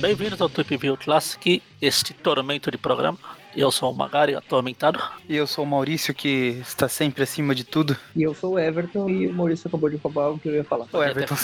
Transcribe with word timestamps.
Bem-vindos 0.00 0.40
ao 0.40 0.48
Trip 0.48 0.76
View 0.76 0.96
Classic, 0.96 1.62
este 1.80 2.12
tormento 2.12 2.72
de 2.72 2.76
programa. 2.76 3.16
Eu 3.56 3.70
sou 3.70 3.92
o 3.92 3.94
Magari, 3.96 4.34
atormentado. 4.34 5.00
E 5.28 5.36
eu 5.36 5.46
sou 5.46 5.62
o 5.62 5.66
Maurício, 5.66 6.12
que 6.12 6.60
está 6.60 6.88
sempre 6.88 7.22
acima 7.22 7.54
de 7.54 7.62
tudo. 7.62 7.96
E 8.16 8.24
eu 8.24 8.34
sou 8.34 8.54
o 8.54 8.58
Everton, 8.58 9.08
e 9.08 9.28
o 9.28 9.32
Maurício 9.32 9.68
acabou 9.68 9.88
de 9.88 9.94
roubar 9.94 10.30
o 10.30 10.38
que 10.40 10.48
eu 10.48 10.54
ia 10.54 10.64
falar. 10.64 10.88
O 10.92 11.00
Everton, 11.00 11.36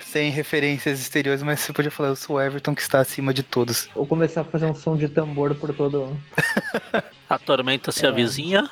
sem 0.00 0.30
referências 0.30 1.00
exteriores, 1.00 1.42
mas 1.42 1.58
você 1.58 1.72
podia 1.72 1.90
falar, 1.90 2.10
eu 2.10 2.16
sou 2.16 2.36
o 2.36 2.40
Everton, 2.40 2.76
que 2.76 2.82
está 2.82 3.00
acima 3.00 3.34
de 3.34 3.42
todos. 3.42 3.88
Vou 3.92 4.06
começar 4.06 4.42
a 4.42 4.44
fazer 4.44 4.66
um 4.66 4.74
som 4.76 4.96
de 4.96 5.08
tambor 5.08 5.52
por 5.56 5.74
todo... 5.74 6.16
a 7.28 7.38
tormenta 7.40 7.90
se 7.90 8.06
é. 8.06 8.08
avizinha 8.08 8.70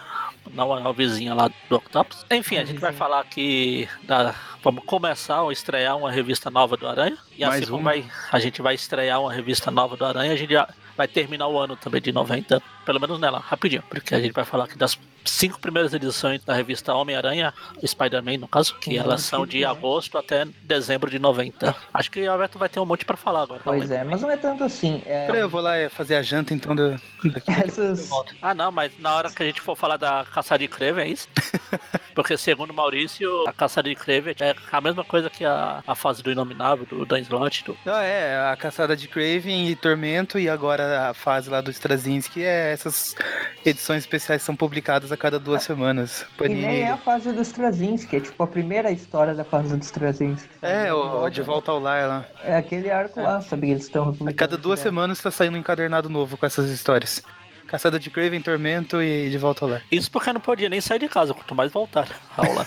não 0.57 0.89
a 0.89 0.93
vizinha 0.93 1.35
lá 1.35 1.51
do 1.69 1.77
Octopus. 1.77 2.25
Enfim, 2.31 2.57
a 2.57 2.65
gente 2.65 2.81
vai 2.81 2.93
falar 2.93 3.21
aqui 3.21 3.89
da. 4.03 4.35
Vamos 4.63 4.85
começar 4.85 5.47
a 5.47 5.53
estrear 5.53 5.97
uma 5.97 6.11
revista 6.11 6.51
nova 6.51 6.77
do 6.77 6.89
Aranha. 6.89 7.17
E 7.37 7.45
Mais 7.45 7.63
assim 7.63 7.71
como 7.71 7.85
vai, 7.85 8.05
a 8.33 8.39
gente 8.39 8.63
vai 8.63 8.75
estrear 8.75 9.21
uma 9.21 9.33
revista 9.33 9.71
nova 9.71 9.97
do 9.97 10.05
Aranha, 10.05 10.33
a 10.33 10.37
gente 10.37 10.53
já 10.53 10.69
vai 10.97 11.07
terminar 11.07 11.47
o 11.47 11.59
ano 11.59 11.77
também 11.77 12.01
de 12.01 12.11
90, 12.11 12.61
pelo 12.87 13.01
menos 13.01 13.19
nela, 13.19 13.41
rapidinho. 13.41 13.83
Porque 13.91 14.15
a 14.15 14.21
gente 14.21 14.33
vai 14.33 14.45
falar 14.45 14.65
aqui 14.65 14.79
das 14.79 14.97
cinco 15.25 15.61
primeiras 15.61 15.93
edições 15.93 16.45
da 16.45 16.55
revista 16.55 16.95
Homem-Aranha, 16.95 17.53
Spider-Man 17.85 18.39
no 18.39 18.49
caso, 18.49 18.77
que 18.79 18.97
elas 18.97 19.23
são 19.23 19.45
de 19.45 19.65
agosto 19.65 20.17
até 20.17 20.47
dezembro 20.63 21.11
de 21.11 21.19
90. 21.19 21.75
Acho 21.93 22.11
que 22.11 22.27
o 22.27 22.31
Alberto 22.31 22.59
vai 22.59 22.69
ter 22.69 22.79
um 22.79 22.87
monte 22.87 23.05
pra 23.05 23.17
falar 23.17 23.43
agora. 23.43 23.61
Pois 23.65 23.91
é, 23.91 24.05
mas 24.05 24.23
não 24.23 24.31
é 24.31 24.37
tanto 24.37 24.63
assim. 24.63 25.03
É... 25.05 25.27
Peraí, 25.27 25.41
eu 25.41 25.49
vou 25.49 25.61
lá 25.61 25.73
fazer 25.91 26.15
a 26.15 26.23
janta 26.23 26.55
então 26.55 26.75
do... 26.77 26.99
Essas... 27.49 28.09
Ah 28.41 28.55
não, 28.55 28.71
mas 28.71 28.93
na 29.01 29.15
hora 29.15 29.31
que 29.31 29.43
a 29.43 29.47
gente 29.47 29.61
for 29.61 29.77
falar 29.77 29.97
da 29.97 30.25
caçada 30.33 30.61
de 30.61 30.69
Kraven, 30.69 31.05
é 31.05 31.09
isso? 31.09 31.29
Porque 32.15 32.37
segundo 32.37 32.73
Maurício, 32.73 33.47
a 33.49 33.53
caçada 33.53 33.89
de 33.89 33.95
Kraven 33.97 34.35
é 34.41 34.55
a 34.71 34.81
mesma 34.81 35.05
coisa 35.05 35.29
que 35.29 35.45
a, 35.45 35.83
a 35.87 35.95
fase 35.95 36.23
do 36.23 36.31
Inominável, 36.31 36.87
do 36.87 37.05
Dan 37.05 37.19
Slott. 37.21 37.65
Do... 37.65 37.77
Ah, 37.85 38.03
é, 38.03 38.51
a 38.51 38.57
caçada 38.57 38.97
de 38.97 39.09
Kraven 39.09 39.69
e 39.69 39.77
Tormento 39.77 40.39
e 40.39 40.49
agora 40.49 41.11
a 41.11 41.15
fase 41.15 41.51
lá 41.51 41.61
do 41.61 41.71
Straczynski 41.71 42.43
é 42.43 42.76
essas 42.77 43.17
edições 43.65 44.05
especiais 44.05 44.43
são 44.43 44.55
publicadas 44.55 45.11
a 45.11 45.17
cada 45.17 45.39
duas 45.39 45.63
semanas. 45.63 46.25
Panini... 46.37 46.61
E 46.61 46.67
nem 46.67 46.83
é 46.83 46.91
a 46.91 46.97
fase 46.97 47.33
dos 47.33 47.49
Straczynski, 47.49 48.17
é 48.17 48.21
tipo 48.21 48.43
a 48.43 48.47
primeira 48.47 48.91
história 48.91 49.35
da 49.35 49.45
fase 49.45 49.77
dos 49.77 49.87
Straczynski. 49.87 50.49
É, 50.63 50.93
o, 50.93 51.25
o 51.25 51.31
De 51.31 51.43
Volta 51.43 51.73
ao 51.73 51.81
Lar 51.81 52.07
lá. 52.07 52.25
É 52.45 52.57
aquele 52.57 52.91
arco 52.91 53.19
é. 53.19 53.23
lá, 53.23 53.41
sabe? 53.41 53.71
Eles 53.71 53.85
estão 53.85 54.15
A 54.27 54.33
cada 54.33 54.57
duas 54.57 54.79
semanas 54.79 55.21
tá 55.21 55.31
saindo 55.31 55.57
um 55.57 55.61
encadernado 55.61 56.09
novo 56.09 56.37
com 56.37 56.47
essas 56.47 56.71
histórias. 56.71 57.23
Caçada 57.67 57.99
de 57.99 58.11
Craven, 58.11 58.41
Tormento 58.41 59.03
e 59.03 59.29
de 59.29 59.39
volta 59.39 59.65
ao 59.65 59.71
lar. 59.73 59.83
Isso 59.91 60.11
porque 60.11 60.33
não 60.33 60.41
podia 60.41 60.69
nem 60.69 60.81
sair 60.81 60.99
de 60.99 61.09
casa, 61.09 61.35
quanto 61.35 61.55
mais 61.55 61.73
voltar 61.73 62.09
ao 62.37 62.53
lar. 62.53 62.67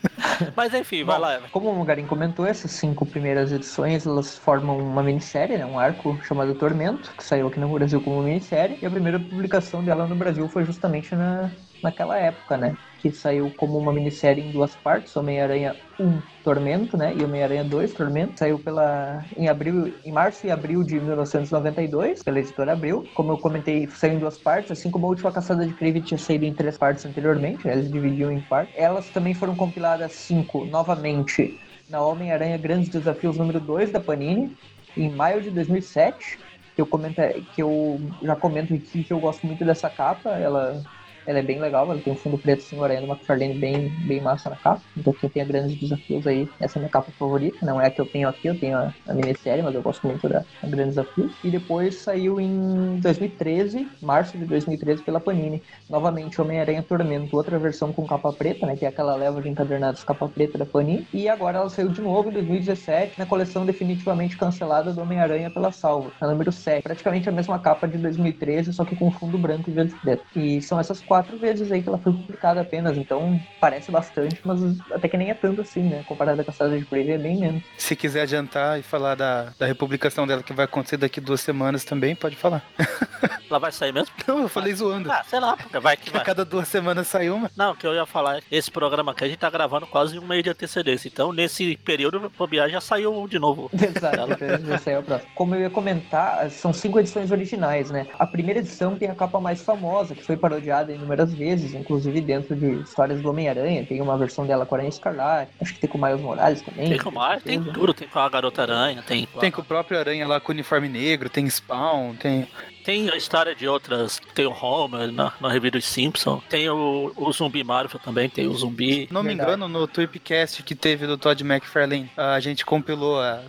Mas 0.56 0.72
enfim, 0.74 1.04
vai 1.04 1.16
Bom, 1.16 1.22
lá. 1.22 1.40
Como 1.50 1.80
o 1.80 1.84
Garim 1.84 2.06
comentou, 2.06 2.46
essas 2.46 2.70
cinco 2.70 3.04
primeiras 3.04 3.52
edições 3.52 4.06
elas 4.06 4.38
formam 4.38 4.78
uma 4.78 5.02
minissérie, 5.02 5.58
né, 5.58 5.66
um 5.66 5.78
arco 5.78 6.18
chamado 6.24 6.54
Tormento, 6.54 7.12
que 7.16 7.24
saiu 7.24 7.48
aqui 7.48 7.60
no 7.60 7.68
Brasil 7.68 8.00
como 8.00 8.22
minissérie. 8.22 8.78
E 8.80 8.86
a 8.86 8.90
primeira 8.90 9.18
publicação 9.18 9.84
dela 9.84 10.06
no 10.06 10.16
Brasil 10.16 10.48
foi 10.48 10.64
justamente 10.64 11.14
na, 11.14 11.50
naquela 11.82 12.16
época, 12.18 12.56
né? 12.56 12.76
Que 13.00 13.10
saiu 13.10 13.50
como 13.56 13.78
uma 13.78 13.92
minissérie 13.92 14.44
em 14.44 14.50
duas 14.50 14.74
partes, 14.76 15.16
Homem-Aranha 15.16 15.74
1 15.98 16.20
Tormento, 16.44 16.96
né? 16.96 17.14
E 17.16 17.24
Homem-Aranha 17.24 17.64
2 17.64 17.92
Tormento. 17.94 18.38
Saiu 18.38 18.58
pela 18.58 19.24
em 19.36 19.48
abril, 19.48 19.94
em 20.04 20.12
março 20.12 20.46
e 20.46 20.50
abril 20.50 20.82
de 20.82 21.00
1992, 21.00 22.22
pela 22.22 22.38
editora 22.38 22.72
Abril. 22.72 23.06
Como 23.14 23.32
eu 23.32 23.38
comentei, 23.38 23.86
saiu 23.88 24.14
em 24.14 24.18
duas 24.18 24.38
partes, 24.38 24.70
assim 24.70 24.90
como 24.90 25.06
a 25.06 25.08
última 25.10 25.32
caçada 25.32 25.66
de 25.66 25.72
Crave 25.74 26.00
tinha 26.02 26.18
saído 26.18 26.44
em 26.44 26.54
três 26.54 26.76
partes 26.76 27.04
anteriormente, 27.06 27.66
né? 27.66 27.72
eles 27.72 27.90
dividiam 27.90 28.30
em 28.30 28.40
partes. 28.40 28.74
Elas 28.76 29.08
também 29.10 29.34
foram 29.34 29.54
compiladas 29.54 30.12
cinco 30.12 30.64
novamente 30.66 31.58
na 31.88 32.02
Homem-Aranha 32.02 32.56
Grandes 32.56 32.88
Desafios 32.88 33.36
número 33.36 33.60
2 33.60 33.90
da 33.90 34.00
Panini, 34.00 34.56
em 34.96 35.10
maio 35.10 35.40
de 35.40 35.50
2007 35.50 36.38
que 36.74 36.80
eu 36.80 36.86
comento, 36.86 37.20
que 37.54 37.62
eu 37.62 38.00
já 38.22 38.36
comento 38.36 38.72
aqui 38.72 39.04
que 39.04 39.12
eu 39.12 39.20
gosto 39.20 39.46
muito 39.46 39.64
dessa 39.64 39.90
capa, 39.90 40.30
ela 40.38 40.82
ela 41.26 41.38
é 41.38 41.42
bem 41.42 41.60
legal, 41.60 41.90
ela 41.90 42.00
tem 42.00 42.12
um 42.12 42.16
fundo 42.16 42.38
preto 42.38 42.60
assim, 42.60 42.82
Aranha 42.82 43.00
do 43.00 43.06
McFarlane 43.06 43.54
bem, 43.54 43.88
bem 44.06 44.20
massa 44.20 44.50
na 44.50 44.56
capa. 44.56 44.80
Então 44.96 45.12
quem 45.12 45.28
tem 45.30 45.46
grandes 45.46 45.78
desafios 45.78 46.26
aí, 46.26 46.48
essa 46.58 46.78
é 46.78 46.80
a 46.80 46.82
minha 46.82 46.90
capa 46.90 47.10
favorita. 47.18 47.64
Não 47.64 47.80
é 47.80 47.86
a 47.86 47.90
que 47.90 48.00
eu 48.00 48.06
tenho 48.06 48.28
aqui, 48.28 48.48
eu 48.48 48.58
tenho 48.58 48.76
a, 48.76 48.92
a 49.06 49.14
minissérie, 49.14 49.62
mas 49.62 49.74
eu 49.74 49.82
gosto 49.82 50.06
muito 50.06 50.28
da, 50.28 50.44
da 50.62 50.68
Grandes 50.68 50.96
Desafios. 50.96 51.32
E 51.44 51.50
depois 51.50 51.96
saiu 51.96 52.40
em 52.40 52.98
2013, 53.00 53.86
março 54.02 54.36
de 54.36 54.44
2013, 54.44 55.02
pela 55.02 55.20
Panini. 55.20 55.62
Novamente 55.88 56.40
Homem-Aranha 56.40 56.82
Tormento, 56.82 57.36
outra 57.36 57.58
versão 57.58 57.92
com 57.92 58.06
capa 58.06 58.32
preta, 58.32 58.66
né? 58.66 58.76
Que 58.76 58.84
é 58.84 58.88
aquela 58.88 59.14
leva 59.14 59.40
de 59.40 59.48
encadernados 59.48 60.04
capa 60.04 60.28
preta 60.28 60.58
da 60.58 60.66
Panini. 60.66 61.06
E 61.12 61.28
agora 61.28 61.58
ela 61.58 61.70
saiu 61.70 61.88
de 61.88 62.00
novo 62.00 62.30
em 62.30 62.32
2017, 62.32 63.18
na 63.18 63.26
coleção 63.26 63.66
definitivamente 63.66 64.36
cancelada 64.36 64.92
do 64.92 65.00
Homem-Aranha 65.00 65.50
pela 65.50 65.72
Salva, 65.72 66.10
a 66.20 66.26
número 66.26 66.50
7. 66.50 66.82
Praticamente 66.82 67.28
a 67.28 67.32
mesma 67.32 67.58
capa 67.58 67.86
de 67.86 67.98
2013, 67.98 68.72
só 68.72 68.84
que 68.84 68.96
com 68.96 69.10
fundo 69.10 69.38
branco 69.38 69.68
e 69.68 69.72
verde 69.72 69.94
preto. 70.00 70.24
E 70.34 70.60
são 70.62 70.78
essas 70.78 71.00
quatro 71.10 71.36
vezes 71.36 71.72
aí 71.72 71.82
que 71.82 71.88
ela 71.88 71.98
foi 71.98 72.12
publicada 72.12 72.60
apenas, 72.60 72.96
então 72.96 73.40
parece 73.60 73.90
bastante, 73.90 74.40
mas 74.44 74.60
até 74.92 75.08
que 75.08 75.16
nem 75.16 75.28
é 75.28 75.34
tanto 75.34 75.60
assim, 75.60 75.82
né? 75.82 76.04
Comparada 76.06 76.44
com 76.44 76.50
a 76.50 76.52
Caçada 76.52 76.78
de 76.78 76.84
Brave 76.84 77.10
é 77.10 77.18
bem 77.18 77.36
menos. 77.36 77.64
Se 77.76 77.96
quiser 77.96 78.22
adiantar 78.22 78.78
e 78.78 78.82
falar 78.82 79.16
da, 79.16 79.52
da 79.58 79.66
republicação 79.66 80.24
dela 80.24 80.40
que 80.40 80.52
vai 80.52 80.66
acontecer 80.66 80.98
daqui 80.98 81.20
duas 81.20 81.40
semanas 81.40 81.82
também, 81.82 82.14
pode 82.14 82.36
falar. 82.36 82.62
Ela 83.50 83.58
vai 83.58 83.72
sair 83.72 83.92
mesmo? 83.92 84.14
Não, 84.28 84.42
eu 84.42 84.48
falei 84.48 84.72
zoando. 84.72 85.10
Ah, 85.10 85.24
sei 85.26 85.40
lá, 85.40 85.58
vai 85.82 85.96
que 85.96 86.10
vai. 86.10 86.22
A 86.22 86.24
cada 86.24 86.44
duas 86.44 86.68
semanas 86.68 87.08
sai 87.08 87.28
uma. 87.30 87.50
Não, 87.56 87.72
o 87.72 87.76
que 87.76 87.84
eu 87.84 87.92
ia 87.92 88.06
falar 88.06 88.38
é 88.38 88.42
esse 88.48 88.70
programa 88.70 89.10
aqui 89.10 89.24
a 89.24 89.28
gente 89.28 89.38
tá 89.38 89.50
gravando 89.50 89.88
quase 89.88 90.16
um 90.16 90.26
mês 90.26 90.44
de 90.44 90.50
antecedência. 90.50 91.08
Então, 91.08 91.32
nesse 91.32 91.76
período, 91.78 92.30
o 92.38 92.46
Biar 92.46 92.70
já 92.70 92.80
saiu 92.80 93.26
de 93.26 93.40
novo. 93.40 93.68
Exato, 93.74 94.64
já 94.64 94.78
saiu 94.78 95.00
a 95.00 95.18
Como 95.34 95.56
eu 95.56 95.62
ia 95.62 95.70
comentar, 95.70 96.48
são 96.50 96.72
cinco 96.72 97.00
edições 97.00 97.32
originais, 97.32 97.90
né? 97.90 98.06
A 98.16 98.26
primeira 98.26 98.60
edição 98.60 98.94
tem 98.94 99.10
a 99.10 99.14
capa 99.16 99.40
mais 99.40 99.62
famosa, 99.62 100.14
que 100.14 100.22
foi 100.22 100.36
parodiada 100.36 100.92
inúmeras 101.00 101.32
vezes, 101.32 101.74
inclusive 101.74 102.20
dentro 102.20 102.54
de 102.54 102.82
histórias 102.82 103.20
do 103.20 103.30
Homem-Aranha. 103.30 103.84
Tem 103.84 104.00
uma 104.00 104.16
versão 104.16 104.46
dela 104.46 104.66
com 104.66 104.74
a 104.74 104.78
Aranha 104.78 104.88
Escarlate, 104.88 105.50
acho 105.60 105.74
que 105.74 105.80
tem 105.80 105.90
com 105.90 105.98
o 105.98 106.02
Miles 106.02 106.20
Morales 106.20 106.62
também. 106.62 106.90
Tem 106.90 106.98
com 106.98 107.08
o 107.08 107.12
Miles, 107.12 107.42
tem 107.42 107.62
tudo, 107.62 107.94
tem 107.94 108.08
com 108.08 108.18
a 108.18 108.28
Garota 108.28 108.62
Aranha, 108.62 109.02
tem. 109.06 109.26
Tem 109.38 109.50
com 109.50 109.60
o 109.60 109.64
próprio 109.64 109.98
Aranha 109.98 110.26
lá 110.26 110.40
com 110.40 110.52
o 110.52 110.54
uniforme 110.54 110.88
negro, 110.88 111.28
tem 111.28 111.48
Spawn, 111.48 112.14
tem. 112.14 112.46
Tem 112.84 113.10
a 113.10 113.16
história 113.16 113.54
de 113.54 113.68
outras, 113.68 114.20
tem 114.34 114.46
o 114.46 114.52
Homer 114.52 115.12
na, 115.12 115.32
na 115.38 115.50
revista 115.50 115.78
dos 115.78 115.86
Simpsons, 115.86 116.42
tem 116.48 116.68
o, 116.70 117.12
o 117.14 117.30
Zumbi 117.30 117.62
Marvel 117.62 118.00
também, 118.00 118.28
tem 118.28 118.46
o 118.46 118.54
Zumbi. 118.54 119.06
Não 119.10 119.22
me 119.22 119.34
engano, 119.34 119.68
no 119.68 119.86
Tweepcast 119.86 120.62
que 120.62 120.74
teve 120.74 121.06
do 121.06 121.18
Todd 121.18 121.44
McFarlane, 121.44 122.10
a 122.16 122.40
gente 122.40 122.64
compilou 122.64 123.20
a, 123.20 123.42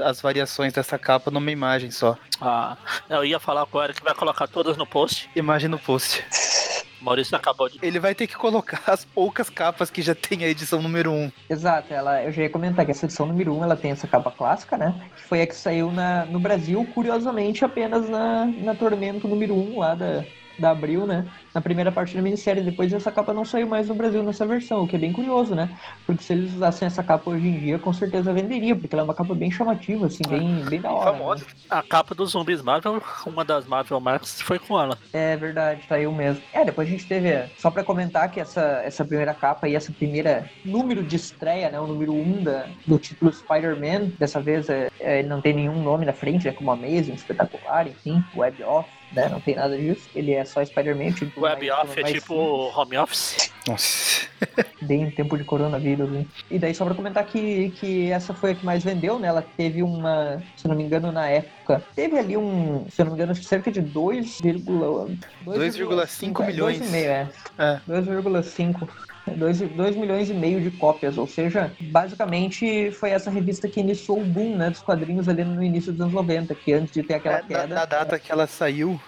a, 0.00 0.08
as 0.08 0.22
variações 0.22 0.72
dessa 0.72 0.98
capa 0.98 1.30
numa 1.30 1.50
imagem 1.50 1.90
só. 1.90 2.16
Ah, 2.40 2.76
eu 3.10 3.24
ia 3.24 3.38
falar 3.38 3.66
com 3.66 3.78
o 3.78 3.82
Eric 3.82 3.98
que 3.98 4.04
vai 4.04 4.14
colocar 4.14 4.46
todas 4.46 4.76
no 4.76 4.86
post. 4.86 5.28
Imagem 5.36 5.68
no 5.68 5.78
post. 5.78 6.24
Maurício 7.00 7.36
acabou 7.36 7.68
de. 7.68 7.78
Ele 7.82 7.98
vai 7.98 8.14
ter 8.14 8.26
que 8.26 8.36
colocar 8.36 8.82
as 8.86 9.04
poucas 9.04 9.48
capas 9.48 9.90
que 9.90 10.02
já 10.02 10.14
tem 10.14 10.44
a 10.44 10.48
edição 10.48 10.82
número 10.82 11.12
1. 11.12 11.32
Exato, 11.50 11.92
ela, 11.92 12.22
eu 12.22 12.32
já 12.32 12.42
ia 12.42 12.50
comentar 12.50 12.84
que 12.84 12.90
essa 12.90 13.06
edição 13.06 13.26
número 13.26 13.54
1 13.56 13.64
ela 13.64 13.76
tem 13.76 13.90
essa 13.90 14.06
capa 14.06 14.30
clássica, 14.30 14.76
né? 14.76 14.94
Que 15.16 15.22
foi 15.22 15.42
a 15.42 15.46
que 15.46 15.54
saiu 15.54 15.90
na, 15.90 16.24
no 16.26 16.40
Brasil, 16.40 16.86
curiosamente, 16.94 17.64
apenas 17.64 18.08
na, 18.08 18.46
na 18.46 18.74
Tormento 18.74 19.28
número 19.28 19.54
1 19.54 19.78
lá 19.78 19.94
da, 19.94 20.24
da 20.58 20.70
Abril, 20.70 21.06
né? 21.06 21.26
Na 21.54 21.60
primeira 21.60 21.92
parte 21.92 22.14
da 22.14 22.22
minissérie. 22.22 22.62
Depois 22.62 22.92
essa 22.92 23.10
capa 23.10 23.32
não 23.32 23.44
saiu 23.44 23.66
mais 23.66 23.88
no 23.88 23.94
Brasil 23.94 24.22
nessa 24.22 24.46
versão, 24.46 24.82
o 24.82 24.88
que 24.88 24.96
é 24.96 24.98
bem 24.98 25.12
curioso, 25.12 25.54
né? 25.54 25.68
Porque 26.06 26.22
se 26.22 26.32
eles 26.32 26.54
usassem 26.54 26.86
essa 26.86 27.02
capa 27.02 27.30
hoje 27.30 27.46
em 27.46 27.58
dia, 27.58 27.78
com 27.78 27.92
certeza 27.92 28.32
venderia, 28.32 28.74
porque 28.74 28.94
ela 28.94 29.02
é 29.02 29.04
uma 29.04 29.14
capa 29.14 29.34
bem 29.34 29.50
chamativa, 29.50 30.06
assim, 30.06 30.22
bem, 30.28 30.64
bem 30.64 30.80
da 30.80 30.92
hora. 30.92 31.12
Famosa. 31.12 31.44
Né? 31.44 31.50
A 31.70 31.82
capa 31.82 32.14
dos 32.14 32.32
zumbis 32.32 32.62
Marvel, 32.62 33.02
uma 33.26 33.44
das 33.44 33.66
Marvel 33.66 34.00
Marks, 34.00 34.40
foi 34.40 34.58
com 34.58 34.80
ela. 34.80 34.98
É 35.12 35.36
verdade, 35.36 35.82
saiu 35.88 36.12
mesmo. 36.12 36.42
É, 36.52 36.64
depois 36.64 36.88
a 36.88 36.90
gente 36.90 37.06
teve, 37.06 37.48
só 37.58 37.70
pra 37.70 37.84
comentar 37.84 38.30
que 38.30 38.40
essa, 38.40 38.82
essa 38.84 39.04
primeira 39.04 39.34
capa 39.34 39.68
e 39.68 39.74
essa 39.74 39.92
primeira 39.92 40.48
número 40.64 41.02
de 41.02 41.16
estreia, 41.16 41.70
né? 41.70 41.80
O 41.80 41.86
número 41.86 42.12
1 42.12 42.20
um 42.20 42.42
da, 42.42 42.66
do 42.86 42.98
título 42.98 43.32
Spider-Man, 43.32 44.12
dessa 44.18 44.40
vez 44.40 44.68
é, 44.68 44.90
é, 45.00 45.20
ele 45.20 45.28
não 45.28 45.40
tem 45.40 45.54
nenhum 45.54 45.82
nome 45.82 46.04
na 46.04 46.12
frente, 46.12 46.48
é 46.48 46.52
como 46.52 46.70
Amazing, 46.70 47.14
Espetacular, 47.14 47.86
enfim, 47.86 48.22
Web 48.36 48.62
Off 48.64 48.97
né? 49.12 49.28
Não 49.28 49.40
tem 49.40 49.54
nada 49.54 49.76
disso. 49.76 50.08
Ele 50.14 50.32
é 50.32 50.44
só 50.44 50.64
Spider-Man. 50.64 51.12
Tipo, 51.12 51.40
Web 51.40 51.70
off 51.70 52.00
é 52.00 52.04
tipo 52.04 52.34
home 52.34 52.96
office. 52.96 53.52
Nossa. 53.66 54.28
Bem 54.82 55.02
em 55.02 55.10
tempo 55.10 55.36
de 55.36 55.44
coronavírus, 55.44 56.08
né? 56.10 56.24
E 56.50 56.58
daí 56.58 56.74
só 56.74 56.84
pra 56.84 56.94
comentar 56.94 57.24
que, 57.24 57.70
que 57.70 58.10
essa 58.10 58.32
foi 58.32 58.52
a 58.52 58.54
que 58.54 58.64
mais 58.64 58.84
vendeu, 58.84 59.18
né? 59.18 59.28
Ela 59.28 59.44
teve 59.56 59.82
uma, 59.82 60.42
se 60.56 60.68
não 60.68 60.74
me 60.74 60.84
engano, 60.84 61.10
na 61.10 61.28
época, 61.28 61.82
teve 61.94 62.18
ali 62.18 62.36
um, 62.36 62.86
se 62.90 63.02
não 63.02 63.10
me 63.10 63.16
engano, 63.16 63.34
cerca 63.34 63.70
de 63.70 63.82
2,5 63.82 66.46
milhões. 66.46 66.80
2,5, 66.80 66.94
é. 66.94 67.28
é. 67.58 67.80
2,5 67.88 68.88
2, 69.36 69.96
milhões 69.96 70.30
e 70.30 70.34
meio 70.34 70.60
de 70.60 70.70
cópias, 70.70 71.18
ou 71.18 71.26
seja, 71.26 71.72
basicamente 71.80 72.90
foi 72.92 73.10
essa 73.10 73.30
revista 73.30 73.68
que 73.68 73.80
iniciou 73.80 74.20
o 74.20 74.24
boom 74.24 74.56
né, 74.56 74.70
dos 74.70 74.80
quadrinhos 74.80 75.28
ali 75.28 75.44
no 75.44 75.62
início 75.62 75.92
dos 75.92 76.00
anos 76.00 76.14
90, 76.14 76.54
que 76.54 76.72
antes 76.72 76.92
de 76.92 77.02
ter 77.02 77.14
aquela 77.14 77.38
é, 77.38 77.42
queda. 77.42 77.66
Na, 77.66 77.84
data 77.84 78.18
que 78.18 78.30
ela 78.30 78.46
saiu, 78.46 79.00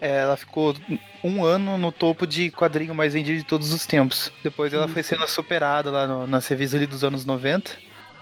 É, 0.00 0.18
ela 0.18 0.36
ficou 0.36 0.76
um 1.24 1.44
ano 1.44 1.76
no 1.76 1.90
topo 1.90 2.24
de 2.24 2.52
quadrinho 2.52 2.94
mais 2.94 3.14
vendido 3.14 3.36
de 3.36 3.44
todos 3.44 3.72
os 3.72 3.84
tempos. 3.84 4.30
Depois 4.44 4.72
ela 4.72 4.86
foi 4.86 5.02
sendo 5.02 5.26
superada 5.26 5.90
lá 5.90 6.06
no, 6.06 6.24
nas 6.24 6.46
revistas 6.46 6.78
ali 6.78 6.86
dos 6.86 7.02
anos 7.02 7.24
90. 7.24 7.72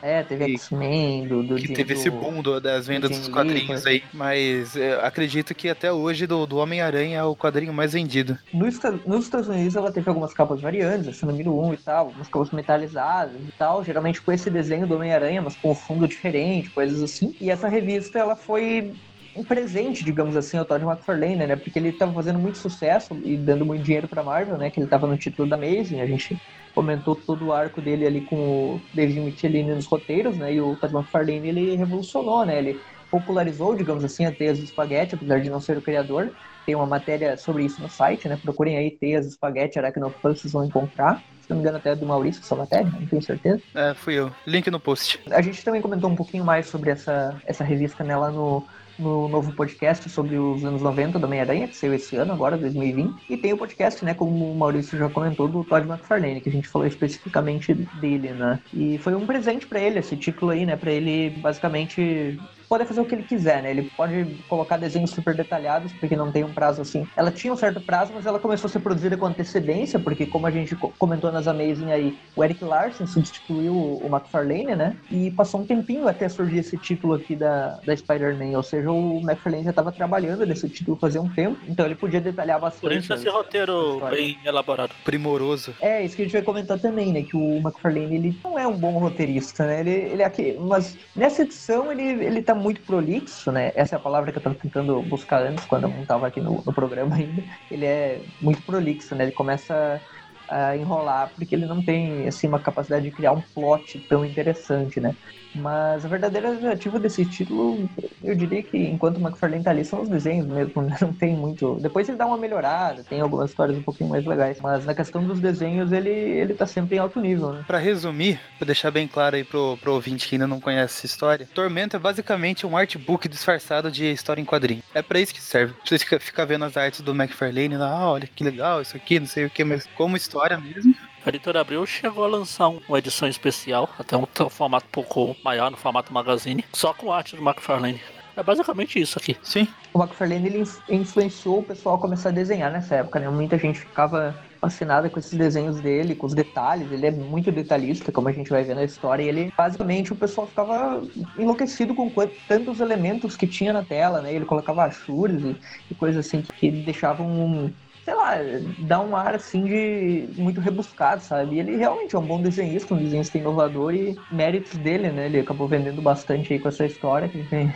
É, 0.03 0.23
teve 0.23 0.45
X-Men, 0.55 1.27
do, 1.27 1.43
do 1.43 1.57
que 1.57 1.69
teve 1.69 1.95
esse 1.95 2.11
do- 2.11 2.17
boom 2.19 2.43
do- 2.43 2.61
das 2.61 2.87
vendas 2.87 3.11
dos 3.11 3.29
quadrinhos 3.29 3.87
aí. 3.87 4.03
Mas 4.13 4.77
é, 4.77 4.95
acredito 5.05 5.55
que 5.55 5.69
até 5.69 5.91
hoje 5.93 6.27
do, 6.27 6.47
do 6.47 6.59
Homem-Aranha 6.59 7.19
é 7.19 7.25
o 7.25 7.35
quadrinho 7.35 7.73
mais 7.73 7.93
vendido. 7.95 8.39
Nos, 8.53 8.79
nos 9.07 9.25
Estados 9.25 9.49
Unidos 9.49 9.75
ela 9.75 9.91
teve 9.91 10.09
algumas 10.09 10.33
capas 10.35 10.61
variantes, 10.61 11.09
essa 11.09 11.27
número 11.27 11.59
1 11.59 11.75
e 11.75 11.77
tal, 11.79 12.07
algumas 12.07 12.29
capas 12.29 12.51
metalizadas 12.51 13.41
e 13.41 13.53
tal, 13.59 13.83
geralmente 13.83 14.21
com 14.23 14.31
esse 14.33 14.51
desenho 14.51 14.87
do 14.87 14.95
Homem-Aranha, 14.95 15.43
mas 15.43 15.57
com 15.57 15.71
o 15.71 15.75
fundo 15.75 16.07
diferente, 16.07 16.71
coisas 16.71 17.03
assim. 17.03 17.35
E 17.41 17.51
essa 17.51 17.69
revista 17.69 18.19
ela 18.19 18.37
foi 18.37 18.93
um 19.35 19.45
presente, 19.45 20.03
digamos 20.05 20.35
assim, 20.37 20.57
ao 20.57 20.65
Todd 20.65 20.83
McFarlane, 20.85 21.47
né? 21.47 21.57
Porque 21.57 21.79
ele 21.79 21.89
estava 21.91 22.13
fazendo 22.13 22.39
muito 22.39 22.57
sucesso 22.59 23.21
e 23.25 23.37
dando 23.37 23.67
muito 23.67 23.83
dinheiro 23.83 24.09
pra 24.09 24.23
Marvel, 24.23 24.57
né? 24.57 24.71
Que 24.71 24.79
ele 24.81 24.87
estava 24.87 25.07
no 25.07 25.17
título 25.19 25.49
da 25.49 25.57
Amazing, 25.57 26.01
a 26.01 26.07
gente 26.07 26.39
comentou 26.77 27.17
todo 27.17 27.47
o 27.47 27.53
arco 27.55 27.81
dele 27.81 28.07
ali 28.07 28.21
com 28.21 28.37
o 28.37 28.81
David 28.93 29.19
Michelini 29.21 29.75
nos 29.75 29.87
roteiros, 29.87 30.37
né? 30.37 30.53
E 30.53 30.61
o 30.61 30.77
Todd 30.77 30.95
McFarlane, 30.95 31.49
ele 31.49 31.75
revolucionou, 31.75 32.45
né? 32.45 32.59
Ele 32.59 32.79
popularizou, 33.11 33.75
digamos 33.75 34.05
assim, 34.05 34.27
a 34.27 34.31
Teias 34.31 34.59
do 34.59 34.65
Espaguete, 34.65 35.15
apesar 35.15 35.41
de 35.41 35.49
não 35.49 35.59
ser 35.59 35.79
o 35.79 35.81
criador. 35.81 36.31
Tem 36.67 36.75
uma 36.75 36.85
matéria 36.85 37.35
sobre 37.39 37.65
isso 37.65 37.81
no 37.81 37.89
site, 37.89 38.29
né? 38.29 38.39
Procurem 38.43 38.77
aí 38.77 38.91
Teias 38.91 39.25
do 39.25 39.31
Espaguete, 39.31 39.79
Aracnofan, 39.79 40.35
vocês 40.35 40.53
vão 40.53 40.67
encontrar. 40.67 41.23
Se 41.41 41.49
não 41.49 41.57
me 41.57 41.63
engano, 41.63 41.79
até 41.79 41.93
é 41.93 41.97
do 41.97 42.05
Maurício 42.05 42.43
essa 42.43 42.55
matéria, 42.55 42.91
não 42.91 43.07
tenho 43.07 43.23
certeza. 43.23 43.63
É, 43.75 43.95
fui 43.95 44.15
eu. 44.15 44.31
Link 44.47 44.71
no 44.71 44.79
post. 44.79 45.19
A 45.31 45.41
gente 45.41 45.65
também 45.65 45.81
comentou 45.81 46.11
um 46.11 46.17
pouquinho 46.17 46.45
mais 46.45 46.67
sobre 46.67 46.91
essa, 46.91 47.41
essa 47.47 47.65
revista 47.65 48.05
né, 48.05 48.15
lá 48.15 48.31
no, 48.31 48.63
no 48.99 49.29
novo 49.29 49.53
podcast 49.53 50.09
sobre 50.09 50.39
os 50.39 50.65
anos 50.65 50.83
90 50.83 51.19
do 51.19 51.27
Homem-Aranha, 51.27 51.69
que 51.69 51.77
saiu 51.77 51.95
esse 51.95 52.17
ano, 52.17 52.33
agora, 52.33 52.57
2020. 52.57 53.15
E 53.29 53.37
tem 53.37 53.53
o 53.53 53.59
podcast, 53.59 54.05
né, 54.05 54.15
como 54.15 54.51
o 54.51 54.57
Maurício 54.57 54.99
já 54.99 55.09
comentou, 55.09 55.49
do 55.49 55.65
Todd 55.65 55.87
McFarlane, 55.89 56.41
que 56.41 56.49
a 56.49 56.53
gente 56.53 56.69
falou 56.69 56.87
especificamente 56.87 57.75
dele, 57.75 58.31
né? 58.31 58.61
E 58.73 58.99
foi 58.99 59.15
um 59.15 59.27
presente 59.27 59.67
pra 59.67 59.81
ele, 59.81 59.99
esse 59.99 60.17
título 60.17 60.51
aí, 60.51 60.65
né, 60.67 60.77
pra 60.77 60.91
ele 60.91 61.31
basicamente 61.39 62.39
poder 62.69 62.85
fazer 62.87 63.01
o 63.01 63.05
que 63.05 63.15
ele 63.15 63.23
quiser, 63.25 63.63
né? 63.63 63.71
Ele 63.71 63.91
pode 63.97 64.25
colocar 64.49 64.77
desenhos 64.77 65.11
super 65.11 65.35
detalhados, 65.37 65.93
porque 65.95 66.17
não 66.17 66.31
tem 66.33 66.45
um 66.45 66.53
prazo 66.53 66.83
assim. 66.83 67.05
Ela 67.17 67.31
tinha 67.31 67.53
um 67.53 67.57
certo 67.57 67.81
prazo, 67.81 68.13
mas 68.15 68.27
ela 68.27 68.39
começou 68.39 68.69
a 68.69 68.71
ser 68.71 68.81
produzida 68.81 69.17
com 69.17 69.27
antecedência, 69.27 69.99
porque 69.99 70.27
como 70.27 70.47
a 70.47 70.51
gente 70.51 70.75
co- 70.77 70.93
comentou 70.99 71.31
nas 71.33 71.47
Amazing 71.47 71.93
aí, 71.93 72.17
o 72.35 72.43
Eric 72.45 72.63
Larson 72.65 73.07
substituiu 73.07 73.75
o 73.77 74.09
McFarlane, 74.11 74.75
né? 74.77 74.97
E 75.11 75.31
passou 75.31 75.61
um 75.61 75.67
tempinho 75.67 76.09
até 76.09 76.29
surgir 76.29 76.59
esse 76.59 76.77
título 76.79 77.15
aqui 77.15 77.37
da, 77.37 77.81
da 77.85 77.97
Spider-Man, 77.97 78.57
ou 78.57 78.63
seja, 78.63 78.91
o 78.91 79.21
McFarlane 79.23 79.65
já 79.65 79.71
estava 79.71 79.93
trabalhando 79.93 80.45
nesse 80.47 80.69
título 80.69 80.97
fazia 81.01 81.21
um 81.23 81.29
tempo, 81.29 81.59
então 81.69 81.87
ele 81.87 81.95
podia 81.95 82.21
detalhar 82.21 82.61
bastante. 82.61 82.81
Por 82.83 82.93
isso 82.93 83.13
esse 83.15 83.29
roteiro 83.29 84.01
bem 84.11 84.39
elaborado. 84.45 84.95
Primoroso. 85.05 85.75
é, 85.81 86.05
isso 86.05 86.17
que 86.17 86.23
a 86.23 86.25
gente 86.25 86.33
vai 86.33 86.43
comentar 86.43 86.79
também, 86.79 87.13
né? 87.13 87.23
Que 87.23 87.37
o 87.37 87.59
McFarlane, 87.59 88.17
ele 88.17 88.41
não 88.43 88.59
é 88.59 88.67
um 88.67 88.77
bom 88.77 88.99
roteirista, 88.99 89.67
né? 89.67 89.81
Ele, 89.81 89.91
ele 89.91 90.23
é 90.23 90.25
aqui, 90.27 90.57
mas 90.59 90.97
nessa 91.15 91.43
edição 91.43 91.91
ele, 91.93 92.03
ele 92.25 92.43
tá 92.43 92.55
muito 92.57 92.81
prolixo, 92.83 93.53
né? 93.53 93.73
Essa 93.75 93.97
é 93.97 93.99
a 93.99 94.01
palavra 94.01 94.33
que 94.33 94.39
eu 94.39 94.43
tava 94.43 94.57
tentando 94.57 95.01
buscar 95.03 95.43
antes, 95.43 95.65
quando 95.65 95.85
eu 95.85 95.91
não 95.91 96.05
tava 96.05 96.27
aqui 96.27 96.41
no, 96.41 96.63
no 96.65 96.73
programa 96.73 97.15
ainda. 97.17 97.43
Ele 97.71 97.85
é 97.87 98.21
muito 98.41 98.63
prolixo, 98.63 99.15
né? 99.15 99.25
Ele 99.25 99.33
começa 99.33 100.01
a 100.49 100.77
enrolar 100.77 101.33
porque 101.35 101.55
ele 101.55 101.67
não 101.67 101.83
tem, 101.83 102.27
assim, 102.29 102.47
uma 102.49 102.61
capacidade 102.61 103.05
de 103.05 103.11
criar 103.11 103.33
um 103.33 103.41
plot 103.41 103.99
tão 104.09 104.25
interessante, 104.25 105.01
né? 105.01 105.15
Mas 105.57 106.05
a 106.05 106.09
verdadeira 106.09 106.53
atrativa 106.53 106.99
desse 106.99 107.25
título, 107.25 107.89
eu 108.23 108.35
diria 108.35 108.63
que 108.63 108.77
enquanto 108.79 109.21
McFarlane 109.21 109.65
tá 109.65 109.71
ali, 109.71 109.85
são 109.85 110.03
os 110.03 110.09
desenhos 110.09 110.47
mesmo, 110.47 110.83
né? 110.83 110.97
não 111.01 111.13
tem 111.13 111.35
muito. 111.35 111.79
Depois 111.81 112.09
ele 112.09 112.19
dá 112.19 112.27
uma 112.27 112.37
melhorada, 112.37 113.05
tem 113.05 113.21
algumas 113.21 113.51
histórias 113.51 113.77
um 113.77 113.83
pouquinho 113.83 114.11
mais 114.11 114.25
legais, 114.25 114.61
mas 114.61 114.85
na 114.85 114.95
questão 114.95 115.25
dos 115.25 115.41
desenhos 115.41 115.93
ele, 115.93 116.11
ele 116.11 116.55
tá 116.55 116.67
sempre 116.67 116.97
em 116.97 116.99
alto 116.99 117.21
nível, 117.21 117.53
né? 117.53 117.65
Pra 117.67 117.79
resumir, 117.79 118.41
pra 118.59 118.67
deixar 118.67 118.91
bem 118.91 119.09
claro 119.09 119.37
aí 119.37 119.45
pro, 119.45 119.77
pro 119.79 119.95
ouvinte 119.95 120.29
que 120.29 120.35
ainda 120.35 120.47
não 120.47 120.61
conhece 120.61 120.99
essa 120.99 121.07
história, 121.07 121.49
Tormento 121.55 121.97
é 121.97 121.99
basicamente 121.99 122.67
um 122.67 122.77
artbook 122.77 123.29
disfarçado 123.29 123.91
de 123.91 124.05
história 124.07 124.41
em 124.41 124.45
quadrinho. 124.45 124.83
É 124.95 125.03
pra 125.03 125.21
isso 125.21 125.35
que 125.35 125.41
serve. 125.41 125.75
Você 125.85 125.99
ficar 125.99 126.45
vendo 126.45 126.65
as 126.65 126.77
artes 126.77 127.01
do 127.01 127.15
McFarlane 127.15 127.77
lá, 127.77 127.91
ah, 127.91 128.11
olha 128.11 128.27
que 128.27 128.45
legal, 128.45 128.83
isso 128.83 128.97
aqui, 128.97 129.19
não 129.19 129.27
sei 129.27 129.47
o 129.47 129.51
que, 129.51 129.65
mas 129.65 129.87
como 129.95 130.17
história 130.17 130.59
mesmo. 130.59 130.95
A 131.27 131.29
editora 131.29 131.61
Abril 131.61 131.85
chegou 131.85 132.23
a 132.23 132.29
lançar 132.29 132.69
um- 132.69 132.81
uma 132.89 132.99
edição 133.01 133.27
especial, 133.27 133.91
até 133.99 134.17
um, 134.17 134.25
formato 134.49 134.87
um 134.87 134.91
pouco 134.93 135.37
maior, 135.43 135.73
no 135.73 135.77
formato 135.77 136.15
magazine, 136.15 136.65
só 136.73 136.95
com 136.95 137.13
arte 137.13 137.35
do 137.35 137.43
McFarlane. 137.43 138.01
É 138.37 138.43
basicamente 138.45 139.01
isso 139.01 139.19
aqui. 139.19 139.37
Sim. 139.43 139.67
O 139.93 139.99
McFarlane 140.01 140.47
ele 140.47 140.59
influ- 140.61 140.83
influenciou 140.89 141.59
o 141.59 141.63
pessoal 141.65 141.97
a 141.97 141.99
começar 141.99 142.29
a 142.29 142.33
desenhar 142.33 142.71
nessa 142.71 142.95
época, 142.95 143.19
né? 143.19 143.29
Muita 143.29 143.59
gente 143.59 143.81
ficava 143.81 144.37
fascinada 144.61 145.11
com 145.11 145.19
esses 145.19 145.37
desenhos 145.37 145.81
dele, 145.81 146.15
com 146.15 146.27
os 146.27 146.35
detalhes. 146.35 146.93
Ele 146.93 147.07
é 147.07 147.11
muito 147.11 147.51
detalhista, 147.51 148.13
como 148.13 148.29
a 148.29 148.33
gente 148.33 148.49
vai 148.51 148.63
ver 148.63 148.77
na 148.77 148.85
história. 148.85 149.25
E 149.25 149.29
ele, 149.29 149.53
basicamente, 149.57 150.13
o 150.13 150.17
pessoal 150.17 150.47
ficava 150.47 151.03
enlouquecido 151.37 151.93
com 151.93 152.09
tantos 152.47 152.79
elementos 152.79 153.37
que 153.37 153.49
tinha 153.49 153.73
na 153.73 153.83
tela, 153.83 154.21
né? 154.21 154.33
Ele 154.33 154.45
colocava 154.45 154.85
achures 154.85 155.43
e, 155.43 155.57
e 155.91 155.95
coisas 155.97 156.25
assim 156.25 156.43
que, 156.43 156.53
que 156.53 156.71
deixavam 156.71 157.27
um, 157.27 157.73
sei 158.07 158.15
lá, 158.15 158.37
dá 158.79 159.01
um 159.01 159.17
ar 159.17 159.35
assim 159.35 159.65
de 159.65 160.29
muito 160.41 160.61
rebuscado, 160.61 161.21
sabe? 161.25 161.57
E 161.57 161.59
ele 161.59 161.77
realmente 161.77 162.15
é 162.15 162.19
um 162.19 162.25
bom 162.25 162.41
desenhista, 162.41 162.95
um 162.95 162.99
desenhista 162.99 163.37
inovador 163.37 163.93
e 163.93 164.17
méritos 164.31 164.79
dele, 164.79 165.11
né? 165.11 165.27
Ele 165.27 165.41
acabou 165.41 165.67
vendendo 165.67 166.01
bastante 166.01 166.53
aí 166.53 166.61
com 166.61 166.69
essa 166.69 166.87
história 166.87 167.29
que 167.29 167.43
gente 167.43 167.75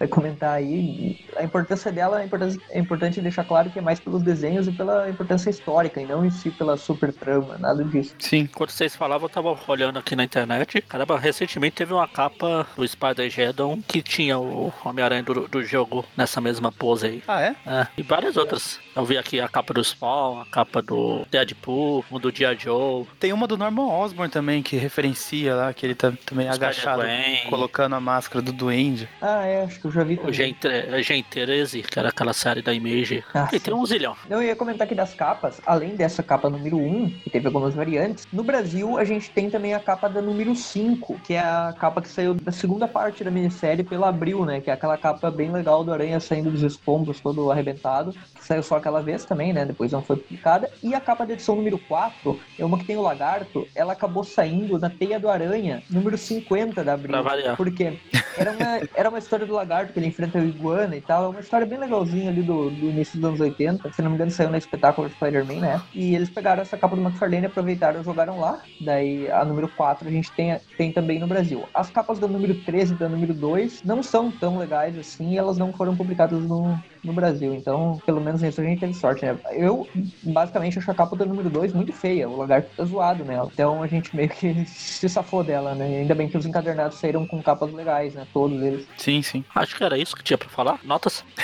vai 0.00 0.08
comentar 0.08 0.54
aí. 0.54 1.20
A 1.36 1.44
importância 1.44 1.92
dela 1.92 2.22
é 2.22 2.24
importante, 2.24 2.58
é 2.70 2.78
importante 2.78 3.20
deixar 3.20 3.44
claro 3.44 3.68
que 3.68 3.78
é 3.78 3.82
mais 3.82 4.00
pelos 4.00 4.22
desenhos 4.22 4.66
e 4.66 4.72
pela 4.72 5.10
importância 5.10 5.50
histórica, 5.50 6.00
e 6.00 6.06
não 6.06 6.24
em 6.24 6.30
si 6.30 6.50
pela 6.50 6.78
super 6.78 7.12
trama, 7.12 7.58
nada 7.58 7.84
disso. 7.84 8.14
Sim. 8.18 8.40
Enquanto 8.40 8.70
vocês 8.70 8.96
falavam, 8.96 9.26
eu 9.26 9.32
tava 9.32 9.56
olhando 9.68 9.98
aqui 9.98 10.16
na 10.16 10.24
internet. 10.24 10.80
Caramba, 10.82 11.18
recentemente 11.18 11.76
teve 11.76 11.92
uma 11.92 12.08
capa 12.08 12.66
do 12.74 12.88
Spider-Geddon 12.88 13.82
que 13.86 14.00
tinha 14.00 14.38
o 14.38 14.72
Homem-Aranha 14.82 15.22
do, 15.22 15.46
do 15.46 15.62
jogo 15.62 16.04
nessa 16.16 16.40
mesma 16.40 16.72
pose 16.72 17.06
aí. 17.06 17.22
Ah, 17.28 17.42
é? 17.42 17.54
É, 17.66 17.86
e 17.98 18.02
várias 18.02 18.38
outras. 18.38 18.80
Eu 18.96 19.04
vi 19.04 19.18
aqui 19.18 19.38
a 19.38 19.48
capa 19.48 19.74
do 19.74 19.84
Spawn, 19.84 20.40
a 20.40 20.46
capa 20.46 20.80
do 20.80 21.26
Deadpool, 21.30 22.04
um 22.10 22.18
do 22.18 22.32
Dia 22.32 22.56
Joe, 22.58 23.06
Tem 23.18 23.32
uma 23.32 23.46
do 23.46 23.58
Norman 23.58 23.86
Osborn 23.86 24.30
também, 24.30 24.62
que 24.62 24.76
referencia 24.76 25.54
lá, 25.54 25.74
que 25.74 25.84
ele 25.84 25.94
tá 25.94 26.12
também 26.24 26.48
agachado, 26.48 27.02
Spider-Gwen, 27.02 27.50
colocando 27.50 27.94
a 27.94 28.00
máscara 28.00 28.40
do 28.40 28.52
Duende. 28.52 29.08
Ah, 29.20 29.44
é, 29.46 29.62
acho 29.62 29.78
que 29.78 29.89
eu 29.90 29.92
já 29.92 30.04
vi 30.04 30.16
também. 30.16 31.02
Gen 31.02 31.24
13, 31.24 31.82
que 31.82 31.98
era 31.98 32.08
aquela 32.08 32.32
série 32.32 32.62
da 32.62 32.72
Image. 32.72 33.24
Ah, 33.34 33.48
e 33.52 33.58
tem 33.58 33.74
um 33.74 33.84
zilhão. 33.84 34.16
Eu 34.28 34.42
ia 34.42 34.54
comentar 34.54 34.86
aqui 34.86 34.94
das 34.94 35.12
capas, 35.14 35.60
além 35.66 35.96
dessa 35.96 36.22
capa 36.22 36.48
número 36.48 36.78
1, 36.78 37.10
que 37.24 37.30
teve 37.30 37.46
algumas 37.46 37.74
variantes, 37.74 38.26
no 38.32 38.44
Brasil 38.44 38.96
a 38.96 39.04
gente 39.04 39.30
tem 39.30 39.50
também 39.50 39.74
a 39.74 39.80
capa 39.80 40.08
da 40.08 40.22
número 40.22 40.54
5, 40.54 41.20
que 41.20 41.34
é 41.34 41.40
a 41.40 41.74
capa 41.78 42.00
que 42.00 42.08
saiu 42.08 42.34
da 42.34 42.52
segunda 42.52 42.86
parte 42.86 43.24
da 43.24 43.30
minissérie 43.30 43.84
pela 43.84 44.08
Abril, 44.08 44.44
né? 44.44 44.60
Que 44.60 44.70
é 44.70 44.72
aquela 44.72 44.96
capa 44.96 45.30
bem 45.30 45.50
legal 45.50 45.82
do 45.82 45.92
Aranha 45.92 46.20
saindo 46.20 46.50
dos 46.50 46.62
escombros, 46.62 47.20
todo 47.20 47.50
arrebentado, 47.50 48.12
que 48.12 48.44
saiu 48.44 48.62
só 48.62 48.76
aquela 48.76 49.02
vez 49.02 49.24
também, 49.24 49.52
né? 49.52 49.64
Depois 49.64 49.90
não 49.90 50.02
foi 50.02 50.16
publicada. 50.16 50.70
E 50.82 50.94
a 50.94 51.00
capa 51.00 51.26
da 51.26 51.32
edição 51.32 51.56
número 51.56 51.78
4 51.78 52.38
é 52.58 52.64
uma 52.64 52.78
que 52.78 52.84
tem 52.84 52.96
o 52.96 53.02
lagarto, 53.02 53.66
ela 53.74 53.92
acabou 53.92 54.22
saindo 54.22 54.78
na 54.78 54.88
Teia 54.88 55.18
do 55.18 55.28
Aranha, 55.28 55.82
número 55.90 56.16
50 56.16 56.84
da 56.84 56.94
Abril. 56.94 57.10
Pra 57.10 57.22
variar. 57.22 57.56
Por 57.56 57.72
quê? 57.72 57.98
Era 58.36 58.52
uma, 58.52 58.88
era 58.94 59.08
uma 59.08 59.18
história 59.18 59.46
do 59.46 59.54
lagarto 59.54 59.79
que 59.88 59.98
ele 59.98 60.06
enfrenta 60.06 60.38
o 60.38 60.44
iguana 60.44 60.96
e 60.96 61.00
tal. 61.00 61.24
É 61.24 61.28
uma 61.28 61.40
história 61.40 61.66
bem 61.66 61.78
legalzinha 61.78 62.30
ali 62.30 62.42
do, 62.42 62.70
do 62.70 62.86
início 62.86 63.18
dos 63.18 63.28
anos 63.28 63.40
80. 63.40 63.92
Se 63.92 64.02
não 64.02 64.10
me 64.10 64.16
engano, 64.16 64.30
saiu 64.30 64.50
no 64.50 64.56
espetáculo 64.56 65.08
do 65.08 65.14
Spider-Man, 65.14 65.60
né? 65.60 65.82
E 65.94 66.14
eles 66.14 66.30
pegaram 66.30 66.62
essa 66.62 66.76
capa 66.76 66.96
do 66.96 67.02
McFarlane, 67.02 67.46
aproveitaram 67.46 68.00
e 68.00 68.04
jogaram 68.04 68.38
lá. 68.38 68.60
Daí 68.80 69.30
a 69.30 69.44
número 69.44 69.68
4 69.68 70.08
a 70.08 70.10
gente 70.10 70.30
tem, 70.32 70.58
tem 70.76 70.92
também 70.92 71.18
no 71.18 71.26
Brasil. 71.26 71.64
As 71.74 71.90
capas 71.90 72.18
da 72.18 72.28
número 72.28 72.54
13 72.54 72.94
e 72.94 72.96
da 72.96 73.08
número 73.08 73.34
2 73.34 73.82
não 73.84 74.02
são 74.02 74.30
tão 74.30 74.58
legais 74.58 74.98
assim 74.98 75.36
elas 75.36 75.58
não 75.58 75.72
foram 75.72 75.96
publicadas 75.96 76.42
no, 76.42 76.78
no 77.02 77.12
Brasil. 77.12 77.54
Então, 77.54 78.00
pelo 78.04 78.20
menos 78.20 78.42
nisso 78.42 78.60
a 78.60 78.64
gente 78.64 78.80
teve 78.80 78.94
sorte, 78.94 79.24
né? 79.24 79.36
Eu, 79.52 79.88
basicamente, 80.22 80.78
acho 80.78 80.90
a 80.90 80.94
capa 80.94 81.16
da 81.16 81.24
número 81.24 81.48
2 81.50 81.72
muito 81.72 81.92
feia. 81.92 82.28
O 82.28 82.36
lagarto 82.36 82.68
tá 82.76 82.84
zoado 82.84 83.24
nela. 83.24 83.50
Então 83.52 83.82
a 83.82 83.86
gente 83.86 84.14
meio 84.14 84.28
que 84.28 84.64
se 84.66 85.08
safou 85.08 85.42
dela, 85.42 85.74
né? 85.74 86.00
Ainda 86.00 86.14
bem 86.14 86.28
que 86.28 86.36
os 86.36 86.46
encadernados 86.46 86.98
saíram 86.98 87.26
com 87.26 87.42
capas 87.42 87.72
legais, 87.72 88.14
né? 88.14 88.26
Todos 88.32 88.60
eles. 88.62 88.86
Sim, 88.96 89.22
sim. 89.22 89.44
Acho 89.54 89.76
que 89.76 89.84
era 89.84 89.98
isso 89.98 90.16
que 90.16 90.22
tinha 90.22 90.38
pra 90.38 90.48
falar. 90.48 90.78
Notas? 90.84 91.24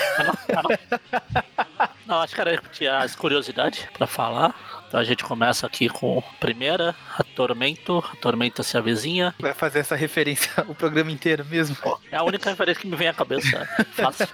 Não? 2.07 2.21
Acho 2.21 2.35
que 2.35 2.41
era 2.41 2.55
isso 2.55 2.63
que 2.63 2.71
tinha 2.71 2.99
as 2.99 3.17
curiosidades 3.17 3.85
pra 3.93 4.07
falar. 4.07 4.55
Então 4.88 5.00
a 5.00 5.05
gente 5.05 5.25
começa 5.25 5.66
aqui 5.66 5.88
com 5.88 6.19
a 6.19 6.23
primeira, 6.38 6.95
a 7.19 7.25
Tormento. 7.25 7.99
A 8.12 8.16
Tormenta 8.16 8.62
se 8.62 8.76
avizinha. 8.78 9.35
Vai 9.38 9.52
fazer 9.52 9.81
essa 9.81 9.97
referência 9.97 10.50
o 10.69 10.75
programa 10.75 11.11
inteiro 11.11 11.45
mesmo. 11.45 11.76
É 12.11 12.16
a 12.16 12.23
única 12.23 12.49
referência 12.50 12.81
que 12.83 12.87
me 12.88 12.97
vem 12.97 13.09
à 13.09 13.14
cabeça. 13.14 13.69
Fácil. 13.93 14.28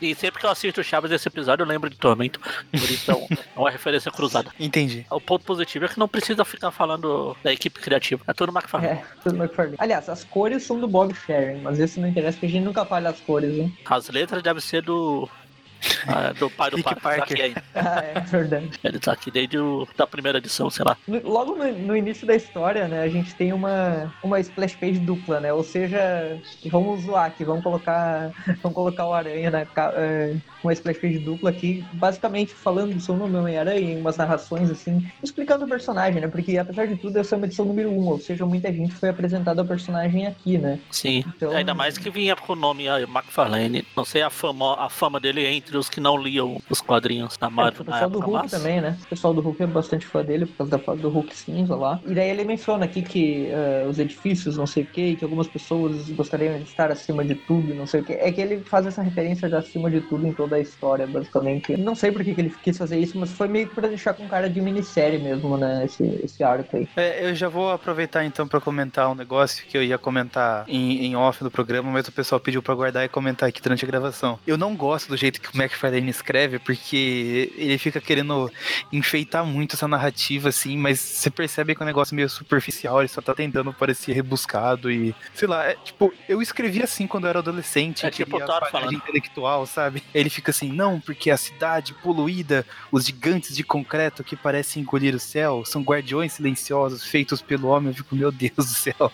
E 0.00 0.14
sempre 0.14 0.40
que 0.40 0.46
eu 0.46 0.50
assisto 0.50 0.80
o 0.80 0.84
Chaves 0.84 1.10
desse 1.10 1.26
episódio, 1.28 1.64
eu 1.64 1.68
lembro 1.68 1.90
de 1.90 1.96
Tormento. 1.96 2.40
Por 2.40 2.90
isso 2.90 3.10
é 3.10 3.14
um- 3.14 3.26
é 3.32 3.58
uma 3.58 3.70
referência 3.70 4.10
cruzada. 4.10 4.50
Entendi. 4.58 5.04
O 5.10 5.20
ponto 5.20 5.44
positivo 5.44 5.84
é 5.84 5.88
que 5.88 5.98
não 5.98 6.08
precisa 6.08 6.44
ficar 6.44 6.70
falando 6.70 7.36
da 7.42 7.52
equipe 7.52 7.80
criativa. 7.80 8.22
É 8.28 8.32
tudo 8.32 8.52
McFarlane. 8.52 8.98
É, 9.00 9.04
tudo 9.22 9.36
McFarlane. 9.36 9.76
Aliás, 9.78 10.08
as 10.08 10.22
cores 10.24 10.62
são 10.62 10.78
do 10.80 10.86
Bob 10.88 11.12
Sharon, 11.14 11.58
mas 11.62 11.78
esse 11.80 11.98
não 12.00 12.08
interessa 12.08 12.34
porque 12.34 12.46
a 12.46 12.50
gente 12.50 12.64
nunca 12.64 12.84
fala 12.84 13.10
as 13.10 13.20
cores, 13.20 13.52
hein? 13.56 13.76
As 13.84 14.08
letras 14.08 14.42
devem 14.42 14.60
ser 14.62 14.82
do 14.82 15.28
Ah, 16.06 16.32
do 16.32 16.50
pai 16.50 16.70
do 16.70 16.76
Rick 16.76 16.94
Parker. 16.94 17.02
Tá 17.02 17.16
Parker. 17.18 17.32
aqui 17.34 17.42
ainda. 17.42 17.64
Ah, 17.74 18.04
é 18.04 18.20
verdade. 18.20 18.70
Ele 18.82 18.98
tá 18.98 19.12
aqui 19.12 19.30
desde 19.30 19.58
o, 19.58 19.86
da 19.96 20.06
primeira 20.06 20.38
edição, 20.38 20.70
sei 20.70 20.84
lá. 20.84 20.96
Logo 21.24 21.56
no, 21.56 21.72
no 21.72 21.96
início 21.96 22.26
da 22.26 22.34
história, 22.34 22.88
né, 22.88 23.02
a 23.02 23.08
gente 23.08 23.34
tem 23.34 23.52
uma, 23.52 24.12
uma 24.22 24.40
splash 24.40 24.76
page 24.76 24.98
dupla, 24.98 25.40
né? 25.40 25.52
Ou 25.52 25.64
seja, 25.64 26.38
vamos 26.66 27.02
zoar 27.02 27.26
aqui, 27.26 27.44
vamos 27.44 27.62
colocar, 27.62 28.30
vamos 28.62 28.74
colocar 28.74 29.06
o 29.06 29.12
Aranha 29.12 29.50
na 29.50 29.66
é, 29.94 30.36
uma 30.62 30.72
splash 30.72 30.98
page 30.98 31.18
dupla 31.18 31.50
aqui, 31.50 31.84
basicamente 31.92 32.54
falando 32.54 32.94
do 32.94 33.00
seu 33.00 33.16
nome 33.16 33.36
Homem-Aranha 33.36 33.92
em 33.92 34.00
umas 34.00 34.16
narrações 34.16 34.70
assim, 34.70 35.06
explicando 35.22 35.64
o 35.64 35.68
personagem, 35.68 36.20
né? 36.20 36.28
Porque 36.28 36.56
apesar 36.58 36.86
de 36.86 36.96
tudo, 36.96 37.18
essa 37.18 37.34
é 37.34 37.36
uma 37.36 37.46
edição 37.46 37.64
número 37.64 37.90
1, 37.90 37.98
um, 37.98 38.08
ou 38.08 38.18
seja, 38.18 38.46
muita 38.46 38.72
gente 38.72 38.94
foi 38.94 39.08
apresentada 39.08 39.60
ao 39.60 39.66
personagem 39.66 40.26
aqui, 40.26 40.58
né? 40.58 40.78
Sim. 40.90 41.24
Então- 41.36 41.52
Ainda 41.52 41.74
mais 41.74 41.98
que 41.98 42.10
vinha 42.10 42.36
com 42.36 42.52
o 42.52 42.56
nome 42.56 42.88
ah, 42.88 43.00
McFarlane. 43.00 43.84
Não 43.96 44.04
sei 44.04 44.22
a 44.22 44.30
fama, 44.30 44.74
a 44.78 44.88
fama 44.88 45.18
dele 45.20 45.44
entre 45.46 45.71
os 45.76 45.88
que 45.88 46.00
não 46.00 46.16
liam 46.16 46.60
os 46.68 46.80
quadrinhos 46.80 47.36
da 47.36 47.46
É, 47.46 47.50
Marvel 47.50 47.82
o 47.82 47.84
na 47.84 47.92
pessoal 47.92 48.10
do 48.10 48.18
época, 48.18 48.30
Hulk 48.30 48.42
mas... 48.42 48.50
também, 48.50 48.80
né? 48.80 48.98
O 49.04 49.08
pessoal 49.08 49.34
do 49.34 49.40
Hulk 49.40 49.62
é 49.62 49.66
bastante 49.66 50.06
fã 50.06 50.24
dele 50.24 50.46
por 50.46 50.56
causa 50.58 50.70
da 50.70 50.78
foto 50.78 51.00
do 51.00 51.08
Hulk 51.08 51.34
cinza 51.36 51.74
lá. 51.74 52.00
E 52.06 52.14
daí 52.14 52.30
ele 52.30 52.44
menciona 52.44 52.84
aqui 52.84 53.02
que 53.02 53.48
eh, 53.50 53.86
os 53.88 53.98
edifícios, 53.98 54.56
não 54.56 54.66
sei 54.66 54.82
o 54.84 54.86
que, 54.86 55.16
que 55.16 55.24
algumas 55.24 55.48
pessoas 55.48 56.08
gostariam 56.10 56.56
de 56.58 56.64
estar 56.64 56.90
acima 56.90 57.24
de 57.24 57.34
tudo, 57.34 57.74
não 57.74 57.86
sei 57.86 58.00
o 58.00 58.04
que. 58.04 58.12
É 58.12 58.30
que 58.30 58.40
ele 58.40 58.60
faz 58.60 58.86
essa 58.86 59.02
referência 59.02 59.48
de 59.48 59.54
acima 59.54 59.90
de 59.90 60.00
tudo 60.02 60.26
em 60.26 60.32
toda 60.32 60.56
a 60.56 60.60
história, 60.60 61.06
basicamente. 61.06 61.76
Não 61.76 61.94
sei 61.94 62.10
por 62.12 62.24
que, 62.24 62.34
que 62.34 62.40
ele 62.40 62.54
quis 62.62 62.76
fazer 62.76 62.98
isso, 62.98 63.18
mas 63.18 63.30
foi 63.32 63.48
meio 63.48 63.68
que 63.68 63.74
pra 63.74 63.88
deixar 63.88 64.14
com 64.14 64.26
cara 64.28 64.48
de 64.48 64.60
minissérie 64.60 65.18
mesmo, 65.18 65.56
né? 65.56 65.84
Esse, 65.84 66.04
esse 66.22 66.42
arco 66.44 66.76
aí. 66.76 66.88
É, 66.96 67.28
eu 67.28 67.34
já 67.34 67.48
vou 67.48 67.70
aproveitar 67.70 68.24
então 68.24 68.46
pra 68.46 68.60
comentar 68.60 69.10
um 69.10 69.14
negócio 69.14 69.64
que 69.66 69.76
eu 69.76 69.82
ia 69.82 69.98
comentar 69.98 70.64
em, 70.68 71.04
em 71.06 71.16
off 71.16 71.42
no 71.42 71.50
programa, 71.50 71.90
mas 71.90 72.08
o 72.08 72.12
pessoal 72.12 72.40
pediu 72.40 72.62
pra 72.62 72.74
guardar 72.74 73.04
e 73.04 73.08
comentar 73.08 73.48
aqui 73.48 73.60
durante 73.60 73.84
a 73.84 73.88
gravação. 73.88 74.38
Eu 74.46 74.56
não 74.56 74.74
gosto 74.74 75.08
do 75.08 75.16
jeito 75.16 75.40
que 75.40 75.52
o 75.54 75.56
McFarlane 75.62 76.10
escreve, 76.10 76.58
porque 76.58 77.52
ele 77.56 77.78
fica 77.78 78.00
querendo 78.00 78.50
enfeitar 78.92 79.44
muito 79.44 79.76
essa 79.76 79.88
narrativa, 79.88 80.48
assim, 80.48 80.76
mas 80.76 81.00
você 81.00 81.30
percebe 81.30 81.74
que 81.74 81.82
é 81.82 81.84
um 81.84 81.86
negócio 81.86 82.14
meio 82.14 82.28
superficial, 82.28 83.00
ele 83.00 83.08
só 83.08 83.20
tá 83.20 83.34
tentando 83.34 83.72
parecer 83.72 84.12
rebuscado 84.12 84.90
e. 84.90 85.14
Sei 85.34 85.48
lá, 85.48 85.64
é, 85.64 85.74
tipo, 85.74 86.12
eu 86.28 86.42
escrevi 86.42 86.82
assim 86.82 87.06
quando 87.06 87.24
eu 87.24 87.30
era 87.30 87.38
adolescente. 87.38 88.04
É 88.04 88.08
eu 88.08 88.12
tipo 88.12 88.38
qualidade 88.38 88.70
falando. 88.70 88.94
intelectual, 88.94 89.66
sabe? 89.66 90.02
Ele 90.14 90.30
fica 90.30 90.50
assim, 90.50 90.70
não, 90.70 91.00
porque 91.00 91.30
a 91.30 91.36
cidade 91.36 91.94
poluída, 91.94 92.66
os 92.90 93.06
gigantes 93.06 93.56
de 93.56 93.62
concreto 93.62 94.24
que 94.24 94.36
parecem 94.36 94.82
engolir 94.82 95.14
o 95.14 95.20
céu, 95.20 95.64
são 95.64 95.82
guardiões 95.82 96.32
silenciosos 96.32 97.04
feitos 97.04 97.42
pelo 97.42 97.68
homem. 97.68 97.90
Eu 97.90 97.94
fico, 97.94 98.14
meu 98.14 98.32
Deus 98.32 98.56
do 98.56 98.64
céu. 98.64 99.12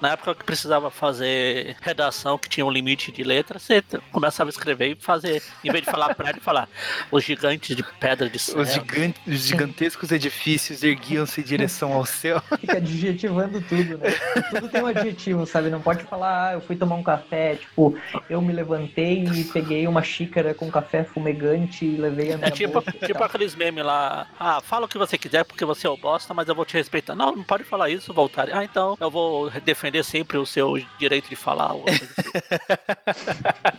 Na 0.00 0.10
época 0.12 0.34
que 0.34 0.44
precisava 0.44 0.90
fazer 0.90 1.76
redação, 1.80 2.38
que 2.38 2.48
tinha 2.48 2.64
um 2.66 2.70
limite 2.70 3.10
de 3.12 3.22
letras, 3.22 3.62
você 3.62 3.82
começava 4.10 4.48
a 4.48 4.52
escrever 4.52 4.88
e 4.92 4.94
fazer, 5.00 5.42
em 5.64 5.70
vez 5.70 5.84
de 5.84 5.90
falar 5.90 6.14
prédio, 6.14 6.40
falar 6.42 6.68
os 7.10 7.24
gigantes 7.24 7.74
de 7.76 7.82
pedra 7.82 8.28
de 8.28 8.38
céu. 8.38 8.60
Os, 8.60 8.72
gigan- 8.72 9.14
os 9.26 9.40
gigantescos 9.46 10.10
edifícios 10.12 10.82
erguiam-se 10.82 11.40
em 11.40 11.44
direção 11.44 11.92
ao 11.92 12.04
céu. 12.04 12.42
Fica 12.60 12.76
adjetivando 12.76 13.60
tudo, 13.62 13.98
né? 13.98 14.10
Tudo 14.50 14.68
tem 14.68 14.82
um 14.82 14.86
adjetivo, 14.86 15.46
sabe? 15.46 15.70
Não 15.70 15.80
pode 15.80 16.04
falar, 16.04 16.48
ah, 16.48 16.52
eu 16.54 16.60
fui 16.60 16.76
tomar 16.76 16.96
um 16.96 17.02
café, 17.02 17.56
tipo, 17.56 17.96
eu 18.28 18.40
me 18.42 18.52
levantei 18.52 19.24
e 19.24 19.44
peguei 19.44 19.86
uma 19.86 20.02
xícara 20.02 20.54
com 20.54 20.70
café 20.70 21.04
fumegante 21.04 21.84
e 21.84 21.96
levei 21.96 22.32
a 22.32 22.36
minha 22.36 22.48
É 22.48 22.50
tipo, 22.50 22.72
bolsa 22.74 22.92
tipo 23.06 23.22
aqueles 23.22 23.54
memes 23.54 23.84
lá. 23.84 24.26
Ah, 24.38 24.60
fala 24.60 24.86
o 24.86 24.88
que 24.88 24.98
você 24.98 25.16
quiser 25.16 25.44
porque 25.44 25.64
você 25.64 25.86
é 25.86 25.90
o 25.90 25.96
bosta, 25.96 26.34
mas 26.34 26.48
eu 26.48 26.54
vou 26.54 26.64
te 26.64 26.74
respeitar. 26.74 27.14
Não, 27.14 27.34
não 27.36 27.44
pode 27.44 27.64
falar 27.64 27.88
isso, 27.90 28.12
voltar. 28.12 28.48
Ah, 28.52 28.64
então 28.64 28.81
eu 29.00 29.10
vou 29.10 29.50
defender 29.50 30.02
sempre 30.04 30.36
o 30.38 30.46
seu 30.46 30.78
direito 30.98 31.28
de 31.28 31.36
falar. 31.36 31.72
assim. 31.72 32.08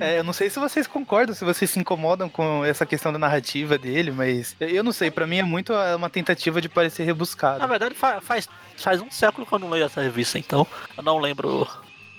É, 0.00 0.18
eu 0.18 0.24
não 0.24 0.32
sei 0.32 0.50
se 0.50 0.58
vocês 0.58 0.86
concordam, 0.88 1.34
se 1.34 1.44
vocês 1.44 1.70
se 1.70 1.78
incomodam 1.78 2.28
com 2.28 2.64
essa 2.64 2.84
questão 2.84 3.12
da 3.12 3.18
narrativa 3.18 3.78
dele, 3.78 4.10
mas 4.10 4.56
eu 4.60 4.82
não 4.82 4.90
sei, 4.92 5.10
pra 5.10 5.26
mim 5.26 5.36
é 5.38 5.42
muito 5.42 5.72
é, 5.72 5.94
uma 5.94 6.10
tentativa 6.10 6.60
de 6.60 6.68
parecer 6.68 7.02
Na 7.02 7.06
rebuscado. 7.06 7.66
verdade, 7.68 7.94
fa- 7.94 8.20
faz, 8.20 8.48
faz 8.76 9.00
um 9.00 9.10
século 9.10 9.46
que 9.46 9.52
eu 9.52 9.58
não 9.60 9.70
leio 9.70 9.84
essa 9.84 10.02
revista, 10.02 10.38
então 10.38 10.66
eu 10.96 11.02
não 11.02 11.18
lembro 11.18 11.66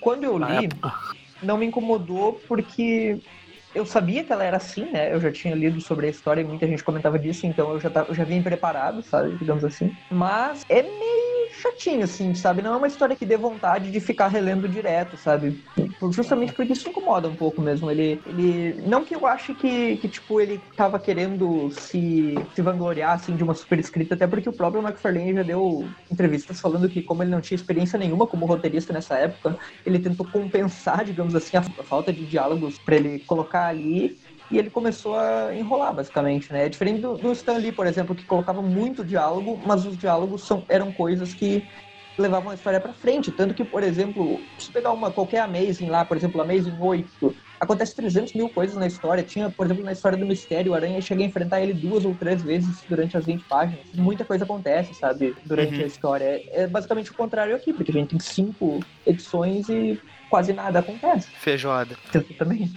Quando 0.00 0.24
eu 0.24 0.38
na 0.38 0.60
li, 0.60 0.66
época. 0.66 0.92
não 1.42 1.58
me 1.58 1.66
incomodou 1.66 2.40
porque 2.48 3.20
eu 3.74 3.84
sabia 3.84 4.24
que 4.24 4.32
ela 4.32 4.44
era 4.44 4.56
assim, 4.56 4.90
né? 4.90 5.12
Eu 5.12 5.20
já 5.20 5.32
tinha 5.32 5.54
lido 5.54 5.80
sobre 5.80 6.06
a 6.06 6.10
história 6.10 6.40
e 6.40 6.44
muita 6.44 6.66
gente 6.66 6.84
comentava 6.84 7.18
disso, 7.18 7.46
então 7.46 7.72
eu 7.72 7.80
já, 7.80 7.90
tava, 7.90 8.10
eu 8.10 8.14
já 8.14 8.24
vim 8.24 8.42
preparado, 8.42 9.02
sabe? 9.02 9.36
Digamos 9.36 9.64
assim. 9.64 9.96
Mas 10.10 10.62
é 10.68 10.82
meio 10.82 11.34
chatinho, 11.60 12.04
assim, 12.04 12.34
sabe? 12.34 12.62
Não 12.62 12.74
é 12.74 12.76
uma 12.76 12.86
história 12.86 13.16
que 13.16 13.26
dê 13.26 13.36
vontade 13.36 13.90
de 13.90 14.00
ficar 14.00 14.28
relendo 14.28 14.68
direto, 14.68 15.16
sabe? 15.16 15.62
Justamente 16.10 16.52
porque 16.52 16.72
isso 16.72 16.88
incomoda 16.88 17.28
um 17.28 17.36
pouco 17.36 17.60
mesmo. 17.60 17.90
Ele. 17.90 18.22
ele 18.24 18.74
não 18.86 19.04
que 19.04 19.14
eu 19.14 19.26
ache 19.26 19.54
que, 19.54 19.96
que 19.96 20.08
tipo, 20.08 20.40
ele 20.40 20.58
tava 20.76 20.98
querendo 20.98 21.70
se, 21.70 22.34
se 22.54 22.62
vangloriar, 22.62 23.12
assim, 23.12 23.36
de 23.36 23.42
uma 23.44 23.54
super 23.54 23.78
escrita, 23.78 24.14
até 24.14 24.26
porque 24.26 24.48
o 24.48 24.52
próprio 24.52 24.82
McFarlane 24.82 25.34
já 25.34 25.42
deu 25.42 25.94
entrevistas 26.10 26.60
falando 26.60 26.88
que, 26.88 27.02
como 27.02 27.22
ele 27.22 27.30
não 27.30 27.40
tinha 27.40 27.56
experiência 27.56 27.98
nenhuma 27.98 28.26
como 28.26 28.46
roteirista 28.46 28.92
nessa 28.92 29.16
época, 29.16 29.56
ele 29.84 29.98
tentou 29.98 30.26
compensar, 30.26 31.04
digamos 31.04 31.34
assim, 31.34 31.56
a, 31.56 31.60
a 31.78 31.84
falta 31.84 32.12
de 32.12 32.26
diálogos 32.26 32.78
pra 32.78 32.96
ele 32.96 33.20
colocar 33.20 33.63
ali. 33.68 34.16
E 34.50 34.58
ele 34.58 34.70
começou 34.70 35.14
a 35.16 35.54
enrolar, 35.54 35.94
basicamente, 35.94 36.52
né? 36.52 36.66
É 36.66 36.68
diferente 36.68 37.00
do, 37.00 37.16
do 37.16 37.32
Stan 37.32 37.56
Lee, 37.56 37.72
por 37.72 37.86
exemplo, 37.86 38.14
que 38.14 38.24
colocava 38.26 38.60
muito 38.62 39.04
diálogo, 39.04 39.60
mas 39.66 39.84
os 39.86 39.96
diálogos 39.96 40.46
são, 40.46 40.64
eram 40.68 40.92
coisas 40.92 41.34
que 41.34 41.66
levavam 42.18 42.50
a 42.50 42.54
história 42.54 42.80
pra 42.80 42.92
frente. 42.92 43.32
Tanto 43.32 43.54
que, 43.54 43.64
por 43.64 43.82
exemplo, 43.82 44.46
se 44.58 44.70
pegar 44.70 44.92
uma 44.92 45.10
qualquer 45.10 45.40
Amazing 45.40 45.88
lá, 45.88 46.04
por 46.04 46.16
exemplo, 46.16 46.40
Amazing 46.40 46.76
8, 46.78 47.34
acontece 47.58 47.96
300 47.96 48.32
mil 48.34 48.48
coisas 48.48 48.76
na 48.76 48.86
história. 48.86 49.24
Tinha, 49.24 49.50
por 49.50 49.66
exemplo, 49.66 49.82
na 49.82 49.92
história 49.92 50.16
do 50.16 50.26
Mistério, 50.26 50.72
o 50.72 50.74
Aranha 50.74 51.00
chega 51.00 51.22
a 51.22 51.26
enfrentar 51.26 51.60
ele 51.60 51.74
duas 51.74 52.04
ou 52.04 52.14
três 52.14 52.42
vezes 52.42 52.84
durante 52.86 53.16
as 53.16 53.26
20 53.26 53.44
páginas. 53.46 53.90
Muita 53.92 54.24
coisa 54.24 54.44
acontece, 54.44 54.94
sabe, 54.94 55.34
durante 55.44 55.78
Uhum. 55.78 55.84
a 55.84 55.86
história. 55.86 56.24
É, 56.24 56.62
é 56.62 56.66
basicamente 56.68 57.10
o 57.10 57.14
contrário 57.14 57.56
aqui, 57.56 57.72
porque 57.72 57.90
a 57.90 57.94
gente 57.94 58.10
tem 58.10 58.20
cinco 58.20 58.78
edições 59.04 59.68
e 59.68 60.00
quase 60.34 60.52
nada 60.52 60.80
acontece. 60.80 61.28
Feijoada. 61.38 61.96
Exatamente. 62.12 62.72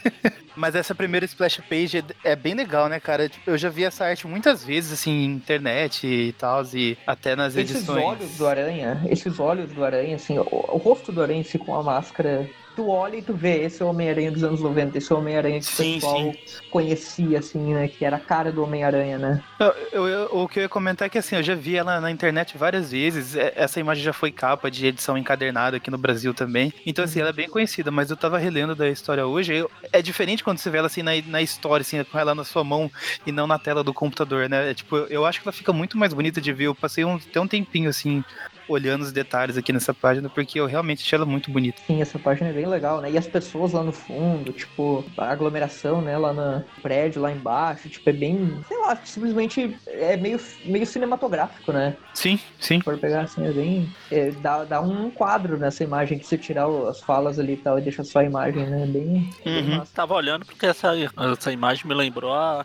Mas 0.56 0.74
essa 0.74 0.94
primeira 0.94 1.26
splash 1.26 1.60
page 1.68 1.98
é, 1.98 2.30
é 2.32 2.34
bem 2.34 2.54
legal, 2.54 2.88
né, 2.88 2.98
cara? 2.98 3.28
Tipo, 3.28 3.50
Eu 3.50 3.58
já 3.58 3.68
vi 3.68 3.84
essa 3.84 4.06
arte 4.06 4.26
muitas 4.26 4.64
vezes, 4.64 4.90
assim, 4.92 5.10
em 5.10 5.24
internet 5.26 6.06
e 6.06 6.32
tal, 6.32 6.62
e 6.72 6.96
até 7.06 7.36
nas 7.36 7.54
Esses 7.56 7.76
edições. 7.76 8.02
olhos 8.02 8.38
do 8.38 8.46
aranha, 8.46 9.02
esses 9.10 9.38
olhos 9.38 9.70
do 9.70 9.84
aranha, 9.84 10.16
assim, 10.16 10.38
o, 10.38 10.46
o 10.50 10.78
rosto 10.78 11.12
do 11.12 11.20
aranha 11.22 11.42
assim, 11.42 11.58
com 11.58 11.76
a 11.76 11.82
máscara, 11.82 12.48
tu 12.74 12.88
olha 12.88 13.16
e 13.16 13.22
tu 13.22 13.32
vê, 13.34 13.62
esse 13.64 13.82
é 13.82 13.84
o 13.84 13.88
Homem-Aranha 13.88 14.30
dos 14.30 14.42
anos 14.44 14.60
90, 14.60 14.98
esse 14.98 15.12
é 15.12 15.14
o 15.14 15.18
Homem-Aranha 15.18 15.60
que 15.60 15.72
o 15.72 15.76
pessoal 15.76 16.18
sim. 16.20 16.34
conhecia, 16.70 17.38
assim, 17.38 17.74
né, 17.74 17.88
que 17.88 18.04
era 18.04 18.16
a 18.16 18.20
cara 18.20 18.50
do 18.52 18.62
Homem-Aranha, 18.62 19.18
né? 19.18 19.42
Eu- 19.58 19.74
eu- 19.92 20.08
eu- 20.08 20.28
o 20.32 20.48
que 20.48 20.58
eu 20.58 20.62
ia 20.64 20.68
comentar 20.68 21.06
é 21.06 21.08
que 21.08 21.18
assim, 21.18 21.36
eu 21.36 21.42
já 21.42 21.54
vi 21.54 21.76
ela 21.76 22.00
na 22.00 22.10
internet 22.10 22.58
várias 22.58 22.90
vezes. 22.90 23.36
É- 23.36 23.52
Essa 23.56 23.78
imagem 23.80 24.02
já 24.02 24.12
foi 24.12 24.30
capa 24.32 24.70
de 24.70 24.86
edição 24.86 25.16
encadernada 25.16 25.76
aqui 25.76 25.90
no 25.90 25.98
Brasil 25.98 26.34
também. 26.34 26.72
Então, 26.84 27.04
assim, 27.04 27.20
ela 27.20 27.30
é 27.30 27.32
bem 27.32 27.48
conhecida, 27.48 27.90
mas 27.90 28.10
eu 28.10 28.16
tava 28.16 28.36
relendo 28.38 28.74
da 28.74 28.88
história 28.88 29.26
hoje. 29.26 29.54
eu- 29.54 29.70
é 29.92 30.02
diferente 30.02 30.42
quando 30.42 30.58
você 30.58 30.68
vê 30.70 30.78
ela 30.78 30.86
assim 30.88 31.02
na, 31.02 31.12
na 31.26 31.40
história, 31.42 31.82
assim, 31.82 32.02
com 32.04 32.18
ela 32.18 32.34
na 32.34 32.44
sua 32.44 32.64
mão 32.64 32.90
e 33.26 33.30
não 33.32 33.46
na 33.46 33.58
tela 33.58 33.84
do 33.84 33.92
computador, 33.94 34.48
né? 34.48 34.70
É, 34.70 34.74
tipo, 34.74 34.96
eu 34.96 35.24
acho 35.24 35.40
que 35.40 35.46
ela 35.48 35.52
fica 35.52 35.72
muito 35.72 35.96
mais 35.96 36.12
bonita 36.12 36.40
de 36.40 36.52
ver. 36.52 36.64
Eu 36.64 36.74
passei 36.74 37.04
um, 37.04 37.14
até 37.16 37.40
um 37.40 37.46
tempinho 37.46 37.88
assim. 37.90 38.24
Olhando 38.68 39.02
os 39.02 39.12
detalhes 39.12 39.56
aqui 39.56 39.72
nessa 39.72 39.92
página, 39.92 40.28
porque 40.28 40.58
eu 40.58 40.66
realmente 40.66 41.02
achei 41.02 41.16
ela 41.16 41.26
muito 41.26 41.50
bonita. 41.50 41.82
Sim, 41.86 42.00
essa 42.00 42.18
página 42.18 42.50
é 42.50 42.52
bem 42.52 42.66
legal, 42.66 43.00
né? 43.00 43.10
E 43.10 43.18
as 43.18 43.26
pessoas 43.26 43.72
lá 43.72 43.82
no 43.82 43.92
fundo, 43.92 44.52
tipo, 44.52 45.04
a 45.16 45.30
aglomeração, 45.30 46.00
né, 46.00 46.16
lá 46.16 46.32
no 46.32 46.64
prédio, 46.82 47.20
lá 47.20 47.30
embaixo, 47.30 47.88
tipo, 47.88 48.08
é 48.08 48.12
bem, 48.12 48.50
sei 48.66 48.78
lá, 48.78 48.96
simplesmente 49.04 49.76
é 49.86 50.16
meio, 50.16 50.40
meio 50.64 50.86
cinematográfico, 50.86 51.72
né? 51.72 51.96
Sim, 52.14 52.38
sim. 52.58 52.78
Se 52.78 52.84
for 52.84 52.98
pegar 52.98 53.22
assim, 53.22 53.44
é 53.46 53.52
bem. 53.52 53.88
é, 54.10 54.30
dá, 54.30 54.64
dá 54.64 54.80
um 54.80 55.10
quadro 55.10 55.58
nessa 55.58 55.84
imagem 55.84 56.18
que 56.18 56.26
se 56.26 56.38
tirar 56.38 56.68
as 56.88 57.00
falas 57.00 57.38
ali 57.38 57.54
e 57.54 57.56
tal 57.56 57.78
e 57.78 57.82
deixa 57.82 58.02
só 58.04 58.20
a 58.20 58.24
imagem, 58.24 58.66
né? 58.66 58.86
Bem. 58.86 59.30
bem 59.44 59.64
Uhum. 59.64 59.76
massa. 59.78 59.92
Tava 59.94 60.14
olhando 60.14 60.44
porque 60.46 60.66
essa, 60.66 60.92
essa 60.96 61.52
imagem 61.52 61.86
me 61.86 61.94
lembrou 61.94 62.32
a 62.32 62.64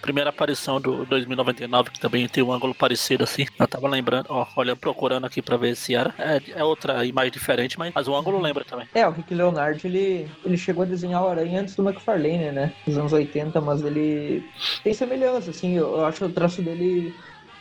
primeira 0.00 0.30
aparição 0.30 0.80
do 0.80 1.04
2099, 1.06 1.90
que 1.90 2.00
também 2.00 2.28
tem 2.28 2.42
um 2.42 2.52
ângulo 2.52 2.74
parecido 2.74 3.24
assim. 3.24 3.46
Eu 3.58 3.68
tava 3.68 3.88
lembrando, 3.88 4.26
ó, 4.28 4.46
olha, 4.56 4.74
procurando 4.74 5.26
aqui 5.26 5.42
pra 5.42 5.56
ver 5.56 5.76
se 5.76 5.94
era. 5.94 6.14
É, 6.18 6.40
é 6.56 6.64
outra 6.64 7.04
imagem 7.04 7.30
diferente, 7.30 7.78
mas, 7.78 7.92
mas 7.94 8.08
o 8.08 8.14
ângulo 8.14 8.40
lembra 8.40 8.64
também. 8.64 8.88
É, 8.94 9.06
o 9.06 9.10
Rick 9.10 9.34
Leonard, 9.34 9.80
ele, 9.86 10.28
ele 10.44 10.56
chegou 10.56 10.82
a 10.82 10.86
desenhar 10.86 11.22
o 11.22 11.28
Aranha 11.28 11.60
antes 11.60 11.74
do 11.74 11.86
McFarlane, 11.86 12.50
né? 12.52 12.72
Nos 12.86 12.98
anos 12.98 13.12
80, 13.12 13.60
mas 13.60 13.82
ele 13.82 14.44
tem 14.82 14.94
semelhança, 14.94 15.50
assim, 15.50 15.76
eu, 15.76 15.96
eu 15.96 16.04
acho 16.06 16.24
o 16.24 16.32
traço 16.32 16.62
dele 16.62 17.14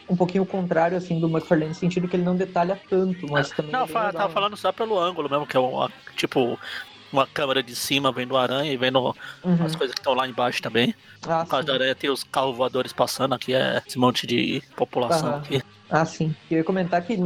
um 0.10 0.16
pouquinho 0.16 0.46
contrário, 0.46 0.98
assim, 0.98 1.20
do 1.20 1.28
McFarlane, 1.30 1.70
no 1.70 1.76
sentido 1.76 2.08
que 2.08 2.16
ele 2.16 2.24
não 2.24 2.36
detalha 2.36 2.80
tanto, 2.90 3.28
mas 3.30 3.52
também 3.52 3.72
Não, 3.72 3.82
é 3.82 3.86
legal, 3.86 4.12
tava 4.12 4.34
falando 4.34 4.58
só 4.58 4.72
pelo 4.72 5.00
ângulo 5.00 5.30
mesmo, 5.30 5.46
que 5.46 5.56
é 5.56 5.60
uma, 5.60 5.92
tipo 6.16 6.60
uma 7.12 7.28
câmera 7.28 7.64
de 7.64 7.76
cima 7.76 8.12
vendo 8.14 8.36
a 8.38 8.44
aranha 8.44 8.72
e 8.72 8.78
vendo 8.78 9.16
Uhum. 9.44 9.64
as 9.66 9.76
coisas 9.76 9.94
que 9.94 10.00
estão 10.00 10.14
lá 10.14 10.28
embaixo 10.28 10.62
também. 10.62 10.94
Ah, 11.28 11.42
No 11.42 11.48
caso 11.48 11.62
sim. 11.62 11.68
da 11.68 11.74
aranha 11.74 11.96
tem 11.96 12.10
os 12.10 12.24
carros 12.24 12.56
voadores 12.58 12.94
passando, 12.94 13.34
aqui 13.36 13.54
é 13.54 13.82
esse 13.88 13.98
monte 13.98 14.26
de 14.28 14.62
população 14.76 15.30
Aham. 15.30 15.38
aqui. 15.38 15.62
Ah, 15.92 16.06
sim. 16.06 16.36
Eu 16.50 16.58
ia 16.60 16.64
comentar 16.64 17.04
que 17.04 17.18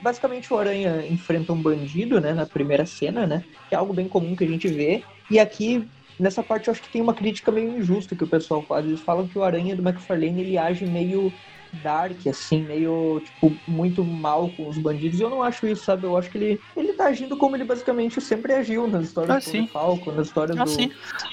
basicamente 0.00 0.52
o 0.52 0.56
Aranha 0.56 1.04
enfrenta 1.08 1.52
um 1.52 1.60
bandido, 1.60 2.20
né, 2.20 2.32
na 2.32 2.46
primeira 2.46 2.86
cena, 2.86 3.26
né? 3.26 3.44
Que 3.68 3.74
é 3.74 3.78
algo 3.78 3.92
bem 3.92 4.08
comum 4.08 4.36
que 4.36 4.44
a 4.44 4.46
gente 4.46 4.68
vê. 4.68 5.08
E 5.28 5.38
aqui 5.40 5.90
nessa 6.18 6.42
parte 6.42 6.68
eu 6.68 6.72
acho 6.72 6.82
que 6.82 6.88
tem 6.90 7.02
uma 7.02 7.14
crítica 7.14 7.50
meio 7.50 7.76
injusta 7.78 8.14
que 8.16 8.22
o 8.24 8.28
pessoal 8.28 8.64
faz. 8.64 8.86
Eles 8.86 9.00
falam 9.02 9.26
que 9.26 9.36
o 9.36 9.42
Aranha 9.42 9.74
do 9.74 9.82
McFarlane 9.86 10.40
ele 10.40 10.56
age 10.56 10.86
meio 10.86 11.34
dark, 11.82 12.26
assim, 12.26 12.62
meio, 12.62 13.22
tipo, 13.24 13.56
muito 13.66 14.04
mal 14.04 14.50
com 14.50 14.68
os 14.68 14.78
bandidos. 14.78 15.18
E 15.18 15.22
eu 15.22 15.30
não 15.30 15.42
acho 15.42 15.66
isso, 15.66 15.84
sabe? 15.84 16.04
Eu 16.04 16.16
acho 16.16 16.30
que 16.30 16.38
ele, 16.38 16.60
ele 16.76 16.92
tá 16.92 17.06
agindo 17.06 17.36
como 17.36 17.56
ele 17.56 17.64
basicamente 17.64 18.20
sempre 18.20 18.52
agiu 18.52 18.86
nas 18.86 19.04
histórias 19.04 19.48
ah, 19.48 19.50
do 19.52 19.66
Falco, 19.68 20.12
nas 20.12 20.26
histórias 20.28 20.58
ah, 20.58 20.64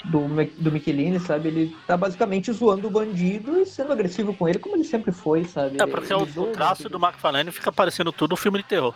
do, 0.06 0.28
do, 0.28 0.46
do 0.58 0.72
Michelini, 0.72 1.20
sabe? 1.20 1.50
Ele 1.50 1.76
tá 1.88 1.98
basicamente 1.98 2.52
zoando 2.52 2.88
o 2.88 2.92
bandido 2.92 3.60
e 3.60 3.66
sendo 3.66 3.94
agressivo 3.94 4.34
com 4.34 4.48
ele, 4.48 4.60
como 4.60 4.76
ele 4.76 4.84
sempre 4.84 5.12
foi, 5.12 5.44
sabe? 5.46 5.82
É, 5.82 5.86
porque 5.86 6.14
ele, 6.14 6.24
o, 6.36 6.42
o 6.42 6.48
traço 6.48 6.90
do 6.90 6.98
McFarlane 6.98 7.52
fica 7.52 7.72
parecendo 7.72 8.12
tudo 8.12 8.34
um 8.34 8.38
filme 8.38 8.60
de 8.60 8.66
terror. 8.66 8.94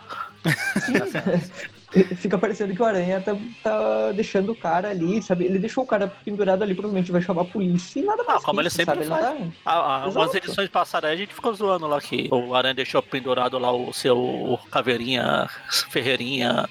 Sim, 0.84 0.94
Fica 2.16 2.36
parecendo 2.36 2.74
que 2.74 2.82
o 2.82 2.84
Aranha 2.84 3.20
tá, 3.20 3.34
tá, 3.62 4.12
deixando 4.12 4.52
o 4.52 4.56
cara 4.56 4.90
ali, 4.90 5.22
sabe? 5.22 5.46
Ele 5.46 5.58
deixou 5.58 5.84
o 5.84 5.86
cara 5.86 6.06
pendurado 6.06 6.62
ali, 6.62 6.74
provavelmente 6.74 7.10
vai 7.10 7.22
chamar 7.22 7.42
a 7.42 7.46
polícia 7.46 8.00
e 8.00 8.02
nada 8.02 8.22
mais. 8.24 8.42
Ah, 8.42 8.44
como 8.44 8.60
ele 8.60 8.68
sempre 8.68 9.04
sabe? 9.04 9.06
faz. 9.06 9.36
Ele 9.36 9.50
tá... 9.50 9.52
ah, 9.64 10.04
ah, 10.04 10.08
umas 10.08 10.34
edições 10.34 10.68
passadas 10.68 11.10
a 11.10 11.16
gente 11.16 11.32
ficou 11.32 11.54
zoando 11.54 11.86
lá 11.86 11.98
que 12.00 12.28
o 12.30 12.54
Aranha 12.54 12.74
deixou 12.74 13.02
pendurado 13.02 13.58
lá 13.58 13.72
o 13.72 13.92
seu 13.92 14.58
Caveirinha, 14.70 15.48
Ferreirinha, 15.88 16.68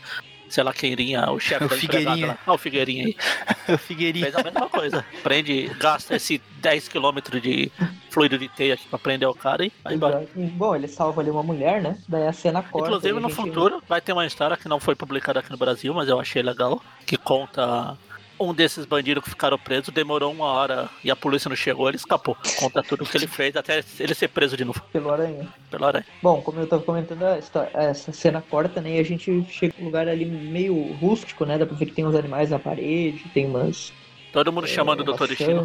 sei 0.49 0.63
lá 0.63 0.73
quem 0.73 0.91
iria, 0.91 1.29
o 1.31 1.39
chefe 1.39 1.67
da 1.67 1.75
Figueirinha. 1.75 2.27
lá. 2.27 2.37
Ah, 2.45 2.53
o 2.53 2.57
Figueirinha 2.57 3.05
aí. 3.05 3.15
o 3.73 3.77
Figueirinha. 3.77 4.25
Fez 4.25 4.35
a 4.35 4.43
mesma 4.43 4.69
coisa. 4.69 5.05
Prende, 5.23 5.67
gasta 5.79 6.15
esse 6.15 6.41
10km 6.61 7.39
de 7.39 7.71
fluido 8.09 8.37
de 8.37 8.49
teia 8.49 8.73
aqui 8.73 8.87
pra 8.87 8.97
prender 8.97 9.27
o 9.27 9.33
cara 9.33 9.65
e 9.65 9.71
vai 9.83 9.93
embora. 9.93 10.27
Bom, 10.35 10.75
ele 10.75 10.87
salva 10.87 11.21
ali 11.21 11.29
uma 11.29 11.43
mulher, 11.43 11.81
né? 11.81 11.97
Daí 12.07 12.27
a 12.27 12.33
cena 12.33 12.63
corta. 12.63 12.87
Inclusive 12.87 13.19
no 13.19 13.29
gente... 13.29 13.35
futuro 13.35 13.81
vai 13.87 14.01
ter 14.01 14.13
uma 14.13 14.25
história 14.25 14.57
que 14.57 14.67
não 14.67 14.79
foi 14.79 14.95
publicada 14.95 15.39
aqui 15.39 15.51
no 15.51 15.57
Brasil, 15.57 15.93
mas 15.93 16.07
eu 16.09 16.19
achei 16.19 16.41
legal, 16.41 16.81
que 17.05 17.17
conta 17.17 17.97
um 18.39 18.53
desses 18.53 18.85
bandidos 18.85 19.23
que 19.23 19.29
ficaram 19.29 19.57
presos 19.57 19.93
demorou 19.93 20.31
uma 20.31 20.45
hora 20.45 20.89
e 21.03 21.11
a 21.11 21.15
polícia 21.15 21.49
não 21.49 21.55
chegou, 21.55 21.87
ele 21.87 21.97
escapou. 21.97 22.37
Conta 22.57 22.83
tudo 22.83 23.03
o 23.03 23.07
que 23.07 23.17
ele 23.17 23.27
fez 23.27 23.55
até 23.55 23.83
ele 23.99 24.13
ser 24.13 24.27
preso 24.29 24.55
de 24.55 24.63
novo. 24.63 24.81
Pelo 24.91 25.11
aranha. 25.11 25.47
Pelo 25.69 25.85
aranha. 25.85 26.05
Bom, 26.21 26.41
como 26.41 26.59
eu 26.59 26.67
tava 26.67 26.83
comentando, 26.83 27.23
essa 27.23 28.11
cena 28.11 28.41
corta, 28.41 28.81
né? 28.81 28.97
E 28.97 28.99
a 28.99 29.03
gente 29.03 29.45
chega 29.49 29.73
num 29.79 29.85
lugar 29.85 30.07
ali 30.07 30.25
meio 30.25 30.93
rústico, 30.93 31.45
né? 31.45 31.57
Dá 31.57 31.65
pra 31.65 31.75
ver 31.75 31.87
que 31.87 31.93
tem 31.93 32.05
uns 32.05 32.15
animais 32.15 32.49
na 32.49 32.59
parede, 32.59 33.23
tem 33.33 33.45
umas. 33.45 33.91
Todo 34.31 34.51
mundo 34.51 34.65
é, 34.65 34.69
chamando 34.69 34.99
o 35.01 35.03
Doutor 35.03 35.27
Destino. 35.27 35.63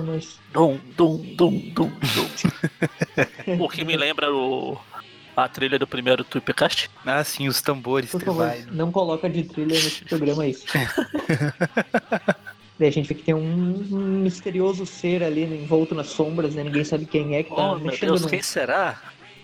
Dum, 0.53 0.79
dum, 0.97 1.19
dum, 1.37 1.59
dum, 1.75 1.91
dum. 1.91 3.59
o 3.61 3.69
que 3.69 3.85
me 3.85 3.97
lembra 3.97 4.33
o, 4.33 4.79
a 5.37 5.49
trilha 5.49 5.79
do 5.79 5.87
primeiro 5.87 6.25
Tweepcast. 6.25 6.91
Ah, 7.05 7.23
sim, 7.25 7.49
os 7.49 7.61
tambores. 7.61 8.11
Por 8.11 8.23
favor, 8.23 8.53
não 8.71 8.93
coloca 8.93 9.29
de 9.29 9.45
trilha 9.45 9.75
nesse 9.75 10.05
programa 10.07 10.47
isso. 10.47 10.65
Daí 12.79 12.89
a 12.89 12.93
gente 12.93 13.09
vê 13.09 13.15
que 13.15 13.23
tem 13.23 13.35
um 13.35 14.21
misterioso 14.23 14.87
ser 14.87 15.23
ali 15.23 15.43
envolto 15.43 15.95
nas 15.95 16.09
sombras, 16.09 16.55
né? 16.55 16.65
Ninguém 16.65 16.85
sabe 16.85 17.07
quem 17.07 17.37
é 17.37 17.43
que 17.43 17.55
tá 17.55 17.73
oh, 17.73 17.79
meu 17.79 17.97
Deus, 17.97 18.23
no... 18.23 18.29
quem 18.29 18.43
será? 18.43 19.01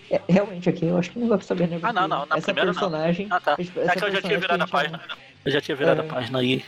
É, 0.09 0.19
realmente 0.27 0.67
aqui 0.67 0.85
eu 0.85 0.97
acho 0.97 1.11
que 1.11 1.19
não 1.19 1.27
vai 1.27 1.39
saber, 1.41 1.67
né? 1.67 1.79
Ah, 1.83 1.93
não, 1.93 2.07
não. 2.07 2.25
Na 2.25 2.37
essa 2.37 2.53
personagem. 2.53 3.27
Não. 3.27 3.37
Ah, 3.37 3.39
tá. 3.39 3.55
Essa 3.59 3.91
é 3.91 3.95
que 3.95 4.03
eu 4.03 4.11
já 4.11 4.21
tinha 4.21 4.39
virado 4.39 4.63
a 4.63 4.67
página. 4.67 5.01
Eu 5.45 5.51
já 5.51 5.61
tinha 5.61 5.75
virado 5.75 6.01
é... 6.01 6.05
a 6.05 6.07
página 6.07 6.39
aí. 6.39 6.65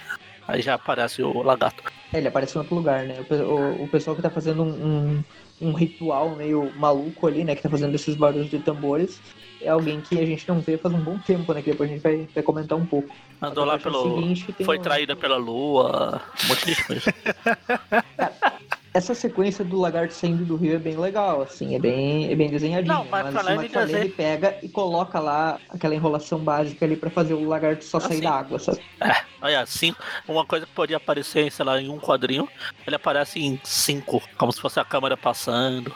Aí 0.48 0.62
já 0.62 0.75
aparece 0.75 1.24
o 1.24 1.41
lagarto. 1.41 1.84
É, 2.13 2.18
ele 2.18 2.27
aparece 2.27 2.56
em 2.56 2.60
outro 2.60 2.75
lugar, 2.75 3.06
né? 3.06 3.25
O, 3.30 3.34
o, 3.34 3.84
o 3.84 3.88
pessoal 3.88 4.15
que 4.15 4.22
tá 4.22 4.30
fazendo 4.30 4.63
um, 4.63 5.24
um, 5.62 5.70
um, 5.70 5.74
ritual 5.74 6.36
meio 6.36 6.72
maluco 6.75 7.25
ali, 7.25 7.44
né? 7.44 7.56
Que 7.56 7.62
tá 7.63 7.70
fazendo 7.70 7.96
esses 7.96 8.15
barulhos 8.15 8.50
de 8.50 8.60
tambores 8.60 9.20
é 9.62 9.70
alguém 9.70 10.01
que 10.01 10.20
a 10.20 10.25
gente 10.25 10.48
não 10.48 10.60
vê 10.60 10.77
faz 10.77 10.94
um 10.94 11.00
bom 11.00 11.18
tempo, 11.20 11.53
né? 11.53 11.62
Que 11.62 11.72
depois 11.72 11.89
a 11.89 11.94
gente 11.94 12.01
vai, 12.01 12.27
vai 12.34 12.44
comentar 12.44 12.77
um 12.77 12.86
pouco. 12.86 13.10
Andou 13.41 13.65
lá 13.65 13.77
pelo. 13.77 14.15
Seguinte, 14.15 14.56
foi 14.63 14.77
um... 14.77 14.82
traída 14.82 15.15
pela 15.15 15.38
lua, 15.38 16.22
um 16.44 16.48
monte 16.48 16.65
de 16.65 16.84
coisa. 16.84 17.13
essa 18.93 19.15
sequência 19.15 19.63
do 19.63 19.79
lagarto 19.79 20.13
saindo 20.13 20.43
do 20.43 20.55
rio 20.55 20.75
é 20.75 20.79
bem 20.79 20.98
legal, 20.98 21.41
assim, 21.41 21.75
é 21.75 21.79
bem, 21.79 22.31
é 22.31 22.36
bem 22.36 22.50
desenhadinho. 22.50 22.93
Não, 22.93 23.05
mas, 23.05 23.33
mas 23.33 23.45
o 23.45 23.51
McFarlane 23.51 23.93
ele 23.93 24.10
pega 24.10 24.57
e 24.62 24.67
coloca 24.67 25.19
lá 25.19 25.60
aquela 25.69 25.95
enrolação 25.95 26.39
básica 26.39 26.86
ali 26.86 26.98
para 26.98 27.10
fazer 27.10 27.33
o 27.33 27.48
lagarto 27.48 27.86
só 27.86 28.00
sair 28.00 28.13
assim. 28.13 28.21
da 28.21 28.31
água, 28.31 28.60
sabe? 28.60 28.82
É, 28.99 29.15
olha, 29.41 29.62
assim, 29.62 29.95
uma 30.27 30.45
coisa 30.45 30.65
que 30.65 30.73
podia 30.73 30.97
aparecer, 30.97 31.51
sei 31.51 31.65
lá, 31.65 31.82
em 31.82 31.89
um 31.89 31.99
quadrinho, 31.99 32.49
ele 32.86 32.95
aparece 32.95 33.39
em 33.39 33.60
cinco, 33.63 34.21
como 34.38 34.51
se 34.51 34.60
fosse 34.60 34.80
a 34.80 34.86
câmera 34.86 35.15
passando. 35.15 35.93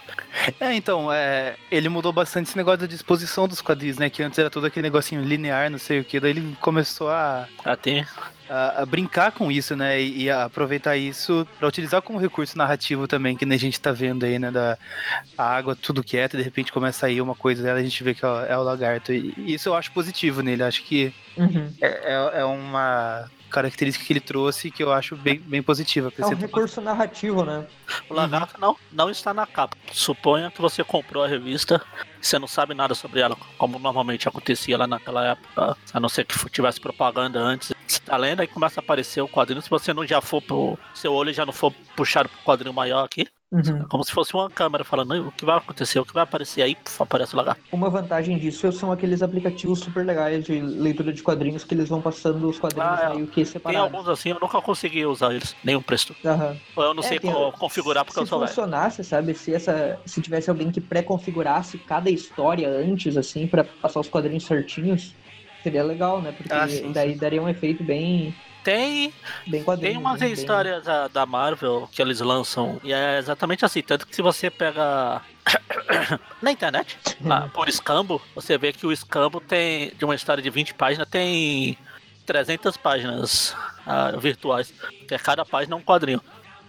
É, 0.60 0.73
então, 0.73 1.12
é, 1.12 1.55
ele 1.69 1.89
mudou 1.89 2.13
bastante 2.13 2.47
esse 2.47 2.58
negócio 2.58 2.81
da 2.81 2.88
disposição 2.88 3.47
dos 3.47 3.62
quadrinhos, 3.62 3.97
né? 3.97 4.10
Que 4.10 4.23
antes 4.23 4.39
era 4.39 4.49
todo 4.49 4.65
aquele 4.65 4.84
negocinho 4.84 5.21
linear, 5.21 5.69
não 5.69 5.77
sei 5.77 5.99
o 5.99 6.03
que, 6.03 6.19
daí 6.19 6.31
ele 6.31 6.55
começou 6.62 7.10
a. 7.10 7.47
A 7.63 7.75
ter 7.75 8.08
a, 8.49 8.81
a, 8.81 8.86
brincar 8.86 9.31
com 9.31 9.51
isso, 9.51 9.75
né? 9.75 10.01
E, 10.01 10.23
e 10.23 10.29
aproveitar 10.29 10.97
isso 10.97 11.47
para 11.58 11.67
utilizar 11.67 12.01
como 12.01 12.19
recurso 12.19 12.58
narrativo 12.58 13.08
também, 13.08 13.36
que 13.36 13.45
a 13.45 13.58
gente 13.58 13.79
tá 13.79 13.91
vendo 13.91 14.25
aí, 14.25 14.39
né? 14.39 14.51
Da 14.51 14.77
água 15.38 15.75
tudo 15.75 16.03
quieto, 16.03 16.36
e 16.36 16.38
de 16.38 16.43
repente 16.43 16.71
começa 16.71 16.97
a 16.97 17.01
sair 17.01 17.21
uma 17.21 17.36
coisa 17.36 17.63
dela, 17.63 17.79
a 17.79 17.84
gente 17.84 18.03
vê 18.03 18.13
que 18.13 18.25
é, 18.25 18.47
é 18.49 18.58
o 18.58 18.63
lagarto. 18.63 19.13
E 19.13 19.34
isso 19.53 19.69
eu 19.69 19.75
acho 19.75 19.91
positivo 19.91 20.41
nele, 20.41 20.63
acho 20.63 20.84
que 20.84 21.13
uhum. 21.38 21.71
é, 21.81 22.13
é, 22.13 22.41
é 22.41 22.45
uma 22.45 23.29
característica 23.49 24.05
que 24.05 24.12
ele 24.12 24.19
trouxe 24.19 24.69
que 24.69 24.84
eu 24.84 24.91
acho 24.91 25.15
bem, 25.15 25.39
bem 25.39 25.63
positiva. 25.63 26.12
É 26.17 26.25
um 26.25 26.36
recurso 26.36 26.81
narrativo, 26.81 27.45
né? 27.45 27.65
O 28.10 28.13
lagarto 28.13 28.55
uhum. 28.55 28.62
não, 28.62 28.77
não 28.91 29.10
está 29.10 29.34
na 29.34 29.47
capa. 29.47 29.77
Suponha 29.91 30.51
que 30.51 30.62
você 30.62 30.84
comprou 30.84 31.23
a 31.23 31.27
revista 31.27 31.81
você 32.25 32.39
não 32.39 32.47
sabe 32.47 32.73
nada 32.73 32.95
sobre 32.95 33.19
ela, 33.19 33.38
como 33.58 33.77
normalmente 33.77 34.27
acontecia 34.27 34.77
lá 34.77 34.88
naquela 34.88 35.25
época, 35.25 35.77
a 35.93 35.99
não 35.99 36.10
ser 36.10 36.25
que 36.25 36.49
tivesse 36.49 36.79
propaganda 36.79 37.39
antes. 37.39 37.71
Você 37.88 38.00
tá 38.00 38.17
lendo, 38.17 38.41
aí 38.41 38.48
começa 38.48 38.80
a 38.80 38.84
aparecer 38.84 39.21
o 39.21 39.28
quadrinho. 39.28 39.62
Se 39.62 39.69
você 39.69 39.93
não 39.93 40.06
já 40.06 40.21
for 40.21 40.41
pro. 40.41 40.78
Seu 40.93 41.13
olho 41.13 41.34
já 41.34 41.45
não 41.45 41.54
for 41.54 41.71
puxado 41.95 42.30
pro 42.30 42.43
quadrinho 42.43 42.74
maior 42.74 43.04
aqui, 43.04 43.28
Uhum. 43.52 43.84
É 43.84 43.86
como 43.88 44.04
se 44.04 44.12
fosse 44.12 44.34
uma 44.34 44.50
câmera 44.50 44.84
falando 44.84 45.28
o 45.28 45.32
que 45.32 45.45
vai 45.45 45.58
acontecer, 45.58 46.00
o 46.00 46.06
que 46.06 46.13
vai 46.13 46.24
aparecer 46.24 46.62
aí, 46.62 46.76
puf, 46.76 47.02
aparece 47.02 47.34
o 47.34 47.38
lagarto. 47.38 47.62
Uma 47.71 47.89
vantagem 47.89 48.38
disso 48.38 48.69
são 48.71 48.91
aqueles 48.91 49.21
aplicativos 49.21 49.80
super 49.80 50.06
legais 50.06 50.43
de 50.43 50.60
leitura 50.60 51.13
de 51.13 51.21
quadrinhos 51.24 51.63
que 51.63 51.74
eles 51.74 51.88
vão 51.88 52.02
passando 52.02 52.50
os 52.50 52.60
quadrinhos 52.60 53.00
ah, 53.00 53.13
meio 53.13 53.28
que 53.28 53.45
separados. 53.45 53.89
Tem 53.89 53.98
alguns 53.98 54.10
assim, 54.10 54.30
eu 54.30 54.39
nunca 54.41 54.62
consegui 54.62 55.06
usar 55.06 55.34
eles, 55.34 55.56
nenhum 55.63 55.82
preço. 55.82 56.15
Uhum. 56.24 56.84
Eu 56.84 56.93
não 56.93 57.04
é, 57.04 57.08
sei 57.08 57.19
como 57.19 57.52
configurar 57.54 58.04
porque 58.04 58.19
eu 58.19 58.26
sou 58.26 58.41
Se 58.41 58.48
funcionasse, 58.48 59.04
sabe, 59.04 59.34
se, 59.34 59.54
essa, 59.54 60.00
se 60.06 60.21
tivesse 60.21 60.50
alguém 60.50 60.71
que 60.71 60.82
pré-configurasse 60.82 61.78
cada 61.78 62.10
história 62.10 62.67
antes, 62.67 63.15
assim, 63.15 63.48
para 63.48 63.63
passar 63.63 64.00
os 64.00 64.10
quadrinhos 64.10 64.45
certinhos, 64.45 65.13
seria 65.65 65.84
legal, 65.84 66.21
né? 66.21 66.32
Porque 66.32 66.54
ah, 66.54 66.67
sim, 66.67 66.91
daí 66.91 67.13
sim. 67.13 67.17
daria 67.17 67.41
um 67.41 67.49
efeito 67.49 67.84
bem 67.84 68.34
tem. 68.63 69.13
tem 69.80 69.95
umas 69.95 70.19
bem, 70.19 70.34
histórias 70.34 70.84
bem... 70.84 70.86
Da, 70.86 71.08
da, 71.08 71.25
Marvel 71.25 71.88
que 71.91 72.01
eles 72.01 72.19
lançam. 72.19 72.80
E 72.84 72.91
é 72.91 73.19
exatamente 73.19 73.63
assim. 73.63 73.82
Tanto 73.84 74.08
que 74.08 74.15
se 74.15 74.23
você 74.23 74.49
pega. 74.49 75.21
na 76.41 76.51
internet, 76.51 76.97
lá, 77.21 77.47
por 77.49 77.69
escambo, 77.69 78.19
você 78.34 78.58
vê 78.58 78.73
que 78.73 78.88
o 78.88 78.91
escambo 78.91 79.39
tem. 79.39 79.91
De 79.95 80.04
uma 80.04 80.15
história 80.15 80.41
de 80.41 80.49
20 80.49 80.73
páginas, 80.73 81.08
tem 81.08 81.78
300 82.25 82.75
páginas 82.78 83.56
uh, 83.86 84.19
virtuais. 84.19 84.73
Que 85.08 85.13
é 85.13 85.19
cada 85.19 85.45
página 85.45 85.75
é 85.75 85.78
um 85.78 85.84
quadrinho. 85.84 86.21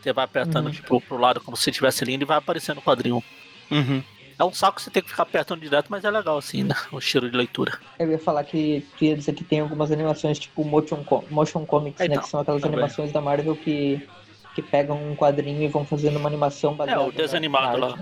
Você 0.02 0.12
vai 0.12 0.26
apertando, 0.26 0.66
uhum. 0.66 0.72
tipo, 0.72 1.00
pro 1.00 1.16
lado 1.16 1.40
como 1.40 1.56
se 1.56 1.70
estivesse 1.70 2.04
lindo 2.04 2.24
e 2.24 2.26
vai 2.26 2.37
aparecendo 2.37 2.78
o 2.78 2.82
quadrinho. 2.82 3.24
Uhum. 3.70 4.02
É 4.38 4.44
um 4.44 4.53
saco 4.53 4.77
que 4.77 4.83
você 4.83 4.90
tem 4.90 5.03
que 5.03 5.09
ficar 5.09 5.22
apertando 5.22 5.61
direto, 5.61 5.87
mas 5.88 6.05
é 6.05 6.11
legal, 6.11 6.37
assim, 6.37 6.62
né? 6.62 6.75
O 6.92 6.99
estilo 6.99 7.31
de 7.31 7.37
leitura. 7.37 7.79
Eu 7.99 8.11
ia 8.11 8.18
falar 8.18 8.44
que 8.44 8.87
queria 8.99 9.16
dizer 9.16 9.33
que 9.33 9.42
tem 9.42 9.61
algumas 9.61 9.90
animações 9.90 10.38
tipo 10.38 10.62
motion, 10.64 11.03
motion 11.31 11.64
comics, 11.64 11.99
né? 12.01 12.07
Então, 12.07 12.22
que 12.22 12.29
são 12.29 12.40
aquelas 12.40 12.61
também. 12.61 12.79
animações 12.79 13.12
da 13.12 13.20
Marvel 13.20 13.57
que 13.57 14.07
que 14.56 14.62
pegam 14.62 14.96
um 14.96 15.14
quadrinho 15.14 15.62
e 15.62 15.68
vão 15.68 15.84
fazendo 15.84 16.16
uma 16.16 16.30
animação 16.30 16.72
baseada. 16.72 17.02
É, 17.02 17.06
o 17.06 17.12
desanimado 17.12 17.78
lá. 17.78 17.98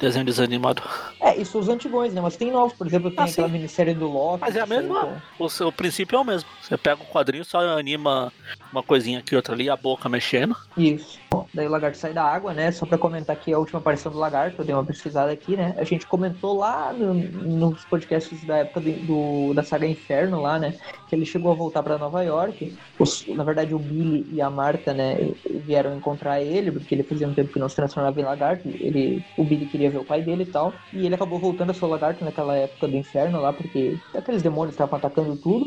Desenho 0.00 0.24
desanimado. 0.24 0.82
É, 1.20 1.36
isso 1.36 1.58
os 1.58 1.68
antigões, 1.68 2.14
né? 2.14 2.20
Mas 2.22 2.34
tem 2.34 2.50
novos, 2.50 2.72
por 2.72 2.86
exemplo, 2.86 3.10
tem 3.10 3.26
ah, 3.26 3.28
aquela 3.28 3.46
sim. 3.46 3.52
minissérie 3.52 3.92
do 3.92 4.08
Loki. 4.08 4.40
Mas 4.40 4.56
é 4.56 4.60
a 4.62 4.66
mesma. 4.66 5.22
O, 5.38 5.50
seu, 5.50 5.70
princípio 5.70 6.16
é 6.16 6.20
o 6.20 6.24
mesmo. 6.24 6.48
Você 6.62 6.78
pega 6.78 7.02
o 7.02 7.06
quadrinho, 7.06 7.44
só 7.44 7.60
anima 7.60 8.32
uma 8.72 8.82
coisinha 8.82 9.18
aqui, 9.18 9.36
outra 9.36 9.54
ali, 9.54 9.68
a 9.68 9.76
boca 9.76 10.08
mexendo. 10.08 10.56
Isso. 10.78 11.18
Bom, 11.30 11.46
daí 11.52 11.66
o 11.66 11.70
lagarto 11.70 11.98
sai 11.98 12.14
da 12.14 12.24
água, 12.24 12.54
né? 12.54 12.72
Só 12.72 12.86
pra 12.86 12.96
comentar 12.96 13.36
aqui 13.36 13.52
a 13.52 13.58
última 13.58 13.78
aparição 13.78 14.10
do 14.10 14.16
lagarto, 14.16 14.62
eu 14.62 14.64
dei 14.64 14.74
uma 14.74 14.84
pesquisada 14.84 15.30
aqui, 15.30 15.58
né? 15.58 15.74
A 15.76 15.84
gente 15.84 16.06
comentou 16.06 16.56
lá 16.56 16.90
no, 16.94 17.12
nos 17.12 17.84
podcasts 17.84 18.42
da 18.46 18.58
época 18.58 18.80
do, 18.80 18.92
do, 19.06 19.54
da 19.54 19.62
saga 19.62 19.86
Inferno 19.86 20.40
lá, 20.40 20.58
né? 20.58 20.74
Que 21.06 21.14
ele 21.14 21.26
chegou 21.26 21.52
a 21.52 21.54
voltar 21.54 21.82
para 21.82 21.98
Nova 21.98 22.22
York. 22.22 22.74
Os, 22.98 23.26
na 23.28 23.44
verdade, 23.44 23.74
o 23.74 23.78
Billy 23.78 24.26
e 24.32 24.40
a 24.40 24.48
Marta, 24.48 24.94
né, 24.94 25.18
vieram 25.66 25.97
encontrar 25.98 26.40
ele, 26.42 26.72
porque 26.72 26.94
ele 26.94 27.04
fazia 27.04 27.28
um 27.28 27.34
tempo 27.34 27.52
que 27.52 27.58
não 27.58 27.68
se 27.68 27.76
transformava 27.76 28.20
em 28.20 28.24
lagarto. 28.24 28.68
Ele, 28.80 29.24
o 29.36 29.44
Billy 29.44 29.66
queria 29.66 29.90
ver 29.90 29.98
o 29.98 30.04
pai 30.04 30.22
dele 30.22 30.44
e 30.44 30.50
tal. 30.50 30.82
E 30.92 31.06
ele 31.06 31.14
acabou 31.14 31.40
voltando 31.40 31.70
a 31.70 31.74
ser 31.74 31.84
o 31.84 31.88
lagarto 31.88 32.24
naquela 32.24 32.56
época 32.56 32.88
do 32.88 32.96
inferno 32.96 33.40
lá, 33.40 33.52
porque 33.52 34.02
aqueles 34.14 34.42
demônios 34.42 34.74
estavam 34.74 34.96
atacando 34.98 35.36
tudo. 35.36 35.66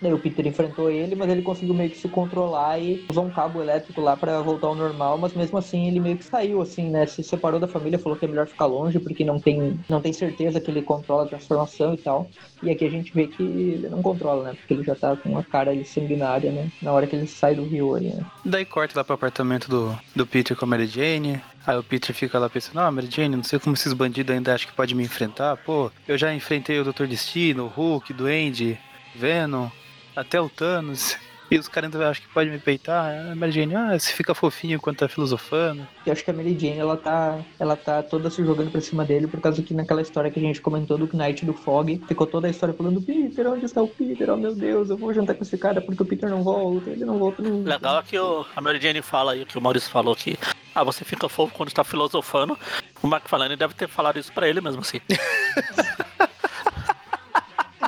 Daí 0.00 0.12
o 0.12 0.18
Peter 0.18 0.46
enfrentou 0.46 0.90
ele, 0.90 1.14
mas 1.14 1.28
ele 1.28 1.42
conseguiu 1.42 1.74
meio 1.74 1.90
que 1.90 1.98
se 1.98 2.08
controlar 2.08 2.78
e 2.78 3.04
usou 3.10 3.26
um 3.26 3.30
cabo 3.30 3.60
elétrico 3.60 4.00
lá 4.00 4.16
para 4.16 4.40
voltar 4.40 4.68
ao 4.68 4.74
normal, 4.74 5.18
mas 5.18 5.34
mesmo 5.34 5.58
assim 5.58 5.88
ele 5.88 6.00
meio 6.00 6.16
que 6.16 6.24
saiu, 6.24 6.62
assim, 6.62 6.88
né? 6.88 7.04
Se 7.06 7.22
separou 7.22 7.60
da 7.60 7.68
família, 7.68 7.98
falou 7.98 8.16
que 8.16 8.24
é 8.24 8.28
melhor 8.28 8.46
ficar 8.46 8.66
longe 8.66 8.98
porque 8.98 9.24
não 9.24 9.38
tem, 9.38 9.78
não 9.88 10.00
tem 10.00 10.12
certeza 10.12 10.60
que 10.60 10.70
ele 10.70 10.82
controla 10.82 11.24
a 11.24 11.28
transformação 11.28 11.92
e 11.94 11.98
tal. 11.98 12.30
E 12.62 12.70
aqui 12.70 12.84
a 12.84 12.90
gente 12.90 13.12
vê 13.12 13.26
que 13.26 13.42
ele 13.42 13.88
não 13.88 14.02
controla, 14.02 14.44
né? 14.44 14.54
Porque 14.54 14.74
ele 14.74 14.84
já 14.84 14.94
tá 14.94 15.16
com 15.16 15.36
a 15.36 15.44
cara 15.44 15.70
ali 15.70 15.84
sanguinária, 15.84 16.50
né? 16.50 16.70
Na 16.80 16.92
hora 16.92 17.06
que 17.06 17.14
ele 17.14 17.26
sai 17.26 17.54
do 17.54 17.64
rio 17.64 17.94
ali, 17.94 18.08
né? 18.08 18.24
Daí 18.44 18.64
corta 18.64 18.98
lá 18.98 19.04
pro 19.04 19.14
apartamento 19.14 19.68
do, 19.68 19.98
do 20.16 20.26
Peter 20.26 20.56
com 20.56 20.64
a 20.64 20.68
Mary 20.68 20.86
Jane. 20.86 21.40
Aí 21.66 21.76
o 21.76 21.82
Peter 21.82 22.14
fica 22.14 22.38
lá 22.38 22.48
pensando, 22.48 22.80
ah, 22.80 22.90
Mary 22.90 23.08
Jane, 23.10 23.36
não 23.36 23.44
sei 23.44 23.58
como 23.58 23.74
esses 23.74 23.92
bandidos 23.92 24.34
ainda 24.34 24.54
acham 24.54 24.70
que 24.70 24.74
pode 24.74 24.94
me 24.94 25.04
enfrentar. 25.04 25.58
Pô, 25.58 25.90
eu 26.08 26.16
já 26.16 26.32
enfrentei 26.34 26.80
o 26.80 26.84
Dr. 26.84 27.04
Destino, 27.04 27.64
o 27.64 27.68
Hulk, 27.68 28.14
Duende, 28.14 28.78
Venom, 29.14 29.68
até 30.14 30.40
o 30.40 30.48
Thanos. 30.48 31.16
E 31.50 31.58
os 31.58 31.66
caras 31.66 31.92
ainda 31.92 32.08
acham 32.08 32.22
que 32.22 32.32
pode 32.32 32.48
me 32.48 32.60
peitar. 32.60 33.32
A 33.32 33.34
Mary 33.34 33.50
Jane, 33.50 33.74
ah, 33.74 33.98
você 33.98 34.12
fica 34.12 34.32
fofinho 34.36 34.76
enquanto 34.76 34.98
tá 34.98 35.08
filosofando. 35.08 35.84
Eu 36.06 36.12
acho 36.12 36.24
que 36.24 36.30
a 36.30 36.34
Mary 36.34 36.56
Jane, 36.56 36.78
ela 36.78 36.96
tá, 36.96 37.40
ela 37.58 37.74
tá 37.74 38.04
toda 38.04 38.30
se 38.30 38.44
jogando 38.44 38.70
pra 38.70 38.80
cima 38.80 39.04
dele, 39.04 39.26
por 39.26 39.40
causa 39.40 39.60
que 39.60 39.74
naquela 39.74 40.00
história 40.00 40.30
que 40.30 40.38
a 40.38 40.42
gente 40.42 40.60
comentou 40.60 40.96
do 40.96 41.10
Knight 41.12 41.44
do 41.44 41.52
Fog, 41.52 42.00
ficou 42.06 42.24
toda 42.24 42.46
a 42.46 42.50
história 42.50 42.72
falando, 42.72 43.02
Peter, 43.02 43.48
onde 43.48 43.64
está 43.64 43.82
o 43.82 43.88
Peter? 43.88 44.30
Oh 44.30 44.36
meu 44.36 44.54
Deus, 44.54 44.90
eu 44.90 44.96
vou 44.96 45.12
jantar 45.12 45.34
com 45.34 45.42
esse 45.42 45.58
cara 45.58 45.80
porque 45.80 46.00
o 46.00 46.06
Peter 46.06 46.30
não 46.30 46.44
volta, 46.44 46.90
ele 46.90 47.04
não 47.04 47.18
volta 47.18 47.42
nunca. 47.42 47.68
Legal 47.68 47.98
é 47.98 48.02
que 48.04 48.16
o, 48.16 48.46
a 48.54 48.60
Mary 48.60 48.80
Jane 48.80 49.02
fala 49.02 49.32
aí, 49.32 49.44
que 49.44 49.58
o 49.58 49.60
Maurício 49.60 49.90
falou 49.90 50.14
que 50.14 50.38
ah, 50.72 50.84
você 50.84 51.04
fica 51.04 51.28
fofo 51.28 51.52
quando 51.52 51.70
está 51.70 51.82
filosofando. 51.82 52.56
O 53.02 53.08
McFarlane 53.08 53.56
deve 53.56 53.74
ter 53.74 53.88
falado 53.88 54.20
isso 54.20 54.32
pra 54.32 54.48
ele 54.48 54.60
mesmo 54.60 54.82
assim. 54.82 55.00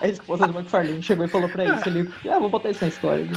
A 0.02 0.08
esposa 0.08 0.48
do 0.48 0.58
McFarlane 0.58 1.00
chegou 1.00 1.24
e 1.24 1.28
falou 1.28 1.48
pra 1.48 1.64
isso, 1.64 1.88
ele, 1.88 2.12
ah, 2.28 2.40
vou 2.40 2.50
botar 2.50 2.70
isso 2.70 2.82
na 2.82 2.88
história. 2.88 3.24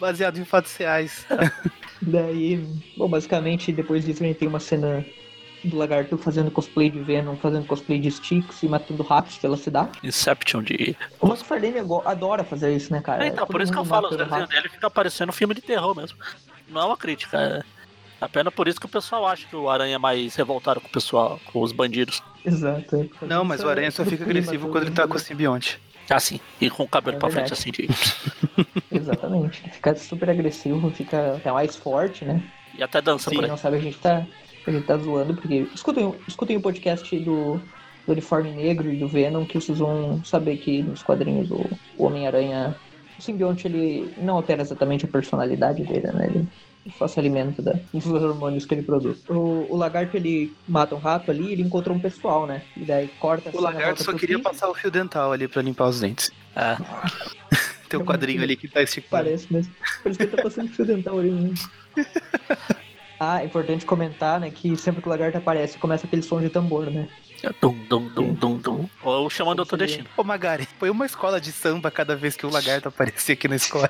Baseado 0.00 0.38
em 0.38 0.44
fatos 0.46 0.74
reais. 0.76 1.26
Daí, 2.00 2.56
bom, 2.96 3.06
basicamente, 3.06 3.70
depois 3.70 4.02
disso 4.04 4.24
a 4.24 4.26
gente 4.26 4.38
tem 4.38 4.48
uma 4.48 4.60
cena 4.60 5.04
do 5.62 5.76
lagarto 5.76 6.16
fazendo 6.16 6.50
cosplay 6.50 6.88
de 6.90 7.00
Venom, 7.00 7.36
fazendo 7.36 7.66
cosplay 7.66 8.00
de 8.00 8.08
Styx 8.08 8.62
e 8.62 8.66
matando 8.66 9.02
ratos 9.02 9.36
pela 9.36 9.58
cidade. 9.58 9.90
Inception 10.02 10.62
de. 10.62 10.96
O 11.20 11.28
McFarlane 11.28 11.80
adora 12.06 12.44
fazer 12.44 12.74
isso, 12.74 12.90
né, 12.90 13.02
cara? 13.02 13.24
É, 13.24 13.26
então, 13.28 13.46
Todo 13.46 13.52
por 13.52 13.60
isso 13.60 13.70
que 13.70 13.78
eu 13.78 13.84
falo, 13.84 14.08
desenhos 14.08 14.30
rato. 14.30 14.48
dele 14.48 14.70
fica 14.70 14.90
parecendo 14.90 15.32
filme 15.32 15.54
de 15.54 15.60
terror 15.60 15.94
mesmo. 15.94 16.16
Não 16.66 16.80
é 16.80 16.84
uma 16.86 16.96
crítica, 16.96 17.38
é 17.38 17.62
apenas 18.22 18.54
por 18.54 18.68
isso 18.68 18.80
que 18.80 18.86
o 18.86 18.88
pessoal 18.88 19.26
acha 19.26 19.46
que 19.46 19.56
o 19.56 19.68
Aranha 19.68 19.96
é 19.96 19.98
mais 19.98 20.34
revoltado 20.34 20.80
com 20.80 20.88
o 20.88 20.90
pessoal, 20.90 21.40
com 21.52 21.60
os 21.60 21.72
bandidos. 21.72 22.22
Exato. 22.44 22.96
é. 22.96 23.26
Não, 23.26 23.44
mas 23.44 23.62
o 23.62 23.68
Aranha 23.68 23.90
só 23.90 24.04
fica 24.04 24.24
agressivo 24.24 24.68
quando 24.68 24.84
ele 24.84 24.94
tá 24.94 25.06
com 25.06 25.16
o 25.16 25.18
simbionte. 25.18 25.80
Assim, 26.10 26.40
e 26.60 26.68
com 26.68 26.82
o 26.82 26.88
cabelo 26.88 27.16
É 27.16 27.20
pra 27.20 27.30
frente 27.30 27.52
assim 27.52 27.70
de. 27.70 27.88
Exatamente. 28.90 29.62
Fica 29.70 29.94
super 29.94 30.28
agressivo, 30.30 30.90
fica 30.90 31.36
até 31.36 31.50
mais 31.52 31.76
forte, 31.76 32.24
né? 32.24 32.42
E 32.76 32.82
até 32.82 33.00
dança 33.00 33.30
Pra 33.30 33.34
por 33.34 33.40
quem 33.40 33.44
aí. 33.44 33.50
não 33.50 33.56
sabe, 33.56 33.76
a 33.76 33.80
gente 33.80 33.98
tá, 33.98 34.26
a 34.66 34.70
gente 34.70 34.86
tá 34.86 34.96
zoando, 34.96 35.34
porque. 35.34 35.66
Escutem, 35.74 36.14
escutem 36.26 36.56
o 36.56 36.60
podcast 36.60 37.16
do, 37.20 37.60
do 38.06 38.12
Uniforme 38.12 38.50
Negro 38.50 38.92
e 38.92 38.96
do 38.96 39.08
Venom, 39.08 39.44
que 39.44 39.60
vocês 39.60 39.78
vão 39.78 40.22
saber 40.24 40.56
que 40.56 40.82
nos 40.82 41.02
quadrinhos 41.02 41.50
o, 41.50 41.70
o 41.96 42.04
Homem-Aranha. 42.06 42.76
O 43.18 43.22
simbionte 43.22 43.68
ele 43.68 44.12
não 44.18 44.36
altera 44.36 44.62
exatamente 44.62 45.04
a 45.04 45.08
personalidade 45.08 45.84
dele, 45.84 46.10
né? 46.12 46.26
Ele 46.26 46.48
só 46.98 47.06
se 47.06 47.18
alimenta 47.18 47.60
da, 47.62 47.74
dos 47.92 48.06
hormônios 48.06 48.66
que 48.66 48.74
ele 48.74 48.82
produz. 48.82 49.18
O, 49.28 49.66
o 49.70 49.76
lagarto 49.76 50.16
ele 50.16 50.54
mata 50.68 50.94
um 50.94 50.98
rato 50.98 51.30
ali 51.30 51.44
e 51.44 51.52
ele 51.52 51.62
encontrou 51.62 51.96
um 51.96 52.00
pessoal, 52.00 52.46
né? 52.46 52.62
E 52.76 52.84
daí 52.84 53.08
corta 53.18 53.50
a 53.50 53.56
O 53.56 53.60
lagarto 53.60 54.02
só 54.02 54.12
queria 54.12 54.38
Peter. 54.38 54.50
passar 54.50 54.68
o 54.68 54.74
fio 54.74 54.90
dental 54.90 55.32
ali 55.32 55.48
pra 55.48 55.62
limpar 55.62 55.88
os 55.88 56.00
dentes. 56.00 56.30
É. 56.56 56.76
Tem 57.88 58.00
um 58.00 58.04
quadrinho 58.04 58.42
ali 58.42 58.56
que 58.56 58.68
tá 58.68 58.82
esticado. 58.82 59.24
Parece 59.24 59.52
mesmo. 59.52 59.74
Parece 60.02 60.18
que 60.18 60.24
ele 60.24 60.36
tá 60.36 60.42
passando 60.42 60.68
fio 60.70 60.86
dental 60.86 61.18
ali, 61.18 61.30
né? 61.30 61.54
Ah, 63.24 63.40
é 63.40 63.44
importante 63.44 63.86
comentar, 63.86 64.40
né, 64.40 64.50
que 64.50 64.76
sempre 64.76 65.00
que 65.00 65.06
o 65.06 65.10
lagarto 65.10 65.38
aparece, 65.38 65.78
começa 65.78 66.08
aquele 66.08 66.22
som 66.22 66.40
de 66.40 66.48
tambor, 66.48 66.90
né? 66.90 67.08
Dum, 67.60 67.72
dum, 67.88 68.08
dum, 68.08 68.34
dum, 68.34 68.56
dum. 68.56 68.88
Ou 69.00 69.30
chamando 69.30 69.60
outro 69.60 69.76
destino. 69.76 70.08
Ô 70.16 70.24
Magari, 70.24 70.68
põe 70.76 70.90
uma 70.90 71.06
escola 71.06 71.40
de 71.40 71.52
samba 71.52 71.88
cada 71.88 72.16
vez 72.16 72.34
que 72.34 72.44
o 72.44 72.50
lagarto 72.50 72.88
aparecer 72.88 73.34
aqui 73.34 73.46
na 73.46 73.54
escola. 73.54 73.88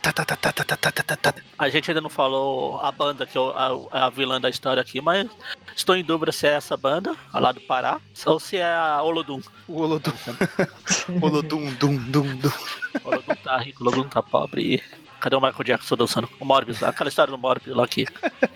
Tá 0.00 0.12
tá, 0.12 0.24
tá, 0.24 0.36
tá, 0.36 0.52
tá, 0.52 0.64
tá, 0.64 0.76
tá, 0.76 0.92
tá, 0.92 1.02
tá, 1.02 1.32
tá, 1.32 1.34
A 1.58 1.68
gente 1.68 1.90
ainda 1.90 2.00
não 2.00 2.10
falou 2.10 2.80
a 2.80 2.90
banda, 2.90 3.26
que 3.26 3.38
é 3.38 3.40
a, 3.40 4.06
a, 4.06 4.10
vilã 4.10 4.40
da 4.40 4.50
história 4.50 4.80
aqui, 4.80 5.00
mas 5.00 5.28
estou 5.76 5.96
em 5.96 6.04
dúvida 6.04 6.32
se 6.32 6.46
é 6.46 6.54
essa 6.54 6.76
banda, 6.76 7.14
a 7.32 7.38
lá 7.38 7.52
do 7.52 7.60
Pará, 7.60 8.00
ou 8.26 8.40
se 8.40 8.56
é 8.56 8.64
a 8.64 9.02
Olodum. 9.02 9.40
O 9.68 9.80
Olodum. 9.80 10.12
Olodum, 11.22 11.72
dum, 11.74 11.96
dum, 11.96 12.36
dum. 12.36 12.52
Olodum 13.04 13.34
tá 13.44 13.58
rico, 13.58 13.84
Olodum 13.84 14.08
tá 14.08 14.22
pobre. 14.22 14.82
Cadê 15.20 15.36
o 15.36 15.40
Michael 15.40 15.64
Jackson 15.64 15.96
dançando? 15.96 16.28
O 16.40 16.44
Morbius, 16.44 16.82
aquela 16.82 17.08
história 17.08 17.30
do 17.30 17.38
Morbius 17.38 17.76
lá 17.76 17.84
aqui. 17.84 18.06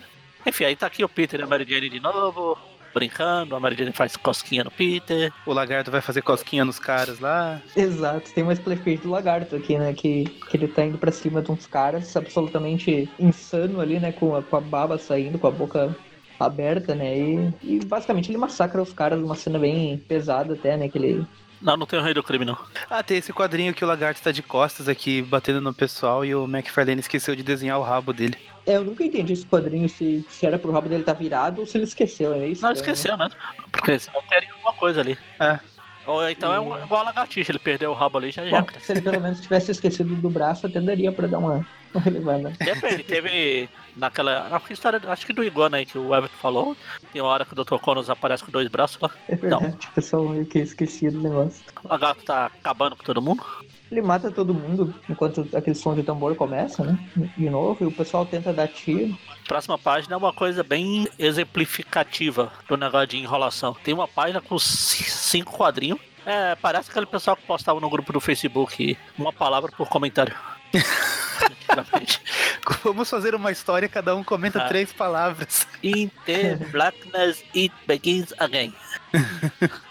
Enfim, 0.45 0.65
aí 0.65 0.75
tá 0.75 0.87
aqui 0.87 1.03
o 1.03 1.09
Peter 1.09 1.39
e 1.39 1.43
a 1.43 1.47
Mary 1.47 1.65
Jane 1.67 1.89
de 1.89 1.99
novo 1.99 2.57
brincando, 2.97 3.55
a 3.55 3.59
Mary 3.59 3.75
Jane 3.75 3.91
faz 3.91 4.17
cosquinha 4.17 4.63
no 4.63 4.71
Peter. 4.71 5.31
O 5.45 5.53
lagarto 5.53 5.91
vai 5.91 6.01
fazer 6.01 6.23
cosquinha 6.23 6.65
nos 6.65 6.79
caras 6.79 7.19
lá. 7.19 7.61
Exato, 7.75 8.33
tem 8.33 8.43
uma 8.43 8.53
splash 8.53 8.79
page 8.79 8.97
do 8.97 9.09
lagarto 9.11 9.55
aqui, 9.55 9.77
né? 9.77 9.93
Que, 9.93 10.25
que 10.49 10.57
ele 10.57 10.67
tá 10.67 10.83
indo 10.83 10.97
pra 10.97 11.11
cima 11.11 11.41
de 11.41 11.51
uns 11.51 11.67
caras 11.67 12.15
absolutamente 12.17 13.07
insano 13.19 13.79
ali, 13.79 13.99
né? 13.99 14.11
Com 14.11 14.35
a, 14.35 14.41
com 14.41 14.57
a 14.57 14.61
baba 14.61 14.97
saindo, 14.97 15.37
com 15.37 15.47
a 15.47 15.51
boca 15.51 15.95
aberta, 16.39 16.95
né? 16.95 17.17
E, 17.17 17.53
e 17.63 17.85
basicamente 17.85 18.31
ele 18.31 18.37
massacra 18.37 18.81
os 18.81 18.93
caras 18.93 19.19
numa 19.19 19.35
cena 19.35 19.59
bem 19.59 19.97
pesada 19.97 20.53
até, 20.53 20.75
né? 20.75 20.89
Que 20.89 20.97
ele. 20.97 21.27
Não, 21.61 21.77
não 21.77 21.85
tem 21.85 21.99
o 21.99 22.03
Rei 22.03 22.13
do 22.13 22.23
Crime, 22.23 22.45
não. 22.45 22.57
Ah, 22.89 23.01
tem 23.01 23.17
esse 23.17 23.33
quadrinho 23.33 23.73
que 23.73 23.83
o 23.83 23.87
lagarto 23.87 24.21
tá 24.21 24.31
de 24.31 24.43
costas 24.43 24.87
aqui, 24.87 25.21
batendo 25.21 25.61
no 25.61 25.73
pessoal, 25.73 26.23
e 26.23 26.33
o 26.33 26.45
McFarlane 26.45 26.99
esqueceu 26.99 27.35
de 27.35 27.41
desenhar 27.41 27.79
o 27.79 27.83
rabo 27.83 28.13
dele. 28.13 28.37
É, 28.67 28.75
eu 28.75 28.83
nunca 28.83 29.01
entendi 29.01 29.31
esse 29.31 29.45
quadrinho 29.45 29.87
se, 29.87 30.25
se 30.29 30.45
era 30.45 30.59
pro 30.59 30.73
rabo 30.73 30.89
dele 30.89 31.03
tá 31.03 31.13
virado 31.13 31.61
ou 31.61 31.65
se 31.65 31.77
ele 31.77 31.85
esqueceu, 31.85 32.33
é 32.33 32.49
isso? 32.49 32.61
Não, 32.61 32.73
esqueceu 32.73 33.17
mesmo. 33.17 33.33
Porque 33.71 33.97
senão 33.97 34.21
teria 34.29 34.51
alguma 34.51 34.73
coisa 34.73 34.99
ali. 34.99 35.17
É. 35.39 35.57
Ou 36.05 36.29
então 36.29 36.53
é 36.53 36.59
um, 36.59 36.83
igual 36.83 37.01
a 37.01 37.05
lagartixa, 37.05 37.51
ele 37.51 37.59
perdeu 37.59 37.91
o 37.91 37.93
rabo 37.93 38.17
ali 38.17 38.31
já 38.31 38.45
já. 38.45 38.61
Bom, 38.61 38.67
se 38.79 38.91
ele 38.91 39.01
pelo 39.01 39.21
menos 39.21 39.39
tivesse 39.39 39.71
esquecido 39.71 40.15
do 40.15 40.29
braço, 40.29 40.67
até 40.67 40.81
daria 40.81 41.11
pra 41.11 41.27
dar 41.27 41.37
uma, 41.37 41.65
uma 41.93 42.01
relevada. 42.01 42.53
Depende, 42.59 43.03
teve 43.03 43.69
naquela. 43.95 44.49
Na 44.49 44.61
história, 44.69 45.01
acho 45.07 45.25
que 45.25 45.33
do 45.33 45.43
Iguana 45.43 45.77
aí 45.77 45.85
que 45.85 45.97
o 45.97 46.15
Everton 46.15 46.37
falou. 46.37 46.77
Tem 47.11 47.21
uma 47.21 47.29
hora 47.29 47.45
que 47.45 47.51
o 47.51 47.63
Dr. 47.63 47.77
Connors 47.79 48.09
aparece 48.09 48.43
com 48.43 48.51
dois 48.51 48.69
braços 48.69 49.01
lá. 49.01 49.11
É 49.27 49.35
verdade, 49.35 49.85
o 49.85 49.91
pessoal 49.93 50.27
meio 50.29 50.45
que 50.45 50.59
esquecia 50.59 51.11
do 51.11 51.21
negócio. 51.21 51.61
O 51.83 51.87
lagarto 51.89 52.23
tá 52.23 52.45
acabando 52.45 52.95
com 52.95 53.03
todo 53.03 53.21
mundo. 53.21 53.43
Ele 53.91 54.01
mata 54.01 54.29
todo 54.29 54.53
mundo 54.53 54.93
enquanto 55.09 55.47
aquele 55.55 55.75
som 55.75 55.95
de 55.95 56.03
tambor 56.03 56.35
começa, 56.35 56.83
né? 56.83 56.99
De 57.37 57.49
novo, 57.49 57.83
e 57.83 57.87
o 57.87 57.91
pessoal 57.91 58.25
tenta 58.25 58.51
dar 58.51 58.67
tiro. 58.67 59.17
Próxima 59.47 59.77
página 59.77 60.13
é 60.15 60.17
uma 60.17 60.33
coisa 60.33 60.61
bem 60.63 61.07
exemplificativa 61.17 62.51
do 62.67 62.75
negócio 62.77 63.07
de 63.07 63.17
enrolação. 63.17 63.75
Tem 63.83 63.93
uma 63.93 64.07
página 64.07 64.41
com 64.41 64.57
ci- 64.59 65.03
cinco 65.09 65.53
quadrinhos. 65.55 65.99
É, 66.25 66.55
parece 66.55 66.89
aquele 66.89 67.05
pessoal 67.05 67.37
que 67.37 67.43
postava 67.47 67.79
no 67.79 67.89
grupo 67.89 68.11
do 68.11 68.19
Facebook 68.19 68.97
uma 69.17 69.31
palavra 69.31 69.71
por 69.71 69.87
comentário. 69.87 70.35
Vamos 72.83 73.09
fazer 73.09 73.35
uma 73.35 73.51
história, 73.51 73.87
cada 73.87 74.15
um 74.15 74.23
comenta 74.23 74.63
Ah. 74.63 74.67
três 74.67 74.91
palavras. 74.93 75.67
In 75.83 76.09
the 76.25 76.55
blackness 76.71 77.43
it 77.55 77.73
begins 77.87 78.33
again. 78.39 78.73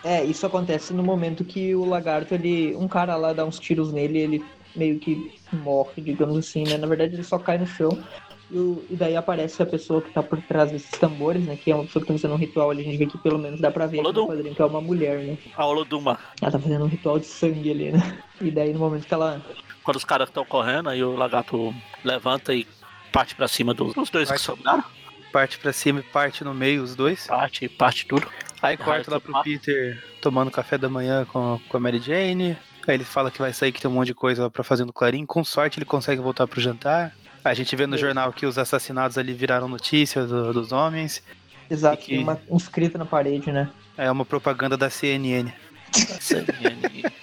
É, 0.04 0.24
isso 0.24 0.46
acontece 0.46 0.92
no 0.92 1.02
momento 1.02 1.44
que 1.44 1.74
o 1.74 1.84
lagarto, 1.84 2.34
ele. 2.34 2.74
Um 2.76 2.88
cara 2.88 3.16
lá 3.16 3.32
dá 3.32 3.44
uns 3.44 3.58
tiros 3.58 3.92
nele, 3.92 4.18
ele 4.18 4.44
meio 4.74 4.98
que 4.98 5.34
morre, 5.52 6.02
digamos 6.02 6.36
assim, 6.38 6.64
né? 6.64 6.76
Na 6.76 6.86
verdade 6.86 7.14
ele 7.14 7.24
só 7.24 7.38
cai 7.38 7.58
no 7.58 7.66
chão. 7.66 7.98
E, 8.50 8.56
o- 8.58 8.84
e 8.88 8.94
daí 8.94 9.16
aparece 9.16 9.60
a 9.62 9.66
pessoa 9.66 10.00
que 10.00 10.10
tá 10.12 10.22
por 10.22 10.40
trás 10.42 10.70
desses 10.70 10.90
tambores, 10.98 11.44
né? 11.44 11.56
Que 11.56 11.72
é 11.72 11.74
uma 11.74 11.84
pessoa 11.84 12.00
que 12.02 12.06
tá 12.08 12.14
fazendo 12.14 12.34
um 12.34 12.38
ritual 12.38 12.70
ali. 12.70 12.82
A 12.82 12.84
gente 12.84 12.96
vê 12.96 13.06
que 13.06 13.18
pelo 13.18 13.38
menos 13.38 13.60
dá 13.60 13.70
pra 13.70 13.86
ver 13.86 13.98
Olodum. 13.98 14.28
que 14.54 14.62
é 14.62 14.64
uma 14.64 14.80
mulher, 14.80 15.18
né? 15.18 15.36
A 15.56 15.66
Oloduma. 15.66 16.18
Ela 16.40 16.52
tá 16.52 16.58
fazendo 16.58 16.84
um 16.84 16.88
ritual 16.88 17.18
de 17.18 17.26
sangue 17.26 17.70
ali, 17.70 17.90
né? 17.92 18.18
E 18.40 18.50
daí 18.50 18.72
no 18.72 18.78
momento 18.78 19.06
que 19.06 19.12
ela. 19.14 19.40
Quando 19.82 19.96
os 19.96 20.04
caras 20.04 20.28
estão 20.28 20.44
correndo, 20.44 20.88
aí 20.88 21.02
o 21.02 21.16
lagarto 21.16 21.74
levanta 22.04 22.54
e 22.54 22.66
parte 23.12 23.34
pra 23.34 23.48
cima 23.48 23.72
dos, 23.74 23.94
dos 23.94 24.10
dois 24.10 24.28
que 24.28 24.34
Parte. 24.34 24.44
sobraram. 24.44 24.84
Parte 25.32 25.58
pra 25.58 25.72
cima 25.72 26.00
e 26.00 26.02
parte 26.02 26.44
no 26.44 26.54
meio, 26.54 26.82
os 26.82 26.94
dois. 26.94 27.26
Parte, 27.26 27.68
parte 27.68 28.06
tudo. 28.06 28.26
Aí 28.62 28.76
corta 28.76 29.10
lá 29.10 29.20
pro. 29.20 29.42
Peter 29.42 30.02
tomando 30.20 30.50
café 30.50 30.78
da 30.78 30.88
manhã 30.88 31.24
com, 31.26 31.60
com 31.68 31.76
a 31.76 31.80
Mary 31.80 31.98
Jane. 31.98 32.56
Aí 32.86 32.94
ele 32.94 33.04
fala 33.04 33.30
que 33.30 33.38
vai 33.40 33.52
sair, 33.52 33.72
que 33.72 33.80
tem 33.82 33.90
um 33.90 33.94
monte 33.94 34.06
de 34.08 34.14
coisa 34.14 34.44
lá 34.44 34.50
pra 34.50 34.62
fazer 34.64 34.84
no 34.84 34.92
Clarim. 34.92 35.26
Com 35.26 35.42
sorte 35.44 35.78
ele 35.78 35.84
consegue 35.84 36.22
voltar 36.22 36.46
pro 36.46 36.60
jantar. 36.60 37.12
A 37.48 37.54
gente 37.54 37.74
vê 37.76 37.86
no 37.86 37.96
jornal 37.96 38.32
que 38.32 38.44
os 38.44 38.58
assassinatos 38.58 39.16
ali 39.16 39.32
viraram 39.32 39.68
notícia 39.68 40.24
do- 40.24 40.52
dos 40.52 40.72
homens. 40.72 41.22
Exato, 41.70 41.98
que- 42.02 42.12
tem 42.14 42.22
uma, 42.22 42.38
um 42.48 42.56
escrito 42.56 42.98
na 42.98 43.04
parede, 43.04 43.52
né? 43.52 43.68
É 43.96 44.10
uma 44.10 44.24
propaganda 44.24 44.76
da 44.76 44.90
CNN. 44.90 45.50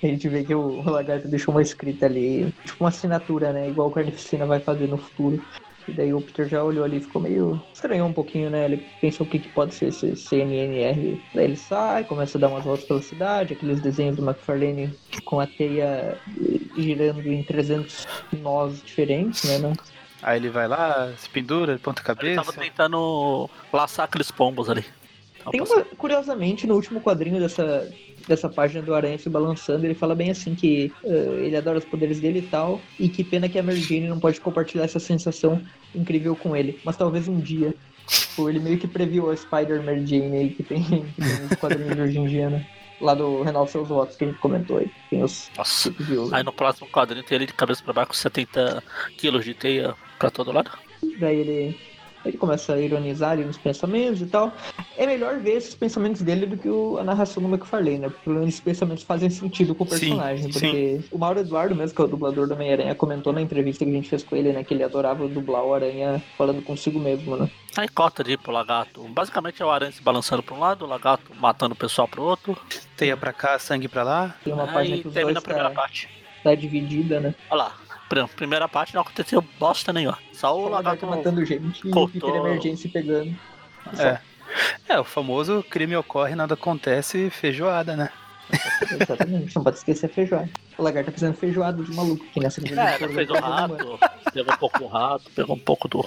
A 0.00 0.06
gente 0.06 0.28
vê 0.28 0.44
que 0.44 0.54
o, 0.54 0.60
o 0.60 0.90
lagarto 0.90 1.26
deixou 1.26 1.52
uma 1.52 1.60
escrita 1.62 2.06
ali, 2.06 2.54
tipo 2.64 2.84
uma 2.84 2.88
assinatura, 2.88 3.52
né? 3.52 3.68
Igual 3.68 3.88
o 3.88 3.90
Carnificina 3.90 4.46
vai 4.46 4.60
fazer 4.60 4.86
no 4.86 4.96
futuro. 4.96 5.42
E 5.88 5.92
daí 5.92 6.12
o 6.12 6.20
Peter 6.20 6.48
já 6.48 6.62
olhou 6.62 6.84
ali 6.84 6.98
e 6.98 7.00
ficou 7.00 7.22
meio. 7.22 7.60
estranhou 7.72 8.08
um 8.08 8.12
pouquinho, 8.12 8.50
né? 8.50 8.64
Ele 8.66 8.84
pensou 9.00 9.26
o 9.26 9.30
que, 9.30 9.38
que 9.38 9.48
pode 9.48 9.74
ser 9.74 9.86
esse 9.88 10.14
CNNR. 10.16 11.20
Daí 11.34 11.44
ele 11.44 11.56
sai, 11.56 12.04
começa 12.04 12.36
a 12.36 12.40
dar 12.40 12.48
umas 12.48 12.64
voltas 12.64 12.84
pela 12.86 13.02
cidade, 13.02 13.54
aqueles 13.54 13.80
desenhos 13.80 14.16
do 14.16 14.22
McFarlane 14.24 14.92
com 15.24 15.40
a 15.40 15.46
teia 15.46 16.18
girando 16.76 17.26
em 17.26 17.42
300 17.42 18.06
nós 18.40 18.82
diferentes, 18.84 19.44
né? 19.44 19.58
Não? 19.58 19.72
Aí 20.22 20.36
ele 20.38 20.50
vai 20.50 20.66
lá, 20.66 21.12
se 21.16 21.28
pendura, 21.30 21.78
ponta 21.78 22.00
Ele 22.00 22.06
cabeça. 22.06 22.42
tava 22.42 22.52
tentando 22.52 23.48
laçar 23.72 24.04
aqueles 24.04 24.30
pombos 24.30 24.68
ali. 24.68 24.84
Tava 25.50 25.64
Tem 25.64 25.76
uma, 25.76 25.84
curiosamente, 25.96 26.66
no 26.66 26.74
último 26.74 27.00
quadrinho 27.00 27.40
dessa, 27.40 27.90
dessa 28.26 28.48
página 28.48 28.82
do 28.82 28.94
Aranha 28.94 29.18
se 29.18 29.28
balançando, 29.28 29.86
ele 29.86 29.94
fala 29.94 30.14
bem 30.14 30.30
assim 30.30 30.54
que 30.54 30.92
eh, 31.04 31.42
ele 31.44 31.56
adora 31.56 31.78
os 31.78 31.84
poderes 31.84 32.20
dele 32.20 32.40
e 32.40 32.42
tal, 32.42 32.80
e 32.98 33.08
que 33.08 33.24
pena 33.24 33.48
que 33.48 33.58
a 33.58 33.62
Mary 33.62 33.80
Jane 33.80 34.08
não 34.08 34.20
pode 34.20 34.40
compartilhar 34.40 34.84
essa 34.84 34.98
sensação 34.98 35.60
incrível 35.94 36.36
com 36.36 36.54
ele. 36.54 36.78
Mas 36.84 36.96
talvez 36.96 37.28
um 37.28 37.40
dia. 37.40 37.74
Tipo, 38.06 38.48
ele 38.48 38.58
meio 38.58 38.78
que 38.78 38.86
previu 38.86 39.30
a 39.30 39.36
Spider 39.36 39.82
Mary 39.82 40.06
Jane 40.06 40.36
aí 40.36 40.50
que 40.50 40.62
tem, 40.62 40.82
que 40.82 41.20
tem 41.20 41.46
os 41.50 41.56
quadrinhos 41.56 41.94
de 41.94 42.00
hoje 42.00 42.18
em 42.18 42.26
dia, 42.26 42.50
né? 42.50 42.66
Lá 43.00 43.14
do 43.14 43.42
Renal 43.42 43.66
Seus 43.66 43.88
Votos 43.88 44.16
que 44.16 44.24
a 44.24 44.26
gente 44.28 44.40
comentou 44.40 44.78
aí. 44.78 44.90
Tem 45.10 45.22
os 45.22 45.50
Nossa. 45.56 45.90
viu. 45.90 46.28
Aí 46.32 46.42
no 46.42 46.52
próximo 46.52 46.88
quadrinho 46.88 47.24
tem 47.24 47.36
ele 47.36 47.46
de 47.46 47.52
cabeça 47.52 47.82
pra 47.82 47.92
baixo 47.92 48.08
com 48.08 48.14
70 48.14 48.82
quilos 49.16 49.44
de 49.44 49.54
teia 49.54 49.94
pra 50.18 50.30
todo 50.30 50.50
lado. 50.50 50.70
Daí 51.20 51.36
ele, 51.36 51.78
ele 52.24 52.36
começa 52.36 52.74
a 52.74 52.80
ironizar 52.80 53.30
ali 53.32 53.44
nos 53.44 53.56
pensamentos 53.58 54.20
e 54.20 54.26
tal. 54.26 54.52
É 54.96 55.06
melhor 55.06 55.38
ver 55.38 55.52
esses 55.52 55.74
pensamentos 55.74 56.22
dele 56.22 56.46
do 56.46 56.56
que 56.56 56.68
o- 56.68 56.98
a 56.98 57.04
narração 57.04 57.42
do 57.42 57.48
McFarlane, 57.48 57.98
né? 57.98 58.08
Porque 58.08 58.30
esses 58.46 58.60
pensamentos 58.60 59.04
fazem 59.04 59.30
sentido 59.30 59.74
com 59.74 59.84
o 59.84 59.86
Sim, 59.86 59.98
personagem. 59.98 60.44
sim. 60.44 60.52
porque 60.52 61.00
o 61.12 61.18
Mauro 61.18 61.40
Eduardo, 61.40 61.74
mesmo, 61.74 61.94
que 61.94 62.02
é 62.02 62.04
o 62.04 62.08
dublador 62.08 62.46
do 62.48 62.54
Homem-Aranha, 62.54 62.94
comentou 62.94 63.32
na 63.32 63.40
entrevista 63.40 63.84
que 63.84 63.90
a 63.90 63.94
gente 63.94 64.08
fez 64.08 64.22
com 64.22 64.34
ele, 64.36 64.52
né? 64.52 64.64
Que 64.64 64.74
ele 64.74 64.82
adorava 64.82 65.26
dublar 65.28 65.62
o 65.64 65.74
Aranha 65.74 66.22
falando 66.36 66.62
consigo 66.62 66.98
mesmo, 66.98 67.36
né? 67.36 67.48
Aí 67.76 67.88
corta 67.88 68.24
de 68.24 68.32
ir 68.32 68.38
pro 68.38 68.50
lagarto. 68.52 69.02
Basicamente 69.08 69.62
é 69.62 69.64
o 69.64 69.70
aranha 69.70 69.92
se 69.92 70.02
balançando 70.02 70.42
pra 70.42 70.54
um 70.54 70.58
lado, 70.58 70.84
o 70.84 70.88
lagarto 70.88 71.32
matando 71.38 71.74
o 71.74 71.76
pessoal 71.76 72.08
pro 72.08 72.22
outro. 72.22 72.56
Teia 72.96 73.16
pra 73.16 73.32
cá, 73.32 73.58
sangue 73.58 73.86
pra 73.88 74.02
lá. 74.02 74.34
Tem 74.42 74.52
uma 74.52 74.66
página 74.66 74.96
Aí 74.96 75.02
que 75.02 75.08
os 75.08 75.14
termina 75.14 75.34
dois 75.34 75.44
a 75.44 75.46
primeira 75.46 75.68
tá, 75.70 75.74
parte. 75.76 76.08
tá 76.42 76.54
dividida, 76.54 77.20
né? 77.20 77.34
Olha 77.50 77.62
lá. 77.64 77.72
Pr- 78.08 78.26
Primeira 78.36 78.68
parte 78.68 78.94
não 78.94 79.02
aconteceu 79.02 79.44
bosta 79.58 79.92
nenhuma. 79.92 80.18
Só 80.32 80.56
o 80.58 80.66
O 80.66 80.68
lagarto 80.68 81.06
matando 81.06 81.44
gente 81.44 81.86
e 81.86 81.90
cortou- 81.90 82.08
Peter 82.32 82.34
Emergência 82.46 82.90
pegando. 82.92 83.34
É. 83.98 84.18
É, 84.88 84.98
o 84.98 85.04
famoso 85.04 85.62
crime 85.68 85.94
ocorre, 85.96 86.34
nada 86.34 86.54
acontece, 86.54 87.28
feijoada, 87.30 87.94
né? 87.96 88.08
Exatamente. 88.98 89.54
Não 89.54 89.62
pode 89.62 89.76
esquecer 89.76 90.06
a 90.06 90.08
feijoada. 90.08 90.48
O 90.78 90.82
lagarto 90.82 91.10
tá 91.10 91.18
fazendo 91.18 91.34
feijoada 91.36 91.82
de 91.82 91.94
maluco 91.94 92.24
aqui 92.24 92.40
nessa 92.40 92.60
É, 92.62 92.96
ele 93.02 93.12
fez 93.12 93.28
o 93.28 93.34
rato, 93.34 93.98
pegou 94.32 94.54
um 94.54 94.56
pouco 94.56 94.78
do 94.78 94.86
rato, 94.86 95.30
pegou 95.34 95.56
um 95.56 95.58
pouco 95.58 95.88
do. 95.88 96.04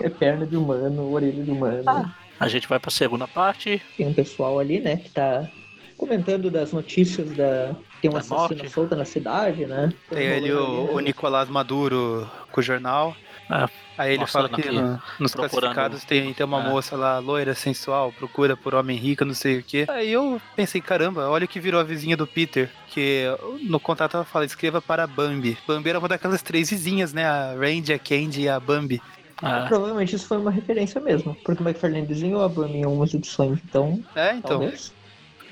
É 0.00 0.08
perna 0.08 0.46
de 0.46 0.56
humano, 0.56 1.10
orelha 1.12 1.42
de 1.42 1.50
humano. 1.50 1.82
Ah. 1.86 2.14
A 2.38 2.48
gente 2.48 2.68
vai 2.68 2.78
pra 2.78 2.90
segunda 2.90 3.26
parte. 3.26 3.82
Tem 3.96 4.06
um 4.06 4.14
pessoal 4.14 4.58
ali, 4.58 4.78
né, 4.80 4.96
que 4.98 5.08
tá 5.10 5.48
comentando 5.96 6.50
das 6.50 6.72
notícias 6.72 7.30
da. 7.32 7.74
Tem 8.00 8.10
uma 8.10 8.18
Da 8.20 8.24
assassina 8.26 8.58
morte. 8.62 8.68
solta 8.70 8.96
na 8.96 9.04
cidade, 9.04 9.64
né? 9.66 9.92
Tem 10.10 10.32
ali 10.34 10.52
o, 10.52 10.92
o 10.94 11.00
Nicolás 11.00 11.48
Maduro 11.48 12.28
com 12.52 12.60
o 12.60 12.62
jornal. 12.62 13.16
É, 13.50 13.68
Aí 13.98 14.14
ele 14.14 14.26
fala 14.26 14.48
que 14.48 14.70
no- 14.70 15.00
nos 15.20 15.32
procurando- 15.32 15.74
classificados 15.74 16.04
tem, 16.04 16.32
tem 16.34 16.44
uma 16.46 16.64
É. 16.64 16.68
moça 16.68 16.96
lá, 16.96 17.18
loira, 17.18 17.54
sensual, 17.54 18.10
procura 18.12 18.56
por 18.56 18.74
homem 18.74 18.96
rico, 18.96 19.24
não 19.24 19.34
sei 19.34 19.58
o 19.58 19.62
que. 19.62 19.84
Aí 19.88 20.10
eu 20.10 20.40
pensei, 20.56 20.80
caramba, 20.80 21.28
olha 21.28 21.44
o 21.44 21.48
que 21.48 21.60
virou 21.60 21.78
a 21.80 21.84
vizinha 21.84 22.16
do 22.16 22.26
Peter. 22.26 22.70
Que 22.88 23.24
no 23.62 23.78
contato 23.78 24.16
ela 24.16 24.24
fala, 24.24 24.44
escreva 24.46 24.80
para 24.82 25.04
a 25.04 25.06
Bambi. 25.06 25.56
Bambi 25.66 25.90
era 25.90 25.98
uma 25.98 26.08
daquelas 26.08 26.42
três 26.42 26.70
vizinhas, 26.70 27.12
né? 27.12 27.24
A 27.26 27.54
Randy, 27.54 27.92
a 27.92 27.98
Candy 27.98 28.42
e 28.42 28.48
a 28.48 28.58
Bambi. 28.58 29.00
é. 29.42 29.66
Provavelmente 29.68 30.16
isso 30.16 30.26
foi 30.26 30.38
uma 30.38 30.50
referência 30.50 31.00
mesmo, 31.00 31.36
porque 31.44 31.62
o 31.62 31.66
McFarlane 31.66 32.06
desenhou 32.06 32.42
a 32.42 32.48
Bambi 32.48 32.78
em 32.78 32.84
algumas 32.84 33.12
edições, 33.12 33.58
então, 33.64 34.02
É, 34.16 34.30
então, 34.36 34.58
talvez. 34.58 34.92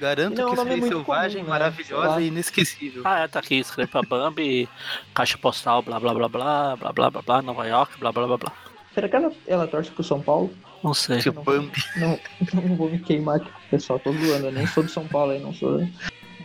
Garanto 0.02 0.36
Não, 0.36 0.46
que 0.48 0.52
o 0.52 0.56
nome 0.56 0.78
é 0.78 0.88
selvagem, 0.88 1.44
comum, 1.44 1.52
né? 1.52 1.58
maravilhosa 1.58 2.20
e 2.20 2.26
inesquecível. 2.26 3.02
Ah, 3.04 3.20
é, 3.20 3.28
tá 3.28 3.38
aqui, 3.38 3.54
escreve 3.54 3.88
pra 3.88 4.02
Bambi, 4.02 4.68
caixa 5.14 5.38
postal, 5.38 5.80
blá 5.80 6.00
blá 6.00 6.12
blá 6.12 6.28
blá, 6.28 6.76
blá 6.76 6.92
blá 6.92 7.10
blá 7.10 7.22
blá, 7.22 7.42
Nova 7.42 7.64
York, 7.68 7.98
blá 8.00 8.10
blá 8.10 8.26
blá 8.26 8.36
blá. 8.36 8.52
Será 8.92 9.08
que 9.08 9.14
ela, 9.14 9.32
ela 9.46 9.66
torce 9.68 9.92
pro 9.92 10.02
São 10.02 10.20
Paulo? 10.20 10.52
Não 10.82 10.92
sei. 10.92 11.20
Que 11.20 11.30
Bambi. 11.30 11.70
Não, 11.96 12.18
não 12.52 12.76
vou 12.76 12.90
me 12.90 12.98
queimar 12.98 13.36
aqui 13.36 13.48
pessoal, 13.70 14.00
tô 14.00 14.12
zoando, 14.12 14.46
eu 14.46 14.52
nem 14.52 14.66
sou 14.66 14.82
de 14.82 14.90
São 14.90 15.06
Paulo 15.06 15.30
aí, 15.30 15.40
não 15.40 15.54
sou. 15.54 15.78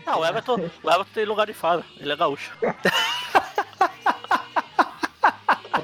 Não, 0.06 0.20
o 0.20 0.26
Everton, 0.26 0.56
o 0.84 0.90
Everton 0.90 1.12
tem 1.14 1.26
lugar 1.26 1.48
de 1.48 1.54
fala, 1.54 1.84
ele 2.00 2.14
é 2.14 2.16
gaúcho. 2.16 2.52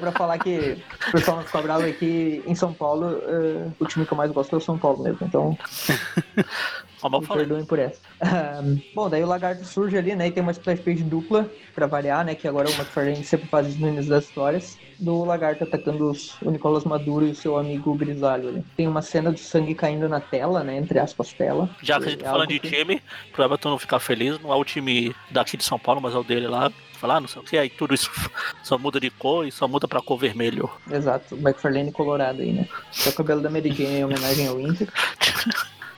Pra 0.04 0.12
falar 0.12 0.38
que 0.38 0.76
o 1.08 1.12
pessoal 1.12 1.38
não 1.38 1.44
fica 1.44 1.62
bravo 1.62 1.84
aqui 1.86 2.42
em 2.46 2.54
São 2.54 2.72
Paulo, 2.72 3.18
eh, 3.22 3.68
o 3.80 3.86
time 3.86 4.04
que 4.04 4.12
eu 4.12 4.16
mais 4.18 4.30
gosto 4.30 4.54
é 4.54 4.58
o 4.58 4.60
São 4.60 4.76
Paulo 4.78 5.02
mesmo, 5.02 5.18
então 5.26 5.56
Como 7.00 7.16
eu 7.16 7.20
Me 7.20 7.26
falei. 7.26 7.44
perdoem 7.44 7.66
por 7.66 7.78
essa. 7.78 8.00
Ahn, 8.22 8.78
bom, 8.94 9.10
daí 9.10 9.22
o 9.22 9.26
lagarto 9.26 9.62
surge 9.64 9.96
ali, 9.98 10.16
né? 10.16 10.28
E 10.28 10.30
tem 10.30 10.42
uma 10.42 10.52
splash 10.52 10.80
page 10.80 11.02
dupla, 11.02 11.46
pra 11.74 11.86
variar, 11.86 12.24
né? 12.24 12.34
Que 12.34 12.48
agora 12.48 12.66
o 12.68 12.72
McFarlane 12.72 13.22
sempre 13.24 13.46
faz 13.48 13.66
isso 13.68 13.78
no 13.80 13.88
início 13.88 14.08
das 14.10 14.24
histórias. 14.24 14.78
Do 14.98 15.22
lagarto 15.24 15.64
atacando 15.64 16.10
os- 16.10 16.40
o 16.40 16.50
Nicolas 16.50 16.84
Maduro 16.84 17.26
e 17.26 17.32
o 17.32 17.34
seu 17.34 17.58
amigo 17.58 17.94
Grisalho 17.94 18.48
ali. 18.48 18.64
Tem 18.74 18.88
uma 18.88 19.02
cena 19.02 19.30
de 19.32 19.40
sangue 19.40 19.74
caindo 19.74 20.08
na 20.08 20.18
tela, 20.20 20.64
né? 20.64 20.78
Entre 20.78 20.98
aspas, 20.98 21.32
tela. 21.34 21.68
Já 21.82 21.98
que 22.00 22.06
a 22.06 22.10
gente 22.10 22.20
É 22.20 22.24
tá 22.24 22.30
falando 22.30 22.48
de 22.48 22.58
que- 22.58 22.70
time, 22.70 23.02
pro 23.32 23.44
Everton 23.44 23.70
não 23.70 23.78
ficar 23.78 23.98
feliz, 23.98 24.40
não 24.40 24.50
é 24.50 24.56
o 24.56 24.64
time 24.64 25.14
daqui 25.30 25.58
de 25.58 25.64
São 25.64 25.78
Paulo, 25.78 26.00
mas 26.00 26.14
é 26.14 26.18
o 26.18 26.24
dele 26.24 26.46
lá. 26.46 26.72
Falar, 27.04 27.16
ah, 27.16 27.20
não 27.20 27.28
sei 27.28 27.42
o 27.42 27.44
que, 27.44 27.58
aí 27.58 27.68
tudo 27.68 27.92
isso 27.92 28.10
só 28.64 28.78
muda 28.78 28.98
de 28.98 29.10
cor 29.10 29.46
e 29.46 29.52
só 29.52 29.68
muda 29.68 29.86
pra 29.86 30.00
cor 30.00 30.16
vermelho. 30.16 30.70
Exato, 30.90 31.34
o 31.34 31.38
McFarlane 31.38 31.92
colorado 31.92 32.40
aí, 32.40 32.50
né? 32.50 32.66
É 33.04 33.10
o 33.10 33.12
cabelo 33.12 33.42
da 33.42 33.50
Mary 33.50 33.70
Jane 33.70 33.96
em 33.98 34.04
homenagem 34.06 34.46
ao 34.48 34.56
Winter. 34.56 34.88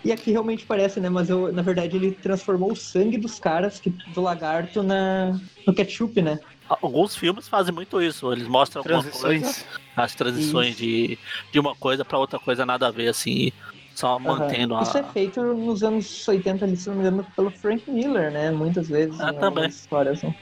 E 0.04 0.10
aqui 0.10 0.32
realmente 0.32 0.66
parece, 0.66 0.98
né? 0.98 1.08
Mas 1.08 1.30
eu, 1.30 1.52
na 1.52 1.62
verdade 1.62 1.94
ele 1.96 2.10
transformou 2.10 2.72
o 2.72 2.76
sangue 2.76 3.18
dos 3.18 3.38
caras, 3.38 3.78
que, 3.78 3.90
do 3.90 4.20
lagarto, 4.20 4.82
na, 4.82 5.38
no 5.64 5.72
ketchup, 5.72 6.20
né? 6.20 6.40
Alguns 6.68 7.14
filmes 7.14 7.46
fazem 7.46 7.72
muito 7.72 8.02
isso, 8.02 8.32
eles 8.32 8.48
mostram 8.48 8.80
alguma 8.82 9.00
coisa, 9.04 9.18
Transições. 9.20 9.64
as 9.96 10.12
transições 10.16 10.76
de, 10.76 11.16
de 11.52 11.60
uma 11.60 11.76
coisa 11.76 12.04
pra 12.04 12.18
outra 12.18 12.40
coisa 12.40 12.66
nada 12.66 12.88
a 12.88 12.90
ver, 12.90 13.06
assim, 13.06 13.52
só 13.94 14.18
mantendo 14.18 14.74
a. 14.74 14.82
Isso 14.82 14.98
é 14.98 15.04
feito 15.04 15.40
nos 15.40 15.84
anos 15.84 16.26
80 16.26 16.64
ali, 16.64 16.76
se 16.76 16.88
não 16.88 16.96
me 16.96 17.02
engano, 17.02 17.24
pelo 17.36 17.52
Frank 17.52 17.88
Miller, 17.88 18.32
né? 18.32 18.50
Muitas 18.50 18.88
vezes 18.88 19.20
Ah, 19.20 19.32
também. 19.32 19.68
histórias. 19.68 20.20
Né? 20.24 20.34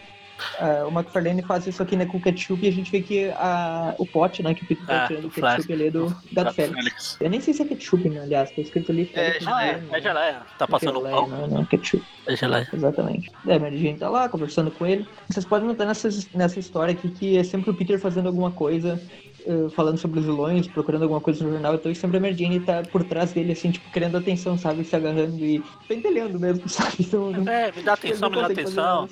Ah, 0.58 0.84
o 0.86 0.90
McFarlane 0.90 1.42
faz 1.42 1.66
isso 1.66 1.82
aqui 1.82 1.96
né, 1.96 2.06
com 2.06 2.18
o 2.18 2.20
ketchup 2.20 2.64
e 2.64 2.68
a 2.68 2.72
gente 2.72 2.90
vê 2.90 3.00
que 3.00 3.28
a, 3.36 3.94
o 3.98 4.06
pote, 4.06 4.42
né, 4.42 4.54
que 4.54 4.64
o 4.64 4.66
Peter 4.66 4.86
tá 4.86 5.04
Ah, 5.04 5.06
tirando 5.06 5.24
o 5.26 5.30
ketchup 5.30 5.72
ali 5.72 5.86
é 5.86 5.90
do 5.90 6.16
Gato 6.32 6.54
Félix. 6.54 7.16
Eu 7.20 7.30
nem 7.30 7.40
sei 7.40 7.54
se 7.54 7.62
é 7.62 7.64
ketchup, 7.64 8.08
né, 8.08 8.20
aliás, 8.20 8.50
tá 8.50 8.60
escrito 8.60 8.90
ali 8.92 9.10
É, 9.14 9.32
Félix. 9.32 9.46
Ah, 9.46 9.66
é, 9.66 9.82
é 9.92 10.00
geleia. 10.00 10.42
Tá 10.58 10.66
passando 10.66 10.96
Geleia, 10.96 11.16
pão. 11.16 11.28
Não, 11.28 11.46
não, 11.46 11.64
ketchup. 11.64 12.04
É 12.26 12.36
geleia. 12.36 12.68
Exatamente. 12.72 13.30
A 13.46 13.58
Mary 13.58 13.78
Jane 13.78 13.98
tá 13.98 14.08
lá 14.08 14.28
conversando 14.28 14.70
com 14.70 14.86
ele. 14.86 15.06
Vocês 15.28 15.44
podem 15.44 15.68
notar 15.68 15.86
nessa, 15.86 16.08
nessa 16.34 16.58
história 16.58 16.92
aqui 16.92 17.08
que 17.10 17.36
é 17.38 17.44
sempre 17.44 17.70
o 17.70 17.74
Peter 17.74 17.98
fazendo 17.98 18.26
alguma 18.26 18.50
coisa, 18.50 19.00
falando 19.74 19.98
sobre 19.98 20.20
os 20.20 20.24
vilões, 20.26 20.66
procurando 20.66 21.02
alguma 21.02 21.20
coisa 21.20 21.44
no 21.44 21.52
jornal. 21.52 21.74
Então 21.74 21.92
e 21.92 21.94
sempre 21.94 22.16
a 22.16 22.20
Mary 22.20 22.34
Jane 22.36 22.60
tá 22.60 22.82
por 22.90 23.04
trás 23.04 23.32
dele, 23.32 23.52
assim, 23.52 23.70
tipo, 23.70 23.90
querendo 23.90 24.16
atenção, 24.16 24.56
sabe? 24.56 24.84
Se 24.84 24.96
agarrando 24.96 25.36
e 25.44 25.62
pentelhando 25.86 26.40
mesmo, 26.40 26.66
sabe? 26.68 26.96
Então, 27.00 27.30
É, 27.46 27.70
me 27.72 27.82
dá 27.82 27.92
atenção, 27.94 28.30
me 28.30 28.36
dá 28.36 28.46
atenção. 28.46 29.08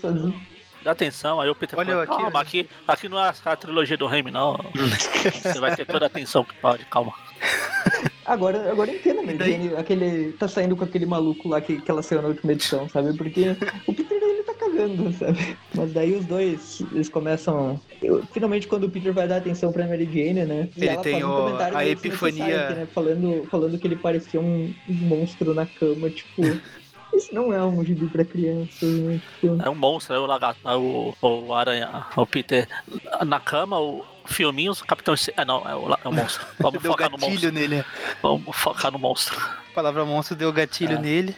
Dá 0.82 0.90
atenção. 0.92 1.40
Aí 1.40 1.48
o 1.48 1.54
Peter 1.54 1.78
Olha 1.78 1.90
fala, 1.90 2.02
aqui, 2.04 2.12
calma, 2.16 2.30
né? 2.30 2.38
aqui, 2.40 2.68
aqui 2.86 3.08
não 3.08 3.18
é 3.24 3.32
a 3.44 3.56
trilogia 3.56 3.96
do 3.96 4.06
Raimi, 4.06 4.30
não. 4.30 4.58
Você 5.42 5.58
vai 5.60 5.74
ter 5.76 5.86
toda 5.86 6.06
a 6.06 6.08
atenção 6.08 6.44
que 6.44 6.54
pode, 6.54 6.84
calma. 6.86 7.12
Agora, 8.24 8.70
agora 8.70 8.88
eu 8.88 8.96
entendo 8.98 9.18
a 9.18 9.22
Mary 9.22 9.34
E 9.34 9.38
daí? 9.38 9.52
Jane, 9.52 9.76
aquele, 9.76 10.32
tá 10.34 10.46
saindo 10.46 10.76
com 10.76 10.84
aquele 10.84 11.04
maluco 11.04 11.48
lá 11.48 11.60
que, 11.60 11.80
que 11.80 11.90
ela 11.90 12.04
saiu 12.04 12.22
na 12.22 12.28
última 12.28 12.52
edição, 12.52 12.88
sabe? 12.88 13.12
Porque 13.16 13.56
o 13.84 13.92
Peter 13.92 14.16
ele 14.22 14.44
tá 14.44 14.54
cagando, 14.54 15.12
sabe? 15.12 15.56
Mas 15.74 15.92
daí 15.92 16.14
os 16.14 16.24
dois, 16.24 16.80
eles 16.92 17.08
começam. 17.08 17.80
eu- 18.00 18.22
finalmente, 18.32 18.68
quando 18.68 18.84
o 18.84 18.90
Peter 18.90 19.12
vai 19.12 19.26
dar 19.26 19.38
atenção 19.38 19.72
pra 19.72 19.88
Mary 19.88 20.04
Jane, 20.04 20.44
né? 20.46 20.68
E 20.76 20.84
Ele 20.84 20.96
tem 20.98 21.24
um 21.24 21.32
o- 21.32 21.36
comentário 21.36 21.76
a 21.76 21.84
epifania- 21.84 22.64
aqui, 22.66 22.74
né? 22.74 22.86
Falando, 22.94 23.44
falando 23.50 23.76
que 23.76 23.88
ele 23.88 23.96
parecia 23.96 24.40
um 24.40 24.72
monstro 24.86 25.52
na 25.52 25.66
cama, 25.66 26.08
tipo. 26.08 26.42
Isso 27.14 27.34
não 27.34 27.52
é 27.52 27.62
um 27.64 27.84
gibi 27.84 28.06
pra 28.06 28.24
crianças, 28.24 28.88
né? 29.00 29.20
Tipo, 29.40 29.62
É 29.62 29.68
um 29.68 29.74
monstro, 29.74 30.14
é 30.14 30.18
o 30.18 30.26
lagarto, 30.26 30.60
é 30.66 30.74
o, 30.74 31.14
o 31.20 31.54
aranha, 31.54 32.06
o 32.16 32.26
Peter. 32.26 32.66
Na 33.26 33.38
cama, 33.38 33.78
o 33.78 34.04
filminhos, 34.24 34.80
o 34.80 34.86
Capitão. 34.86 35.14
Ah, 35.36 35.44
não, 35.44 35.68
é 35.68 35.74
o, 35.74 35.92
é 36.04 36.08
o 36.08 36.12
monstro. 36.12 36.46
Vamos 36.58 36.80
Deu 36.82 36.90
focar 36.92 37.10
no 37.10 37.16
gatilho 37.18 37.32
monstro. 37.32 37.52
nele. 37.52 37.84
Vamos 38.22 38.56
focar 38.56 38.90
no 38.92 38.98
monstro. 38.98 39.36
A 39.38 39.74
palavra 39.74 40.04
monstro 40.04 40.34
deu 40.36 40.52
gatilho 40.52 40.96
É. 40.96 40.98
nele. 41.00 41.36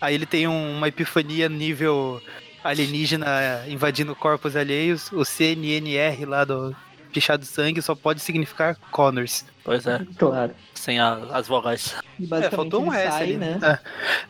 Aí 0.00 0.14
ele 0.14 0.26
tem 0.26 0.46
um- 0.46 0.76
uma 0.76 0.88
epifania 0.88 1.48
nível 1.48 2.22
alienígena 2.62 3.64
invadindo 3.68 4.14
corpos 4.14 4.54
alheios. 4.56 5.10
O 5.12 5.24
CNNR 5.24 6.24
lá 6.26 6.44
do, 6.44 6.74
pichado 7.12 7.42
de 7.42 7.48
sangue 7.48 7.80
só 7.82 7.94
pode 7.94 8.20
significar 8.20 8.76
Connors. 8.90 9.44
Pois 9.64 9.86
é, 9.86 10.00
Claro. 10.18 10.54
sem 10.74 10.98
a- 10.98 11.18
as 11.32 11.46
vogais. 11.46 11.94
É, 11.94 12.02
basicamente 12.26 12.56
faltou 12.56 12.82
um 12.84 12.92
S 12.92 13.10
sai, 13.12 13.22
ali, 13.22 13.36
né? 13.36 13.58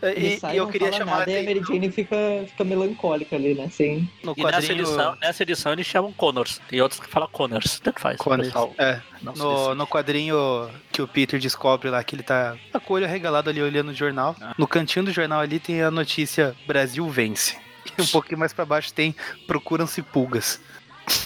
É. 0.03 0.11
Ele 0.11 0.27
E, 0.35 0.41
sai, 0.41 0.55
e 0.55 0.59
eu 0.59 0.67
queria 0.67 0.91
chamar 0.93 1.13
a 1.13 1.19
nada, 1.21 1.31
a 1.31 1.43
Mary 1.45 1.63
Jane 1.65 1.93
fica, 1.93 2.17
fica 2.49 2.65
melancólica 2.65 3.37
ali, 3.37 3.55
né? 3.55 3.69
Sem... 3.71 4.11
no 4.25 4.33
E 4.37 4.43
nessa 4.43 4.57
quadrinho 4.59 4.81
edição, 4.83 5.17
nessa 5.21 5.43
edição 5.45 5.73
eles 5.73 5.87
chamam 5.87 6.13
Connors. 6.13 6.61
Tem 6.69 6.81
outros 6.81 7.01
que 7.01 7.07
falam 7.09 7.29
Connors. 7.31 7.79
Tanto 7.79 8.01
faz. 8.01 8.17
Connors. 8.17 8.49
pessoal 8.49 8.75
É, 8.79 9.01
no, 9.23 9.75
no 9.77 9.87
quadrinho 9.87 10.37
que 10.91 11.01
o 11.01 11.07
Peter 11.07 11.39
descobre 11.39 11.89
lá 11.91 12.03
que 12.03 12.17
ele 12.17 12.23
tá 12.25 12.57
com 12.85 12.93
o 12.95 12.97
olho 12.97 13.05
arregalado 13.07 13.49
ali 13.49 13.63
olhando 13.63 13.91
o 13.91 13.95
jornal. 13.95 14.35
Ah. 14.41 14.55
No 14.59 14.67
cantinho 14.67 15.05
do 15.05 15.13
jornal 15.13 15.41
ali 15.41 15.61
tem 15.61 15.83
a 15.83 15.91
notícia 15.91 16.57
Brasil 16.67 17.09
vence. 17.09 17.57
E 17.99 18.03
um 18.03 18.07
pouquinho 18.09 18.39
mais 18.39 18.53
pra 18.53 18.67
baixo 18.67 18.93
tem 18.93 19.17
Procuram-se 19.47 20.03
pulgas. 20.03 20.61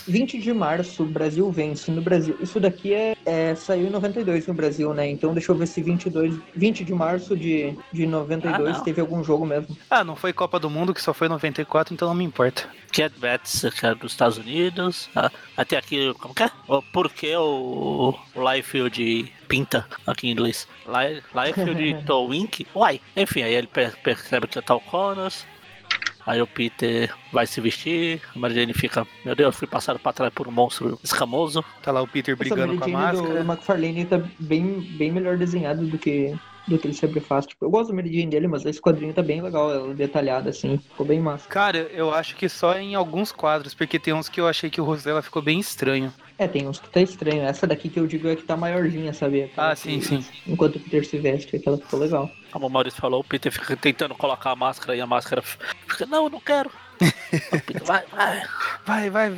20 0.06 0.38
de 0.38 0.52
março, 0.52 1.02
o 1.02 1.06
Brasil 1.06 1.50
vence 1.50 1.90
no 1.90 2.00
Brasil. 2.02 2.36
Isso 2.40 2.58
daqui 2.60 2.92
é, 2.94 3.16
é- 3.24 3.54
saiu 3.54 3.86
em 3.86 3.90
92 3.90 4.46
no 4.46 4.54
Brasil, 4.54 4.92
né? 4.94 5.08
Então 5.10 5.32
deixa 5.34 5.52
eu 5.52 5.56
ver 5.56 5.66
se 5.66 5.82
22, 5.82 6.34
20 6.54 6.84
de 6.84 6.94
março 6.94 7.36
de, 7.36 7.76
de 7.92 8.06
92 8.06 8.76
Ah, 8.76 8.80
teve 8.80 9.00
algum 9.00 9.22
jogo 9.22 9.44
mesmo. 9.46 9.76
Ah, 9.90 10.02
não 10.04 10.16
foi 10.16 10.32
Copa 10.32 10.58
do 10.58 10.68
Mundo, 10.70 10.92
que 10.94 11.02
só 11.02 11.12
foi 11.14 11.26
em 11.26 11.30
94, 11.30 11.94
então 11.94 12.08
não 12.08 12.14
me 12.14 12.24
importa. 12.24 12.64
Cat 12.92 13.14
Bats, 13.18 13.64
que 13.78 13.86
é 13.86 13.94
dos 13.94 14.12
Estados 14.12 14.36
Unidos. 14.38 15.08
Ah, 15.16 15.30
Até 15.56 15.76
aqui, 15.78 16.12
como 16.18 16.34
que 16.34 16.42
é? 16.42 16.50
O 16.68 16.82
porquê 16.82 17.34
o, 17.36 18.14
o 18.34 18.52
Liefeld 18.52 19.32
pinta 19.48 19.86
aqui 20.06 20.28
em 20.28 20.32
inglês. 20.32 20.66
Li- 20.86 21.22
Liefeld 21.34 22.04
to 22.06 22.26
Wink. 22.26 22.66
Uai, 22.74 23.00
enfim, 23.16 23.42
aí 23.42 23.54
ele 23.54 23.66
per- 23.66 23.96
percebe 24.02 24.46
que 24.46 24.60
tá 24.60 24.74
o 24.74 24.80
Connors. 24.80 25.46
Aí 26.26 26.40
o 26.40 26.46
Peter 26.46 27.12
vai 27.32 27.46
se 27.46 27.60
vestir, 27.60 28.20
a 28.34 28.38
Mary 28.38 28.54
Jane 28.54 28.72
fica, 28.72 29.06
meu 29.24 29.34
Deus, 29.34 29.56
fui 29.56 29.66
passado 29.66 29.98
pra 29.98 30.12
trás 30.12 30.32
por 30.32 30.46
um 30.46 30.52
monstro 30.52 30.98
escamoso. 31.02 31.64
Tá 31.82 31.90
lá 31.90 32.00
o 32.00 32.06
Peter 32.06 32.36
brigando 32.36 32.74
Essa 32.74 32.82
com 32.82 32.84
a 32.84 32.92
máscara. 32.92 33.44
do 33.44 33.50
McFarlane 33.50 34.04
tá 34.04 34.22
bem, 34.38 34.80
bem 34.96 35.10
melhor 35.10 35.36
desenhado 35.36 35.84
do 35.86 35.98
que, 35.98 36.34
do 36.66 36.78
que 36.78 36.86
ele 36.86 36.94
sempre 36.94 37.20
faz. 37.20 37.46
Tipo, 37.46 37.64
eu 37.66 37.70
gosto 37.70 37.92
do 37.92 37.96
Jane 38.02 38.26
dele, 38.26 38.46
mas 38.48 38.64
esse 38.64 38.80
quadrinho 38.80 39.12
tá 39.12 39.22
bem 39.22 39.42
legal, 39.42 39.72
ela 39.72 39.94
detalhada 39.94 40.50
assim, 40.50 40.78
ficou 40.78 41.04
bem 41.06 41.20
massa. 41.20 41.48
Cara, 41.48 41.78
eu 41.92 42.12
acho 42.12 42.36
que 42.36 42.48
só 42.48 42.78
em 42.78 42.94
alguns 42.94 43.32
quadros, 43.32 43.74
porque 43.74 43.98
tem 43.98 44.14
uns 44.14 44.28
que 44.28 44.40
eu 44.40 44.46
achei 44.48 44.70
que 44.70 44.80
o 44.80 44.84
rosto 44.84 45.04
dela 45.04 45.22
ficou 45.22 45.42
bem 45.42 45.58
estranho. 45.60 46.12
É, 46.38 46.48
tem 46.48 46.66
uns 46.66 46.80
que 46.80 46.88
tá 46.88 47.00
estranho. 47.00 47.42
Essa 47.42 47.66
daqui 47.66 47.88
que 47.88 48.00
eu 48.00 48.06
digo 48.06 48.28
é 48.28 48.34
que 48.36 48.42
tá 48.42 48.56
maiorzinha? 48.56 49.10
Aquela 49.10 49.70
Ah, 49.70 49.76
sim, 49.76 49.98
que- 49.98 50.06
sim. 50.06 50.24
Enquanto 50.46 50.76
o 50.76 50.80
Peter 50.80 51.04
se 51.04 51.18
veste, 51.18 51.54
aquela 51.56 51.78
ficou 51.78 52.00
legal. 52.00 52.30
Como 52.50 52.66
o 52.66 52.70
Maurício 52.70 53.00
falou, 53.00 53.20
o 53.20 53.24
Peter 53.24 53.52
fica 53.52 53.76
tentando 53.76 54.14
colocar 54.14 54.50
a 54.50 54.56
máscara 54.56 54.96
e 54.96 55.00
a 55.00 55.06
máscara 55.06 55.42
fica, 55.42 56.06
não, 56.06 56.24
eu 56.24 56.30
não 56.30 56.40
quero. 56.40 56.70
Peter, 57.66 57.84
vai, 57.84 58.04
vai. 58.06 58.42
Vai, 58.84 59.10
vai, 59.10 59.30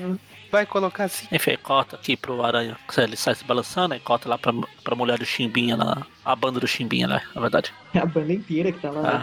vai 0.55 0.65
colocar 0.65 1.05
assim. 1.05 1.27
Enfim, 1.33 1.57
corta 1.61 1.97
aqui 1.97 2.17
pro 2.17 2.45
Aranha, 2.45 2.77
ele 2.97 3.17
sai 3.17 3.35
se 3.35 3.45
balançando, 3.45 3.93
e 3.97 3.99
corta 3.99 4.29
lá 4.29 4.39
pra, 4.39 4.53
pra 4.85 4.95
mulher 4.95 5.19
do 5.19 5.27
Chimbinha, 5.27 5.77
na, 5.77 6.07
a 6.25 6.37
banda 6.37 6.61
do 6.61 6.67
Chimbinha, 6.69 7.09
né? 7.09 7.21
Na 7.35 7.41
verdade. 7.41 7.73
A 7.93 8.07
banda 8.07 8.33
inteira 8.33 8.71
que 8.71 8.79
tá 8.79 8.91
lá 8.91 9.21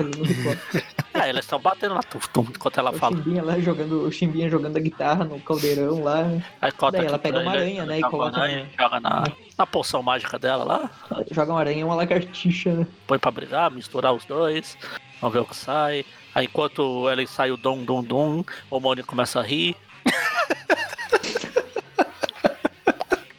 Ah. 1.13 1.23
É, 1.23 1.29
elas 1.29 1.45
estão 1.45 1.57
batendo 1.59 1.93
lá, 1.93 2.03
tum, 2.03 2.19
tum, 2.33 2.41
enquanto 2.49 2.79
ela 2.79 2.91
O 2.91 2.97
fala. 2.97 3.15
Chimbinha 3.15 3.41
lá 3.43 3.57
jogando, 3.59 4.05
o 4.05 4.11
Chimbinha 4.11 4.49
jogando 4.49 4.75
a 4.75 4.79
guitarra 4.81 5.23
no 5.23 5.39
caldeirão 5.39 6.03
lá. 6.03 6.25
Aí 6.61 6.71
corta 6.73 6.97
Daí 6.97 7.07
ela 7.07 7.17
pega 7.17 7.39
uma 7.39 7.51
aranha, 7.51 7.85
né, 7.85 7.99
e 7.99 8.01
coloca 8.01 8.37
aranha, 8.37 8.69
joga 8.77 8.99
na, 8.99 9.23
na 9.57 9.65
poção 9.65 10.03
mágica 10.03 10.37
dela 10.37 10.65
lá, 10.65 10.89
Joga 11.31 11.53
uma 11.53 11.59
aranha 11.61 11.79
e 11.79 11.83
uma 11.83 11.95
lagartixa, 11.95 12.73
né? 12.73 12.87
põe 13.07 13.17
pra 13.17 13.31
brigar, 13.31 13.71
misturar 13.71 14.13
os 14.13 14.25
dois, 14.25 14.77
vamos 15.21 15.33
ver 15.33 15.39
o 15.39 15.45
que 15.45 15.55
sai. 15.55 16.05
Aí 16.35 16.45
enquanto 16.45 17.07
ela 17.07 17.25
sai 17.25 17.51
o 17.51 17.57
dom, 17.57 17.83
dom, 17.85 18.03
dom, 18.03 18.43
o 18.69 18.79
Mônio 18.81 19.05
começa 19.05 19.39
a 19.39 19.43
rir. 19.43 19.77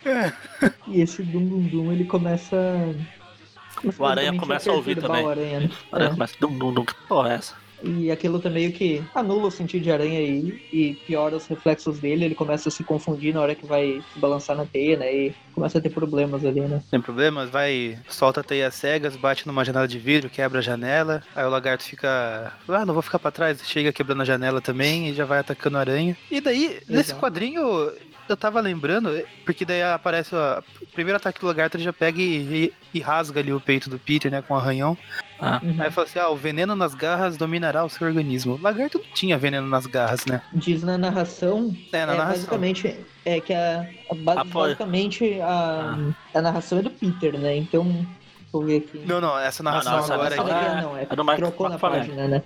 E 0.88 1.00
esse 1.00 1.22
Dum 1.22 1.44
Dum 1.46 1.62
Dum 1.62 1.92
ele 1.92 2.04
começa. 2.04 2.56
O 3.98 4.04
Aranha 4.04 4.36
começa 4.38 4.70
a 4.70 4.74
ouvir 4.74 5.00
também. 5.00 5.24
O 5.24 5.28
aranha, 5.30 5.60
né? 5.60 5.70
A 5.90 5.96
aranha 5.96 6.10
É. 6.10 6.12
começa, 6.14 6.34
dum, 6.40 6.58
dum, 6.58 6.72
dum, 6.72 6.84
que 6.84 6.94
porra 7.08 7.32
é 7.32 7.34
essa? 7.34 7.54
E 7.84 8.12
aquilo 8.12 8.38
também 8.38 8.64
meio 8.68 8.72
que 8.72 9.02
anula 9.12 9.48
o 9.48 9.50
sentido 9.50 9.82
de 9.82 9.90
aranha 9.90 10.20
e, 10.20 10.62
e 10.72 10.94
piora 11.04 11.36
os 11.36 11.46
reflexos 11.48 11.98
dele. 11.98 12.24
Ele 12.26 12.34
começa 12.34 12.68
a 12.68 12.72
se 12.72 12.84
confundir 12.84 13.34
na 13.34 13.40
hora 13.40 13.56
que 13.56 13.66
vai 13.66 14.00
se 14.12 14.18
balançar 14.20 14.56
na 14.56 14.64
teia, 14.64 14.96
né? 14.96 15.12
E 15.12 15.34
começa 15.54 15.78
a 15.78 15.80
ter 15.80 15.90
problemas 15.90 16.44
ali, 16.44 16.60
né? 16.60 16.82
Sem 16.90 17.00
problemas, 17.00 17.50
vai, 17.50 17.98
solta 18.08 18.40
a 18.40 18.44
teia 18.44 18.70
cegas, 18.70 19.16
bate 19.16 19.46
numa 19.46 19.64
janela 19.64 19.86
de 19.88 19.98
vidro, 19.98 20.30
quebra 20.30 20.58
a 20.58 20.62
janela. 20.62 21.22
Aí 21.34 21.44
o 21.44 21.50
lagarto 21.50 21.84
fica. 21.84 22.52
Ah, 22.68 22.84
não 22.86 22.94
vou 22.94 23.02
ficar 23.02 23.18
pra 23.18 23.30
trás. 23.30 23.60
Chega 23.64 23.92
quebrando 23.92 24.22
a 24.22 24.26
janela 24.26 24.60
também 24.60 25.08
e 25.08 25.14
já 25.14 25.24
vai 25.24 25.38
atacando 25.38 25.76
a 25.76 25.80
aranha. 25.80 26.16
E 26.30 26.40
daí, 26.40 26.80
nesse 26.88 27.10
Exato. 27.10 27.20
quadrinho, 27.20 27.92
eu 28.28 28.36
tava 28.36 28.60
lembrando, 28.60 29.10
porque 29.44 29.64
daí 29.64 29.82
aparece 29.82 30.34
ó, 30.34 30.60
o 30.80 30.86
primeiro 30.86 31.16
ataque 31.16 31.40
do 31.40 31.46
lagarto, 31.46 31.76
ele 31.76 31.84
já 31.84 31.92
pega 31.92 32.20
e, 32.20 32.36
e- 32.64 32.72
e 32.94 33.00
rasga 33.00 33.40
ali 33.40 33.52
o 33.52 33.60
peito 33.60 33.88
do 33.90 33.98
Peter, 33.98 34.30
né, 34.30 34.42
com 34.42 34.54
o 34.54 34.56
arranhão. 34.56 34.96
Ah, 35.40 35.60
Uhum. 35.62 35.76
Aí 35.80 35.90
fala 35.90 36.06
assim: 36.06 36.18
ah, 36.20 36.28
o 36.28 36.36
veneno 36.36 36.76
nas 36.76 36.94
garras 36.94 37.36
dominará 37.36 37.84
o 37.84 37.88
seu 37.88 38.06
organismo. 38.06 38.54
O 38.54 38.60
lagarto 38.62 38.98
não 38.98 39.04
tinha 39.12 39.36
veneno 39.36 39.66
nas 39.66 39.86
garras, 39.86 40.24
né? 40.24 40.40
Diz 40.52 40.82
na 40.84 40.96
narração 40.96 41.76
É, 41.92 42.06
na 42.06 42.12
é, 42.14 42.16
narração. 42.16 42.26
basicamente 42.36 42.96
é 43.24 43.40
que 43.40 43.52
a, 43.52 43.80
a 44.10 44.12
Apoio. 44.12 44.52
basicamente 44.52 45.40
a, 45.40 45.96
a 46.34 46.42
narração 46.42 46.78
é 46.78 46.82
do 46.82 46.90
Peter, 46.90 47.38
né? 47.38 47.56
Então, 47.56 47.84
deixa 47.84 48.06
eu 48.52 48.60
ver 48.62 48.76
aqui. 48.78 48.98
Não, 49.06 49.20
não, 49.20 49.38
essa 49.38 49.62
narração 49.62 49.92
não, 49.92 49.98
essa 50.00 50.14
agora 50.14 50.36
daqui 50.36 50.50
é- 50.50 50.82
não, 50.82 50.96
é, 50.96 51.06
é 51.10 51.16
do 51.16 51.24
Mike 51.24 51.36
trocou 51.38 51.68
na 51.68 51.78
página, 51.78 52.28
né? 52.28 52.42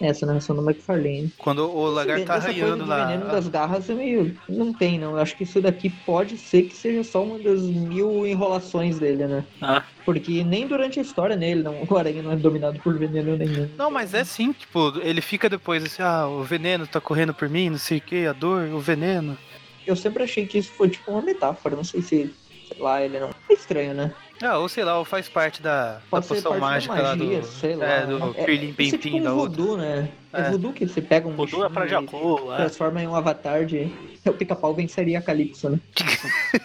Essa 0.00 0.26
narração 0.26 0.56
do 0.56 0.62
McFarlane. 0.68 1.32
quando 1.38 1.70
o 1.70 1.86
lagarto 1.88 2.24
tá 2.24 2.34
Essa 2.34 2.46
coisa 2.46 2.60
arranhando 2.62 2.82
do 2.82 2.90
lá. 2.90 3.04
veneno 3.06 3.30
das 3.30 3.46
garras 3.46 3.88
é 3.88 3.94
meio. 3.94 4.36
Não 4.48 4.72
tem, 4.72 4.98
não. 4.98 5.12
Eu 5.12 5.18
acho 5.18 5.36
que 5.36 5.44
isso 5.44 5.60
daqui 5.62 5.88
pode 5.88 6.36
ser 6.36 6.62
que 6.62 6.74
seja 6.74 7.04
só 7.04 7.22
uma 7.22 7.38
das 7.38 7.60
mil 7.62 8.26
enrolações 8.26 8.98
dele, 8.98 9.24
né? 9.28 9.44
ah, 9.62 9.84
Porque 10.04 10.42
nem 10.42 10.66
durante 10.66 10.98
a 10.98 11.02
história 11.02 11.36
nele, 11.36 11.62
não, 11.62 11.76
o 11.88 11.96
aranha 11.96 12.24
não 12.24 12.32
é 12.32 12.36
dominado 12.36 12.80
por 12.80 12.98
veneno 12.98 13.36
nenhum. 13.36 13.68
Não, 13.78 13.88
mas 13.88 14.12
é 14.14 14.24
sim, 14.24 14.50
tipo, 14.52 14.94
ele 15.00 15.20
fica 15.20 15.48
depois 15.48 15.84
assim, 15.84 16.02
ah, 16.02 16.26
o 16.26 16.42
veneno 16.42 16.88
tá 16.88 17.00
correndo 17.00 17.32
por 17.32 17.48
mim, 17.48 17.70
não 17.70 17.78
sei 17.78 17.98
o 17.98 18.00
que, 18.00 18.26
a 18.26 18.32
dor, 18.32 18.62
o 18.72 18.80
veneno. 18.80 19.38
Eu 19.86 19.96
sempre 19.96 20.22
achei 20.22 20.46
que 20.46 20.58
isso 20.58 20.70
foi 20.72 20.88
tipo 20.88 21.10
uma 21.10 21.22
metáfora. 21.22 21.76
Não 21.76 21.84
sei 21.84 22.00
se, 22.02 22.34
sei 22.68 22.78
lá, 22.78 23.02
ele 23.02 23.18
não. 23.20 23.30
É 23.48 23.52
estranho, 23.52 23.94
né? 23.94 24.12
Ah, 24.42 24.58
ou 24.58 24.68
sei 24.68 24.82
lá, 24.84 24.98
ou 24.98 25.04
faz 25.04 25.28
parte 25.28 25.62
da, 25.62 25.94
da 25.94 26.00
Pode 26.10 26.26
poção 26.26 26.50
parte 26.52 26.60
da 26.60 26.66
mágica 26.66 26.94
lá 26.94 27.16
magia, 27.16 27.40
do. 27.40 27.46
sei 27.46 27.76
lá. 27.76 27.86
é, 27.86 28.06
do 28.06 28.34
É- 28.36 28.44
Pirlim 28.44 28.74
isso 28.78 28.94
é 28.96 28.98
Pimpim 28.98 28.98
tipo 29.12 29.24
da 29.24 29.32
um 29.34 29.38
outra. 29.38 29.56
voodoo, 29.62 29.76
né? 29.76 30.08
É, 30.32 30.40
É. 30.40 30.50
voodoo 30.50 30.72
que 30.72 30.86
você 30.86 31.00
pega 31.00 31.28
um 31.28 31.32
Voodoo 31.36 31.64
é 31.64 31.68
pra 31.68 31.86
Jacu, 31.86 32.52
é. 32.52 32.56
transforma 32.56 33.00
em 33.02 33.06
um 33.06 33.14
avatar 33.14 33.64
de... 33.64 33.90
O 34.26 34.32
pica-pau 34.32 34.72
venceria 34.74 35.18
a 35.18 35.22
Calypso, 35.22 35.68
né? 35.68 35.78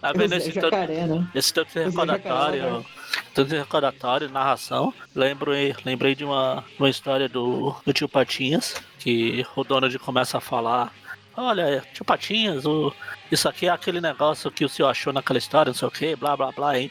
Tá 0.00 0.12
vendo 0.12 0.34
É 0.34 0.38
esse 0.38 0.52
tanto, 0.52 0.64
jacaré, 0.64 1.06
né? 1.06 1.28
esse 1.34 1.52
tanto 1.54 1.68
jacaré, 1.68 1.88
recordatório, 1.90 2.62
né? 2.78 2.84
tanto 3.34 3.48
de 3.50 3.56
recordatório, 3.58 4.30
narração, 4.30 4.92
lembrei, 5.14 5.74
lembrei 5.84 6.14
de 6.14 6.24
uma, 6.24 6.64
uma 6.78 6.88
história 6.90 7.28
do, 7.28 7.74
do 7.86 7.92
tio 7.92 8.08
Patinhas, 8.08 8.74
que 8.98 9.46
o 9.54 9.62
Donald 9.62 9.96
começa 10.00 10.38
a 10.38 10.40
falar, 10.40 10.92
olha, 11.36 11.82
tio 11.92 12.04
Patinhas, 12.04 12.64
o, 12.64 12.92
isso 13.30 13.48
aqui 13.48 13.66
é 13.66 13.70
aquele 13.70 14.00
negócio 14.00 14.50
que 14.50 14.64
o 14.64 14.68
senhor 14.68 14.88
achou 14.88 15.12
naquela 15.12 15.38
história, 15.38 15.70
não 15.70 15.74
sei 15.74 15.88
o 15.88 15.90
que, 15.90 16.16
blá 16.16 16.36
blá 16.36 16.52
blá, 16.52 16.78
hein? 16.78 16.90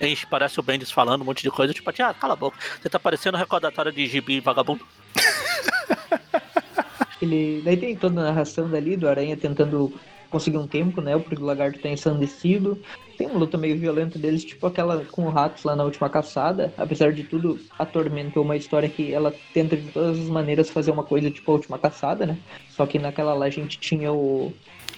Enche, 0.00 0.26
parece 0.26 0.58
o 0.58 0.62
Bendis 0.62 0.90
falando 0.90 1.22
um 1.22 1.24
monte 1.24 1.42
de 1.42 1.50
coisa, 1.50 1.72
tipo, 1.72 1.88
ah, 1.90 2.14
cala 2.14 2.32
a 2.32 2.36
boca, 2.36 2.58
você 2.80 2.88
tá 2.88 2.98
parecendo 2.98 3.36
um 3.36 3.40
recordatório 3.40 3.92
de 3.92 4.06
gibi 4.06 4.40
vagabundo. 4.40 4.84
Ele, 7.22 7.62
daí 7.64 7.76
tem 7.76 7.94
toda 7.94 8.20
a 8.20 8.24
narração 8.24 8.68
dali 8.68 8.96
do 8.96 9.08
Aranha 9.08 9.36
tentando 9.36 9.92
conseguir 10.32 10.56
um 10.56 10.66
tempo, 10.66 11.00
né? 11.00 11.14
O 11.14 11.24
lagarto 11.38 11.78
tá 11.78 11.88
ensandecido. 11.88 12.80
Tem 13.16 13.26
uma 13.26 13.38
luta 13.38 13.58
meio 13.58 13.78
violenta 13.78 14.18
deles, 14.18 14.44
tipo 14.44 14.66
aquela 14.66 15.04
com 15.04 15.26
o 15.26 15.30
Ratos 15.30 15.62
lá 15.62 15.76
na 15.76 15.84
última 15.84 16.08
caçada. 16.08 16.72
Apesar 16.76 17.12
de 17.12 17.22
tudo, 17.22 17.60
a 17.78 17.84
Tormenta 17.84 18.38
é 18.38 18.42
uma 18.42 18.56
história 18.56 18.88
que 18.88 19.12
ela 19.12 19.32
tenta 19.52 19.76
de 19.76 19.88
todas 19.90 20.18
as 20.18 20.26
maneiras 20.26 20.70
fazer 20.70 20.90
uma 20.90 21.04
coisa 21.04 21.30
tipo 21.30 21.50
a 21.50 21.54
última 21.54 21.78
caçada, 21.78 22.26
né? 22.26 22.38
Só 22.70 22.86
que 22.86 22.98
naquela 22.98 23.34
lá 23.34 23.46
a 23.46 23.50
gente 23.50 23.78
tinha 23.78 24.10
o. 24.12 24.52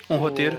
Um 0.09 0.17
roteiro. 0.17 0.57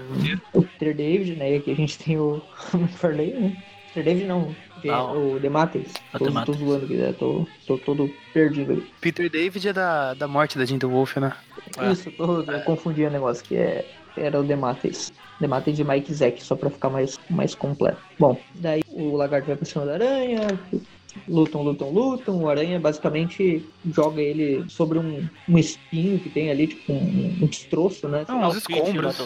O, 0.54 0.60
o 0.60 0.64
Peter 0.64 0.96
David, 0.96 1.36
né? 1.36 1.54
E 1.54 1.56
aqui 1.56 1.72
a 1.72 1.76
gente 1.76 1.98
tem 1.98 2.18
o 2.18 2.42
McFarlane, 2.74 3.34
né? 3.34 3.64
Peter 3.96 4.04
David 4.04 4.28
não, 4.28 4.54
Não. 4.84 5.36
o 5.36 5.40
Demates. 5.40 5.94
O 6.14 6.20
Tô, 6.20 6.44
tô 6.44 6.54
zoando 6.54 6.86
aqui, 6.86 6.96
né? 6.96 7.16
Tô, 7.18 7.48
tô 7.66 7.78
todo 7.78 8.12
perdido 8.34 8.74
aqui. 8.74 8.92
Peter 9.00 9.30
David 9.30 9.70
é 9.70 9.74
da, 9.74 10.14
da 10.14 10.28
morte 10.28 10.58
da 10.58 10.66
Jinder 10.66 10.90
Wolf, 10.90 11.16
né? 11.16 11.34
É. 11.78 11.92
Isso, 11.92 12.12
tô, 12.12 12.42
eu 12.42 12.62
confundi 12.62 13.06
o 13.06 13.10
negócio, 13.10 13.44
que 13.46 13.56
é, 13.56 13.86
era 14.18 14.40
o 14.40 14.44
Demates. 14.44 15.12
Demates 15.40 15.76
de 15.76 15.84
Mike 15.84 16.14
Zack, 16.14 16.42
só 16.44 16.56
pra 16.56 16.70
ficar 16.70 16.90
mais, 16.90 17.20
mais 17.30 17.54
completo. 17.56 17.98
Bom, 18.18 18.38
daí 18.56 18.82
o 18.88 19.16
lagarto 19.16 19.48
vai 19.48 19.56
pra 19.56 19.66
cima 19.66 19.86
da 19.86 19.94
aranha, 19.94 20.48
lutam, 21.28 21.62
lutam, 21.62 21.90
lutam. 21.90 22.42
O 22.42 22.50
aranha 22.50 22.80
basicamente 22.80 23.66
joga 23.92 24.22
ele 24.22 24.64
sobre 24.70 24.98
um, 24.98 25.28
um 25.50 25.58
espinho 25.58 26.20
que 26.20 26.30
tem 26.30 26.50
ali, 26.50 26.68
tipo 26.68 26.94
um, 26.94 27.38
um 27.42 27.48
destroço, 27.48 28.08
né? 28.08 28.26
Não, 28.28 28.44
É 28.44 28.48
uns 28.48 28.58
o 28.58 28.62
Pete 28.66 28.98
lá 28.98 29.10
escombros. 29.10 29.18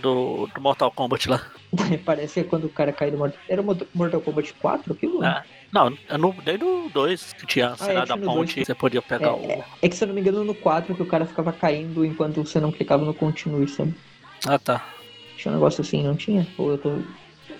do, 0.02 0.46
do 0.52 0.60
Mortal 0.60 0.90
Kombat 0.90 1.28
lá. 1.28 1.40
Parece 2.04 2.42
quando 2.44 2.64
o 2.64 2.68
cara 2.70 2.92
cai 2.92 3.10
do 3.12 3.18
Mortal 3.18 3.38
Era 3.48 3.62
o 3.62 3.64
Mortal- 3.94 4.20
Kombat 4.20 4.52
4 4.54 4.92
aquilo? 4.92 5.24
É. 5.24 5.44
Não, 5.72 5.96
eu 6.08 6.18
não, 6.18 6.30
desde 6.44 6.64
o 6.64 6.90
2 6.92 7.32
que 7.34 7.46
tinha 7.46 7.68
a 7.68 7.76
cena 7.76 8.02
é, 8.02 8.06
da 8.06 8.16
no 8.16 8.24
ponte, 8.26 8.54
dois. 8.56 8.66
você 8.66 8.74
podia 8.74 9.00
pegar 9.00 9.28
É, 9.28 9.30
o. 9.30 9.64
É 9.82 9.88
que 9.88 9.94
se 9.96 10.02
eu 10.04 10.08
não 10.08 10.14
me 10.14 10.20
engano 10.20 10.44
no 10.44 10.54
4 10.54 10.94
que 10.94 11.02
o 11.02 11.06
cara 11.06 11.24
ficava 11.24 11.52
caindo 11.52 12.04
enquanto 12.04 12.44
você 12.44 12.58
não 12.58 12.72
clicava 12.72 13.04
no 13.04 13.14
continue, 13.14 13.68
sabe? 13.68 13.94
Ah 14.46 14.58
tá. 14.58 14.84
Tinha 15.36 15.52
um 15.52 15.54
negócio 15.54 15.80
assim, 15.82 16.02
não 16.02 16.16
tinha? 16.16 16.46
Ou 16.58 16.72
eu 16.72 16.78
tô. 16.78 16.88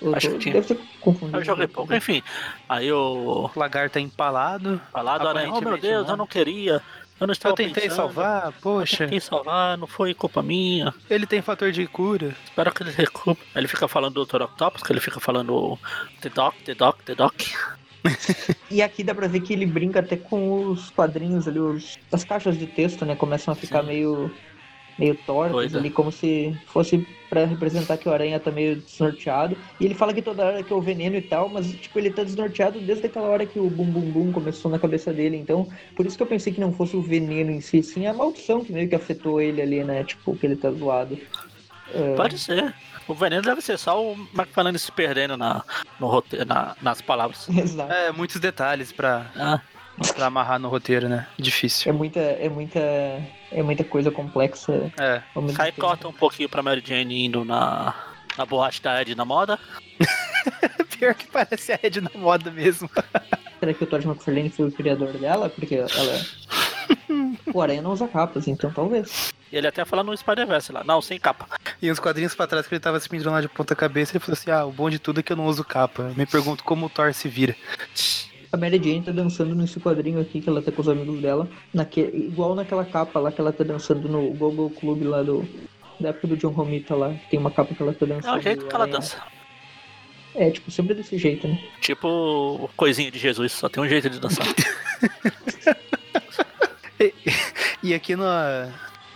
Eu 0.02 0.14
Acho 0.14 0.28
tô, 0.28 0.32
que 0.34 0.40
tinha. 0.40 0.54
Deve 0.54 0.74
ter 0.74 0.80
confundido. 1.00 1.38
Eu 1.38 1.44
joguei 1.44 1.66
pouco, 1.68 1.94
enfim. 1.94 2.22
Aí 2.68 2.90
o 2.92 3.50
O 3.54 3.58
lagarto 3.58 3.98
é 3.98 4.02
empalado. 4.02 4.80
falado, 4.92 5.28
aranha, 5.28 5.52
oh 5.52 5.60
meu 5.60 5.78
Deus, 5.78 6.04
não. 6.06 6.14
eu 6.14 6.16
não 6.16 6.26
queria. 6.26 6.82
Eu 7.20 7.26
não 7.26 7.32
estava 7.32 7.52
Eu 7.52 7.56
tentei 7.56 7.82
pensando, 7.82 7.96
salvar, 7.96 8.46
Eu 8.46 8.52
poxa. 8.62 8.96
tentei 9.04 9.20
salvar, 9.20 9.76
não 9.76 9.86
foi 9.86 10.14
culpa 10.14 10.42
minha. 10.42 10.92
Ele 11.10 11.26
tem 11.26 11.42
fator 11.42 11.70
de 11.70 11.86
cura. 11.86 12.34
Espero 12.44 12.72
que 12.72 12.82
ele 12.82 12.92
recupere. 12.92 13.38
Ele 13.54 13.68
fica 13.68 13.86
falando 13.86 14.14
do 14.14 14.24
Dr. 14.24 14.42
Octopus, 14.42 14.82
que 14.82 14.90
ele 14.90 15.00
fica 15.00 15.20
falando 15.20 15.78
The 16.22 16.30
Doc, 16.30 16.54
The 16.64 16.74
Doc, 16.74 17.02
The 17.02 17.14
Doc. 17.14 17.34
E 18.70 18.82
aqui 18.82 19.02
dá 19.02 19.12
pra 19.12 19.26
ver 19.26 19.40
que 19.40 19.52
ele 19.52 19.66
brinca 19.66 19.98
até 19.98 20.16
com 20.16 20.68
os 20.68 20.90
quadrinhos 20.90 21.48
ali, 21.48 21.58
os, 21.58 21.98
as 22.12 22.22
caixas 22.22 22.56
de 22.56 22.66
texto, 22.66 23.04
né? 23.04 23.16
Começam 23.16 23.52
a 23.52 23.56
ficar 23.56 23.80
Sim. 23.80 23.88
meio, 23.88 24.30
meio 24.96 25.16
tortas 25.26 25.52
Doida. 25.52 25.78
ali, 25.78 25.90
como 25.90 26.12
se 26.12 26.56
fosse 26.66 27.04
pra 27.28 27.44
representar 27.44 27.96
que 27.96 28.08
o 28.08 28.12
Aranha 28.12 28.38
tá 28.38 28.50
meio 28.50 28.76
desnorteado. 28.76 29.56
E 29.80 29.84
ele 29.84 29.94
fala 29.94 30.14
que 30.14 30.22
toda 30.22 30.44
hora 30.44 30.62
que 30.62 30.72
é 30.72 30.76
o 30.76 30.80
veneno 30.80 31.16
e 31.16 31.22
tal, 31.22 31.48
mas 31.48 31.70
tipo, 31.72 31.98
ele 31.98 32.10
tá 32.10 32.22
desnorteado 32.22 32.80
desde 32.80 33.06
aquela 33.06 33.28
hora 33.28 33.44
que 33.44 33.58
o 33.58 33.68
bum 33.68 33.86
bum 33.86 34.10
bum 34.10 34.32
começou 34.32 34.70
na 34.70 34.78
cabeça 34.78 35.12
dele. 35.12 35.36
Então, 35.36 35.68
por 35.96 36.06
isso 36.06 36.16
que 36.16 36.22
eu 36.22 36.28
pensei 36.28 36.52
que 36.52 36.60
não 36.60 36.72
fosse 36.72 36.96
o 36.96 37.02
veneno 37.02 37.50
em 37.50 37.60
si, 37.60 37.82
sim 37.82 38.06
a 38.06 38.14
maldição 38.14 38.64
que 38.64 38.72
meio 38.72 38.88
que 38.88 38.94
afetou 38.94 39.40
ele 39.40 39.60
ali, 39.60 39.82
né? 39.82 40.04
Tipo, 40.04 40.36
que 40.36 40.46
ele 40.46 40.56
tá 40.56 40.70
zoado. 40.70 41.18
É, 41.92 42.14
Pode 42.14 42.38
ser. 42.38 42.72
O 43.10 43.14
veneno 43.14 43.42
deve 43.42 43.60
ser 43.60 43.76
só 43.78 44.00
o 44.00 44.12
McFarlane 44.34 44.78
se 44.78 44.92
perdendo 44.92 45.36
na, 45.36 45.64
no 45.98 46.06
roteiro, 46.06 46.44
na- 46.46 46.76
nas 46.80 47.02
palavras. 47.02 47.48
Exato. 47.48 47.92
É, 47.92 48.12
muitos 48.12 48.38
detalhes 48.40 48.92
pra, 48.92 49.26
Ah, 49.36 49.60
pra 50.14 50.26
amarrar 50.26 50.60
no 50.60 50.68
roteiro, 50.68 51.08
né? 51.08 51.26
Difícil. 51.36 51.90
É 51.90 51.92
muita, 51.92 52.20
é 52.20 52.48
muita, 52.48 52.78
é 52.78 53.62
muita 53.64 53.82
coisa 53.82 54.10
complexa. 54.12 54.92
É. 54.98 55.22
aí 55.58 55.72
tempo. 55.72 55.80
corta 55.80 56.06
um 56.06 56.12
pouquinho 56.12 56.48
pra 56.48 56.62
Mary 56.62 56.82
Jane 56.86 57.26
indo 57.26 57.44
na, 57.44 57.94
na 58.38 58.46
boate 58.46 58.80
da 58.80 59.02
Ed 59.02 59.14
na 59.16 59.24
moda. 59.24 59.58
Pior 60.96 61.14
que 61.14 61.26
parece 61.26 61.72
a 61.72 61.80
Ed 61.82 62.00
na 62.00 62.10
moda 62.14 62.50
mesmo. 62.50 62.88
Será 63.58 63.74
que 63.74 63.84
o 63.84 63.86
Todd 63.86 64.06
McFarlane 64.06 64.50
foi 64.50 64.68
o 64.68 64.72
criador 64.72 65.12
dela? 65.14 65.50
Porque 65.50 65.74
ela. 65.74 66.24
o 67.52 67.60
Aranha 67.60 67.82
não 67.82 67.90
usa 67.92 68.06
capas, 68.08 68.46
então 68.46 68.70
talvez. 68.72 69.32
E 69.52 69.56
ele 69.56 69.66
até 69.66 69.84
fala 69.84 70.04
no 70.04 70.16
Spider-Verse 70.16 70.70
lá. 70.72 70.84
Não, 70.84 71.00
sem 71.02 71.18
capa. 71.18 71.46
E 71.82 71.90
uns 71.90 71.98
quadrinhos 71.98 72.34
pra 72.34 72.46
trás 72.46 72.66
que 72.66 72.74
ele 72.74 72.80
tava 72.80 73.00
se 73.00 73.08
pendurando 73.08 73.34
lá 73.34 73.40
de 73.40 73.48
ponta 73.48 73.74
cabeça, 73.74 74.12
ele 74.12 74.20
falou 74.24 74.34
assim: 74.34 74.50
Ah, 74.50 74.64
o 74.64 74.70
bom 74.72 74.88
de 74.88 74.98
tudo 74.98 75.20
é 75.20 75.22
que 75.22 75.32
eu 75.32 75.36
não 75.36 75.46
uso 75.46 75.64
capa. 75.64 76.12
Me 76.16 76.24
pergunto 76.26 76.62
como 76.62 76.86
o 76.86 76.88
Thor 76.88 77.12
se 77.12 77.28
vira. 77.28 77.56
A 78.52 78.56
Mary 78.56 78.78
Jane 78.78 79.02
tá 79.02 79.12
dançando 79.12 79.54
nesse 79.54 79.78
quadrinho 79.80 80.20
aqui 80.20 80.40
que 80.40 80.48
ela 80.48 80.60
tá 80.62 80.70
com 80.72 80.80
os 80.82 80.88
amigos 80.88 81.20
dela. 81.20 81.48
Naque, 81.74 82.00
igual 82.00 82.54
naquela 82.54 82.84
capa 82.84 83.18
lá 83.20 83.30
que 83.32 83.40
ela 83.40 83.52
tá 83.52 83.62
dançando 83.64 84.08
no 84.08 84.30
Gogo 84.34 84.70
Club 84.70 85.02
lá 85.04 85.22
do. 85.22 85.48
Da 85.98 86.08
época 86.10 86.28
do 86.28 86.36
John 86.36 86.48
Romita 86.50 86.94
lá. 86.94 87.12
que 87.12 87.30
Tem 87.30 87.38
uma 87.40 87.50
capa 87.50 87.74
que 87.74 87.82
ela 87.82 87.92
tá 87.92 88.06
É 88.06 88.08
dançando. 88.08 88.38
o 88.38 88.40
jeito 88.42 88.64
e 88.64 88.68
que 88.68 88.74
ela 88.74 88.84
Aranha- 88.84 88.98
dança. 88.98 89.22
É, 90.34 90.48
tipo, 90.50 90.70
sempre 90.70 90.94
desse 90.94 91.18
jeito, 91.18 91.46
né? 91.48 91.58
Tipo 91.80 92.70
coisinha 92.76 93.10
de 93.10 93.18
Jesus, 93.18 93.50
só 93.52 93.68
tem 93.68 93.82
um 93.82 93.88
jeito 93.88 94.08
de 94.08 94.20
dançar. 94.20 94.46
E 97.82 97.94
aqui 97.94 98.14
na, 98.14 98.68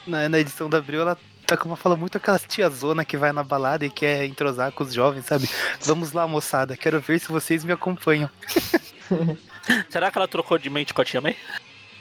na, 0.07 0.29
na 0.29 0.39
edição 0.39 0.69
da 0.69 0.79
Abril, 0.79 1.01
ela 1.03 1.17
tá 1.47 1.57
com 1.57 1.69
uma 1.69 1.77
fala 1.77 1.97
muito 1.97 2.17
aquela 2.17 2.39
tiazona 2.39 3.05
que 3.05 3.17
vai 3.17 3.31
na 3.33 3.43
balada 3.45 3.85
e 3.85 3.91
quer 3.91 4.25
entrosar 4.25 4.73
com 4.73 4.83
os 4.85 4.93
jovens, 4.95 5.27
sabe? 5.27 5.49
Vamos 5.83 6.13
lá, 6.13 6.27
moçada, 6.27 6.77
quero 6.77 7.01
ver 7.01 7.19
se 7.21 7.29
vocês 7.29 7.65
me 7.65 7.73
acompanham. 7.73 8.31
Será 9.91 10.11
que 10.11 10.19
ela 10.19 10.29
trocou 10.29 10.59
de 10.59 10.69
mente 10.71 10.93
com 10.95 11.03
a 11.03 11.05
Tia 11.05 11.21
May? 11.21 11.37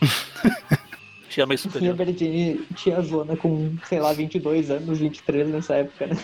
Tia 1.30 1.46
May 1.46 1.56
a 1.56 1.58
superior. 1.58 1.96
Mary 1.96 2.16
Jane 2.18 2.66
tinha 2.76 3.02
zona 3.02 3.36
com, 3.36 3.76
sei 3.86 4.00
lá, 4.00 4.14
22 4.14 4.70
anos, 4.70 5.00
23 5.00 5.48
nessa 5.50 5.76
época, 5.76 6.08
né? 6.08 6.16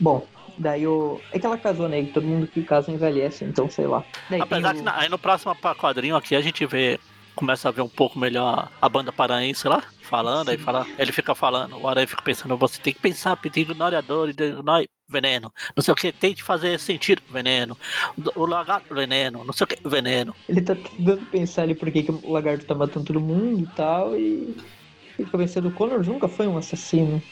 Bom, 0.00 0.26
daí 0.58 0.86
o. 0.86 1.20
É 1.32 1.38
que 1.38 1.46
ela 1.46 1.56
casou, 1.56 1.88
né? 1.88 2.00
E 2.00 2.06
todo 2.06 2.26
mundo 2.26 2.46
que 2.46 2.62
casa 2.62 2.90
envelhece, 2.90 3.44
então 3.44 3.70
sei 3.70 3.86
lá. 3.86 4.02
Daí 4.28 4.40
Apesar 4.40 4.74
o- 4.74 4.78
que 4.78 4.82
na- 4.82 4.98
aí 4.98 5.08
no 5.08 5.18
próximo 5.18 5.54
quadrinho 5.78 6.16
aqui 6.16 6.34
a 6.34 6.40
gente 6.40 6.66
vê. 6.66 6.98
Começa 7.34 7.68
a 7.68 7.72
ver 7.72 7.82
um 7.82 7.88
pouco 7.88 8.18
melhor 8.18 8.70
a 8.80 8.88
banda 8.88 9.12
paraense 9.12 9.66
lá, 9.66 9.82
falando, 10.02 10.50
aí 10.50 10.58
fala, 10.58 10.86
ele 10.98 11.12
fica 11.12 11.34
falando, 11.34 11.78
o 11.78 11.88
Aranha 11.88 12.06
fica 12.06 12.22
pensando, 12.22 12.56
você 12.56 12.80
tem 12.80 12.92
que 12.92 13.00
pensar, 13.00 13.36
pedindo 13.36 13.72
ignore 13.72 13.96
a 13.96 14.00
dor, 14.00 14.28
ignore 14.28 14.88
veneno, 15.08 15.52
não 15.74 15.82
sei 15.82 15.92
o 15.92 15.96
que, 15.96 16.12
tente 16.12 16.42
fazer 16.42 16.78
sentido, 16.78 17.22
veneno, 17.30 17.76
o 18.36 18.46
lagarto, 18.46 18.94
veneno, 18.94 19.44
não 19.44 19.52
sei 19.52 19.64
o 19.64 19.68
que, 19.68 19.88
veneno. 19.88 20.34
Ele 20.48 20.60
tá 20.60 20.74
tentando 20.74 21.26
pensar 21.26 21.62
ali 21.62 21.74
por 21.74 21.90
que, 21.90 22.02
que 22.02 22.12
o 22.12 22.32
lagarto 22.32 22.64
tá 22.64 22.74
matando 22.74 23.06
todo 23.06 23.20
mundo 23.20 23.60
e 23.62 23.66
tal, 23.74 24.16
e. 24.16 24.56
Fica 25.16 25.36
pensando, 25.36 25.68
o 25.68 25.72
Connor 25.72 26.02
nunca 26.04 26.26
foi 26.26 26.46
um 26.46 26.56
assassino. 26.56 27.22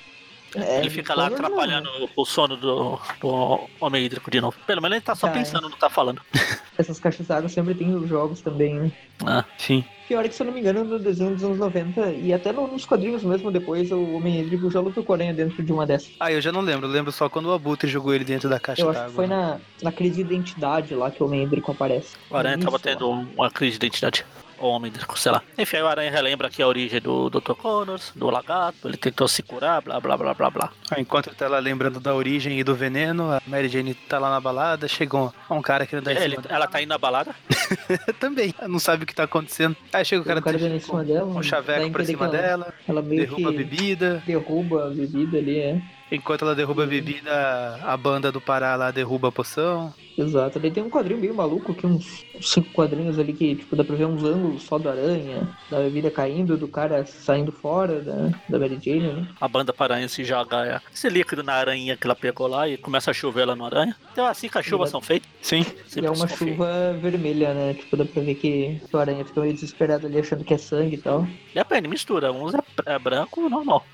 É, 0.55 0.80
ele 0.80 0.90
fica 0.90 1.14
o 1.14 1.16
lá 1.16 1.26
atrapalhando 1.28 1.88
o 2.16 2.24
sono 2.24 2.57
do, 2.57 2.98
do 3.20 3.61
Homem 3.80 4.05
Hídrico 4.05 4.30
de 4.30 4.40
novo. 4.40 4.57
Pelo 4.66 4.82
menos 4.82 4.96
ele 4.96 5.05
tá 5.05 5.14
só 5.14 5.28
é. 5.28 5.30
pensando, 5.30 5.68
não 5.68 5.76
tá 5.76 5.88
falando. 5.90 6.20
Essas 6.78 6.98
caixas 6.98 7.26
d'água 7.26 7.48
sempre 7.48 7.74
tem 7.74 7.88
nos 7.88 8.09
jogos 8.09 8.40
também, 8.40 8.74
né? 8.74 8.92
Ah, 9.24 9.44
Sim. 9.59 9.84
Pior 10.09 10.24
é 10.24 10.28
que, 10.28 10.34
se 10.34 10.42
eu 10.42 10.46
não 10.46 10.53
me 10.53 10.59
engano, 10.59 10.82
no 10.82 10.98
desenho 10.98 11.34
dos 11.34 11.44
anos 11.44 11.59
90 11.59 12.11
e 12.14 12.32
até 12.32 12.51
no- 12.53 12.66
nos 12.66 12.84
quadrinhos 12.84 13.22
mesmo 13.22 13.53
depois, 13.53 13.92
o 13.92 14.14
Homem 14.16 14.40
Hídrico 14.40 14.68
já 14.68 14.80
lutou 14.80 15.05
com 15.05 15.12
a 15.12 15.16
aranha 15.16 15.32
dentro 15.32 15.62
de 15.62 15.72
uma 15.72 15.86
dessas. 15.86 16.11
Ah, 16.18 16.32
eu 16.32 16.40
já 16.40 16.51
não 16.51 16.62
lembro. 16.62 16.88
Eu 16.88 16.90
lembro 16.90 17.12
só 17.12 17.28
quando 17.28 17.46
o 17.46 17.53
Abutre 17.53 17.88
jogou 17.88 18.12
ele 18.12 18.24
dentro 18.24 18.48
da 18.48 18.59
caixa 18.59 18.82
Eu 18.82 18.90
acho 18.90 18.98
d'água. 18.98 19.11
que 19.11 19.14
foi 19.16 19.26
na, 19.28 19.61
na 19.82 19.92
crise 19.92 20.16
de 20.16 20.20
identidade 20.22 20.94
lá 20.96 21.12
que 21.12 21.22
o 21.22 21.26
Homem 21.26 21.44
Hídrico 21.44 21.70
aparece. 21.70 22.16
o 22.28 22.36
Aranha 22.36 22.59
tava 22.59 22.78
tendo 22.80 23.09
uma 23.09 23.48
crise 23.53 23.78
de 23.78 23.86
identidade. 23.86 24.26
O 24.61 24.66
Homem 24.68 24.92
sei 25.16 25.32
lá. 25.32 25.42
Enfim, 25.58 25.76
aí 25.78 25.82
o 25.82 25.86
Aranha 25.88 26.11
relembra 26.11 26.46
aqui 26.48 26.62
a 26.62 26.66
origem 26.66 27.00
do 27.00 27.30
Dr. 27.30 27.54
Connors, 27.54 28.12
do 28.14 28.28
lagarto, 28.28 28.86
ele 28.88 28.96
tentou 28.96 29.26
se 29.26 29.42
curar, 29.42 29.80
blá 29.80 29.98
blá 29.98 30.16
blá 30.16 30.34
blá 30.34 30.50
blá. 30.50 30.70
Ah, 30.90 31.00
Enquanto 31.00 31.28
ele 31.28 31.36
tá 31.36 31.48
lá 31.48 31.58
lembrando 31.58 31.98
da 31.98 32.14
origem 32.14 32.58
e 32.61 32.62
do 32.64 32.74
veneno, 32.74 33.32
a 33.32 33.40
Mary 33.46 33.68
Jane 33.68 33.94
tá 33.94 34.18
lá 34.18 34.28
na 34.30 34.40
balada, 34.40 34.86
chegou 34.86 35.32
um 35.50 35.62
cara 35.62 35.86
querendo 35.86 36.04
dar 36.04 36.12
Ele, 36.12 36.38
ela 36.48 36.66
tá 36.66 36.80
indo 36.82 36.90
na 36.90 36.98
balada, 36.98 37.34
Também, 38.20 38.54
não 38.68 38.78
sabe 38.78 39.04
o 39.04 39.06
que 39.06 39.14
tá 39.14 39.24
acontecendo. 39.24 39.76
Aí 39.92 40.04
chega 40.04 40.22
o 40.22 40.24
cara, 40.24 40.40
O 40.40 40.42
cara 40.42 40.58
vem 40.58 40.76
em 40.76 40.80
com, 40.80 40.86
cima 40.86 41.04
dela, 41.04 41.26
um 41.26 41.42
chaveco 41.42 41.90
pra 41.90 42.04
cima 42.04 42.26
ela- 42.26 42.36
dela, 42.36 42.74
Ela 42.86 43.02
meio 43.02 43.22
derruba 43.26 43.48
a 43.48 43.52
bebida. 43.52 44.22
derruba 44.26 44.86
a 44.86 44.90
bebida 44.90 45.38
ali, 45.38 45.58
é. 45.58 45.80
Enquanto 46.11 46.42
ela 46.42 46.54
derruba 46.54 46.84
a 46.84 46.86
bebida, 46.86 47.80
a 47.82 47.96
banda 47.96 48.32
do 48.32 48.40
Pará 48.40 48.74
lá 48.76 48.90
derruba 48.90 49.28
a 49.28 49.32
poção. 49.32 49.94
Exato. 50.18 50.58
Daí 50.58 50.70
tem 50.70 50.82
um 50.82 50.90
quadrinho 50.90 51.20
meio 51.20 51.34
maluco, 51.34 51.72
que 51.72 51.86
uns 51.86 52.24
cinco 52.40 52.72
quadrinhos 52.72 53.18
ali 53.18 53.32
que, 53.32 53.56
tipo, 53.56 53.76
dá 53.76 53.84
pra 53.84 53.96
ver 53.96 54.06
uns 54.06 54.22
ângulos 54.22 54.62
só 54.62 54.78
da 54.78 54.90
aranha, 54.90 55.48
da 55.70 55.78
bebida 55.78 56.11
caindo, 56.11 56.56
do 56.56 56.68
cara 56.68 57.06
saindo 57.06 57.52
fora 57.52 58.00
da, 58.00 58.30
da 58.48 58.58
Mary 58.58 58.78
Jane, 58.82 59.12
né? 59.12 59.28
a 59.40 59.48
banda 59.48 59.72
paraense 59.72 60.24
joga 60.24 60.66
é, 60.66 60.80
esse 60.92 61.08
líquido 61.08 61.42
na 61.42 61.54
aranha 61.54 61.96
que 61.96 62.06
ela 62.06 62.14
pegou 62.14 62.46
lá 62.46 62.68
e 62.68 62.76
começa 62.76 63.11
a 63.11 63.14
chover 63.14 63.44
lá 63.44 63.56
no 63.56 63.64
aranha. 63.64 63.96
Então 64.12 64.26
é 64.26 64.30
assim 64.30 64.48
que 64.48 64.58
as 64.58 64.64
chuvas 64.64 64.90
são 64.90 65.00
feitas. 65.00 65.28
Sim. 65.40 65.64
E 65.96 66.04
é 66.04 66.11
uma 66.11 66.28
chuva 66.28 66.92
vermelha, 67.00 67.54
né? 67.54 67.74
Tipo, 67.74 67.96
dá 67.96 68.04
pra 68.04 68.22
ver 68.22 68.34
que 68.34 68.80
o 68.92 68.98
aranha 68.98 69.24
fica 69.24 69.40
meio 69.40 69.54
desesperado 69.54 70.06
ali 70.06 70.18
achando 70.18 70.44
que 70.44 70.54
é 70.54 70.58
sangue 70.58 70.96
e 70.96 70.98
tal. 70.98 71.26
Depende, 71.54 71.88
mistura. 71.88 72.32
Uns 72.32 72.54
é, 72.54 72.61
é 72.86 72.98
branco 72.98 73.48
normal. 73.48 73.84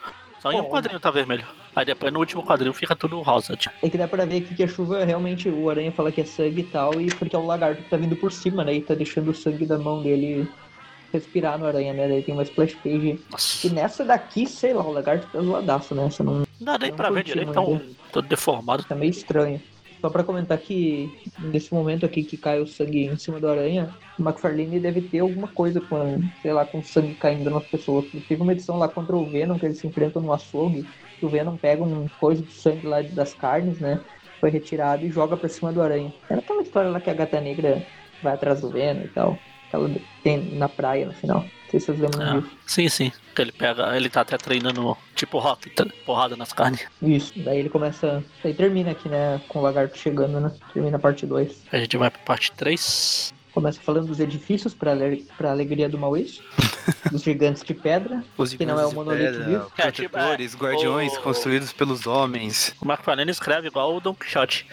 Só 0.46 0.52
em 0.52 0.60
um 0.60 0.64
quadrinho 0.68 1.00
tá 1.00 1.10
vermelho. 1.10 1.44
Aí 1.74 1.84
depois 1.84 2.12
no 2.12 2.20
último 2.20 2.44
quadrinho 2.44 2.72
fica 2.72 2.94
tudo 2.94 3.20
rosa. 3.20 3.56
Tipo. 3.56 3.74
É 3.82 3.90
que 3.90 3.98
dá 3.98 4.06
pra 4.06 4.24
ver 4.24 4.38
aqui 4.38 4.54
que 4.54 4.62
a 4.62 4.68
chuva 4.68 5.04
realmente 5.04 5.48
o 5.48 5.68
aranha 5.68 5.90
fala 5.90 6.12
que 6.12 6.20
é 6.20 6.24
sangue 6.24 6.60
e 6.60 6.64
tal, 6.64 7.00
e 7.00 7.06
porque 7.06 7.34
é 7.34 7.38
o 7.38 7.44
lagarto 7.44 7.82
que 7.82 7.90
tá 7.90 7.96
vindo 7.96 8.14
por 8.14 8.30
cima, 8.30 8.62
né? 8.64 8.74
E 8.74 8.80
tá 8.80 8.94
deixando 8.94 9.30
o 9.30 9.34
sangue 9.34 9.66
da 9.66 9.76
mão 9.76 10.02
dele 10.02 10.48
respirar 11.12 11.58
no 11.58 11.66
aranha, 11.66 11.92
né? 11.92 12.06
Daí 12.06 12.22
tem 12.22 12.32
uma 12.32 12.44
splash 12.44 12.74
page. 12.76 13.18
Nossa. 13.30 13.66
E 13.66 13.70
nessa 13.70 14.04
daqui, 14.04 14.46
sei 14.46 14.72
lá, 14.72 14.84
o 14.84 14.92
lagarto 14.92 15.26
tá 15.32 15.40
zoadaço, 15.40 15.94
né? 15.96 16.06
Essa 16.06 16.22
não 16.22 16.44
dá 16.60 16.78
nem 16.78 16.90
Não 16.90 16.96
pra 16.96 17.10
ver 17.10 17.24
direito, 17.24 17.52
muito. 17.52 17.84
tão 17.84 17.96
todo 18.12 18.28
deformado. 18.28 18.84
tá 18.84 18.94
meio 18.94 19.10
estranho. 19.10 19.60
Só 20.00 20.10
pra 20.10 20.22
comentar 20.22 20.58
que 20.58 21.10
nesse 21.38 21.72
momento 21.72 22.04
aqui 22.04 22.22
que 22.22 22.36
cai 22.36 22.60
o 22.60 22.66
sangue 22.66 23.06
em 23.06 23.16
cima 23.16 23.40
do 23.40 23.48
aranha, 23.48 23.90
o 24.18 24.22
McFarlane 24.22 24.78
deve 24.78 25.02
ter 25.02 25.20
alguma 25.20 25.48
coisa 25.48 25.80
com, 25.80 26.20
sei 26.42 26.52
lá, 26.52 26.64
com 26.64 26.82
sangue 26.82 27.14
caindo 27.14 27.50
nas 27.50 27.66
pessoas. 27.66 28.04
Teve 28.28 28.42
uma 28.42 28.52
edição 28.52 28.78
lá 28.78 28.88
contra 28.88 29.16
o 29.16 29.24
Venom 29.24 29.58
que 29.58 29.66
eles 29.66 29.78
se 29.78 29.86
enfrentam 29.86 30.22
no 30.22 30.32
açougue, 30.32 30.86
que 31.18 31.26
o 31.26 31.28
Venom 31.28 31.56
pega 31.56 31.82
um 31.82 32.06
coisa 32.20 32.42
de 32.42 32.52
sangue 32.52 32.86
lá 32.86 33.02
das 33.02 33.34
carnes, 33.34 33.80
né? 33.80 34.00
Foi 34.40 34.50
retirado 34.50 35.04
e 35.04 35.10
joga 35.10 35.36
pra 35.36 35.48
cima 35.48 35.72
do 35.72 35.80
aranha. 35.80 36.12
Era 36.28 36.40
aquela 36.40 36.62
história 36.62 36.90
lá 36.90 37.00
que 37.00 37.10
a 37.10 37.14
gata 37.14 37.40
negra 37.40 37.86
vai 38.22 38.34
atrás 38.34 38.60
do 38.60 38.70
Venom 38.70 39.04
e 39.04 39.08
tal. 39.08 39.38
Que 39.70 39.76
ela 39.76 39.90
tem 40.22 40.54
na 40.56 40.68
praia 40.68 41.06
no 41.06 41.14
final. 41.14 41.44
Não 41.66 41.70
sei 41.70 41.80
se 41.80 41.86
vocês 41.86 41.98
lembram 42.00 42.40
disso. 42.40 42.56
sim, 42.66 42.88
sim. 42.88 43.12
Que 43.34 43.42
ele 43.42 43.52
pega, 43.52 43.96
ele 43.96 44.08
tá 44.08 44.20
até 44.22 44.38
treinando 44.38 44.96
tipo 45.14 45.38
rock, 45.38 45.68
tá- 45.70 45.86
porrada 46.04 46.36
nas 46.36 46.52
carnes. 46.52 46.86
Isso. 47.02 47.32
Daí 47.36 47.58
ele 47.58 47.68
começa. 47.68 48.24
Daí 48.42 48.54
termina 48.54 48.92
aqui, 48.92 49.08
né? 49.08 49.40
Com 49.48 49.58
o 49.58 49.62
lagarto 49.62 49.98
chegando, 49.98 50.40
né? 50.40 50.52
Termina 50.72 50.96
a 50.96 51.00
parte 51.00 51.26
2. 51.26 51.64
A 51.72 51.78
gente 51.78 51.96
vai 51.96 52.10
pra 52.10 52.20
parte 52.22 52.52
3. 52.52 53.34
Começa 53.52 53.80
falando 53.80 54.06
dos 54.08 54.20
edifícios 54.20 54.74
para 54.74 54.92
a 54.92 55.50
alegria 55.50 55.88
do 55.88 55.98
Maurício, 55.98 56.42
dos 57.10 57.22
gigantes 57.22 57.62
de 57.64 57.72
pedra. 57.74 58.22
Os 58.36 58.52
Que 58.52 58.66
não 58.66 58.78
é 58.78 58.86
o 58.86 58.92
monolito 58.92 59.44
vivo. 59.44 59.72
É, 59.78 59.90
tipo, 59.90 60.10
protetores, 60.10 60.54
é, 60.54 60.58
guardiões 60.58 61.16
o- 61.16 61.20
construídos 61.22 61.72
pelos 61.72 62.06
homens. 62.06 62.74
O 62.80 62.84
McFarlane 62.86 63.30
escreve 63.30 63.68
igual 63.68 63.96
o 63.96 64.00
Don 64.00 64.14
Quixote. 64.14 64.66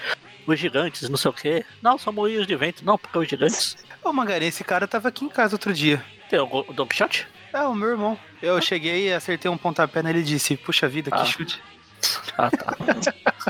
Os 0.45 0.59
gigantes, 0.59 1.09
não 1.09 1.15
sei 1.15 1.31
o 1.31 1.33
quê. 1.33 1.65
Não, 1.81 1.97
são 1.97 2.11
moinhos 2.11 2.45
de 2.45 2.55
vento. 2.57 2.83
Não, 2.83 2.97
porque 2.97 3.17
os 3.17 3.27
gigantes. 3.27 3.77
Ô, 4.03 4.11
Magari, 4.11 4.45
esse 4.47 4.61
cara 4.65 4.85
tava 4.85 5.07
aqui 5.07 5.23
em 5.23 5.29
casa 5.29 5.55
outro 5.55 5.73
dia. 5.73 6.03
Tem 6.33 6.39
o 6.39 6.47
o 6.67 6.73
Don 6.73 6.87
Quixote? 6.87 7.27
É, 7.53 7.61
o 7.61 7.75
meu 7.75 7.89
irmão. 7.89 8.17
Eu 8.41 8.59
cheguei 8.59 9.07
e 9.09 9.13
acertei 9.13 9.51
um 9.51 9.55
pontapé 9.57 10.01
nele 10.01 10.21
e 10.21 10.23
disse, 10.23 10.57
puxa 10.57 10.89
vida, 10.89 11.11
que 11.11 11.17
Ah. 11.17 11.25
chute. 11.25 11.61
Ah, 12.35 12.49
tá. 12.49 12.75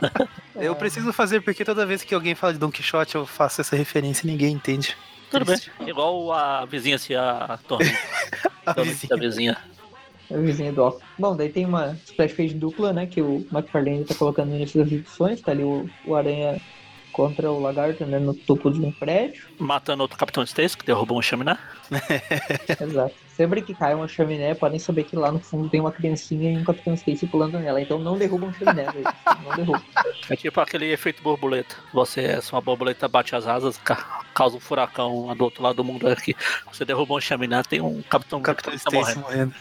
Eu 0.56 0.76
preciso 0.76 1.14
fazer 1.14 1.40
porque 1.42 1.64
toda 1.64 1.86
vez 1.86 2.04
que 2.04 2.14
alguém 2.14 2.36
fala 2.36 2.52
de 2.52 2.60
Don 2.60 2.70
Quixote 2.70 3.16
eu 3.16 3.26
faço 3.26 3.62
essa 3.62 3.74
referência 3.76 4.28
e 4.28 4.30
ninguém 4.32 4.54
entende. 4.54 4.98
Tudo 5.32 5.46
bem. 5.46 5.58
Igual 5.88 6.32
a 6.34 6.66
vizinha 6.66 6.98
se 6.98 7.16
a 7.16 7.58
tormenta 7.68 7.98
A 8.68 8.74
vizinha. 8.84 9.18
vizinha. 9.18 9.58
É 10.30 10.38
o 10.38 10.42
vizinho 10.42 10.74
do 10.74 10.84
Off. 10.84 10.98
Bom, 11.18 11.36
daí 11.38 11.50
tem 11.50 11.66
uma 11.66 11.98
splash 12.06 12.34
page 12.34 12.54
dupla, 12.54 12.92
né? 12.92 13.08
Que 13.08 13.22
o 13.22 13.48
McFarlane 13.52 14.04
tá 14.04 14.14
colocando 14.14 14.50
no 14.50 14.56
início 14.58 14.84
das 14.84 14.92
edições. 14.92 15.40
Tá 15.42 15.52
ali 15.52 15.64
o, 15.64 15.90
o 16.06 16.16
Aranha 16.16 16.60
contra 17.14 17.50
o 17.52 17.60
Lagarto, 17.62 18.06
né? 18.06 18.20
No 18.20 18.34
topo 18.34 18.70
de 18.70 18.82
um 18.82 18.92
prédio. 18.92 19.46
Matando 19.58 20.02
outro 20.04 20.18
Capitão 20.18 20.44
Stacy, 20.44 20.76
que 20.78 20.86
derrubou 20.86 21.18
um 21.18 21.22
chaminé. 21.22 21.58
Exato. 22.82 23.14
Sempre 23.38 23.62
que 23.64 23.74
cai 23.74 23.96
uma 23.96 24.08
chaminé, 24.08 24.54
podem 24.54 24.78
saber 24.78 25.06
que 25.06 25.16
lá 25.16 25.32
no 25.32 25.40
fundo 25.40 25.68
tem 25.70 25.80
uma 25.80 25.92
criancinha 25.92 26.52
e 26.52 26.58
um 26.58 26.64
Capitão 26.64 26.94
Stacy 26.94 27.26
pulando 27.26 27.58
nela. 27.58 27.82
Então 27.82 27.98
não 27.98 28.18
derrubam 28.18 28.54
chaminé, 28.54 28.84
velho. 28.92 29.06
Não 29.44 29.56
derrubam. 29.56 29.82
É 30.30 30.36
tipo 30.36 30.60
aquele 30.62 30.92
efeito 30.92 31.24
borboleta. 31.24 31.76
Você, 31.94 32.40
se 32.42 32.52
uma 32.52 32.62
borboleta 32.62 33.08
bate 33.08 33.36
as 33.36 33.48
asas, 33.48 33.78
ca- 33.78 34.22
causa 34.36 34.58
um 34.58 34.60
furacão 34.60 35.28
lá 35.28 35.34
do 35.34 35.44
outro 35.46 35.64
lado 35.64 35.78
do 35.78 35.84
mundo 35.84 36.08
aqui. 36.08 36.36
Você 36.72 36.84
derruba 36.86 37.16
um 37.16 37.22
chaminé, 37.22 37.64
tem 37.64 37.82
um 37.82 38.02
Capitão, 38.04 38.40
O 38.40 38.42
Capitão 38.44 38.74
Stacy 38.74 38.98
Stacy 38.98 39.20
morrendo. 39.20 39.54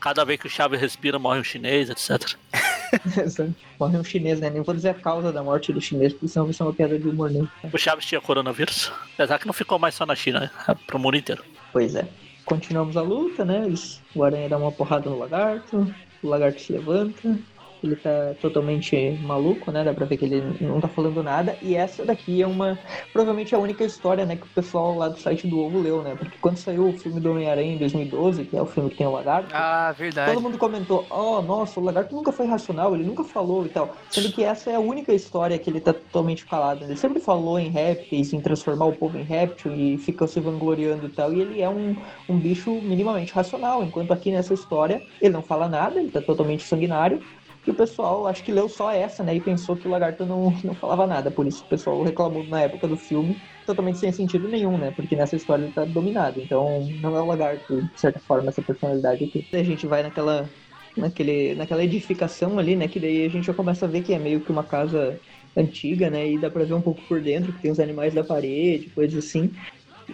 Cada 0.00 0.24
vez 0.24 0.40
que 0.40 0.46
o 0.46 0.50
Chaves 0.50 0.80
respira, 0.80 1.18
morre 1.18 1.38
um 1.40 1.44
chinês, 1.44 1.88
etc. 1.88 2.36
Morre 3.78 3.98
um 3.98 4.04
chinês, 4.04 4.40
né? 4.40 4.50
Nem 4.50 4.62
vou 4.62 4.74
dizer 4.74 4.90
a 4.90 4.94
causa 4.94 5.32
da 5.32 5.42
morte 5.42 5.72
do 5.72 5.80
chinês, 5.80 6.12
porque 6.12 6.28
senão 6.28 6.46
vai 6.46 6.54
ser 6.54 6.62
uma 6.62 6.72
piada 6.72 6.98
de 6.98 7.08
humor, 7.08 7.30
né? 7.30 7.46
O 7.72 7.78
Chaves 7.78 8.04
tinha 8.04 8.20
coronavírus. 8.20 8.92
Apesar 9.14 9.38
que 9.38 9.46
não 9.46 9.52
ficou 9.52 9.78
mais 9.78 9.94
só 9.94 10.06
na 10.06 10.14
China, 10.14 10.40
né? 10.40 10.50
É 10.68 10.74
pro 10.74 10.98
mundo 10.98 11.16
inteiro. 11.16 11.42
Pois 11.72 11.94
é. 11.94 12.06
Continuamos 12.44 12.96
a 12.96 13.02
luta, 13.02 13.44
né? 13.44 13.72
O 14.14 14.24
Aranha 14.24 14.48
dá 14.48 14.58
uma 14.58 14.72
porrada 14.72 15.08
no 15.08 15.18
lagarto, 15.18 15.94
o 16.22 16.28
lagarto 16.28 16.60
se 16.60 16.72
levanta, 16.72 17.38
ele 17.86 17.96
tá 17.96 18.34
totalmente 18.40 19.18
maluco, 19.22 19.70
né? 19.70 19.84
Dá 19.84 19.92
pra 19.92 20.06
ver 20.06 20.16
que 20.16 20.24
ele 20.24 20.56
não 20.60 20.80
tá 20.80 20.88
falando 20.88 21.22
nada. 21.22 21.56
E 21.62 21.74
essa 21.74 22.04
daqui 22.04 22.42
é 22.42 22.46
uma. 22.46 22.78
Provavelmente 23.12 23.54
a 23.54 23.58
única 23.58 23.84
história, 23.84 24.24
né, 24.24 24.36
que 24.36 24.44
o 24.44 24.50
pessoal 24.54 24.96
lá 24.96 25.08
do 25.08 25.18
site 25.18 25.46
do 25.46 25.58
Ovo 25.58 25.80
leu, 25.80 26.02
né? 26.02 26.14
Porque 26.16 26.36
quando 26.40 26.56
saiu 26.56 26.88
o 26.88 26.92
filme 26.92 27.20
do 27.20 27.30
Homem-Aranha 27.30 27.74
em 27.74 27.78
2012, 27.78 28.44
que 28.44 28.56
é 28.56 28.62
o 28.62 28.66
filme 28.66 28.90
que 28.90 28.96
tem 28.96 29.06
o 29.06 29.12
lagarto. 29.12 29.50
Ah, 29.52 29.92
verdade. 29.96 30.32
Todo 30.32 30.42
mundo 30.42 30.58
comentou, 30.58 31.06
oh, 31.10 31.42
nossa, 31.42 31.80
o 31.80 31.84
lagarto 31.84 32.14
nunca 32.14 32.32
foi 32.32 32.46
racional, 32.46 32.94
ele 32.94 33.04
nunca 33.04 33.24
falou 33.24 33.64
e 33.66 33.68
tal. 33.68 33.96
Sendo 34.10 34.32
que 34.32 34.44
essa 34.44 34.70
é 34.70 34.74
a 34.74 34.80
única 34.80 35.12
história 35.12 35.58
que 35.58 35.70
ele 35.70 35.80
tá 35.80 35.92
totalmente 35.92 36.46
calado. 36.46 36.84
Ele 36.84 36.96
sempre 36.96 37.20
falou 37.20 37.58
em 37.58 37.68
répteis, 37.68 38.32
em 38.32 38.40
transformar 38.40 38.86
o 38.86 38.92
povo 38.92 39.18
em 39.18 39.22
réptil 39.22 39.74
e 39.74 39.98
fica 39.98 40.26
se 40.26 40.40
vangloriando 40.40 41.06
e 41.06 41.10
tal. 41.10 41.32
E 41.32 41.40
ele 41.40 41.60
é 41.60 41.68
um, 41.68 41.96
um 42.28 42.38
bicho 42.38 42.70
minimamente 42.82 43.32
racional. 43.32 43.82
Enquanto 43.82 44.12
aqui 44.12 44.30
nessa 44.30 44.54
história 44.54 45.02
ele 45.20 45.32
não 45.32 45.42
fala 45.42 45.68
nada, 45.68 46.00
ele 46.00 46.10
tá 46.10 46.20
totalmente 46.20 46.62
sanguinário. 46.64 47.22
E 47.64 47.70
o 47.70 47.74
pessoal, 47.74 48.26
acho 48.26 48.42
que 48.42 48.50
leu 48.52 48.68
só 48.68 48.90
essa, 48.90 49.22
né? 49.22 49.34
E 49.36 49.40
pensou 49.40 49.76
que 49.76 49.86
o 49.86 49.90
lagarto 49.90 50.26
não, 50.26 50.50
não 50.64 50.74
falava 50.74 51.06
nada. 51.06 51.30
Por 51.30 51.46
isso 51.46 51.64
o 51.64 51.68
pessoal 51.68 52.02
reclamou 52.02 52.44
na 52.46 52.60
época 52.62 52.88
do 52.88 52.96
filme, 52.96 53.40
totalmente 53.64 53.98
sem 53.98 54.12
sentido 54.12 54.48
nenhum, 54.48 54.76
né? 54.76 54.90
Porque 54.90 55.14
nessa 55.14 55.36
história 55.36 55.64
ele 55.64 55.72
tá 55.72 55.84
dominado. 55.84 56.40
Então 56.40 56.90
não 57.00 57.16
é 57.16 57.22
o 57.22 57.26
lagarto, 57.26 57.82
de 57.82 58.00
certa 58.00 58.20
forma, 58.20 58.48
essa 58.48 58.62
personalidade 58.62 59.24
aqui. 59.24 59.46
A 59.52 59.62
gente 59.62 59.86
vai 59.86 60.02
naquela 60.02 60.52
naquele, 60.96 61.54
naquela 61.54 61.82
edificação 61.84 62.58
ali, 62.58 62.76
né? 62.76 62.88
Que 62.88 62.98
daí 63.00 63.24
a 63.24 63.28
gente 63.28 63.44
já 63.46 63.54
começa 63.54 63.86
a 63.86 63.88
ver 63.88 64.02
que 64.02 64.12
é 64.12 64.18
meio 64.18 64.42
que 64.44 64.50
uma 64.52 64.64
casa 64.66 65.20
antiga, 65.56 66.10
né? 66.10 66.28
E 66.32 66.38
dá 66.40 66.50
pra 66.50 66.64
ver 66.64 66.74
um 66.74 66.82
pouco 66.82 67.04
por 67.06 67.22
dentro, 67.22 67.52
que 67.52 67.60
tem 67.60 67.70
os 67.70 67.78
animais 67.80 68.12
da 68.14 68.24
parede, 68.24 68.90
coisas 68.90 69.24
assim. 69.24 69.52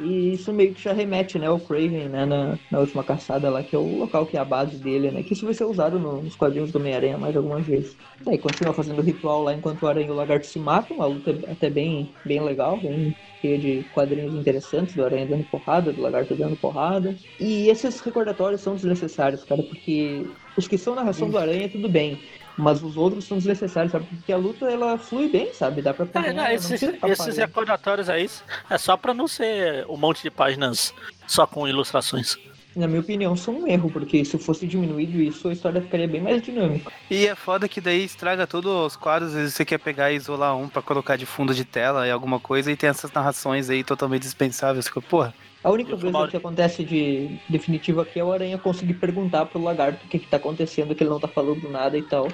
E 0.00 0.32
isso 0.34 0.52
meio 0.52 0.72
que 0.74 0.80
já 0.82 0.92
remete, 0.92 1.38
né, 1.38 1.46
ao 1.46 1.60
Craven, 1.60 2.08
né, 2.08 2.24
na, 2.26 2.58
na 2.70 2.80
última 2.80 3.04
caçada 3.04 3.50
lá, 3.50 3.64
que 3.64 3.74
é 3.74 3.78
o 3.78 3.82
local 3.96 4.26
que 4.26 4.36
é 4.36 4.40
a 4.40 4.44
base 4.44 4.78
dele, 4.78 5.10
né, 5.10 5.22
que 5.22 5.32
isso 5.32 5.44
vai 5.44 5.54
ser 5.54 5.64
usado 5.64 5.98
no- 5.98 6.22
nos 6.22 6.36
quadrinhos 6.36 6.70
do 6.72 6.78
Homem-Aranha 6.78 7.18
mais 7.18 7.36
algumas 7.36 7.66
vezes. 7.66 7.96
Daí 8.24 8.38
continua 8.38 8.72
fazendo 8.74 9.00
o 9.00 9.02
ritual 9.02 9.42
lá 9.42 9.54
enquanto 9.54 9.82
o 9.82 9.86
Aranha 9.86 10.06
e 10.08 10.10
o 10.10 10.14
Lagarto 10.14 10.46
se 10.46 10.58
matam, 10.58 11.02
a 11.02 11.06
luta 11.06 11.30
é 11.46 11.52
até 11.52 11.68
bem, 11.70 12.16
bem 12.24 12.40
legal, 12.42 12.80
bem 12.80 13.16
cheia 13.40 13.58
de 13.58 13.84
quadrinhos 13.84 14.34
interessantes, 14.34 14.94
do 14.94 15.04
Aranha 15.04 15.26
dando 15.26 15.44
porrada, 15.44 15.92
do 15.92 16.00
Lagarto 16.00 16.36
dando 16.36 16.56
porrada. 16.56 17.18
E 17.38 17.68
esses 17.68 18.00
recordatórios 18.00 18.60
são 18.60 18.74
desnecessários, 18.74 19.44
cara, 19.44 19.62
porque 19.62 20.36
os 20.56 20.66
que 20.68 20.76
são 20.78 20.94
narração 20.94 21.30
do 21.30 21.38
Aranha, 21.38 21.68
tudo 21.70 21.88
bem. 21.88 22.22
Mas 22.58 22.82
os 22.82 22.96
outros 22.96 23.24
são 23.24 23.38
desnecessários, 23.38 23.92
sabe? 23.92 24.04
Porque 24.06 24.32
a 24.32 24.36
luta, 24.36 24.66
ela 24.66 24.98
flui 24.98 25.28
bem, 25.28 25.54
sabe? 25.54 25.80
Dá 25.80 25.94
pra 25.94 26.06
É, 26.24 26.32
não, 26.32 26.46
esses, 26.48 26.82
esses 26.82 27.36
recordatórios 27.36 28.10
aí 28.10 28.28
é 28.68 28.76
só 28.76 28.96
pra 28.96 29.14
não 29.14 29.28
ser 29.28 29.86
um 29.88 29.96
monte 29.96 30.24
de 30.24 30.30
páginas 30.30 30.92
só 31.26 31.46
com 31.46 31.68
ilustrações. 31.68 32.36
Na 32.74 32.86
minha 32.86 33.00
opinião, 33.00 33.36
são 33.36 33.60
um 33.60 33.66
erro, 33.66 33.90
porque 33.90 34.24
se 34.24 34.38
fosse 34.38 34.66
diminuído 34.66 35.20
isso, 35.20 35.48
a 35.48 35.52
história 35.52 35.80
ficaria 35.80 36.06
bem 36.06 36.20
mais 36.20 36.42
dinâmica. 36.42 36.92
E 37.10 37.26
é 37.26 37.34
foda 37.34 37.68
que 37.68 37.80
daí 37.80 38.04
estraga 38.04 38.46
todos 38.46 38.70
os 38.70 38.96
quadros, 38.96 39.30
às 39.30 39.36
vezes 39.36 39.54
você 39.54 39.64
quer 39.64 39.78
pegar 39.78 40.12
e 40.12 40.16
isolar 40.16 40.56
um 40.56 40.68
pra 40.68 40.82
colocar 40.82 41.16
de 41.16 41.26
fundo 41.26 41.54
de 41.54 41.64
tela 41.64 42.06
e 42.06 42.10
alguma 42.10 42.38
coisa, 42.38 42.70
e 42.70 42.76
tem 42.76 42.90
essas 42.90 43.10
narrações 43.10 43.70
aí 43.70 43.82
totalmente 43.82 44.22
dispensáveis. 44.22 44.86
Fica, 44.86 45.00
Porra, 45.00 45.34
A 45.62 45.70
única 45.70 45.90
coisa 45.96 46.12
falo- 46.12 46.28
que 46.28 46.36
acontece 46.36 46.84
de 46.84 47.38
definitivo 47.48 48.00
aqui 48.00 48.20
é 48.20 48.24
o 48.24 48.32
Aranha 48.32 48.56
conseguir 48.58 48.94
perguntar 48.94 49.46
pro 49.46 49.62
lagarto 49.62 50.04
o 50.04 50.08
que, 50.08 50.18
que 50.20 50.26
tá 50.26 50.36
acontecendo, 50.36 50.94
que 50.94 51.02
ele 51.02 51.10
não 51.10 51.18
tá 51.20 51.26
falando 51.28 51.68
nada 51.68 51.98
e 51.98 52.02
tal. 52.02 52.28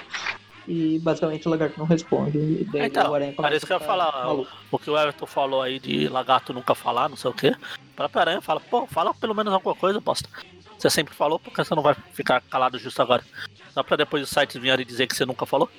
E 0.68 0.98
basicamente 0.98 1.46
o 1.46 1.50
lagarto 1.50 1.78
não 1.78 1.86
responde. 1.86 2.38
E 2.38 2.64
daí 2.70 2.86
Então, 2.86 3.10
o 3.10 3.14
Aranha 3.14 3.34
parece 3.36 3.66
que 3.66 3.72
eu 3.72 3.78
ia 3.78 3.84
falar, 3.84 4.12
maluco. 4.24 4.50
o 4.70 4.78
que 4.78 4.90
o 4.90 4.98
Everton 4.98 5.26
falou 5.26 5.62
aí 5.62 5.78
de 5.78 6.08
lagarto 6.08 6.52
nunca 6.52 6.74
falar, 6.74 7.08
não 7.08 7.16
sei 7.16 7.30
o 7.30 7.34
quê. 7.34 7.48
A 7.48 7.96
própria 7.96 8.20
aranha 8.22 8.40
fala, 8.40 8.60
pô, 8.60 8.86
fala 8.86 9.12
pelo 9.14 9.34
menos 9.34 9.52
alguma 9.52 9.74
coisa, 9.74 10.00
bosta. 10.00 10.28
Você 10.78 10.90
sempre 10.90 11.14
falou, 11.14 11.38
porque 11.38 11.62
você 11.64 11.74
não 11.74 11.82
vai 11.82 11.94
ficar 12.12 12.40
calado 12.42 12.78
justo 12.78 13.00
agora. 13.00 13.22
Só 13.72 13.82
pra 13.82 13.96
depois 13.96 14.22
os 14.22 14.30
sites 14.30 14.60
virem 14.60 14.84
dizer 14.84 15.06
que 15.06 15.14
você 15.16 15.24
nunca 15.24 15.46
falou. 15.46 15.70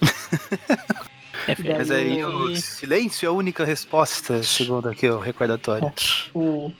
Enfim, 1.48 1.72
mas 1.76 1.90
aí 1.90 2.24
o- 2.24 2.44
o 2.46 2.56
silêncio 2.56 3.26
é 3.26 3.28
a 3.28 3.32
única 3.32 3.64
resposta, 3.64 4.42
segundo 4.42 4.88
aqui 4.88 5.08
o 5.08 5.18
recordatório. 5.18 5.92
o, 6.34 6.72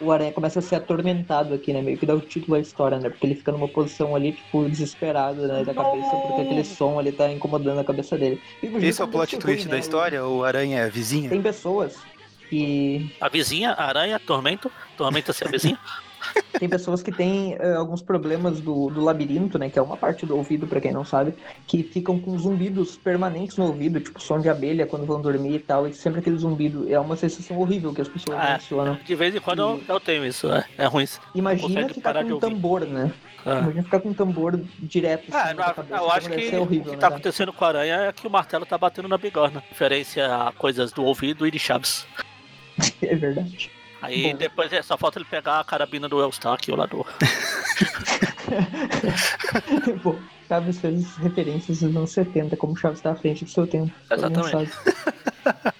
o 0.00 0.10
Aranha 0.10 0.32
começa 0.32 0.58
a 0.58 0.62
ser 0.62 0.76
atormentado 0.76 1.54
aqui, 1.54 1.72
né? 1.72 1.82
Meio 1.82 1.98
que 1.98 2.06
dá 2.06 2.14
o 2.14 2.20
título 2.20 2.56
à 2.56 2.60
história, 2.60 2.98
né? 2.98 3.10
Porque 3.10 3.26
ele 3.26 3.34
fica 3.34 3.52
numa 3.52 3.68
posição 3.68 4.16
ali, 4.16 4.32
tipo, 4.32 4.68
desesperado, 4.68 5.46
né? 5.46 5.64
Da 5.64 5.74
cabeça, 5.74 6.10
porque 6.10 6.42
aquele 6.42 6.64
som 6.64 6.98
ali 6.98 7.12
tá 7.12 7.30
incomodando 7.30 7.78
a 7.78 7.84
cabeça 7.84 8.16
dele. 8.16 8.40
E 8.62 8.66
Esse 8.86 9.02
é 9.02 9.04
o 9.04 9.08
plot 9.08 9.36
twist 9.36 9.62
ruim, 9.62 9.68
da 9.68 9.74
né? 9.74 9.80
história? 9.80 10.26
O 10.26 10.42
aranha 10.42 10.80
é 10.80 10.84
a 10.84 10.88
vizinha? 10.88 11.28
Tem 11.28 11.42
pessoas 11.42 11.96
que 12.48 13.14
a 13.20 13.28
vizinha, 13.28 13.70
a 13.72 13.84
aranha, 13.84 14.18
tormento, 14.18 14.70
tormenta-se 14.96 15.44
a 15.44 15.48
vizinha. 15.48 15.78
Tem 16.58 16.68
pessoas 16.68 17.02
que 17.02 17.10
têm 17.10 17.54
eh, 17.58 17.74
alguns 17.74 18.02
problemas 18.02 18.60
do, 18.60 18.90
do 18.90 19.00
labirinto, 19.00 19.58
né? 19.58 19.70
Que 19.70 19.78
é 19.78 19.82
uma 19.82 19.96
parte 19.96 20.26
do 20.26 20.36
ouvido, 20.36 20.66
pra 20.66 20.80
quem 20.80 20.92
não 20.92 21.04
sabe, 21.04 21.34
que 21.66 21.82
ficam 21.82 22.18
com 22.18 22.38
zumbidos 22.38 22.96
permanentes 22.96 23.56
no 23.56 23.66
ouvido, 23.66 23.98
tipo 24.00 24.20
som 24.22 24.38
de 24.40 24.48
abelha 24.48 24.86
quando 24.86 25.06
vão 25.06 25.20
dormir 25.22 25.54
e 25.54 25.58
tal. 25.58 25.86
E 25.88 25.94
sempre 25.94 26.20
aquele 26.20 26.36
zumbido 26.36 26.92
é 26.92 26.98
uma 27.00 27.16
sensação 27.16 27.58
horrível 27.58 27.94
que 27.94 28.02
as 28.02 28.08
pessoas 28.08 28.38
Ah, 28.38 28.52
mencionam. 28.52 28.98
De 29.04 29.14
vez 29.14 29.34
em 29.34 29.40
quando 29.40 29.60
eu, 29.60 29.82
eu 29.88 30.00
tenho 30.00 30.26
isso, 30.26 30.52
é, 30.52 30.64
é 30.76 30.84
ruim. 30.86 31.06
Imagina 31.34 31.88
ficar 31.88 32.14
com 32.22 32.32
um 32.32 32.38
tambor, 32.38 32.80
né? 32.84 33.10
Ah. 33.46 33.60
Imagina 33.60 33.82
ficar 33.84 34.00
com 34.00 34.08
um 34.10 34.14
tambor 34.14 34.60
direto 34.80 35.24
Ah, 35.32 35.42
assim, 35.44 35.54
não, 35.54 35.64
cabeça. 35.74 35.94
eu 36.02 36.10
acho 36.10 36.28
que 36.28 36.56
horrível, 36.56 36.60
o 36.60 36.68
que 36.84 36.90
né, 36.90 36.96
tá 36.96 37.00
cara? 37.00 37.14
acontecendo 37.14 37.52
com 37.54 37.64
a 37.64 37.68
aranha 37.68 37.94
é 38.02 38.12
que 38.12 38.26
o 38.26 38.30
martelo 38.30 38.66
tá 38.66 38.76
batendo 38.76 39.08
na 39.08 39.16
bigorna. 39.16 39.62
Referência 39.70 40.26
a 40.26 40.52
coisas 40.52 40.92
do 40.92 41.02
ouvido 41.04 41.46
e 41.46 41.50
de 41.50 41.58
chaves. 41.58 42.06
É 43.02 43.14
verdade. 43.14 43.70
Aí 44.02 44.32
Bom. 44.32 44.38
depois 44.38 44.72
é, 44.72 44.82
só 44.82 44.96
falta 44.96 45.18
ele 45.18 45.26
pegar 45.26 45.60
a 45.60 45.64
carabina 45.64 46.08
do 46.08 46.20
Eustáquio 46.20 46.76
lá 46.76 46.86
do. 46.86 47.04
Bom, 50.02 50.18
Chaves 50.48 50.80
fez 50.80 51.16
referências 51.16 51.80
dos 51.80 51.96
anos 51.96 52.10
70, 52.10 52.56
como 52.56 52.76
Chaves 52.76 53.00
tá 53.00 53.12
à 53.12 53.14
frente 53.14 53.44
do 53.44 53.50
seu 53.50 53.66
tempo. 53.66 53.92
Exatamente. 54.10 54.72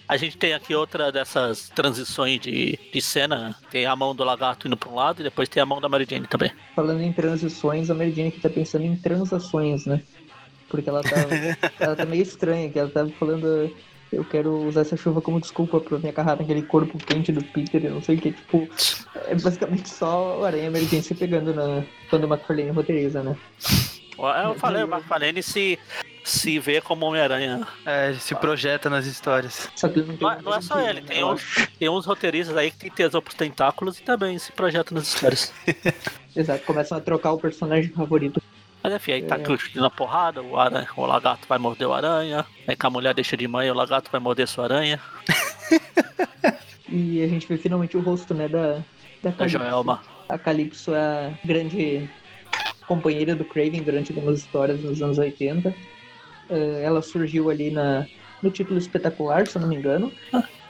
A 0.07 0.17
gente 0.17 0.37
tem 0.37 0.55
aqui 0.55 0.75
outra 0.75 1.13
dessas 1.13 1.69
transições 1.69 2.41
de, 2.41 2.79
de 2.93 3.01
cena. 3.01 3.55
Tem 3.71 3.87
a 3.87 3.95
mão 3.95 4.15
do 4.15 4.25
lagarto 4.25 4.67
indo 4.67 4.77
pra 4.77 4.89
um 4.89 4.95
lado 4.95 5.21
e 5.21 5.25
depois 5.25 5.49
tem 5.49 5.63
a 5.63 5.67
mão 5.67 5.81
da 5.81 5.89
Mary 5.89 6.07
Jane 6.09 6.27
também. 6.27 6.51
Falando 6.75 7.01
em 7.01 7.13
transições, 7.13 7.91
a 7.91 7.95
Mary 7.95 8.13
Jane 8.13 8.29
aqui 8.29 8.41
tá 8.41 8.51
pensando 8.51 8.85
em 8.85 8.97
transações, 8.97 9.87
né? 9.87 10.03
Porque 10.69 10.89
ela 10.89 11.03
tá, 11.03 11.17
ela 11.79 11.97
tá 11.97 12.05
meio 12.05 12.23
estranha, 12.23 12.71
que 12.71 12.79
ela 12.79 12.91
tá 12.91 13.07
falando. 13.19 13.75
Eu 14.13 14.25
quero 14.25 14.53
usar 14.67 14.81
essa 14.81 14.97
chuva 14.97 15.21
como 15.21 15.41
desculpa 15.41 15.81
pra 15.81 15.99
me 15.99 16.09
agarrar 16.09 16.37
naquele 16.37 16.63
corpo 16.63 16.99
quente 16.99 17.31
do 17.31 17.45
Peter, 17.45 17.85
eu 17.85 17.95
não 17.95 18.03
sei 18.03 18.17
o 18.17 18.21
que, 18.21 18.33
tipo. 18.33 18.69
É 19.27 19.35
basicamente 19.35 19.89
só 19.89 20.41
o 20.41 20.45
Aranha 20.45 20.65
e 20.65 20.67
a 20.67 20.71
Mary 20.71 20.85
Jane 20.87 21.03
se 21.03 21.15
pegando 21.15 21.55
na, 21.55 21.85
quando 22.09 22.25
o 22.25 22.27
McFarlane 22.27 22.71
roteiriza, 22.71 23.23
né? 23.23 23.37
Eu 24.19 24.55
falei, 24.57 24.83
o 24.83 24.87
McFarlane 24.93 25.43
se, 25.43 25.79
se 26.25 26.59
vê 26.59 26.81
como 26.81 27.07
Homem-Aranha. 27.07 27.67
É, 27.87 28.13
se 28.15 28.35
projeta 28.35 28.91
nas 28.91 29.07
histórias. 29.07 29.71
Só 29.77 29.89
que 29.89 30.01
ele 30.01 30.09
não 30.13 30.17
Não 30.21 30.31
é- 30.31 30.43
não 30.43 30.55
é 30.55 30.61
só 30.61 30.81
ele, 30.81 31.01
tem. 31.03 31.23
Tem 31.79 31.89
uns 31.89 32.05
roteiristas 32.05 32.57
aí 32.57 32.71
que 32.71 32.79
tem 32.79 32.91
tesão 32.91 33.23
pros 33.23 33.35
tentáculos 33.37 33.99
e 33.99 34.03
também 34.03 34.39
se 34.39 34.53
projetam 34.53 34.97
nas 34.99 35.07
histórias. 35.07 35.53
Exato, 36.37 36.65
começam 36.65 36.99
a 36.99 37.01
trocar 37.01 37.33
o 37.33 37.39
personagem 37.39 37.91
favorito. 37.91 38.43
Mas 38.83 38.95
enfim, 38.95 39.13
aí 39.13 39.23
tá 39.23 39.37
É. 39.37 39.39
aqui 39.41 39.53
o 39.53 39.59
chute 39.59 39.79
na 39.79 39.91
porrada, 39.91 40.43
o, 40.43 40.59
aranha, 40.59 40.89
o 40.97 41.05
lagarto 41.07 41.47
vai 41.49 41.59
morder 41.59 41.87
o 41.87 41.93
aranha, 41.93 42.47
aí 42.67 42.75
que 42.75 42.87
a 42.87 42.91
mulher 42.91 43.15
deixa 43.15 43.37
de 43.37 43.47
mãe, 43.47 43.71
o 43.71 43.75
lagarto 43.75 44.11
vai 44.11 44.21
morder 44.21 44.49
sua 44.49 44.65
aranha. 44.65 44.99
E 46.89 47.23
a 47.23 47.29
gente 47.29 47.47
vê 47.47 47.57
finalmente 47.57 47.97
o 47.97 48.01
rosto, 48.01 48.35
né, 48.35 48.49
da, 48.49 48.83
da 49.23 49.33
Calypso. 49.33 49.59
Joelma. 49.59 50.01
A 50.29 50.39
Calypso 50.39 50.95
é 50.95 50.99
a 50.99 51.47
grande 51.47 52.09
companheira 52.87 53.35
do 53.37 53.45
Craven 53.45 53.83
durante 53.83 54.13
algumas 54.13 54.39
histórias 54.39 54.81
nos 54.83 55.01
anos 55.01 55.19
80. 55.19 55.69
Uh, 55.69 55.75
ela 56.83 57.01
surgiu 57.01 57.49
ali 57.49 57.71
na, 57.71 58.07
no 58.43 58.51
título 58.51 58.79
espetacular, 58.79 59.47
se 59.47 59.57
eu 59.57 59.63
não 59.63 59.69
me 59.69 59.77
engano. 59.77 60.13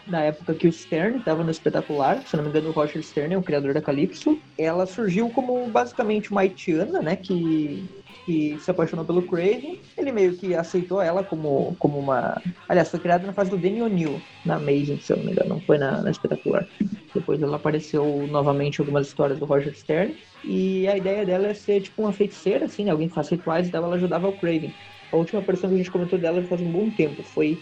Na 0.07 0.21
época 0.21 0.53
que 0.55 0.67
o 0.67 0.73
Stern 0.73 1.19
estava 1.19 1.43
no 1.43 1.51
espetacular, 1.51 2.23
se 2.27 2.35
eu 2.35 2.39
não 2.39 2.45
me 2.45 2.51
engano, 2.51 2.69
o 2.69 2.73
Roger 2.73 3.03
Stern 3.03 3.33
é 3.35 3.39
o 3.39 3.43
criador 3.43 3.73
da 3.73 3.81
Calypso. 3.81 4.39
Ela 4.59 4.85
surgiu 4.85 5.31
como 5.31 5.67
basicamente 5.69 6.31
uma 6.31 6.43
haitiana, 6.43 7.01
né? 7.01 7.17
Que 7.17 7.89
que 8.31 8.57
se 8.61 8.71
apaixonou 8.71 9.05
pelo 9.05 9.23
Craven, 9.23 9.81
ele 9.99 10.13
meio 10.13 10.37
que 10.37 10.55
aceitou 10.55 11.03
ela 11.03 11.25
como, 11.25 11.75
como 11.81 11.99
uma. 11.99 12.41
Aliás, 12.69 12.89
foi 12.89 13.01
criada 13.01 13.27
na 13.27 13.33
fase 13.33 13.51
do 13.51 13.59
Danny 13.59 13.83
O'Neill, 13.83 14.23
na 14.47 14.55
Amazing, 14.55 15.01
se 15.01 15.13
eu 15.13 15.17
não 15.17 15.25
me 15.25 15.33
engano, 15.33 15.49
não 15.51 15.61
foi 15.61 15.79
na, 15.79 16.01
na 16.01 16.11
Espetacular. 16.11 16.65
Depois 17.13 17.43
ela 17.43 17.57
apareceu 17.57 18.29
novamente 18.31 18.79
em 18.79 18.83
algumas 18.83 19.09
histórias 19.09 19.39
do 19.41 19.45
Roger 19.45 19.75
Stern. 19.77 20.17
E 20.45 20.87
a 20.87 20.97
ideia 20.97 21.27
dela 21.27 21.49
é 21.49 21.55
ser 21.55 21.81
tipo 21.81 22.03
uma 22.03 22.13
feiticeira, 22.13 22.67
assim, 22.67 22.85
né? 22.85 22.93
Alguém 22.93 23.09
que 23.09 23.15
faz 23.15 23.29
rituais, 23.29 23.67
então 23.67 23.85
ela 23.85 23.97
ajudava 23.97 24.29
o 24.29 24.33
Craven. 24.33 24.73
A 25.11 25.17
última 25.17 25.41
aparição 25.41 25.69
que 25.69 25.75
a 25.75 25.79
gente 25.79 25.91
comentou 25.91 26.19
dela 26.19 26.41
faz 26.45 26.61
um 26.61 26.71
bom 26.71 26.89
tempo. 26.91 27.25
Foi 27.25 27.61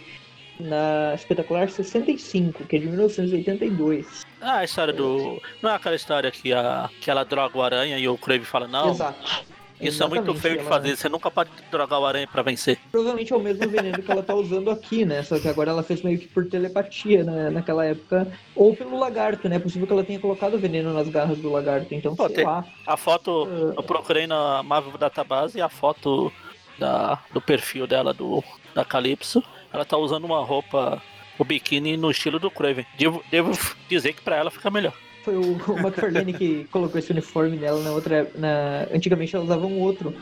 na 0.60 1.14
Espetacular 1.14 1.70
65, 1.70 2.64
que 2.64 2.76
é 2.76 2.78
de 2.78 2.86
1982. 2.88 4.26
Ah, 4.40 4.58
a 4.58 4.64
história 4.64 4.92
do. 4.92 5.40
Não 5.62 5.70
é 5.70 5.74
aquela 5.74 5.96
história 5.96 6.30
que, 6.30 6.52
a... 6.52 6.90
que 7.00 7.10
ela 7.10 7.24
droga 7.24 7.56
o 7.56 7.62
aranha 7.62 7.98
e 7.98 8.06
o 8.06 8.18
Craven 8.18 8.44
fala, 8.44 8.68
não. 8.68 8.90
Exato. 8.90 9.57
Isso 9.80 10.02
é 10.02 10.08
muito 10.08 10.34
feio 10.34 10.58
de 10.58 10.64
fazer, 10.64 10.96
você 10.96 11.08
nunca 11.08 11.30
pode 11.30 11.50
drogar 11.70 12.00
o 12.00 12.06
aranha 12.06 12.26
pra 12.26 12.42
vencer. 12.42 12.78
Provavelmente 12.90 13.32
é 13.32 13.36
o 13.36 13.40
mesmo 13.40 13.68
veneno 13.68 14.02
que 14.02 14.10
ela 14.10 14.22
tá 14.22 14.34
usando 14.34 14.70
aqui, 14.70 15.04
né? 15.04 15.22
Só 15.22 15.38
que 15.38 15.48
agora 15.48 15.70
ela 15.70 15.82
fez 15.82 16.02
meio 16.02 16.18
que 16.18 16.26
por 16.26 16.46
telepatia, 16.46 17.22
né? 17.22 17.50
Naquela 17.50 17.84
época. 17.84 18.26
Ou 18.54 18.74
pelo 18.74 18.98
lagarto, 18.98 19.48
né? 19.48 19.56
É 19.56 19.58
possível 19.58 19.86
que 19.86 19.92
ela 19.92 20.04
tenha 20.04 20.18
colocado 20.18 20.58
veneno 20.58 20.92
nas 20.92 21.08
garras 21.08 21.38
do 21.38 21.50
lagarto, 21.50 21.94
então 21.94 22.16
Pô, 22.16 22.26
sei 22.26 22.36
tem... 22.36 22.44
lá. 22.44 22.64
A 22.86 22.96
foto, 22.96 23.44
uh... 23.44 23.74
eu 23.76 23.82
procurei 23.82 24.26
na 24.26 24.62
Marvel 24.62 24.98
Database 24.98 25.60
a 25.60 25.68
foto 25.68 26.32
da, 26.78 27.18
do 27.32 27.40
perfil 27.40 27.86
dela, 27.86 28.12
do, 28.12 28.42
da 28.74 28.84
Calypso. 28.84 29.42
Ela 29.72 29.84
tá 29.84 29.96
usando 29.96 30.24
uma 30.24 30.44
roupa, 30.44 31.00
o 31.38 31.44
biquíni 31.44 31.96
no 31.96 32.10
estilo 32.10 32.38
do 32.38 32.50
Craven. 32.50 32.86
Devo, 32.98 33.22
devo 33.30 33.52
dizer 33.88 34.12
que 34.14 34.22
pra 34.22 34.36
ela 34.36 34.50
fica 34.50 34.70
melhor 34.70 34.94
foi 35.28 35.36
o, 35.36 35.56
o 35.72 35.78
McFarlane 35.78 36.32
que 36.32 36.64
colocou 36.72 36.98
esse 36.98 37.10
uniforme 37.10 37.58
nela 37.58 37.82
na 37.82 37.92
outra. 37.92 38.30
Na... 38.34 38.86
Antigamente 38.92 39.36
ela 39.36 39.44
usava 39.44 39.66
um 39.66 39.78
outro. 39.78 40.14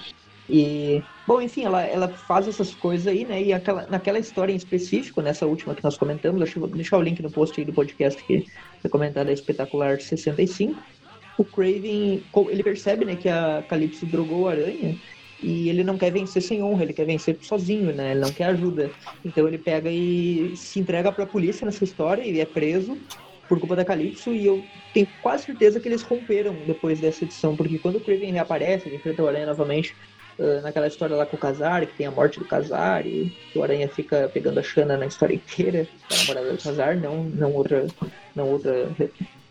E, 0.48 1.02
bom, 1.26 1.40
enfim, 1.40 1.64
ela, 1.64 1.82
ela 1.82 2.08
faz 2.08 2.46
essas 2.46 2.74
coisas 2.74 3.06
aí, 3.06 3.24
né? 3.24 3.42
E 3.42 3.52
aquela, 3.52 3.86
naquela 3.88 4.18
história 4.18 4.52
em 4.52 4.56
específico, 4.56 5.20
nessa 5.20 5.46
última 5.46 5.74
que 5.74 5.82
nós 5.82 5.96
comentamos, 5.96 6.52
que 6.52 6.58
vou 6.58 6.68
deixar 6.68 6.98
o 6.98 7.02
link 7.02 7.20
no 7.20 7.30
post 7.30 7.60
aí 7.60 7.64
do 7.64 7.72
podcast 7.72 8.22
que 8.24 8.46
foi 8.80 8.90
comentado, 8.90 9.28
a 9.28 9.32
Espetacular 9.32 10.00
65. 10.00 10.80
O 11.38 11.44
Craven, 11.44 12.22
ele 12.48 12.62
percebe, 12.62 13.04
né, 13.04 13.14
que 13.14 13.28
a 13.28 13.62
Calypso 13.68 14.06
drogou 14.06 14.48
a 14.48 14.52
aranha 14.52 14.96
e 15.42 15.68
ele 15.68 15.84
não 15.84 15.98
quer 15.98 16.10
vencer 16.10 16.40
sem 16.40 16.62
honra, 16.62 16.84
ele 16.84 16.94
quer 16.94 17.04
vencer 17.04 17.36
sozinho, 17.42 17.92
né? 17.92 18.12
Ele 18.12 18.20
não 18.20 18.32
quer 18.32 18.44
ajuda. 18.44 18.90
Então 19.24 19.46
ele 19.46 19.58
pega 19.58 19.90
e 19.90 20.56
se 20.56 20.80
entrega 20.80 21.12
pra 21.12 21.26
polícia 21.26 21.64
nessa 21.64 21.84
história 21.84 22.22
e 22.22 22.40
é 22.40 22.46
preso 22.46 22.96
por 23.48 23.58
culpa 23.58 23.76
da 23.76 23.84
Calypso, 23.84 24.32
e 24.32 24.46
eu 24.46 24.64
tenho 24.92 25.08
quase 25.22 25.44
certeza 25.44 25.80
que 25.80 25.88
eles 25.88 26.02
romperam 26.02 26.54
depois 26.66 27.00
dessa 27.00 27.24
edição, 27.24 27.56
porque 27.56 27.78
quando 27.78 27.96
o 27.96 28.00
Craven 28.00 28.32
reaparece, 28.32 28.88
ele 28.88 28.96
enfrenta 28.96 29.22
o 29.22 29.28
Aranha 29.28 29.46
novamente, 29.46 29.94
uh, 30.38 30.60
naquela 30.62 30.86
história 30.86 31.16
lá 31.16 31.26
com 31.26 31.36
o 31.36 31.40
Kazar, 31.40 31.86
que 31.86 31.94
tem 31.94 32.06
a 32.06 32.10
morte 32.10 32.38
do 32.38 32.44
Kazar, 32.44 33.06
e 33.06 33.32
o 33.54 33.62
Aranha 33.62 33.88
fica 33.88 34.30
pegando 34.32 34.58
a 34.58 34.62
Xana 34.62 34.96
na 34.96 35.06
história 35.06 35.34
inteira, 35.34 35.86
a 36.10 36.16
namorada 36.16 36.52
do 36.52 36.62
Kazar, 36.62 36.96
não, 36.96 37.24
não 37.24 37.52
outra, 37.52 37.86
não 38.34 38.50
outra 38.50 38.88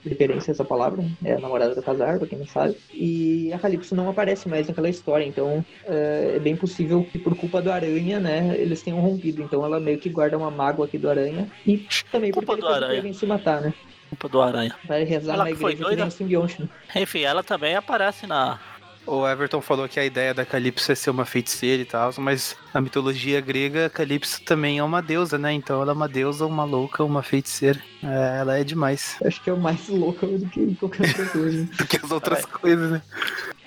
referência 0.05 0.51
a 0.51 0.53
essa 0.53 0.63
palavra, 0.65 1.03
é 1.23 1.33
a 1.33 1.39
namorada 1.39 1.75
do 1.75 1.81
Kazar, 1.81 2.17
pra 2.17 2.27
quem 2.27 2.39
não 2.39 2.47
sabe. 2.47 2.77
E 2.93 3.51
a 3.53 3.59
Calypso 3.59 3.95
não 3.95 4.09
aparece 4.09 4.47
mais 4.47 4.67
naquela 4.67 4.89
história, 4.89 5.25
então 5.25 5.63
é, 5.85 6.33
é 6.35 6.39
bem 6.39 6.55
possível 6.55 7.05
que 7.11 7.17
por 7.17 7.35
culpa 7.35 7.61
do 7.61 7.71
Aranha, 7.71 8.19
né, 8.19 8.55
eles 8.57 8.81
tenham 8.81 8.99
rompido. 8.99 9.41
Então 9.41 9.63
ela 9.65 9.79
meio 9.79 9.97
que 9.97 10.09
guarda 10.09 10.37
uma 10.37 10.51
mágoa 10.51 10.85
aqui 10.85 10.97
do 10.97 11.09
Aranha 11.09 11.49
e 11.65 11.85
também 12.11 12.31
culpa 12.31 12.55
porque 12.55 12.65
ele 12.65 12.95
devem 12.95 13.13
se 13.13 13.25
matar, 13.25 13.61
né? 13.61 13.73
Culpa 14.09 14.29
do 14.29 14.41
Aranha. 14.41 14.75
Vai 14.85 15.03
rezar 15.03 15.33
ela 15.33 15.43
na 15.45 15.51
igreja 15.51 15.67
foi 15.67 15.75
doida. 15.75 15.95
que 15.95 16.01
nem 16.01 16.09
simbionte, 16.11 16.61
né? 16.61 16.69
Enfim, 16.95 17.21
ela 17.21 17.43
também 17.43 17.75
aparece 17.75 18.27
na, 18.27 18.59
o 19.05 19.27
Everton 19.27 19.61
falou 19.61 19.87
que 19.87 19.99
a 19.99 20.05
ideia 20.05 20.33
da 20.33 20.45
Calypso 20.45 20.91
é 20.91 20.95
ser 20.95 21.09
uma 21.09 21.25
feiticeira 21.25 21.81
e 21.81 21.85
tal, 21.85 22.11
mas 22.17 22.55
na 22.73 22.81
mitologia 22.81 23.39
grega, 23.39 23.89
Calypso 23.89 24.41
também 24.43 24.79
é 24.79 24.83
uma 24.83 25.01
deusa, 25.01 25.37
né? 25.37 25.53
Então 25.53 25.81
ela 25.81 25.91
é 25.91 25.95
uma 25.95 26.07
deusa, 26.07 26.45
uma 26.45 26.63
louca, 26.63 27.03
uma 27.03 27.21
feiticeira. 27.21 27.79
É, 28.03 28.39
ela 28.39 28.57
é 28.57 28.63
demais. 28.63 29.17
Acho 29.23 29.41
que 29.43 29.49
é 29.49 29.53
mais 29.53 29.87
louca 29.87 30.25
do 30.25 30.47
que 30.47 30.75
qualquer 30.75 31.07
outra 31.07 31.25
coisa. 31.27 31.65
do 31.77 31.87
que 31.87 31.97
as 31.97 32.11
outras 32.11 32.45
coisas, 32.45 32.91
né? 32.91 33.01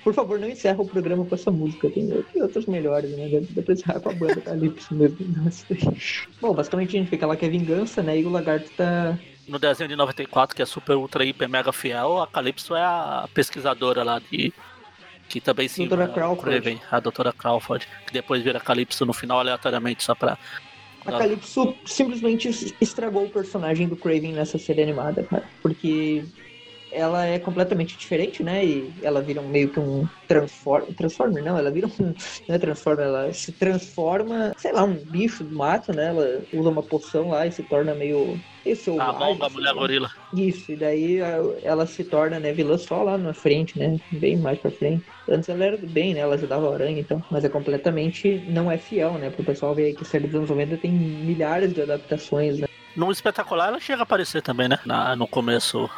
Por 0.03 0.13
favor, 0.13 0.39
não 0.39 0.49
encerra 0.49 0.81
o 0.81 0.87
programa 0.87 1.25
com 1.25 1.35
essa 1.35 1.51
música. 1.51 1.89
Tem, 1.89 2.09
outras 2.41 2.65
melhores, 2.65 3.11
né? 3.11 3.41
Dá 3.51 3.61
pra 3.61 3.73
encerrar 3.73 3.99
com 3.99 4.09
a 4.09 4.13
banda 4.13 4.41
Calypso 4.41 4.93
mesmo. 4.93 5.17
Bom, 6.41 6.53
basicamente 6.53 6.95
a 6.95 6.99
gente 6.99 7.09
fica 7.09 7.27
lá 7.27 7.35
que 7.35 7.45
é 7.45 7.49
vingança, 7.49 8.01
né? 8.01 8.19
E 8.19 8.25
o 8.25 8.29
lagarto 8.29 8.69
tá 8.77 9.17
no 9.49 9.57
desenho 9.57 9.89
de 9.89 9.95
94, 9.95 10.55
que 10.55 10.61
é 10.61 10.65
super, 10.65 10.95
ultra, 10.95 11.25
hiper, 11.25 11.49
mega 11.49 11.73
fiel, 11.73 12.21
a 12.21 12.27
Calypso 12.27 12.75
é 12.75 12.83
a 12.83 13.27
pesquisadora 13.33 14.03
lá 14.03 14.19
de 14.19 14.53
que 15.29 15.39
também 15.39 15.67
se 15.67 15.85
doutora 15.85 16.07
Crawford. 16.07 16.81
a 16.91 16.99
doutora 16.99 17.31
Crawford, 17.31 17.87
que 18.07 18.11
depois 18.11 18.43
vira 18.43 18.59
Calypso 18.59 19.05
no 19.05 19.13
final 19.13 19.39
aleatoriamente 19.39 20.03
só 20.03 20.15
pra. 20.15 20.37
A 21.05 21.11
Calypso 21.11 21.75
simplesmente 21.85 22.75
estragou 22.81 23.25
o 23.25 23.29
personagem 23.29 23.87
do 23.87 23.95
Craven 23.95 24.33
nessa 24.33 24.57
série 24.57 24.81
animada, 24.81 25.23
cara. 25.23 25.47
Porque 25.61 26.25
ela 26.91 27.25
é 27.25 27.39
completamente 27.39 27.97
diferente, 27.97 28.43
né? 28.43 28.65
E 28.65 28.93
ela 29.01 29.21
vira 29.21 29.41
um, 29.41 29.47
meio 29.47 29.69
que 29.69 29.79
um 29.79 30.07
transform... 30.27 30.85
Transformer, 30.93 31.43
não, 31.43 31.57
ela 31.57 31.71
vira 31.71 31.87
um. 31.87 32.13
Não 32.47 32.55
é 32.55 32.59
Transformer, 32.59 33.05
ela 33.05 33.33
se 33.33 33.51
transforma, 33.51 34.53
sei 34.57 34.71
lá, 34.71 34.83
um 34.83 34.93
bicho 34.93 35.43
do 35.43 35.55
mato, 35.55 35.93
né? 35.93 36.07
Ela 36.07 36.41
usa 36.53 36.69
uma 36.69 36.81
poção 36.81 37.29
lá 37.29 37.45
e 37.45 37.51
se 37.51 37.63
torna 37.63 37.93
meio. 37.93 38.39
Esse 38.65 38.89
é 38.89 38.99
a 38.99 39.13
mão 39.13 39.37
da 39.37 39.49
mulher 39.49 39.73
gorila. 39.73 40.09
Isso, 40.33 40.71
e 40.71 40.75
daí 40.75 41.19
ela 41.63 41.85
se 41.85 42.03
torna, 42.03 42.39
né, 42.39 42.51
vilã 42.51 42.77
só 42.77 43.03
lá 43.03 43.17
na 43.17 43.33
frente, 43.33 43.77
né? 43.77 43.99
Bem 44.11 44.37
mais 44.37 44.59
pra 44.59 44.71
frente. 44.71 45.05
Antes 45.27 45.49
ela 45.49 45.63
era 45.63 45.77
do 45.77 45.87
bem, 45.87 46.13
né? 46.13 46.21
Ela 46.21 46.35
ajudava 46.35 46.69
a 46.69 46.73
aranha, 46.73 46.99
então. 46.99 47.23
Mas 47.31 47.45
é 47.45 47.49
completamente. 47.49 48.43
Não 48.47 48.71
é 48.71 48.77
fiel, 48.77 49.13
né? 49.13 49.29
Pro 49.29 49.43
pessoal 49.43 49.73
ver 49.75 49.93
que 49.93 50.03
a 50.03 50.05
série 50.05 50.27
dos 50.27 50.35
anos 50.35 50.49
90 50.49 50.77
tem 50.77 50.91
milhares 50.91 51.73
de 51.73 51.81
adaptações, 51.81 52.59
né? 52.59 52.67
No 52.95 53.11
espetacular 53.11 53.69
ela 53.69 53.79
chega 53.79 54.01
a 54.01 54.03
aparecer 54.03 54.41
também, 54.41 54.67
né? 54.67 54.79
Na, 54.85 55.15
no 55.15 55.27
começo 55.27 55.89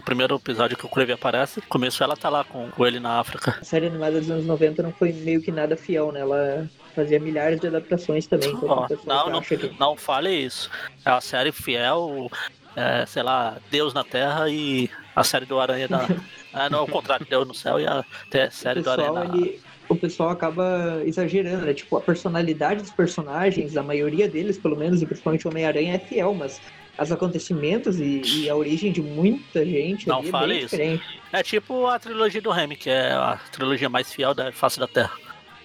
no 0.00 0.02
primeiro 0.02 0.34
episódio 0.36 0.78
que 0.78 0.86
o 0.86 0.88
Crave 0.88 1.12
aparece, 1.12 1.60
começo 1.60 2.02
ela 2.02 2.16
tá 2.16 2.30
lá 2.30 2.42
com, 2.42 2.70
com 2.70 2.86
ele 2.86 2.98
na 2.98 3.20
África. 3.20 3.58
A 3.60 3.64
série 3.64 3.86
animada 3.86 4.18
dos 4.18 4.30
anos 4.30 4.46
90 4.46 4.82
não 4.82 4.92
foi 4.92 5.12
meio 5.12 5.42
que 5.42 5.52
nada 5.52 5.76
fiel, 5.76 6.10
né? 6.10 6.20
Ela 6.20 6.66
fazia 6.94 7.20
milhares 7.20 7.60
de 7.60 7.66
adaptações 7.66 8.26
também. 8.26 8.56
Oh, 8.62 8.86
não, 9.04 9.28
não, 9.28 9.42
que... 9.42 9.76
não 9.78 9.96
fale 9.96 10.30
isso. 10.30 10.70
É 11.04 11.10
uma 11.10 11.20
série 11.20 11.52
fiel, 11.52 12.30
é, 12.74 13.04
sei 13.04 13.22
lá, 13.22 13.58
Deus 13.70 13.92
na 13.92 14.02
Terra 14.02 14.48
e 14.48 14.88
a 15.14 15.22
série 15.22 15.44
do 15.44 15.60
Aranha 15.60 15.86
da. 15.86 16.08
ah, 16.54 16.70
não, 16.70 16.84
o 16.84 16.88
contrário, 16.88 17.26
Deus 17.28 17.46
no 17.46 17.54
céu 17.54 17.78
e 17.78 17.86
a 17.86 18.02
série 18.50 18.82
pessoal, 18.82 18.96
do 18.96 19.02
Aranha 19.02 19.28
na... 19.28 19.36
ele, 19.36 19.60
o 19.86 19.96
pessoal 19.96 20.30
acaba 20.30 21.02
exagerando, 21.04 21.66
né? 21.66 21.74
Tipo, 21.74 21.98
a 21.98 22.00
personalidade 22.00 22.80
dos 22.80 22.92
personagens, 22.92 23.76
a 23.76 23.82
maioria 23.82 24.26
deles, 24.26 24.56
pelo 24.56 24.76
menos, 24.76 25.02
e 25.02 25.06
principalmente 25.06 25.46
o 25.46 25.50
Homem-Aranha, 25.50 25.96
é 25.96 25.98
fiel, 25.98 26.32
mas 26.32 26.58
os 27.02 27.12
acontecimentos 27.12 27.98
e, 27.98 28.22
e, 28.24 28.50
a 28.50 28.54
origem 28.54 28.92
de 28.92 29.00
muita 29.00 29.64
gente 29.64 30.06
Não 30.06 30.20
é 30.20 30.24
fale 30.24 30.58
isso. 30.58 30.68
Diferente. 30.68 31.20
É 31.32 31.42
tipo 31.42 31.86
a 31.86 31.98
trilogia 31.98 32.42
do 32.42 32.50
Remy, 32.50 32.76
que 32.76 32.90
é 32.90 33.12
a 33.12 33.38
trilogia 33.52 33.88
mais 33.88 34.12
fiel 34.12 34.34
da 34.34 34.52
face 34.52 34.78
da 34.78 34.86
Terra. 34.86 35.12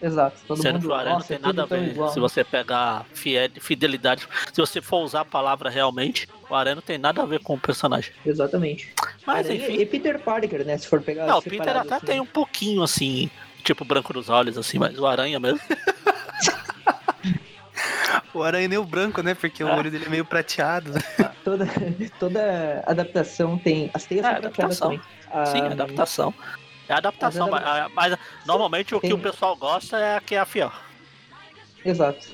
Exato. 0.02 0.42
Todo 0.48 0.62
Sendo 0.62 0.76
mundo, 0.76 0.84
Floresta, 0.84 1.14
não 1.14 1.22
tem 1.22 1.40
nada 1.40 1.64
a 1.64 1.66
ver. 1.66 1.96
Se 2.12 2.20
você 2.20 2.44
pegar 2.44 3.06
fidelidade, 3.60 4.28
se 4.54 4.62
você 4.62 4.82
for 4.82 5.04
usar 5.04 5.22
a 5.22 5.26
palavra 5.26 5.70
realmente, 5.70 6.28
o 6.50 6.56
Aranha 6.56 6.76
não 6.76 6.82
tem 6.82 6.98
nada 6.98 7.22
a 7.22 7.26
ver 7.26 7.40
com 7.40 7.56
o 7.56 7.60
personagem. 7.60 8.14
Exatamente. 8.26 8.94
Mas 9.26 9.48
Aranha 9.48 9.64
enfim. 9.64 9.82
E 9.82 9.86
Peter 9.86 10.20
Parker, 10.20 10.66
né? 10.66 10.78
Se 10.78 10.88
for 10.88 11.02
pegar. 11.02 11.26
Não, 11.26 11.40
o 11.40 11.42
Peter 11.42 11.76
até 11.76 11.96
assim. 11.96 12.06
tem 12.06 12.20
um 12.20 12.26
pouquinho 12.26 12.84
assim, 12.84 13.30
tipo 13.64 13.84
branco 13.84 14.14
dos 14.14 14.30
olhos, 14.30 14.58
assim, 14.58 14.78
mas 14.78 14.98
o 15.00 15.08
Aranha 15.08 15.40
mesmo. 15.40 15.60
O 18.36 18.44
aranha 18.44 18.68
nem 18.68 18.78
o 18.78 18.84
branco, 18.84 19.22
né? 19.22 19.34
Porque 19.34 19.64
o 19.64 19.68
ah. 19.70 19.78
olho 19.78 19.90
dele 19.90 20.06
é 20.06 20.10
meio 20.10 20.26
prateado. 20.26 20.92
toda, 21.44 21.66
toda 22.20 22.84
adaptação 22.86 23.58
tem. 23.58 23.90
As 23.94 24.06
teias 24.06 24.26
é, 24.26 24.32
são 24.34 24.42
prateadas 24.42 24.80
também. 24.80 25.02
Sim, 25.46 25.62
ah, 25.62 25.72
adaptação. 25.72 26.34
É 26.88 26.94
adaptação, 26.94 27.50
mas, 27.50 27.92
mas, 27.94 28.18
normalmente 28.46 28.94
o 28.94 29.00
que 29.00 29.12
o 29.12 29.18
pessoal 29.18 29.56
gosta 29.56 29.98
é 29.98 30.18
a 30.18 30.22
que 30.22 30.36
é 30.36 30.40
a 30.40 30.46
fiel. 30.46 30.72
Exato. 31.84 32.28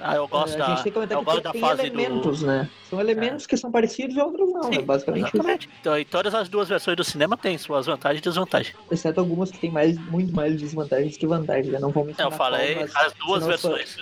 Ah, 0.00 0.14
eu 0.14 0.28
gosto 0.28 0.54
a 0.54 0.58
da, 0.58 0.66
gente 0.66 0.84
tem 0.84 0.92
que 0.92 1.12
eu 1.12 1.22
gosto 1.22 1.40
da 1.42 1.50
tem 1.52 1.60
fase 1.60 1.86
elementos, 1.86 2.40
do... 2.40 2.46
né? 2.46 2.68
São 2.88 3.00
elementos 3.00 3.44
é. 3.44 3.48
que 3.48 3.56
são 3.56 3.70
parecidos 3.70 4.16
e 4.16 4.20
outros 4.20 4.52
não, 4.52 4.62
Sim, 4.64 4.78
né? 4.78 4.82
Basicamente. 4.82 5.34
Exatamente. 5.34 5.68
Então, 5.80 5.98
e 5.98 6.04
todas 6.04 6.34
as 6.34 6.48
duas 6.48 6.68
versões 6.68 6.96
do 6.96 7.02
cinema 7.02 7.36
têm 7.36 7.58
suas 7.58 7.86
vantagens 7.86 8.20
e 8.20 8.22
desvantagens. 8.22 8.76
Exceto 8.90 9.18
algumas 9.18 9.50
que 9.50 9.58
têm 9.58 9.70
mais, 9.70 9.98
muito 9.98 10.32
mais 10.34 10.60
desvantagens 10.60 11.16
que 11.16 11.26
vantagens, 11.26 11.72
né? 11.72 11.80
Não 11.80 11.90
vou 11.90 12.04
mencionar. 12.04 12.32
Eu 12.32 12.36
falei 12.36 12.74
qual, 12.74 13.06
as 13.06 13.12
duas 13.14 13.46
versões. 13.46 13.98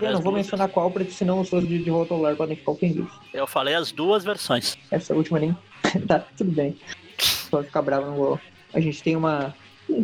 Eu 0.00 0.12
não 0.12 0.20
vou 0.20 0.32
mencionar 0.32 0.68
qual, 0.68 0.90
porque 0.90 1.10
senão 1.10 1.40
os 1.40 1.48
fãs 1.48 1.66
de, 1.66 1.82
de 1.82 1.90
Volta 1.90 2.14
ao 2.14 2.20
Lar 2.20 2.36
podem 2.36 2.56
ficar 2.56 2.72
ofendidos. 2.72 3.12
Eu 3.32 3.46
falei 3.46 3.74
as 3.74 3.92
duas 3.92 4.24
versões. 4.24 4.76
Essa 4.90 5.14
última 5.14 5.38
nem. 5.38 5.56
tá, 6.08 6.20
tudo 6.36 6.50
bem. 6.50 6.76
Pode 7.50 7.66
ficar 7.66 7.82
bravo, 7.82 8.06
não 8.06 8.16
vou. 8.16 8.40
A 8.72 8.80
gente 8.80 9.02
tem 9.02 9.16
uma. 9.16 9.54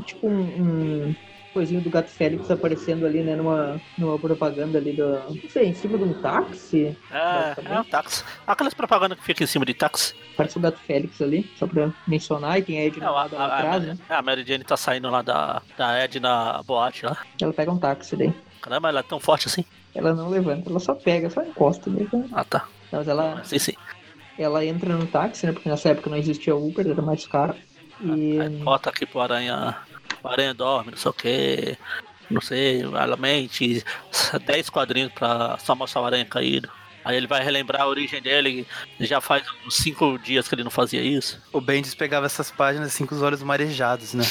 Tipo 0.05 0.29
um, 0.29 0.41
um 0.41 1.15
coisinho 1.53 1.81
do 1.81 1.91
Gato 1.91 2.09
Félix 2.09 2.51
aparecendo 2.51 3.07
ali, 3.07 3.23
né, 3.23 3.35
numa, 3.35 3.81
numa 3.99 4.19
propaganda 4.19 4.79
ali 4.79 4.93
do. 4.93 5.09
Não 5.29 5.51
sei, 5.51 5.67
em 5.69 5.75
cima 5.75 5.99
de 5.99 6.05
um 6.05 6.15
táxi. 6.15 6.97
É, 7.11 7.73
é 7.73 7.81
um 7.81 7.85
táxi. 7.85 8.25
Aquelas 8.47 8.75
propagandas 8.75 9.19
que 9.19 9.25
ficam 9.25 9.45
em 9.45 9.49
cima 9.49 9.65
de 9.65 9.75
táxi. 9.75 10.15
Parece 10.37 10.59
o 10.59 10.61
Gato 10.61 10.79
Félix 10.79 11.21
ali, 11.21 11.51
só 11.59 11.67
pra 11.67 11.93
mencionar, 12.07 12.59
e 12.59 12.63
tem 12.63 12.79
a 12.79 12.85
Edna 12.87 13.05
É, 13.05 13.09
a, 13.09 13.11
lá 13.11 13.23
a, 13.23 13.25
atrás, 13.25 13.85
a, 13.85 13.87
né? 13.87 13.99
a 14.09 14.23
Mary 14.23 14.45
Jane 14.47 14.65
tá 14.65 14.77
saindo 14.77 15.11
lá 15.11 15.23
da, 15.23 15.61
da 15.77 16.05
Ed 16.05 16.21
na 16.21 16.63
boate 16.63 17.05
lá. 17.05 17.17
Ela 17.41 17.53
pega 17.53 17.73
um 17.73 17.79
táxi 17.79 18.17
daí. 18.17 18.33
Caramba, 18.63 18.89
ela 18.91 19.01
é 19.01 19.03
tão 19.03 19.19
forte 19.19 19.49
assim. 19.49 19.65
Ela 19.95 20.15
não 20.15 20.29
levanta, 20.29 20.71
ela 20.71 20.81
só 20.81 20.95
pega, 20.95 21.29
só 21.31 21.43
encosta 21.43 21.91
mesmo. 21.91 22.29
Ah, 22.33 22.45
tá. 22.45 22.67
Mas 22.93 23.09
ela, 23.09 23.43
Sim, 23.45 23.59
sim. 23.59 23.73
ela 24.39 24.65
entra 24.65 24.95
no 24.97 25.07
táxi, 25.07 25.47
né? 25.47 25.53
Porque 25.53 25.69
nessa 25.69 25.89
época 25.91 26.11
não 26.11 26.17
existia 26.17 26.55
Uber, 26.55 26.87
era 26.87 27.03
mais 27.03 27.27
caro. 27.27 27.55
E 28.03 28.41
Aí 28.41 28.49
bota 28.49 28.89
aqui 28.91 29.05
pro 29.07 29.21
Aranha. 29.21 29.77
O 30.23 30.29
Aranha 30.29 30.55
dorme, 30.55 30.91
não 30.93 30.99
sei 30.99 31.11
o 31.11 31.15
que. 31.15 31.79
Não 32.31 32.41
sei, 32.41 32.83
ela 32.83 33.17
mente. 33.17 33.85
10 34.47 34.71
quadrinhos 34.71 35.13
pra 35.13 35.59
só 35.59 35.75
mostrar 35.75 36.03
o 36.03 36.07
Aranha 36.07 36.25
caído. 36.25 36.69
Aí 37.05 37.17
ele 37.17 37.27
vai 37.27 37.43
relembrar 37.43 37.83
a 37.83 37.87
origem 37.89 38.21
dele. 38.23 38.67
Já 39.01 39.21
faz 39.21 39.43
uns 39.67 39.77
5 39.79 40.19
dias 40.19 40.47
que 40.47 40.55
ele 40.55 40.63
não 40.65 40.71
fazia 40.71 41.01
isso. 41.03 41.41
O 41.53 41.61
Bendis 41.61 41.95
pegava 41.95 42.27
essas 42.27 42.51
páginas 42.51 42.89
assim 42.89 43.07
com 43.07 43.15
os 43.15 43.23
olhos 43.23 43.43
marejados, 43.43 44.15
né? 44.15 44.25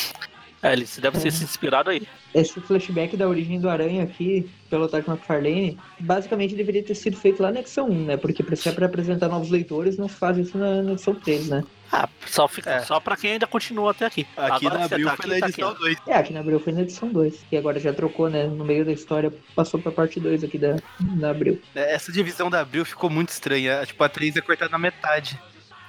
É, 0.62 0.74
ele 0.74 0.86
deve 1.00 1.20
ter 1.20 1.32
se 1.32 1.44
inspirado 1.44 1.90
aí. 1.90 2.06
esse 2.36 2.60
flashback 2.60 3.16
da 3.16 3.28
origem 3.28 3.60
do 3.60 3.70
Aranha 3.70 4.04
aqui, 4.04 4.50
pelo 4.70 4.88
Todd 4.90 5.08
McFarlane, 5.10 5.78
basicamente 6.00 6.54
deveria 6.54 6.84
ter 6.84 6.96
sido 6.96 7.16
feito 7.16 7.42
lá 7.42 7.52
na 7.52 7.62
edição 7.62 7.90
1, 7.90 8.06
né? 8.06 8.18
Porque 8.18 8.44
se 8.56 8.68
é 8.68 8.72
pra 8.72 8.86
apresentar 8.86 9.30
novos 9.30 9.50
leitores, 9.50 9.98
não 9.98 10.10
se 10.10 10.16
faz 10.16 10.38
isso 10.38 10.58
na, 10.58 10.82
na 10.82 10.92
edição 10.92 11.16
3, 11.16 11.48
né? 11.48 11.64
Ah, 11.92 12.08
só, 12.28 12.48
fica, 12.48 12.70
É. 12.70 12.82
só 12.82 13.00
pra 13.00 13.16
quem 13.18 13.32
ainda 13.32 13.48
continua 13.48 13.92
até 13.92 14.06
aqui. 14.06 14.28
Aqui 14.38 14.68
Agora 14.68 14.80
na 14.80 14.86
Abril 14.86 15.08
tá 15.08 15.16
foi 15.16 15.26
aqui, 15.26 15.34
na 15.34 15.40
tá 15.40 15.48
edição 15.48 15.70
aqui, 15.70 15.80
2. 15.80 15.98
É, 16.08 16.14
aqui 16.14 16.34
na 16.34 16.40
Abril 16.42 16.60
foi 16.60 16.74
na 16.74 16.82
edição 16.82 17.10
2, 17.10 17.46
que 17.50 17.58
agora 17.58 17.80
já 17.80 17.94
trocou, 17.94 18.30
né? 18.30 18.46
No 18.46 18.64
meio 18.66 18.86
da 18.86 18.92
história, 18.92 19.34
passou 19.56 19.80
pra 19.80 19.92
parte 19.92 20.20
2 20.20 20.44
aqui 20.44 20.58
da, 20.60 20.76
da 21.00 21.32
Abril. 21.32 21.60
Essa 21.74 22.12
divisão 22.12 22.50
da 22.50 22.60
Abril 22.60 22.86
ficou 22.86 23.10
muito 23.10 23.30
estranha. 23.30 23.84
Tipo, 23.86 24.04
a 24.04 24.10
3 24.10 24.36
é 24.36 24.42
cortada 24.42 24.70
na 24.72 24.78
metade. 24.78 25.40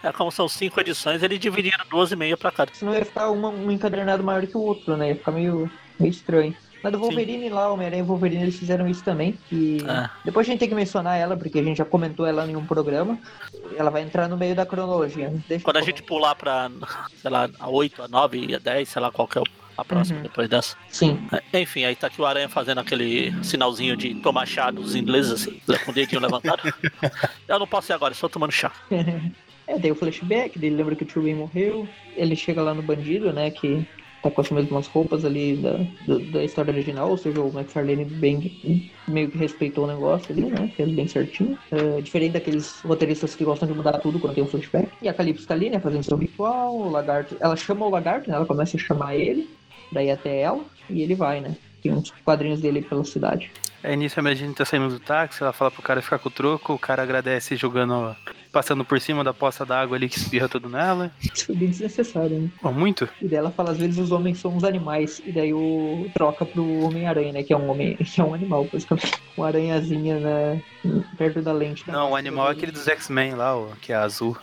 É 0.03 0.12
como 0.12 0.30
são 0.30 0.48
cinco 0.48 0.80
edições, 0.80 1.22
eles 1.22 1.38
dividiram 1.38 1.84
duas 1.90 2.11
e 2.11 2.16
meia 2.16 2.36
pra 2.36 2.51
cada. 2.51 2.72
Senão 2.74 2.94
ia 2.94 3.05
ficar 3.05 3.28
uma, 3.30 3.48
um 3.48 3.70
encadernado 3.70 4.22
maior 4.24 4.46
que 4.46 4.57
o 4.57 4.61
outro, 4.61 4.96
né? 4.96 5.09
Ia 5.11 5.16
ficar 5.16 5.32
meio, 5.32 5.70
meio 5.98 6.11
estranho. 6.11 6.55
Mas 6.82 6.92
do 6.92 6.98
Wolverine 6.98 7.51
lá, 7.51 7.70
Homem-Aranha 7.70 8.03
e 8.03 8.07
Wolverine, 8.07 8.42
eles 8.44 8.57
fizeram 8.59 8.88
isso 8.88 9.05
também. 9.05 9.38
E 9.53 9.82
É. 9.86 10.09
depois 10.24 10.46
a 10.46 10.51
gente 10.51 10.61
tem 10.61 10.68
que 10.70 10.74
mencionar 10.74 11.18
ela, 11.18 11.36
porque 11.36 11.59
a 11.59 11.62
gente 11.62 11.76
já 11.76 11.84
comentou 11.84 12.24
ela 12.24 12.46
em 12.51 12.57
um 12.57 12.64
programa. 12.64 13.18
Ela 13.76 13.90
vai 13.90 14.01
entrar 14.01 14.26
no 14.28 14.36
meio 14.38 14.55
da 14.55 14.64
cronologia. 14.64 15.30
Deixa 15.46 15.62
Quando 15.62 15.76
a 15.76 15.82
gente 15.82 16.03
pular 16.03 16.34
pra, 16.34 16.70
sei 17.20 17.30
lá, 17.30 17.51
a 17.59 17.68
8, 17.68 18.03
a 18.05 18.09
9 18.09 18.55
a 18.55 18.59
10, 18.59 18.88
sei 18.88 19.03
lá 19.03 19.11
qual 19.12 19.28
que 19.28 19.38
é 19.38 19.42
a 19.76 19.84
próxima 19.84 20.16
Uhum. 20.18 20.22
depois 20.22 20.48
dessa. 20.48 20.74
Sim. 20.88 21.28
É, 21.53 21.61
Enfim, 21.61 21.84
aí 21.84 21.94
tá 21.94 22.07
aqui 22.07 22.18
o 22.22 22.24
Aranha 22.24 22.48
fazendo 22.48 22.78
aquele 22.78 23.34
sinalzinho 23.44 23.94
de 23.94 24.14
tomar 24.14 24.46
chá 24.46 24.70
dos 24.70 24.94
ingleses, 24.94 25.32
assim, 25.32 25.61
com 25.84 25.90
o 25.90 25.94
dedinho 25.94 26.22
levantado. 26.22 26.62
Eu 27.46 27.59
não 27.59 27.66
posso 27.66 27.92
ir 27.92 27.94
agora, 27.94 28.14
estou 28.14 28.30
tomando 28.30 28.53
chá. 28.53 28.72
É, 29.71 29.79
tem 29.79 29.93
o 29.93 29.95
flashback, 29.95 30.59
dele 30.59 30.75
lembra 30.75 30.97
que 30.97 31.05
o 31.05 31.07
Tio 31.07 31.23
morreu. 31.37 31.87
Ele 32.16 32.35
chega 32.35 32.61
lá 32.61 32.75
no 32.75 32.83
bandido, 32.83 33.33
né? 33.33 33.53
Que 33.53 33.87
tá 34.21 34.29
com 34.31 34.41
as 34.41 34.51
mesmas 34.51 34.87
roupas 34.89 35.25
ali 35.25 35.57
da, 35.57 35.79
do- 36.07 36.18
da 36.33 36.45
história 36.45 36.73
original, 36.73 37.09
ou 37.09 37.16
seja, 37.16 37.41
o 37.41 37.49
McFarlane 37.57 38.05
bem 38.05 38.91
meio 39.07 39.31
que 39.31 39.39
respeitou 39.39 39.85
o 39.85 39.87
negócio 39.87 40.33
ali, 40.33 40.43
né? 40.47 40.71
Fez 40.77 40.91
bem 40.91 41.07
certinho. 41.07 41.57
É, 41.71 42.01
diferente 42.01 42.33
daqueles 42.33 42.81
roteiristas 42.81 43.37
que 43.37 43.45
gostam 43.45 43.68
de 43.68 43.75
mudar 43.75 43.99
tudo 44.01 44.18
quando 44.18 44.35
tem 44.35 44.43
um 44.43 44.49
flashback. 44.49 44.89
E 45.01 45.09
a 45.09 45.14
Calypso 45.14 45.47
tá 45.47 45.55
ali, 45.55 45.71
né? 45.71 45.79
Fazendo 45.79 46.03
seu 46.03 46.16
ritual. 46.16 46.75
O 46.77 46.91
lagarto. 46.91 47.37
Ela 47.41 47.55
chama 47.55 47.87
o 47.87 47.91
lagarto, 47.91 48.29
né? 48.29 48.35
Ela 48.37 48.47
começa 48.47 48.77
a 48.77 48.81
chamar 48.81 49.14
ele, 49.14 49.49
daí 49.93 50.11
até 50.11 50.41
ela, 50.41 50.64
e 50.91 51.01
ele 51.01 51.14
vai, 51.14 51.41
né? 51.41 51.57
Tem 51.81 51.93
uns 51.93 52.11
quadrinhos 52.25 52.61
dele 52.61 52.83
pela 52.83 53.05
cidade. 53.05 53.51
Aí 53.83 53.97
nisso 53.97 54.21
a 54.21 54.35
Jane 54.35 54.53
tá 54.55 54.64
saindo 54.66 54.89
do 54.89 55.01
táxi, 55.01 55.43
ela 55.43 55.55
fala 55.55 55.71
pro 55.71 55.81
cara 55.81 56.03
ficar 56.03 56.18
com 56.18 56.29
o 56.29 56.33
troco, 56.33 56.75
o 56.75 56.79
cara 56.79 57.03
agradece 57.03 57.57
jogando, 57.57 58.14
passando 58.51 58.84
por 58.84 59.01
cima 59.01 59.22
da 59.22 59.32
poça 59.32 59.64
d'água 59.64 59.96
ali 59.96 60.09
que 60.09 60.18
espirra 60.18 60.48
tudo 60.48 60.68
nela. 60.68 61.11
Isso 61.20 61.46
foi 61.46 61.57
bem 61.57 61.70
desnecessário, 61.70 62.40
né? 62.40 62.51
Pô, 62.61 62.72
muito? 62.72 63.09
E 63.20 63.28
daí 63.28 63.38
ela 63.38 63.51
fala, 63.51 63.70
às 63.70 63.78
vezes 63.78 63.98
os 63.98 64.11
homens 64.11 64.38
são 64.38 64.57
uns 64.57 64.64
animais. 64.64 65.20
E 65.24 65.32
daí 65.32 65.53
o 65.53 66.11
troca 66.14 66.44
pro 66.44 66.64
Homem-Aranha, 66.84 67.32
né? 67.32 67.42
Que 67.42 67.53
é 67.53 67.57
um 67.57 67.70
homem, 67.70 67.96
que 68.03 68.20
é 68.20 68.24
um 68.24 68.34
animal, 68.34 68.66
basicamente. 68.70 69.12
Uma 69.36 69.46
aranhazinha 69.46 70.20
na, 70.20 71.07
perto 71.16 71.40
da 71.40 71.53
lente. 71.53 71.86
da 71.86 71.92
Não, 71.92 72.11
o 72.12 72.16
animal 72.16 72.48
é 72.48 72.53
aquele 72.53 72.72
dos 72.72 72.86
X-Men 72.88 73.34
lá, 73.34 73.57
ó, 73.57 73.68
que 73.80 73.92
é 73.92 73.96
azul. 73.96 74.36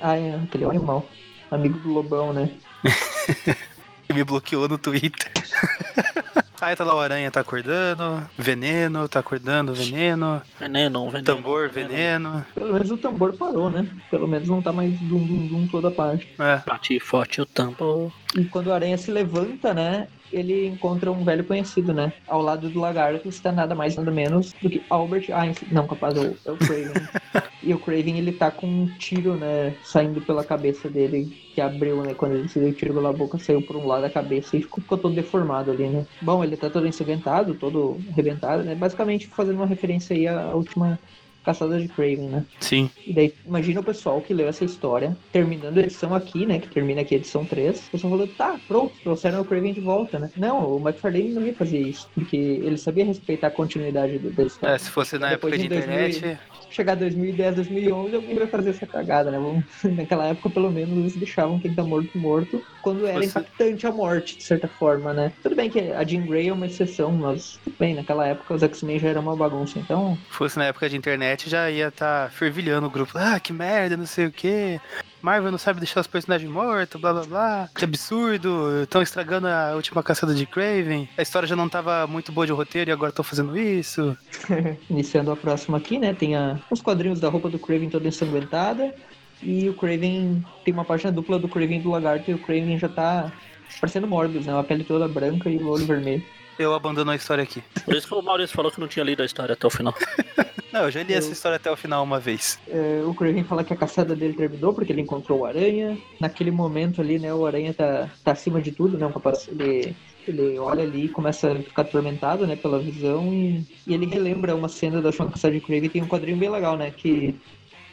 Ah, 0.00 0.16
é, 0.16 0.34
aquele 0.36 0.64
é 0.64 0.66
um 0.66 0.70
animal. 0.70 1.06
Amigo 1.50 1.78
do 1.78 1.92
Lobão, 1.92 2.32
né? 2.32 2.50
Me 4.12 4.24
bloqueou 4.24 4.68
no 4.68 4.76
Twitter. 4.76 5.30
Aí 6.62 6.76
tá 6.76 6.84
lá 6.84 6.94
o 6.94 7.00
aranha, 7.00 7.28
tá 7.28 7.40
acordando, 7.40 8.22
veneno, 8.38 9.08
tá 9.08 9.18
acordando, 9.18 9.74
veneno, 9.74 10.40
Veneno, 10.60 11.06
veneno. 11.10 11.24
tambor, 11.24 11.68
veneno. 11.68 12.46
Pelo 12.54 12.72
menos 12.72 12.88
o 12.92 12.96
tambor 12.96 13.32
parou, 13.36 13.68
né? 13.68 13.84
Pelo 14.08 14.28
menos 14.28 14.48
não 14.48 14.62
tá 14.62 14.72
mais 14.72 14.96
dum 15.00 15.18
dum 15.26 15.46
dum 15.48 15.66
toda 15.66 15.90
parte. 15.90 16.28
É, 16.38 16.62
Bate 16.64 17.00
forte 17.00 17.40
o 17.40 17.46
tambor. 17.46 18.12
E 18.36 18.44
quando 18.44 18.68
o 18.68 18.72
aranha 18.72 18.96
se 18.96 19.10
levanta, 19.10 19.74
né? 19.74 20.06
Ele 20.32 20.66
encontra 20.66 21.10
um 21.10 21.24
velho 21.24 21.44
conhecido, 21.44 21.92
né? 21.92 22.12
Ao 22.26 22.40
lado 22.40 22.68
do 22.68 22.80
lagarto 22.80 23.28
está 23.28 23.52
nada 23.52 23.74
mais 23.74 23.96
nada 23.96 24.10
menos 24.10 24.52
do 24.62 24.70
que 24.70 24.82
Albert 24.88 25.30
Einstein. 25.30 25.68
Não, 25.72 25.86
capaz, 25.86 26.16
é 26.16 26.20
o, 26.20 26.36
é 26.44 26.50
o 26.50 26.56
Craven. 26.56 26.92
e 27.62 27.74
o 27.74 27.78
Craven, 27.78 28.18
ele 28.18 28.32
tá 28.32 28.50
com 28.50 28.66
um 28.66 28.86
tiro, 28.98 29.34
né? 29.34 29.74
Saindo 29.84 30.20
pela 30.20 30.44
cabeça 30.44 30.88
dele, 30.88 31.36
que 31.54 31.60
abriu, 31.60 32.02
né? 32.02 32.14
Quando 32.14 32.34
ele 32.34 32.48
se 32.48 32.58
deu 32.58 32.70
o 32.70 32.72
tiro 32.72 32.94
pela 32.94 33.12
boca, 33.12 33.38
saiu 33.38 33.62
por 33.62 33.76
um 33.76 33.86
lado 33.86 34.02
da 34.02 34.10
cabeça 34.10 34.56
e 34.56 34.62
ficou, 34.62 34.82
ficou 34.82 34.98
todo 34.98 35.14
deformado 35.14 35.70
ali, 35.70 35.88
né? 35.88 36.06
Bom, 36.20 36.42
ele 36.42 36.56
tá 36.56 36.70
todo 36.70 36.86
ensanguentado, 36.86 37.54
todo 37.54 37.98
arrebentado, 38.12 38.62
né? 38.62 38.74
Basicamente 38.74 39.26
fazendo 39.26 39.56
uma 39.56 39.66
referência 39.66 40.16
aí 40.16 40.26
à 40.26 40.54
última 40.54 40.98
caçada 41.44 41.80
de 41.80 41.88
Craven, 41.88 42.28
né? 42.28 42.44
sim. 42.60 42.90
E 43.06 43.12
daí, 43.12 43.34
imagina 43.46 43.80
o 43.80 43.84
pessoal 43.84 44.20
que 44.20 44.32
leu 44.32 44.48
essa 44.48 44.64
história, 44.64 45.16
terminando 45.32 45.78
a 45.78 45.82
edição 45.82 46.14
aqui, 46.14 46.46
né? 46.46 46.58
Que 46.58 46.68
termina 46.68 47.00
aqui 47.00 47.14
a 47.14 47.18
edição 47.18 47.44
3. 47.44 47.78
O 47.78 47.90
pessoal 47.90 48.10
falou, 48.12 48.28
tá, 48.28 48.60
pronto, 48.66 48.94
trouxeram 49.02 49.40
o 49.40 49.44
Craven 49.44 49.72
de 49.72 49.80
volta, 49.80 50.18
né? 50.18 50.30
Não, 50.36 50.76
o 50.76 50.80
McFarlane 50.80 51.30
não 51.30 51.46
ia 51.46 51.54
fazer 51.54 51.78
isso, 51.78 52.08
porque 52.14 52.36
ele 52.36 52.78
sabia 52.78 53.04
respeitar 53.04 53.48
a 53.48 53.50
continuidade 53.50 54.18
da 54.18 54.44
história. 54.44 54.74
É, 54.74 54.78
se 54.78 54.90
fosse 54.90 55.18
na 55.18 55.30
Depois 55.30 55.54
época 55.54 55.58
de 55.58 55.66
em 55.66 55.68
2000 55.68 56.08
internet, 56.08 56.40
Chegar 56.72 56.94
2010, 56.96 57.54
2011, 57.56 58.14
alguém 58.16 58.34
vai 58.34 58.46
fazer 58.46 58.70
essa 58.70 58.86
cagada, 58.86 59.30
né? 59.30 59.38
Vamos- 59.38 59.64
Naquela 59.84 60.26
época, 60.26 60.48
pelo 60.50 60.70
menos, 60.70 60.98
eles 60.98 61.16
deixavam 61.16 61.58
quem 61.60 61.74
tá 61.74 61.82
morto 61.82 62.16
morto, 62.18 62.62
quando 62.80 63.06
era 63.06 63.18
Você- 63.20 63.26
impactante 63.26 63.86
a 63.86 63.92
morte, 63.92 64.36
de 64.38 64.42
certa 64.42 64.66
forma, 64.66 65.12
né? 65.12 65.32
Tudo 65.42 65.54
bem 65.54 65.68
que 65.70 65.78
a 65.78 66.02
Jean 66.04 66.26
Grey 66.26 66.48
é 66.48 66.52
uma 66.52 66.66
exceção, 66.66 67.12
mas, 67.12 67.58
tudo 67.62 67.76
bem, 67.78 67.94
naquela 67.94 68.26
época 68.26 68.54
os 68.54 68.62
X-Men 68.62 68.98
já 68.98 69.08
eram 69.10 69.22
uma 69.22 69.36
bagunça, 69.36 69.78
então... 69.78 70.16
se 70.30 70.36
fosse 70.36 70.58
na 70.58 70.64
época 70.66 70.88
de 70.88 70.96
internet, 70.96 71.48
já 71.50 71.70
ia 71.70 71.90
tá 71.90 72.30
fervilhando 72.32 72.86
o 72.86 72.90
grupo. 72.90 73.12
Ah, 73.16 73.38
que 73.38 73.52
merda, 73.52 73.96
não 73.96 74.06
sei 74.06 74.26
o 74.26 74.32
quê. 74.32 74.80
Marvel 75.22 75.52
não 75.52 75.58
sabe 75.58 75.78
deixar 75.78 76.00
os 76.00 76.06
personagens 76.06 76.50
mortos, 76.50 77.00
blá 77.00 77.12
blá 77.12 77.24
blá. 77.24 77.70
Que 77.74 77.84
absurdo, 77.84 78.82
estão 78.82 79.00
estragando 79.00 79.46
a 79.46 79.74
última 79.76 80.02
caçada 80.02 80.34
de 80.34 80.44
Craven. 80.44 81.08
A 81.16 81.22
história 81.22 81.46
já 81.46 81.54
não 81.54 81.68
tava 81.68 82.06
muito 82.06 82.32
boa 82.32 82.46
de 82.46 82.52
roteiro 82.52 82.90
e 82.90 82.92
agora 82.92 83.10
estão 83.10 83.24
fazendo 83.24 83.56
isso. 83.56 84.16
Iniciando 84.90 85.30
a 85.30 85.36
próxima 85.36 85.78
aqui, 85.78 85.98
né? 85.98 86.12
Tem 86.12 86.34
a, 86.34 86.58
os 86.70 86.82
quadrinhos 86.82 87.20
da 87.20 87.28
roupa 87.28 87.48
do 87.48 87.58
Craven 87.58 87.88
toda 87.88 88.08
ensanguentada. 88.08 88.92
E 89.40 89.68
o 89.68 89.74
Craven 89.74 90.44
tem 90.64 90.74
uma 90.74 90.84
página 90.84 91.10
dupla 91.10 91.38
do 91.38 91.48
Craven 91.48 91.80
do 91.80 91.90
Lagarto 91.90 92.30
e 92.30 92.34
o 92.34 92.38
Craven 92.38 92.78
já 92.78 92.88
tá 92.88 93.32
parecendo 93.80 94.06
Morbius, 94.06 94.46
né? 94.46 94.58
A 94.58 94.62
pele 94.62 94.84
toda 94.84 95.08
branca 95.08 95.48
e 95.48 95.56
o 95.56 95.68
olho 95.68 95.86
vermelho. 95.86 96.22
Eu 96.62 96.74
abandono 96.74 97.10
a 97.10 97.16
história 97.16 97.42
aqui. 97.44 97.62
Por 97.84 97.94
isso 97.94 98.06
que 98.06 98.14
o 98.14 98.22
Maurício 98.22 98.54
falou 98.54 98.70
que 98.70 98.80
não 98.80 98.88
tinha 98.88 99.04
lido 99.04 99.22
a 99.22 99.26
história 99.26 99.52
até 99.54 99.66
o 99.66 99.70
final. 99.70 99.94
Não, 100.72 100.84
eu 100.84 100.90
já 100.90 101.02
li 101.02 101.12
Eu- 101.12 101.18
essa 101.18 101.30
história 101.30 101.56
até 101.56 101.70
o 101.70 101.76
final 101.76 102.02
uma 102.02 102.18
vez. 102.18 102.58
É, 102.66 103.02
o 103.06 103.12
Craven 103.12 103.44
fala 103.44 103.62
que 103.62 103.74
a 103.74 103.76
caçada 103.76 104.16
dele 104.16 104.32
terminou 104.32 104.72
porque 104.72 104.90
ele 104.90 105.02
encontrou 105.02 105.40
o 105.40 105.44
Aranha. 105.44 105.98
Naquele 106.18 106.50
momento 106.50 107.02
ali, 107.02 107.18
né? 107.18 107.32
O 107.34 107.44
Aranha 107.44 107.74
tá, 107.74 108.08
tá 108.24 108.32
acima 108.32 108.58
de 108.58 108.72
tudo, 108.72 108.96
né? 108.96 109.04
Um 109.06 109.12
ele, 109.50 109.94
ele 110.26 110.58
olha 110.58 110.82
ali 110.82 111.04
e 111.04 111.08
começa 111.10 111.52
a 111.52 111.56
ficar 111.56 111.82
atormentado, 111.82 112.46
né? 112.46 112.56
Pela 112.56 112.78
visão 112.78 113.30
e, 113.34 113.66
e 113.86 113.92
ele 113.92 114.06
relembra 114.06 114.56
uma 114.56 114.68
cena 114.68 115.02
da 115.02 115.08
última 115.10 115.28
caçada 115.30 115.52
de 115.52 115.60
Craven. 115.60 115.90
Tem 115.90 116.02
um 116.02 116.08
quadrinho 116.08 116.38
bem 116.38 116.48
legal, 116.48 116.74
né? 116.78 116.90
Que, 116.90 117.34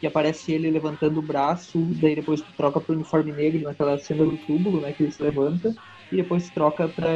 que 0.00 0.06
aparece 0.06 0.50
ele 0.52 0.70
levantando 0.70 1.18
o 1.18 1.22
braço, 1.22 1.78
daí 2.00 2.14
depois 2.14 2.42
troca 2.56 2.80
pro 2.80 2.94
uniforme 2.94 3.30
negro 3.30 3.60
naquela 3.60 3.98
cena 3.98 4.24
do 4.24 4.38
túmulo, 4.38 4.80
né? 4.80 4.92
Que 4.92 5.02
ele 5.02 5.12
se 5.12 5.22
levanta. 5.22 5.74
E 6.10 6.16
depois 6.16 6.48
troca 6.48 6.88
pra, 6.88 7.06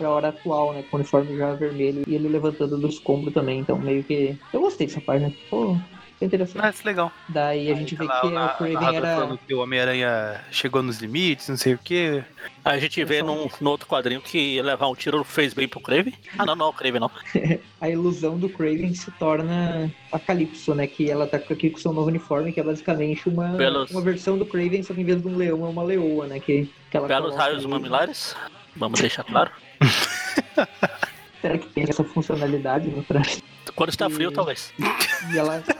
pra 0.00 0.10
hora 0.10 0.28
atual, 0.28 0.72
né? 0.72 0.82
Com 0.90 0.96
o 0.96 1.00
uniforme 1.00 1.36
já 1.36 1.52
vermelho 1.54 2.02
e 2.06 2.14
ele 2.14 2.26
levantando 2.28 2.78
do 2.78 2.88
escombro 2.88 3.30
também. 3.30 3.60
Então 3.60 3.78
meio 3.78 4.02
que. 4.02 4.36
Eu 4.52 4.60
gostei 4.62 4.86
dessa 4.86 5.00
página. 5.00 5.30
Pô, 5.50 5.76
foi 6.18 6.26
interessante. 6.26 6.58
Mas 6.62 6.82
legal. 6.82 7.12
Daí 7.28 7.70
a 7.70 7.74
gente 7.74 7.94
vê 7.94 8.06
Tá 8.06 8.20
que 8.22 8.28
lá, 8.28 8.46
o 8.54 8.56
Craven 8.58 8.96
era. 8.96 9.14
falando 9.16 9.38
que 9.46 9.54
o 9.54 9.60
Homem-Aranha 9.60 10.40
chegou 10.50 10.82
nos 10.82 10.98
limites, 10.98 11.48
não 11.48 11.56
sei 11.56 11.74
o 11.74 11.78
quê. 11.78 12.22
Aí 12.64 12.76
a 12.76 12.80
gente 12.80 13.02
vê 13.04 13.22
num, 13.22 13.48
no 13.60 13.70
outro 13.70 13.86
quadrinho 13.86 14.20
que 14.22 14.60
levar 14.62 14.88
um 14.88 14.94
tiro 14.94 15.22
fez 15.24 15.52
bem 15.54 15.68
pro 15.68 15.80
Crave. 15.80 16.14
Ah, 16.38 16.44
não, 16.46 16.56
não, 16.56 16.68
o 16.70 16.72
Crave 16.72 16.98
não. 16.98 17.10
A 17.80 17.88
ilusão 17.88 18.38
do 18.38 18.48
Craven 18.48 18.92
se 18.94 19.10
torna 19.12 19.90
a 20.12 20.18
Calypso, 20.18 20.74
né? 20.74 20.86
Que 20.86 21.10
ela 21.10 21.26
tá 21.26 21.38
aqui 21.38 21.70
com 21.70 21.78
seu 21.78 21.92
novo 21.92 22.08
uniforme, 22.08 22.52
que 22.52 22.60
é 22.60 22.62
basicamente 22.62 23.26
uma, 23.28 23.56
Pelos- 23.56 23.90
uma 23.90 24.00
versão 24.02 24.36
do 24.36 24.44
Craven, 24.44 24.82
só 24.82 24.92
que 24.92 25.00
em 25.00 25.04
vez 25.04 25.20
de 25.22 25.28
um 25.28 25.36
leão 25.36 25.64
é 25.64 25.68
uma 25.68 25.82
leoa, 25.82 26.26
né? 26.26 26.38
Que, 26.40 26.68
que 26.90 26.96
ela 26.96 27.08
Belos 27.08 27.34
raios 27.34 27.64
mamilares. 27.64 28.36
Vamos 28.76 29.00
deixar 29.00 29.24
claro. 29.24 29.50
Será 31.40 31.56
que 31.58 31.66
tem 31.68 31.84
essa 31.88 32.04
funcionalidade 32.04 32.88
no 32.88 33.02
traje? 33.02 33.42
Quando 33.74 33.90
está 33.90 34.10
frio, 34.10 34.30
E- 34.30 34.34
talvez. 34.34 34.72
E 35.32 35.38
ela. 35.38 35.62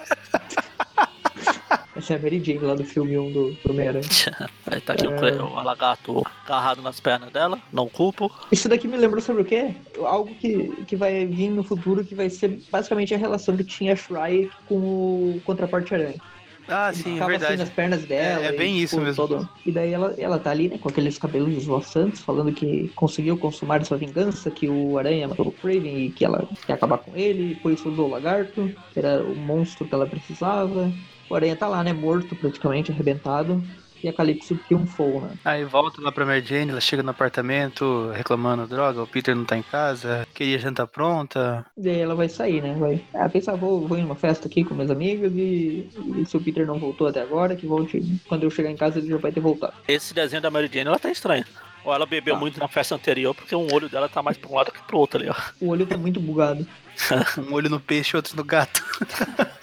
Essa 1.96 2.14
é 2.14 2.16
a 2.16 2.18
Mary 2.20 2.42
Jane 2.42 2.61
lá 2.61 2.74
do 2.74 2.84
filme 2.84 3.18
1 3.18 3.32
do 3.32 3.57
Homem-Aranha. 3.68 4.05
Tá 4.86 4.92
aqui 4.94 5.07
o, 5.07 5.16
Cle- 5.16 5.32
o 5.42 5.59
Alagato 5.59 6.24
agarrado 6.46 6.80
nas 6.80 6.98
pernas 7.01 7.30
dela, 7.32 7.61
não 7.72 7.88
culpo. 7.88 8.30
Isso 8.51 8.68
daqui 8.68 8.86
me 8.88 8.96
lembrou 8.96 9.20
sobre 9.20 9.42
o 9.42 9.44
quê? 9.44 9.74
Algo 9.98 10.32
que, 10.36 10.84
que 10.86 10.94
vai 10.96 11.26
vir 11.26 11.51
no 11.51 11.62
futuro 11.64 12.05
que 12.05 12.14
vai 12.14 12.30
ser 12.30 12.62
basicamente 12.70 13.12
a 13.12 13.18
relação 13.18 13.55
que 13.57 13.64
tinha 13.64 13.92
a 13.92 13.96
Shry 13.96 14.48
com 14.68 14.76
o 14.76 15.42
contraparte 15.44 15.92
aranha. 15.94 16.14
Ah, 16.71 16.93
sim, 16.93 17.18
é 17.18 17.21
assim 17.21 17.27
verdade. 17.27 17.57
nas 17.59 17.71
pernas 17.71 18.07
dela. 18.07 18.45
É- 18.45 18.49
é 18.49 18.53
e, 18.55 18.57
bem 18.57 18.79
isso 18.81 18.95
tipo, 18.97 19.03
mesmo. 19.05 19.27
todo- 19.29 19.49
E 19.64 19.73
daí 19.73 19.93
ela, 19.93 20.14
ela 20.18 20.39
tá 20.39 20.51
ali, 20.51 20.68
né, 20.68 20.79
com 20.79 20.89
aqueles 20.89 21.18
cabelos 21.18 21.57
esvoaçantes, 21.57 22.23
falando 22.23 22.53
que 22.53 22.89
conseguiu 22.95 23.37
consumar 23.39 23.85
sua 23.85 23.99
vingança, 23.99 24.51
que 24.51 24.68
o 24.68 24.97
Aranha 24.99 25.29
matou 25.29 25.49
o 25.49 25.53
Craven 25.53 26.07
e 26.07 26.12
que 26.12 26.25
ela 26.25 26.49
quer 26.66 26.75
acabar 26.75 26.99
com 26.99 27.16
ele, 27.16 27.57
por 27.57 27.73
isso 27.73 27.89
usou 27.91 28.07
o 28.07 28.11
lagarto, 28.11 28.75
que 28.91 28.99
era 28.99 29.25
o 29.27 29.35
monstro 29.37 29.87
que 29.89 29.95
ela 29.95 30.09
precisava. 30.09 30.95
O 31.29 31.35
Aranha 31.35 31.57
tá 31.57 31.68
lá, 31.68 31.83
né, 31.85 31.93
morto 31.93 32.35
praticamente, 32.37 32.91
arrebentado. 32.91 33.64
E 34.03 34.09
a 34.09 34.12
Calypso 34.12 34.59
triunfou, 34.66 35.20
né? 35.20 35.30
Aí 35.44 35.64
volta 35.64 36.01
lá 36.01 36.11
pra 36.11 36.24
Mary 36.24 36.44
Jane, 36.44 36.70
ela 36.70 36.80
chega 36.80 37.03
no 37.03 37.11
apartamento 37.11 38.11
reclamando 38.14 38.66
droga, 38.66 39.03
o 39.03 39.07
Peter 39.07 39.34
não 39.36 39.44
tá 39.44 39.57
em 39.57 39.62
casa, 39.62 40.26
queria 40.34 40.59
janta 40.59 40.86
pronta. 40.86 41.64
E 41.76 41.82
daí 41.82 42.01
ela 42.01 42.14
vai 42.14 42.28
sair, 42.28 42.62
né? 42.62 42.74
Vai. 42.78 43.03
Ah, 43.14 43.28
pensar, 43.28 43.55
vou, 43.57 43.86
vou 43.86 43.98
em 43.98 44.05
uma 44.05 44.14
festa 44.14 44.48
aqui 44.48 44.64
com 44.64 44.74
minhas 44.74 44.90
amigas 44.90 45.32
e, 45.34 45.88
e 46.16 46.24
se 46.26 46.36
o 46.36 46.40
Peter 46.40 46.66
não 46.66 46.78
voltou 46.78 47.07
até 47.07 47.20
agora, 47.20 47.55
que 47.57 47.66
volte. 47.66 48.03
Quando 48.28 48.44
eu 48.44 48.51
chegar 48.51 48.70
em 48.70 48.76
casa 48.76 48.98
ele 48.98 49.09
já 49.09 49.16
vai 49.18 49.32
ter 49.32 49.40
voltado. 49.40 49.74
Esse 49.86 50.14
desenho 50.14 50.42
da 50.42 50.51
Mary 50.51 50.70
Jane, 50.72 50.88
ela 50.88 50.98
tá 50.98 51.11
estranha. 51.11 51.46
Ou 51.84 51.94
ela 51.94 52.05
bebeu 52.05 52.34
Tá. 52.34 52.40
muito 52.40 52.61
na 52.61 52.68
festa 52.68 52.94
anterior, 52.94 53.34
porque 53.34 53.55
um 53.57 53.66
olho 53.72 53.88
dela 53.88 54.07
tá 54.09 54.22
mais 54.22 54.36
pra 54.36 54.51
um 54.51 54.55
lado 54.55 54.70
que 54.70 54.82
pro 54.82 54.98
outro 54.98 55.18
ali, 55.20 55.30
ó. 55.30 55.34
O 55.61 55.68
olho 55.70 55.86
tá 55.86 55.96
muito 55.96 56.20
bugado. 56.20 56.66
Um 57.38 57.55
olho 57.55 57.70
no 57.70 57.80
peixe, 57.80 58.14
outro 58.16 58.36
no 58.36 58.44
gato. 58.44 58.84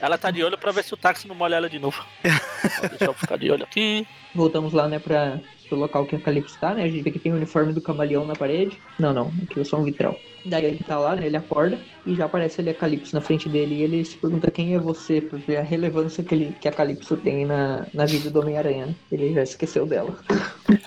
Ela 0.00 0.16
tá 0.18 0.30
de 0.30 0.42
olho 0.42 0.56
pra 0.56 0.72
ver 0.72 0.82
se 0.84 0.94
o 0.94 0.96
táxi 0.96 1.28
não 1.28 1.34
molha 1.34 1.56
ela 1.56 1.68
de 1.68 1.78
novo. 1.78 2.02
Ó, 2.24 2.88
Deixa 2.88 3.04
eu 3.04 3.14
ficar 3.14 3.36
de 3.36 3.50
olho 3.50 3.64
aqui. 3.64 4.06
Voltamos 4.34 4.72
lá, 4.72 4.88
né, 4.88 4.98
pra, 4.98 5.38
pro 5.68 5.76
local 5.78 6.06
que 6.06 6.16
a 6.16 6.20
Calypso 6.20 6.56
tá, 6.60 6.72
né? 6.74 6.84
A 6.84 6.88
gente 6.88 7.02
vê 7.02 7.10
que 7.10 7.18
tem 7.18 7.32
o 7.32 7.36
uniforme 7.36 7.72
do 7.72 7.80
camaleão 7.82 8.24
na 8.24 8.34
parede. 8.34 8.78
Não, 8.98 9.12
não, 9.12 9.32
aquilo 9.42 9.60
é 9.60 9.64
só 9.64 9.76
um 9.76 9.84
vitral. 9.84 10.16
Daí 10.44 10.64
ele 10.64 10.78
tá 10.86 10.98
lá, 10.98 11.14
né? 11.16 11.26
Ele 11.26 11.36
acorda 11.36 11.78
e 12.06 12.14
já 12.14 12.24
aparece 12.24 12.60
ali 12.62 12.70
a 12.70 12.74
Calypso 12.74 13.14
na 13.14 13.20
frente 13.20 13.46
dele 13.48 13.74
e 13.74 13.82
ele 13.82 14.04
se 14.04 14.16
pergunta 14.16 14.50
quem 14.50 14.74
é 14.74 14.78
você, 14.78 15.20
pra 15.20 15.38
ver 15.38 15.58
a 15.58 15.62
relevância 15.62 16.24
que, 16.24 16.34
ele, 16.34 16.54
que 16.58 16.66
a 16.66 16.72
Calypso 16.72 17.14
tem 17.18 17.44
na, 17.44 17.84
na 17.92 18.06
vida 18.06 18.30
do 18.30 18.40
Homem-Aranha. 18.40 18.86
né? 18.86 18.94
Ele 19.12 19.34
já 19.34 19.42
esqueceu 19.42 19.84
dela. 19.84 20.16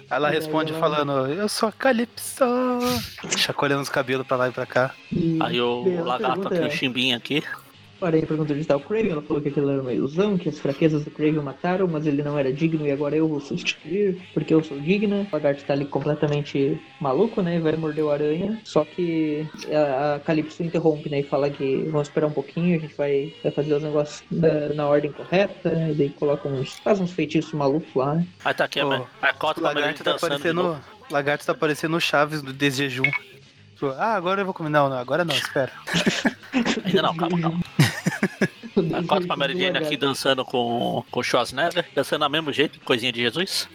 Ela 0.09 0.29
responde 0.29 0.71
ela- 0.71 0.79
falando, 0.79 1.27
eu 1.31 1.47
sou 1.47 1.69
a 1.69 1.71
Calypso. 1.71 2.43
Chacoalhando 3.37 3.81
os 3.83 3.89
cabelos 3.89 4.25
pra 4.25 4.37
lá 4.37 4.47
e 4.49 4.51
pra 4.51 4.65
cá. 4.65 4.91
E 5.11 5.37
Aí 5.41 5.61
o 5.61 6.03
lagarto 6.03 6.47
aqui, 6.47 6.59
o 6.59 6.71
chimbinho 6.71 7.15
aqui. 7.15 7.43
Aranha 8.05 8.25
perguntou 8.25 8.53
onde 8.53 8.61
está 8.61 8.75
o 8.75 8.79
Craven, 8.79 9.11
ela 9.11 9.21
falou 9.21 9.41
que 9.41 9.49
aquilo 9.49 9.69
era 9.69 9.81
uma 9.81 9.93
ilusão, 9.93 10.37
que 10.37 10.49
as 10.49 10.59
fraquezas 10.59 11.03
do 11.03 11.11
Craven 11.11 11.39
o 11.39 11.43
mataram, 11.43 11.87
mas 11.87 12.05
ele 12.05 12.21
não 12.23 12.37
era 12.37 12.51
digno 12.51 12.85
e 12.85 12.91
agora 12.91 13.15
eu 13.15 13.27
vou 13.27 13.39
substituir, 13.39 14.17
porque 14.33 14.53
eu 14.53 14.63
sou 14.63 14.79
digna. 14.79 15.27
O 15.31 15.35
lagarto 15.35 15.63
tá 15.63 15.73
ali 15.73 15.85
completamente 15.85 16.79
maluco, 16.99 17.41
né, 17.41 17.57
e 17.57 17.59
vai 17.59 17.75
morder 17.75 18.03
o 18.05 18.11
Aranha, 18.11 18.59
só 18.63 18.83
que 18.85 19.47
a, 19.71 20.15
a 20.15 20.19
Calypso 20.19 20.63
interrompe, 20.63 21.09
né, 21.09 21.19
e 21.21 21.23
fala 21.23 21.49
que 21.49 21.83
vamos 21.89 22.07
esperar 22.07 22.27
um 22.27 22.31
pouquinho, 22.31 22.77
a 22.77 22.79
gente 22.81 22.95
vai, 22.95 23.33
vai 23.43 23.51
fazer 23.51 23.73
os 23.73 23.83
negócios 23.83 24.23
na, 24.31 24.69
na 24.73 24.87
ordem 24.87 25.11
correta, 25.11 25.69
e 25.89 25.93
daí 25.93 26.09
coloca 26.09 26.47
uns, 26.47 26.73
faz 26.79 26.99
uns 26.99 27.11
feitiços 27.11 27.53
malucos 27.53 27.93
lá, 27.95 28.15
né. 28.15 28.25
Aí 28.43 28.53
tá 28.53 28.65
aqui 28.65 28.79
a 28.79 28.85
Mary- 28.85 29.03
a 29.21 29.29
O 29.31 29.35
cota 29.35 29.61
lagarto 29.61 30.03
tá 30.03 30.15
parecendo. 30.15 30.77
Lagarto 31.11 31.45
tá 31.45 31.53
parecendo 31.53 31.97
o 31.97 31.99
Chaves 31.99 32.41
do 32.41 32.53
desjejum. 32.53 33.03
Tipo, 33.73 33.87
Ah, 33.97 34.13
agora 34.15 34.41
eu 34.41 34.45
vou 34.45 34.53
comer. 34.53 34.69
Não, 34.69 34.87
não, 34.89 34.97
agora 34.97 35.25
não, 35.25 35.35
espera. 35.35 35.71
Ainda 36.85 37.01
não, 37.01 37.15
calma, 37.15 37.39
calma. 37.41 37.59
A 38.93 39.03
cota 39.03 39.27
pra 39.27 39.35
Mary 39.35 39.59
Jane 39.59 39.77
aqui 39.77 39.97
dançando 39.97 40.43
com, 40.43 41.03
com 41.09 41.19
o 41.19 41.23
Schwarzenegger, 41.23 41.85
dançando 41.93 42.25
do 42.25 42.31
mesmo 42.31 42.51
jeito, 42.51 42.79
coisinha 42.81 43.11
de 43.11 43.21
Jesus. 43.21 43.69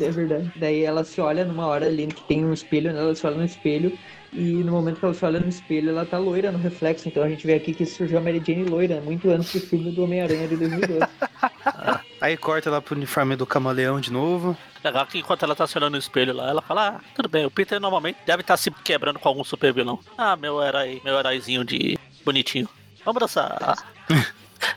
É 0.00 0.10
verdade. 0.10 0.52
Daí 0.56 0.84
ela 0.84 1.04
se 1.04 1.20
olha 1.20 1.44
numa 1.44 1.66
hora 1.66 1.86
ali 1.86 2.06
que 2.06 2.22
tem 2.22 2.44
um 2.44 2.52
espelho, 2.52 2.92
né? 2.92 3.00
Ela 3.00 3.14
se 3.14 3.26
olha 3.26 3.36
no 3.36 3.44
espelho. 3.44 3.98
E 4.32 4.52
no 4.62 4.72
momento 4.72 4.98
que 4.98 5.04
ela 5.04 5.14
se 5.14 5.24
olha 5.24 5.40
no 5.40 5.48
espelho, 5.48 5.90
ela 5.90 6.04
tá 6.04 6.18
loira 6.18 6.52
no 6.52 6.58
reflexo. 6.58 7.08
Então 7.08 7.22
a 7.22 7.28
gente 7.28 7.46
vê 7.46 7.54
aqui 7.54 7.72
que 7.72 7.84
surgiu 7.86 8.18
a 8.18 8.20
Mary 8.20 8.42
Jane 8.46 8.64
loira, 8.64 9.00
muito 9.00 9.30
antes 9.30 9.52
do 9.52 9.60
filme 9.60 9.90
do 9.90 10.04
Homem-Aranha 10.04 10.46
de 10.46 10.56
2012. 10.56 11.00
Aí 12.20 12.36
corta 12.36 12.70
lá 12.70 12.82
pro 12.82 12.96
uniforme 12.96 13.36
do 13.36 13.46
camaleão 13.46 14.00
de 14.00 14.12
novo. 14.12 14.56
Legal 14.84 15.06
que 15.06 15.18
enquanto 15.18 15.44
ela 15.44 15.54
tá 15.54 15.66
se 15.66 15.78
olhando 15.78 15.92
no 15.92 15.98
espelho 15.98 16.34
lá, 16.34 16.50
ela 16.50 16.60
fala, 16.60 16.88
ah, 16.88 17.00
tudo 17.14 17.28
bem, 17.28 17.46
o 17.46 17.50
Peter 17.50 17.80
normalmente 17.80 18.18
deve 18.26 18.40
estar 18.42 18.56
se 18.56 18.70
quebrando 18.70 19.18
com 19.18 19.28
algum 19.28 19.44
super 19.44 19.72
vilão. 19.72 20.00
Ah, 20.16 20.36
meu 20.36 20.62
herói, 20.62 21.00
meu 21.04 21.16
heróizinho 21.16 21.64
de 21.64 21.96
bonitinho. 22.24 22.68
Vamos 23.08 23.20
dançar. 23.20 23.56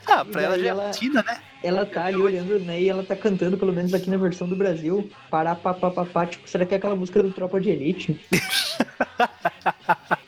Ah, 0.06 0.24
pra 0.24 0.40
E 0.40 0.44
ela 0.46 0.58
já 0.58 0.66
é 0.68 0.70
rotina, 0.72 1.22
né? 1.22 1.42
ela 1.62 1.84
tá 1.84 2.06
ali 2.06 2.16
olhando, 2.16 2.58
né? 2.60 2.80
E 2.80 2.88
ela 2.88 3.02
tá 3.04 3.14
cantando, 3.14 3.58
pelo 3.58 3.74
menos 3.74 3.92
aqui 3.92 4.08
na 4.08 4.16
versão 4.16 4.48
do 4.48 4.56
Brasil, 4.56 5.10
pará, 5.30 5.54
pá, 5.54 5.74
pá, 5.74 5.90
pá, 5.90 6.06
pá. 6.06 6.24
Tipo, 6.26 6.48
será 6.48 6.64
que 6.64 6.72
é 6.72 6.78
aquela 6.78 6.96
música 6.96 7.22
do 7.22 7.30
Tropa 7.30 7.60
de 7.60 7.68
Elite? 7.68 8.18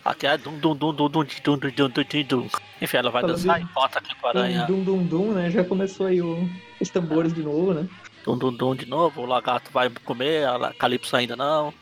Aqui 0.04 0.26
é 0.26 0.36
dum 0.36 0.58
dum 0.58 0.76
dum 0.76 0.92
dum 0.92 1.08
dum 1.08 1.24
dum 1.24 1.56
dum 1.56 1.70
dum 1.70 1.88
dum 1.88 2.22
dum. 2.28 2.48
Enfim, 2.82 2.96
ela 2.98 3.10
vai 3.10 3.22
Falando 3.22 3.36
dançar 3.38 3.62
e 3.62 3.64
bota 3.72 3.98
aqui 4.00 4.14
com 4.20 4.26
a 4.26 4.30
aranha. 4.30 4.64
Dum, 4.66 4.84
dum, 4.84 5.02
dum, 5.02 5.32
né? 5.32 5.50
Já 5.50 5.64
começou 5.64 6.04
aí 6.04 6.20
o- 6.20 6.46
os 6.78 6.90
tambores 6.90 7.32
de 7.32 7.42
novo, 7.42 7.72
né? 7.72 7.88
Dum 8.22 8.36
dum 8.36 8.52
dum 8.52 8.74
de 8.74 8.84
novo, 8.84 9.22
o 9.22 9.26
lagarto 9.26 9.70
vai 9.72 9.88
comer, 10.04 10.46
a 10.46 10.74
Calypso 10.74 11.16
ainda 11.16 11.36
não. 11.36 11.72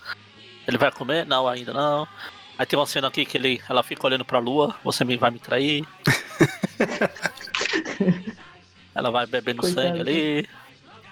Ele 0.69 0.79
vai 0.79 0.93
comer? 0.93 1.27
Não, 1.27 1.49
ainda 1.49 1.73
não. 1.73 2.07
Aí 2.59 2.67
tem 2.67 2.79
uma 2.79 2.87
cena 2.87 3.09
aqui 3.09 3.25
que 3.25 3.37
ele, 3.37 3.61
ela 3.69 3.83
fica 3.83 4.07
olhando 4.07 4.25
pra 4.25 4.39
lua, 4.39 4.75
você 4.85 5.05
me 5.05 5.17
vai 5.17 5.31
me 5.31 5.39
trair. 5.39 5.85
ela 8.95 9.11
vai 9.11 9.27
bebendo 9.27 9.63
Coitada. 9.63 9.89
sangue 9.89 10.01
ali. 10.01 10.49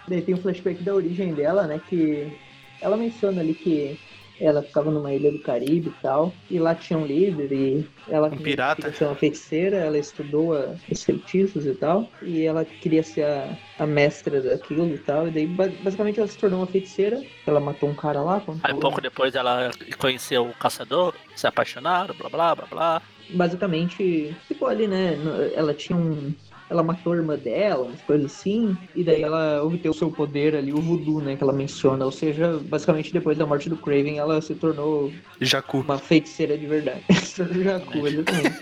Daí 0.06 0.22
tem 0.22 0.34
um 0.34 0.40
flashback 0.40 0.82
da 0.82 0.94
origem 0.94 1.34
dela, 1.34 1.66
né? 1.66 1.80
Que 1.88 2.32
ela 2.80 2.96
menciona 2.96 3.40
ali 3.40 3.54
que 3.54 3.98
ela 4.40 4.62
ficava 4.62 4.90
numa 4.90 5.12
ilha 5.12 5.30
do 5.30 5.38
Caribe 5.40 5.88
e 5.88 6.02
tal. 6.02 6.32
E 6.50 6.58
lá 6.58 6.74
tinha 6.74 6.98
um 6.98 7.04
líder 7.06 7.52
e 7.52 7.86
ela 8.08 8.28
Um 8.28 8.36
pirata. 8.38 8.90
ser 8.92 9.04
uma 9.04 9.14
feiticeira, 9.14 9.76
ela 9.76 9.98
estudou 9.98 10.54
a- 10.56 10.74
os 10.90 11.02
feitiços 11.04 11.66
e 11.66 11.74
tal. 11.74 12.08
E 12.22 12.42
ela 12.44 12.64
queria 12.64 13.02
ser 13.02 13.24
a, 13.24 13.56
a 13.78 13.86
mestra 13.86 14.40
daquilo 14.40 14.86
e 14.94 14.98
tal. 14.98 15.28
E 15.28 15.30
daí 15.30 15.46
ba- 15.46 15.70
basicamente 15.82 16.18
ela 16.18 16.28
se 16.28 16.38
tornou 16.38 16.60
uma 16.60 16.66
feiticeira. 16.66 17.22
Ela 17.46 17.60
matou 17.60 17.88
um 17.88 17.94
cara 17.94 18.22
lá. 18.22 18.42
Aí 18.62 18.74
pouco 18.74 19.00
depois 19.00 19.34
ela 19.34 19.70
conheceu 19.98 20.46
o 20.46 20.54
caçador, 20.54 21.14
se 21.36 21.46
apaixonaram, 21.46 22.14
blá 22.14 22.28
blá 22.30 22.54
blá 22.54 22.66
blá. 22.66 23.02
basicamente 23.30 24.34
ficou 24.48 24.68
ali, 24.68 24.86
né? 24.88 25.16
Ela 25.54 25.74
tinha 25.74 25.96
um. 25.96 26.32
Ela 26.70 26.82
matou 26.84 27.12
a 27.12 27.16
irmã 27.16 27.36
dela, 27.36 27.84
umas 27.84 28.00
coisas 28.02 28.30
assim, 28.30 28.76
e 28.94 29.02
daí 29.02 29.22
ela 29.22 29.62
obteve 29.62 29.88
o 29.88 29.94
seu 29.94 30.10
poder 30.10 30.54
ali, 30.54 30.72
o 30.72 30.80
voodoo, 30.80 31.20
né, 31.20 31.34
que 31.34 31.42
ela 31.42 31.52
menciona. 31.52 32.04
Ou 32.04 32.12
seja, 32.12 32.60
basicamente 32.62 33.12
depois 33.12 33.36
da 33.36 33.44
morte 33.44 33.68
do 33.68 33.76
Craven, 33.76 34.18
ela 34.18 34.40
se 34.40 34.54
tornou 34.54 35.12
Jacu. 35.40 35.78
uma 35.78 35.98
feiticeira 35.98 36.56
de 36.56 36.66
verdade. 36.66 37.02
Jacu, 37.10 38.06
exatamente. 38.06 38.60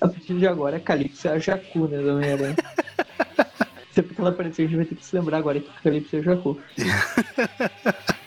A 0.00 0.08
partir 0.08 0.34
de 0.34 0.46
agora, 0.46 0.78
a 0.78 0.80
Calypso 0.80 1.28
é 1.28 1.32
a 1.32 1.38
Jacu, 1.38 1.86
né, 1.86 2.02
da 2.02 2.14
Homem-Aranha. 2.14 2.56
Sempre 3.92 4.14
que 4.14 4.20
ela 4.20 4.30
aparecer, 4.30 4.62
a 4.62 4.64
gente 4.66 4.76
vai 4.76 4.84
ter 4.84 4.94
que 4.94 5.04
se 5.04 5.16
lembrar 5.16 5.38
agora 5.38 5.58
que 5.58 5.68
a 5.68 5.82
Calypso 5.82 6.16
é 6.16 6.18
a 6.20 6.22
Jacu. 6.22 6.60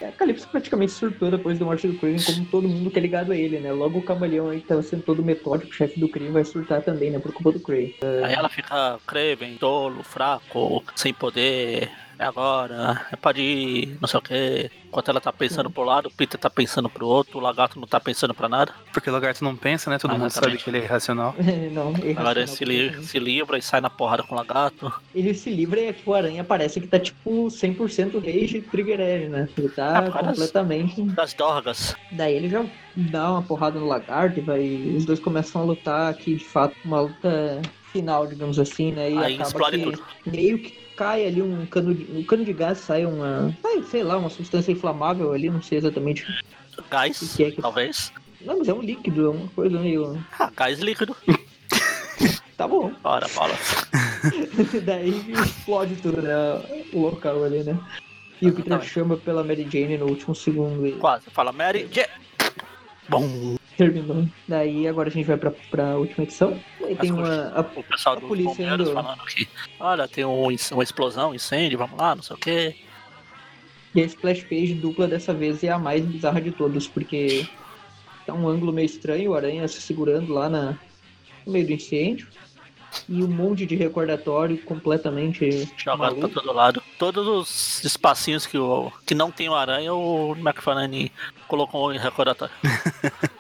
A 0.02 0.12
Calypso 0.12 0.48
praticamente 0.50 0.92
surtou 0.92 1.32
depois 1.32 1.58
da 1.58 1.66
morte 1.66 1.88
do 1.88 1.98
Craven, 1.98 2.22
como 2.22 2.46
todo 2.48 2.68
mundo 2.68 2.92
que 2.92 3.00
é 3.00 3.02
ligado 3.02 3.32
a 3.32 3.36
ele, 3.36 3.60
né? 3.60 3.72
Logo 3.72 4.00
o 4.00 4.04
camaleão 4.04 4.50
aí 4.50 4.60
que 4.60 4.68
tava 4.68 4.84
sendo 4.84 5.04
todo 5.04 5.24
metódico, 5.24 5.74
chefe 5.74 6.00
do 6.00 6.10
crime, 6.10 6.32
vai 6.32 6.44
surtar 6.44 6.82
também, 6.82 7.12
né? 7.12 7.20
Por 7.20 7.32
culpa 7.32 7.54
do 7.54 7.60
Craven. 7.60 7.96
Aí 8.26 8.34
ela 8.34 8.50
fica 8.50 9.00
Craven, 9.08 9.56
tolo, 9.58 10.04
fraco, 10.04 10.84
sem 10.96 11.14
poder. 11.14 11.90
É 12.20 12.26
agora, 12.26 13.06
é 13.12 13.16
pode 13.16 13.42
ir, 13.42 13.98
não 14.00 14.08
sei 14.08 14.20
o 14.20 14.22
que. 14.22 14.72
Enquanto 14.88 15.10
ela 15.10 15.20
tá 15.20 15.34
pensando 15.34 15.70
pro 15.72 15.84
lado, 15.84 16.08
o 16.08 16.12
Peter 16.12 16.40
tá 16.40 16.50
pensando 16.50 16.88
pro 16.88 17.08
outro, 17.08 17.40
o 17.40 17.42
lagarto 17.42 17.80
não 17.80 17.88
tá 17.88 18.00
pensando 18.00 18.34
pra 18.34 18.48
nada. 18.48 18.72
Porque 18.94 19.10
o 19.10 19.14
lagarto 19.14 19.44
não 19.44 19.56
pensa, 19.56 19.90
né? 19.90 19.98
Todo 19.98 20.12
Ah, 20.12 20.18
mundo 20.18 20.30
sabe 20.30 20.56
que 20.58 20.70
ele 20.70 20.78
é 20.78 20.84
irracional. 20.84 21.34
Não, 21.74 21.92
é 22.04 22.12
Agora 22.12 22.40
ele 22.42 22.42
irracional 22.42 22.48
se, 22.48 22.64
li- 22.66 22.78
completamente. 22.84 23.08
se 23.08 23.20
livra 23.20 23.58
e 23.58 23.62
sai 23.62 23.82
na 23.82 23.90
porrada 23.90 24.22
com 24.22 24.36
o 24.36 24.38
lagarto. 24.38 24.94
Ele 25.16 25.34
se 25.34 25.50
livra 25.50 25.80
e 25.80 25.88
aqui 25.90 26.04
o 26.06 26.14
Aranha 26.14 26.44
parece 26.44 26.80
que 26.80 26.86
tá 26.88 27.00
tipo 27.00 27.48
100% 27.48 28.24
rage 28.24 28.62
Trigger 28.62 29.00
Edge, 29.00 29.30
né? 29.30 29.50
Ele 29.58 29.70
tá 29.70 29.98
Ah, 29.98 30.02
causa 30.04 30.12
das- 30.14 30.26
completamente. 30.38 31.02
Das 31.02 31.34
dorgas. 31.34 31.96
Daí 32.12 32.36
ele 32.36 32.50
já 32.50 32.64
dá 32.96 33.32
uma 33.32 33.42
porrada 33.42 33.80
no 33.80 33.88
lagarto 33.88 34.38
e 34.40 34.42
vai. 34.44 34.94
Os 34.96 35.06
dois 35.06 35.20
começam 35.20 35.62
a 35.64 35.66
lutar 35.66 36.12
aqui, 36.12 36.36
de 36.36 36.46
fato, 36.46 36.76
uma 36.86 37.02
luta 37.02 37.60
final, 37.94 38.28
digamos 38.28 38.60
assim, 38.60 38.92
né? 38.92 39.12
E 39.12 39.18
Aí 39.18 39.34
acaba 39.36 39.48
explode 39.50 39.78
que 39.78 39.84
tudo. 39.84 40.04
meio 40.26 40.60
que 40.60 40.72
cai 40.98 41.26
ali 41.26 41.42
um 41.42 41.66
cano 41.68 41.94
de. 41.94 42.12
Um 42.12 42.24
cano 42.24 42.44
de 42.44 42.52
gás 42.52 42.80
sai 42.80 43.06
uma. 43.06 43.56
Sai, 43.62 43.82
sei 43.84 44.04
lá, 44.04 44.18
uma 44.18 44.30
substância 44.30 44.72
inflamável 44.72 45.32
ali, 45.32 45.50
não 45.50 45.62
sei 45.62 45.78
exatamente. 45.78 46.26
Gás, 46.90 47.22
O 47.22 47.38
que 47.38 47.44
é 47.46 47.52
que- 47.52 47.62
talvez. 47.62 48.12
Não, 48.42 48.58
mas 48.58 48.68
é 48.68 48.74
um 48.74 48.82
líquido, 48.82 49.28
é 49.28 49.30
uma 49.30 49.48
coisa 49.50 49.80
meio. 49.80 50.22
Ah, 50.38 50.52
gás 50.56 50.80
líquido. 50.80 51.16
Tá 52.56 52.68
bom. 52.68 52.92
Ora, 53.04 53.28
bola. 53.34 53.56
Daí 54.86 55.32
explode 55.32 55.96
tudo, 55.96 56.22
né? 56.22 56.34
O 56.94 57.00
local 57.00 57.44
ali, 57.44 57.64
né? 57.64 57.78
E 58.40 58.48
o 58.48 58.54
Peter 58.54 58.80
chama 58.84 59.18
pela 59.18 59.44
Mary 59.44 59.68
Jane 59.70 59.98
no 59.98 60.06
último 60.06 60.36
segundo. 60.36 60.86
E 60.86 60.92
Quase. 60.94 61.26
Fala, 61.32 61.52
Mary 61.52 61.90
Jane. 61.92 62.10
Bom, 63.10 63.56
terminou. 63.78 64.28
Daí 64.48 64.88
agora 64.88 65.10
a 65.10 65.12
gente 65.12 65.26
vai 65.26 65.38
pra, 65.38 65.52
pra 65.72 65.98
última 65.98 66.24
edição. 66.24 66.60
Aí 66.84 66.96
tem 66.96 67.12
uma. 67.12 67.50
a- 67.56 67.62
o 67.62 67.84
pessoal 67.84 68.16
A 68.16 68.20
dos 68.20 68.28
polícia 68.28 68.64
indo- 68.64 68.92
falando 68.94 69.24
que, 69.26 69.48
olha, 69.80 70.08
tem 70.08 70.26
um, 70.26 70.48
uma 70.72 70.84
explosão, 70.84 71.32
um 71.32 71.36
incêndio, 71.36 71.78
vamos 71.78 71.98
lá, 72.00 72.16
não 72.16 72.24
sei 72.24 72.36
o 72.36 72.40
quê. 72.40 72.76
E 73.96 74.02
a 74.02 74.06
splash 74.06 74.42
page 74.44 74.74
dupla 74.74 75.08
dessa 75.08 75.34
vez 75.34 75.64
é 75.64 75.70
a 75.70 75.78
mais 75.78 76.04
bizarra 76.04 76.42
de 76.42 76.52
todos, 76.52 76.88
porque 76.88 77.48
tá 78.26 78.34
um 78.34 78.48
ângulo 78.48 78.74
meio 78.74 78.86
estranho, 78.88 79.32
o 79.32 79.36
Aranha 79.36 79.68
se 79.68 79.82
segurando 79.82 80.34
lá 80.34 80.50
na, 80.50 80.78
no 81.46 81.52
meio 81.54 81.68
do 81.68 81.74
incêndio. 81.74 82.28
E 83.10 83.24
um 83.24 83.28
monte 83.28 83.66
de 83.66 83.76
recordatório 83.76 84.56
completamente 84.66 85.68
Jogado 85.76 85.98
pra 85.98 85.98
maluco. 85.98 86.30
todo 86.30 86.54
lado. 86.54 86.84
Todos 87.00 87.28
os 87.28 87.84
espacinhos 87.84 88.46
que, 88.46 88.56
o, 88.56 88.92
que 89.04 89.16
não 89.16 89.32
tem 89.32 89.50
o 89.50 89.56
aranha, 89.56 89.92
o 89.96 90.36
McFarlane 90.38 91.12
colocou 91.48 91.92
em 91.92 91.98
recordatório. 91.98 92.54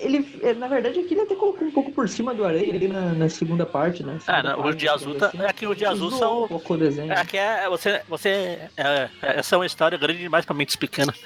Ele, 0.00 0.38
é, 0.42 0.54
na 0.54 0.68
verdade, 0.68 0.98
aqui 1.00 1.14
ele 1.14 1.22
até 1.22 1.34
colocou 1.34 1.66
um 1.66 1.70
pouco 1.70 1.90
por 1.92 2.08
cima 2.08 2.34
do 2.34 2.44
Aranha 2.44 2.72
ali 2.74 2.88
na, 2.88 3.12
na 3.12 3.28
segunda 3.28 3.64
parte, 3.66 4.02
né? 4.02 4.16
É, 4.16 4.20
Segunda 4.20 4.42
né, 4.56 4.68
o 4.68 4.72
de 4.74 4.88
azul 4.88 5.14
tá- 5.14 5.32
é 5.38 5.52
que 5.52 5.66
o 5.66 5.74
de 5.74 5.84
azul 5.86 6.10
são- 6.10 6.44
um 6.44 6.48
pouco 6.48 6.74
o 6.74 6.76
desenho. 6.76 7.12
É, 7.12 7.24
que 7.24 7.36
é, 7.36 7.68
você, 7.68 8.02
você, 8.08 8.58
é, 8.76 9.08
essa 9.22 9.54
é 9.54 9.58
uma 9.58 9.66
história 9.66 9.96
grande 9.98 10.20
demais 10.20 10.44
pra 10.44 10.54
mentes 10.54 10.76
pequenas. 10.76 11.16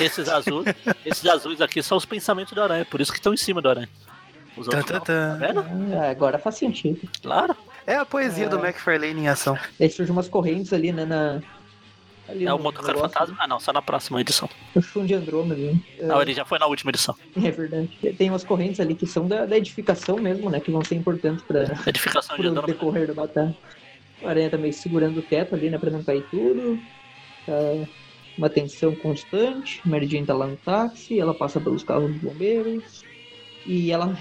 Esses 0.00 0.28
azuis, 0.28 0.66
esses 1.04 1.26
azuis 1.26 1.60
aqui 1.60 1.82
são 1.82 1.96
os 1.98 2.04
pensamentos 2.04 2.52
do 2.52 2.62
aranha, 2.62 2.84
por 2.84 3.00
isso 3.00 3.12
que 3.12 3.18
estão 3.18 3.34
em 3.34 3.36
cima 3.36 3.60
do 3.62 3.68
aranha. 3.68 3.88
Os 4.56 4.66
Tan, 4.66 4.78
outros 4.78 5.00
tan, 5.04 5.36
não, 5.38 5.38
tan. 5.38 5.38
tá 5.38 5.46
vendo? 5.62 5.94
Ah, 5.96 6.10
agora 6.10 6.38
faz 6.38 6.56
sentido. 6.56 7.00
Claro. 7.22 7.56
É 7.86 7.96
a 7.96 8.04
poesia 8.04 8.48
do 8.48 8.58
McFarlane 8.58 9.22
em 9.22 9.28
ação. 9.28 9.58
Aí 9.80 9.88
surgem 9.90 10.12
umas 10.12 10.28
correntes 10.28 10.72
ali, 10.72 10.92
né? 10.92 11.04
Na, 11.04 11.40
ali 12.30 12.46
É 12.46 12.52
o 12.54 12.58
motoqueiro 12.58 12.98
fantasma? 13.00 13.36
Ah, 13.38 13.46
não, 13.46 13.60
só 13.60 13.72
na 13.72 13.82
próxima 13.82 14.20
edição. 14.20 14.48
O 14.74 14.80
chum 14.80 15.04
de 15.04 15.14
Andrômeda. 15.14 15.60
né? 15.72 15.80
Não, 16.02 16.20
ele 16.22 16.32
já 16.34 16.44
foi 16.44 16.58
na 16.58 16.66
última 16.66 16.90
edição. 16.90 17.14
É 17.42 17.50
verdade. 17.50 17.90
Tem 18.16 18.28
umas 18.30 18.44
correntes 18.44 18.80
ali 18.80 18.94
que 18.94 19.06
são 19.06 19.26
da, 19.28 19.46
da 19.46 19.56
edificação 19.56 20.16
mesmo, 20.16 20.48
né? 20.50 20.60
Que 20.60 20.70
vão 20.70 20.82
ser 20.84 20.94
importantes 20.94 21.42
para 21.44 21.64
Edificação 21.86 22.36
de 22.36 22.46
o 22.46 22.50
Andrômeda. 22.50 22.72
decorrer 22.72 23.06
da 23.06 23.14
batalha. 23.14 23.56
O 24.22 24.28
Aranha 24.28 24.50
tá 24.50 24.58
meio 24.58 24.72
segurando 24.72 25.18
o 25.18 25.22
teto 25.22 25.54
ali, 25.54 25.70
né? 25.70 25.78
Pra 25.78 25.90
não 25.90 26.02
cair 26.04 26.24
tudo. 26.30 26.78
Tá 27.46 27.52
uma 28.38 28.48
tensão 28.48 28.94
constante. 28.94 29.80
Mary 29.86 30.06
Jane 30.06 30.26
tá 30.26 30.34
lá 30.34 30.46
no 30.46 30.56
táxi, 30.56 31.18
ela 31.20 31.34
passa 31.34 31.60
pelos 31.60 31.82
carros 31.82 32.10
dos 32.12 32.20
bombeiros. 32.22 33.04
E 33.66 33.90
ela 33.92 34.16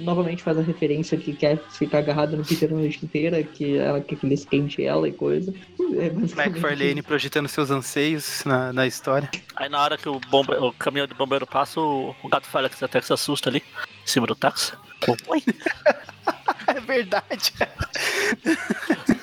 novamente 0.00 0.42
faz 0.42 0.58
a 0.58 0.62
referência 0.62 1.16
que 1.18 1.32
quer 1.32 1.58
ficar 1.70 1.98
agarrada 1.98 2.36
no 2.36 2.44
Peter 2.44 2.70
a 2.70 2.74
noite 2.74 3.04
inteira, 3.04 3.42
que 3.42 3.76
ela 3.76 4.00
quer 4.00 4.16
que 4.16 4.26
ele 4.26 4.34
esquente 4.34 4.84
ela 4.84 5.08
e 5.08 5.12
coisa. 5.12 5.52
É 5.98 6.06
McFarlane 6.06 7.02
projetando 7.02 7.48
seus 7.48 7.70
anseios 7.70 8.42
na, 8.44 8.72
na 8.72 8.86
história. 8.86 9.30
Aí 9.56 9.68
na 9.68 9.82
hora 9.82 9.98
que 9.98 10.08
o, 10.08 10.18
bombe... 10.30 10.52
o 10.54 10.72
caminhão 10.72 11.06
de 11.06 11.14
bombeiro 11.14 11.46
passa, 11.46 11.80
o, 11.80 12.14
o 12.22 12.28
gato 12.28 12.46
Félix 12.46 12.82
até 12.82 13.00
que 13.00 13.06
se 13.06 13.12
assusta 13.12 13.50
ali, 13.50 13.58
em 13.58 14.06
cima 14.06 14.26
do 14.26 14.34
táxi. 14.34 14.72
Oi. 15.28 15.42
É 16.66 16.80
verdade. 16.80 17.54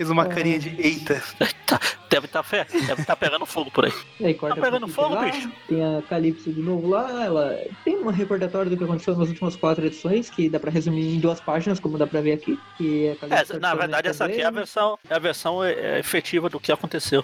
Fez 0.00 0.08
uma 0.08 0.24
carinha 0.24 0.58
de 0.58 0.74
eita. 0.80 1.22
Tá, 1.66 1.78
deve 2.08 2.26
estar 2.26 2.42
tá, 2.42 2.66
deve 2.72 3.04
tá 3.04 3.14
pegando 3.14 3.44
fogo 3.46 3.70
por 3.70 3.84
aí. 3.84 3.92
Aí 4.24 4.32
corta 4.34 4.56
Tá 4.56 4.62
pegando 4.62 4.88
fogo, 4.88 5.14
lá, 5.14 5.26
bicho? 5.26 5.52
Tem 5.68 5.84
a 5.84 6.02
Calypso 6.02 6.50
de 6.52 6.60
novo 6.60 6.88
lá, 6.88 7.22
ela 7.24 7.56
tem 7.84 7.96
um 7.98 8.08
recordatório 8.08 8.70
do 8.70 8.76
que 8.76 8.82
aconteceu 8.82 9.14
nas 9.14 9.28
últimas 9.28 9.54
quatro 9.54 9.84
edições, 9.86 10.30
que 10.30 10.48
dá 10.48 10.58
pra 10.58 10.70
resumir 10.70 11.14
em 11.14 11.20
duas 11.20 11.38
páginas, 11.38 11.78
como 11.78 11.98
dá 11.98 12.06
pra 12.06 12.22
ver 12.22 12.32
aqui. 12.32 12.58
Que 12.78 13.14
Essa, 13.30 13.54
tá 13.54 13.60
na 13.60 13.74
verdade, 13.74 14.08
essa 14.08 14.24
aqui 14.24 14.40
é 14.40 14.46
a 14.46 14.50
versão, 14.50 14.98
é 15.08 15.14
a 15.14 15.18
versão 15.18 15.62
é, 15.62 15.98
efetiva 15.98 16.48
do 16.48 16.58
que 16.58 16.72
aconteceu. 16.72 17.22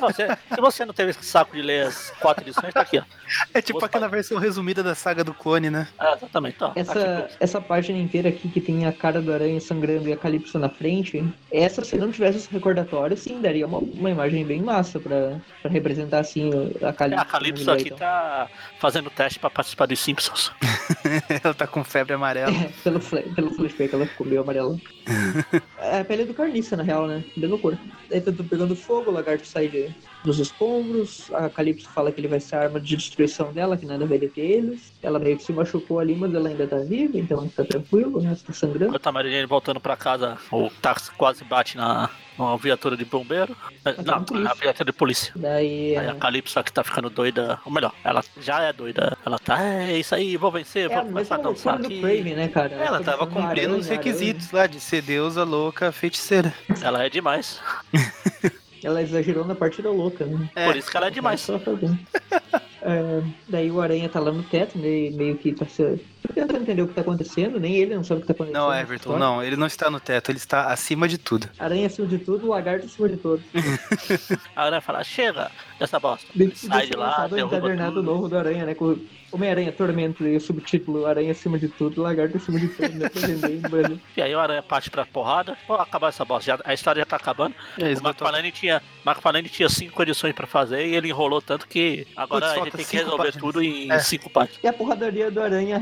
Você- 0.00 0.28
se 0.54 0.60
você 0.60 0.84
não 0.84 0.94
teve 0.94 1.10
esse 1.10 1.24
saco 1.24 1.54
de 1.54 1.62
ler 1.62 1.86
as 1.86 2.10
quatro 2.20 2.42
edições, 2.44 2.72
tá 2.72 2.80
aqui, 2.80 2.98
ó. 2.98 3.02
É 3.52 3.60
tipo 3.60 3.78
Vou 3.78 3.86
aquela 3.86 4.08
versão 4.08 4.38
resumida 4.38 4.82
da 4.82 4.94
saga 4.94 5.22
do 5.22 5.34
clone, 5.34 5.68
né? 5.68 5.88
É, 6.00 6.14
exatamente, 6.14 6.56
ó. 6.60 6.68
Tá 6.68 6.72
aqui, 6.72 6.80
Essa, 6.80 7.30
essa 7.40 7.60
página 7.60 7.98
inteira 7.98 8.28
aqui 8.28 8.48
que 8.48 8.60
tem 8.60 8.86
a 8.86 8.92
cara 8.92 9.20
do 9.20 9.32
aranha 9.32 9.60
sangrando 9.60 10.08
e 10.08 10.12
a 10.12 10.16
Calypso 10.16 10.58
na 10.58 10.68
frente, 10.68 11.22
essa 11.50 11.84
se 11.84 11.96
não 11.96 12.09
tivesse 12.12 12.38
os 12.38 12.46
recordatórios, 12.46 13.20
sim, 13.20 13.40
daria 13.40 13.66
uma, 13.66 13.78
uma 13.78 14.10
imagem 14.10 14.44
bem 14.44 14.60
massa 14.62 14.98
pra, 15.00 15.38
pra 15.62 15.70
representar 15.70 16.20
assim 16.20 16.50
a 16.82 16.88
É, 16.88 16.92
Calypso. 16.92 17.22
a 17.22 17.24
Calypso 17.24 17.70
aqui 17.70 17.90
tá 17.90 18.48
fazendo 18.78 19.10
teste 19.10 19.38
pra 19.38 19.50
participar 19.50 19.86
dos 19.86 19.98
Simpsons. 20.00 20.52
Ela 21.42 21.54
tá 21.54 21.66
com 21.66 21.82
febre 21.84 22.12
amarela. 22.14 22.50
É, 22.52 22.70
pelo, 22.82 23.00
pelo 23.00 23.50
flashback 23.54 23.94
ela 23.94 24.06
ficou 24.06 24.26
meio 24.26 24.40
amarela. 24.42 24.76
é 25.78 26.00
a 26.00 26.04
pele 26.04 26.24
do 26.24 26.34
carniça, 26.34 26.76
na 26.76 26.82
real, 26.82 27.06
né? 27.06 27.24
Bem 27.36 27.48
loucura. 27.48 27.78
Aí 28.12 28.20
tá 28.20 28.32
pegando 28.48 28.74
fogo, 28.76 29.10
o 29.10 29.14
lagarto 29.14 29.46
sai 29.46 29.68
de- 29.68 29.90
dos 30.22 30.38
escombros, 30.38 31.30
a 31.32 31.48
Calypso 31.48 31.88
fala 31.88 32.12
que 32.12 32.20
ele 32.20 32.28
vai 32.28 32.40
ser 32.40 32.56
a 32.56 32.60
arma 32.62 32.78
de 32.80 32.94
destruição 32.94 33.52
dela, 33.52 33.76
que 33.76 33.86
nada 33.86 34.04
vai 34.04 34.18
deter 34.18 34.44
eles. 34.50 34.92
Ela 35.02 35.18
meio 35.18 35.36
que 35.38 35.42
se 35.44 35.52
machucou 35.52 35.98
ali, 35.98 36.14
mas 36.14 36.34
ela 36.34 36.48
ainda 36.48 36.66
tá 36.66 36.76
viva, 36.78 37.18
então 37.18 37.48
tá 37.48 37.64
tranquilo, 37.64 38.20
né? 38.20 38.36
Tá 38.46 38.52
sangrando. 38.52 38.86
Enquanto 38.88 39.06
a 39.06 39.12
Mary 39.12 39.30
Jane 39.32 39.46
voltando 39.46 39.80
pra 39.80 39.96
casa, 39.96 40.36
o 40.52 40.68
táxi 40.82 41.10
quase 41.12 41.42
bate 41.44 41.76
na, 41.76 41.99
numa 42.38 42.56
viatura 42.56 42.96
de 42.96 43.04
bombeiro. 43.04 43.56
É, 43.84 43.92
tá 43.92 44.22
Não, 44.30 44.40
na 44.40 44.54
viatura 44.54 44.84
de 44.84 44.96
polícia. 44.96 45.32
Daí 45.36 45.96
Aí 45.96 46.06
é, 46.06 46.10
a 46.10 46.14
Calypso 46.14 46.58
aqui 46.58 46.72
tá 46.72 46.82
ficando 46.82 47.10
doida, 47.10 47.58
ou 47.64 47.72
melhor, 47.72 47.92
ela 48.04 48.22
já 48.40 48.62
é 48.62 48.72
doida. 48.72 49.16
Ela 49.24 49.38
tá, 49.38 49.62
é 49.62 49.98
isso 49.98 50.14
aí, 50.14 50.36
vou 50.36 50.50
vencer, 50.50 50.90
é 50.90 50.94
a 50.94 51.00
vou 51.00 51.08
começar 51.08 51.36
mesma 51.36 51.50
a 51.50 51.52
dançar 51.52 51.74
aqui. 51.74 52.00
Craven, 52.00 52.34
né, 52.34 52.48
cara? 52.48 52.74
Ela 52.74 52.98
fica 52.98 53.10
tava 53.12 53.26
cumprindo 53.26 53.76
os 53.76 53.86
aranha, 53.86 54.02
requisitos 54.02 54.50
lá 54.52 54.66
de 54.66 54.80
ser 54.80 55.02
deusa 55.02 55.44
louca 55.44 55.92
feiticeira. 55.92 56.54
Ela 56.82 57.04
é 57.04 57.10
demais. 57.10 57.60
aranha. 57.92 58.52
Ela 58.82 59.02
exagerou 59.02 59.44
na 59.44 59.54
partida 59.54 59.90
louca, 59.90 60.24
né? 60.24 60.48
É. 60.54 60.64
Por 60.64 60.74
isso 60.74 60.90
que 60.90 60.96
ela 60.96 61.08
é 61.08 61.10
demais. 61.10 61.46
É, 62.82 63.22
daí 63.46 63.70
o 63.70 63.78
Aranha 63.78 64.08
tá 64.08 64.18
lá 64.18 64.32
no 64.32 64.42
teto, 64.42 64.78
meio, 64.78 65.14
meio 65.14 65.36
que 65.36 65.52
tá 65.52 65.66
se... 65.66 66.00
tentando 66.34 66.62
entender 66.62 66.82
o 66.82 66.88
que 66.88 66.94
tá 66.94 67.00
acontecendo, 67.00 67.58
nem 67.58 67.74
ele 67.76 67.94
não 67.94 68.04
sabe 68.04 68.18
o 68.18 68.20
que 68.22 68.26
tá 68.28 68.32
acontecendo. 68.32 68.60
Não, 68.62 68.74
Everton, 68.74 69.18
não. 69.18 69.42
Ele 69.42 69.56
não 69.56 69.66
está 69.66 69.90
no 69.90 69.98
teto, 70.00 70.30
ele 70.30 70.38
está 70.38 70.66
acima 70.72 71.08
de 71.08 71.18
tudo. 71.18 71.48
Aranha 71.58 71.86
acima 71.86 72.06
de 72.06 72.18
tudo, 72.18 72.46
o 72.46 72.50
lagarto 72.50 72.86
acima 72.86 73.08
de 73.08 73.16
tudo. 73.16 73.42
A 74.54 74.64
Aranha 74.64 74.80
fala, 74.80 75.02
chega 75.04 75.50
dessa 75.78 75.98
bosta. 75.98 76.26
Ele 76.36 76.54
sai 76.54 76.86
de 76.86 76.96
lá, 76.96 77.26
o 77.26 77.34
derruba 77.34 77.56
encadernado 77.56 77.94
tudo. 77.96 78.02
novo 78.04 78.28
do 78.28 78.36
Aranha, 78.38 78.66
né? 78.66 78.74
Com 78.74 78.96
Homem-Aranha 79.32 79.70
Tormento 79.72 80.26
e 80.26 80.36
o 80.36 80.40
subtítulo 80.40 81.06
Aranha 81.06 81.30
acima 81.30 81.58
de 81.58 81.68
tudo, 81.68 82.02
lagarto 82.02 82.36
acima 82.36 82.58
de 82.58 82.68
tudo, 82.68 82.88
né? 82.98 84.00
E 84.16 84.22
aí 84.22 84.34
o 84.34 84.40
Aranha 84.40 84.62
parte 84.62 84.90
pra 84.90 85.04
porrada. 85.06 85.56
Pô, 85.66 85.74
acabar 85.74 86.08
essa 86.08 86.24
bosta. 86.24 86.44
Já- 86.56 86.60
a 86.64 86.74
história 86.74 87.00
já 87.00 87.06
tá 87.06 87.16
acabando. 87.16 87.54
É, 87.78 87.84
O 87.84 87.88
esgotou. 87.88 88.26
McFarlane 88.26 88.52
tinha, 88.52 88.82
McFarlane 89.06 89.48
tinha 89.48 89.68
cinco 89.68 90.02
edições 90.02 90.34
pra 90.34 90.46
fazer 90.46 90.86
e 90.86 90.94
ele 90.96 91.08
enrolou 91.08 91.40
tanto 91.40 91.66
que 91.68 92.06
agora 92.16 92.46
Putz, 92.46 92.60
a 92.60 92.64
gente 92.64 92.76
tem 92.76 92.84
que 92.86 92.96
resolver 92.96 93.16
páginas. 93.24 93.40
tudo 93.42 93.62
em 93.62 93.90
É. 93.90 93.98
cinco 94.00 94.28
páginas. 94.30 94.58
E 94.62 94.66
a 94.66 94.72
porradaria 94.72 95.30
do 95.30 95.40
Aranha 95.40 95.78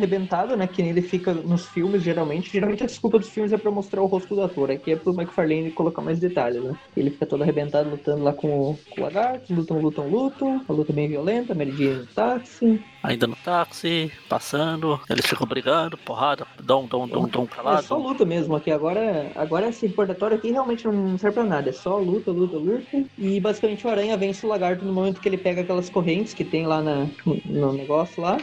né? 0.57 0.67
Que 0.67 0.83
nem 0.83 0.91
ele 0.91 1.03
fica 1.03 1.33
nos 1.33 1.67
filmes, 1.67 2.03
geralmente. 2.03 2.51
Geralmente 2.51 2.83
a 2.83 2.87
desculpa 2.87 3.19
dos 3.19 3.29
filmes 3.29 3.53
é 3.53 3.59
pra 3.59 3.71
mostrar 3.71 4.03
o 4.03 4.07
rosto 4.07 4.35
do 4.35 4.43
ator. 4.43 4.71
Aqui 4.71 4.93
é 4.93 4.97
pro 4.97 5.15
McFarlane 5.15 5.71
colocar 5.71 6.03
mais 6.03 6.19
detalhes, 6.19 6.63
né? 6.63 6.77
Ele 6.97 7.11
fica 7.11 7.27
todo 7.27 7.43
arrebentado 7.43 7.91
lutando 7.91 8.23
lá 8.23 8.33
com 8.33 8.49
o, 8.49 8.79
com 8.91 9.01
o 9.01 9.05
lagarto. 9.05 9.53
Lutam, 9.53 9.81
lutam, 9.81 10.09
lutam. 10.09 10.65
A 10.69 10.73
luta 10.73 10.93
bem 10.93 11.09
violenta. 11.09 11.55
Mary 11.55 11.73
Jane 11.73 12.01
no 12.01 12.07
táxi. 12.07 12.83
Ainda 13.03 13.27
no 13.27 13.37
táxi, 13.37 14.11
passando, 14.29 15.01
eles 15.09 15.25
ficam 15.25 15.47
brigando, 15.47 15.97
porrada, 15.97 16.47
dom, 16.61 16.85
dom, 16.87 17.07
dom, 17.07 17.29
dom 17.29 17.47
pra 17.47 17.63
lá. 17.63 17.79
É 17.79 17.83
só 17.83 17.97
luta 17.97 18.25
mesmo 18.25 18.57
aqui. 18.57 18.73
Agora, 18.73 19.31
agora 19.37 19.69
esse 19.69 19.87
recordatório 19.87 20.37
aqui 20.37 20.51
realmente 20.51 20.87
não 20.87 21.17
serve 21.17 21.35
pra 21.35 21.45
nada. 21.45 21.71
É 21.71 21.73
só 21.73 21.97
luta, 21.97 22.31
luta, 22.33 22.57
luta. 22.57 23.05
E 23.17 23.41
basicamente 23.41 23.87
o 23.87 23.91
Aranha 23.91 24.17
vence 24.17 24.45
o 24.45 24.49
lagarto 24.49 24.85
no 24.85 24.93
momento 24.93 25.21
que 25.21 25.29
ele 25.29 25.39
pega 25.39 25.61
aquelas 25.61 25.89
correntes 25.89 26.35
que 26.35 26.45
tem 26.45 26.67
lá 26.67 26.83
na, 26.83 27.07
no 27.47 27.73
negócio 27.73 28.21
lá. 28.21 28.37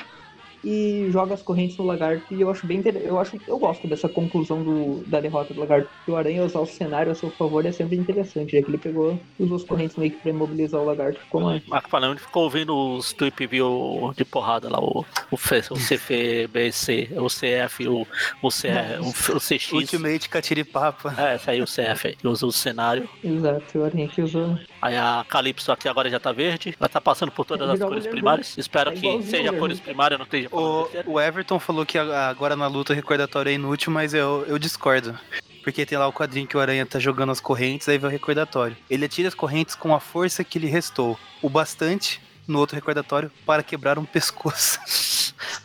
E 0.66 1.10
joga 1.12 1.36
as 1.36 1.44
correntes 1.44 1.78
no 1.78 1.86
lagarto. 1.86 2.34
E 2.34 2.42
eu 2.42 2.50
acho 2.50 2.66
bem 2.66 2.82
eu 2.86 3.20
acho 3.20 3.40
Eu 3.48 3.60
gosto 3.60 3.88
dessa 3.88 4.10
conclusão 4.10 4.64
do, 4.64 5.04
da 5.08 5.22
derrota 5.22 5.54
do 5.54 5.60
lagarto. 5.60 5.88
Porque 5.98 6.12
o 6.12 6.16
Aranha 6.16 6.44
usar 6.44 6.60
o 6.60 6.66
cenário 6.66 7.12
a 7.12 7.16
seu 7.16 7.30
favor 7.30 7.66
é 7.66 7.72
sempre 7.72 7.96
interessante. 7.96 8.54
Já 8.54 8.64
que 8.64 8.70
ele 8.70 8.78
pegou 8.78 9.20
usou 9.40 9.58
as 9.58 9.64
correntes 9.64 9.96
meio 9.96 10.12
que 10.12 10.18
pra 10.18 10.32
imobilizar 10.32 10.82
o 10.82 10.86
lagarto. 10.86 11.20
Ficou 11.20 11.42
mais. 11.42 11.64
McFarlane 11.68 12.20
ficou 12.20 12.44
ouvindo 12.44 12.76
os 12.76 13.14
tweet 13.14 13.46
view 13.46 14.12
de 14.18 14.26
porrada 14.26 14.70
lá, 14.70 14.80
o, 14.80 15.06
o, 15.32 15.38
F, 15.38 15.62
o 15.72 15.76
CFBC, 15.76 17.10
o 17.18 17.28
CF, 17.28 17.88
o, 17.88 18.08
o, 18.42 18.52
C, 18.52 18.70
o, 19.00 19.36
o 19.36 19.40
CX. 19.40 19.72
Ultimate 19.72 20.30
Catiripapa. 20.30 21.14
É, 21.18 21.40
aí 21.52 21.62
o 21.62 21.66
CF, 21.66 22.08
aí, 22.08 22.16
que 22.16 22.28
usa 22.28 22.46
o 22.46 22.52
cenário. 22.52 23.08
Exato. 23.24 23.80
O 23.80 23.84
Aranha 23.84 24.08
que 24.08 24.22
usou. 24.22 24.58
Aí 24.86 24.96
a 24.96 25.26
Calypso 25.28 25.72
aqui 25.72 25.90
agora 25.90 26.08
já 26.12 26.20
tá 26.20 26.32
verde. 26.32 26.76
Ela 26.80 26.88
tá 26.88 27.02
passando 27.02 27.32
por 27.32 27.44
todas 27.44 27.68
as 27.68 27.80
cores 27.80 28.06
primárias. 28.06 28.56
Espero 28.56 28.92
É 28.92 28.94
que 28.94 29.24
seja 29.24 29.52
cores 29.52 29.80
primárias, 29.80 30.20
não 30.20 30.26
esteja 30.26 30.48
O, 30.52 30.88
o 31.08 31.20
Everton 31.20 31.60
falou 31.60 31.84
que 31.88 31.98
agora 31.98 32.56
na 32.56 32.68
luta 32.68 32.94
o 32.94 32.96
recordatório 32.96 33.50
é 33.50 33.54
inútil, 33.54 33.92
mas 33.92 34.14
eu, 34.14 34.46
eu 34.48 34.60
discordo. 34.60 35.18
Porque 35.64 35.88
tem 35.88 35.98
lá 35.98 36.08
o 36.08 36.14
quadrinho 36.14 36.46
que 36.46 36.56
o 36.56 36.60
Aranha 36.60 36.86
tá 36.86 37.00
jogando 37.00 37.32
as 37.32 37.40
correntes, 37.40 37.90
aí 37.90 37.98
vai 37.98 38.10
o 38.10 38.12
recordatório. 38.12 38.78
Ele 38.88 39.06
atira 39.06 39.28
as 39.28 39.34
correntes 39.34 39.74
com 39.74 39.96
a 39.96 40.00
força 40.00 40.44
que 40.44 40.60
lhe 40.60 40.68
restou. 40.68 41.18
O 41.42 41.50
bastante, 41.50 42.22
no 42.48 42.60
outro 42.60 42.76
recordatório, 42.76 43.32
para 43.44 43.64
quebrar 43.64 43.98
um 43.98 44.06
pescoço. 44.06 44.80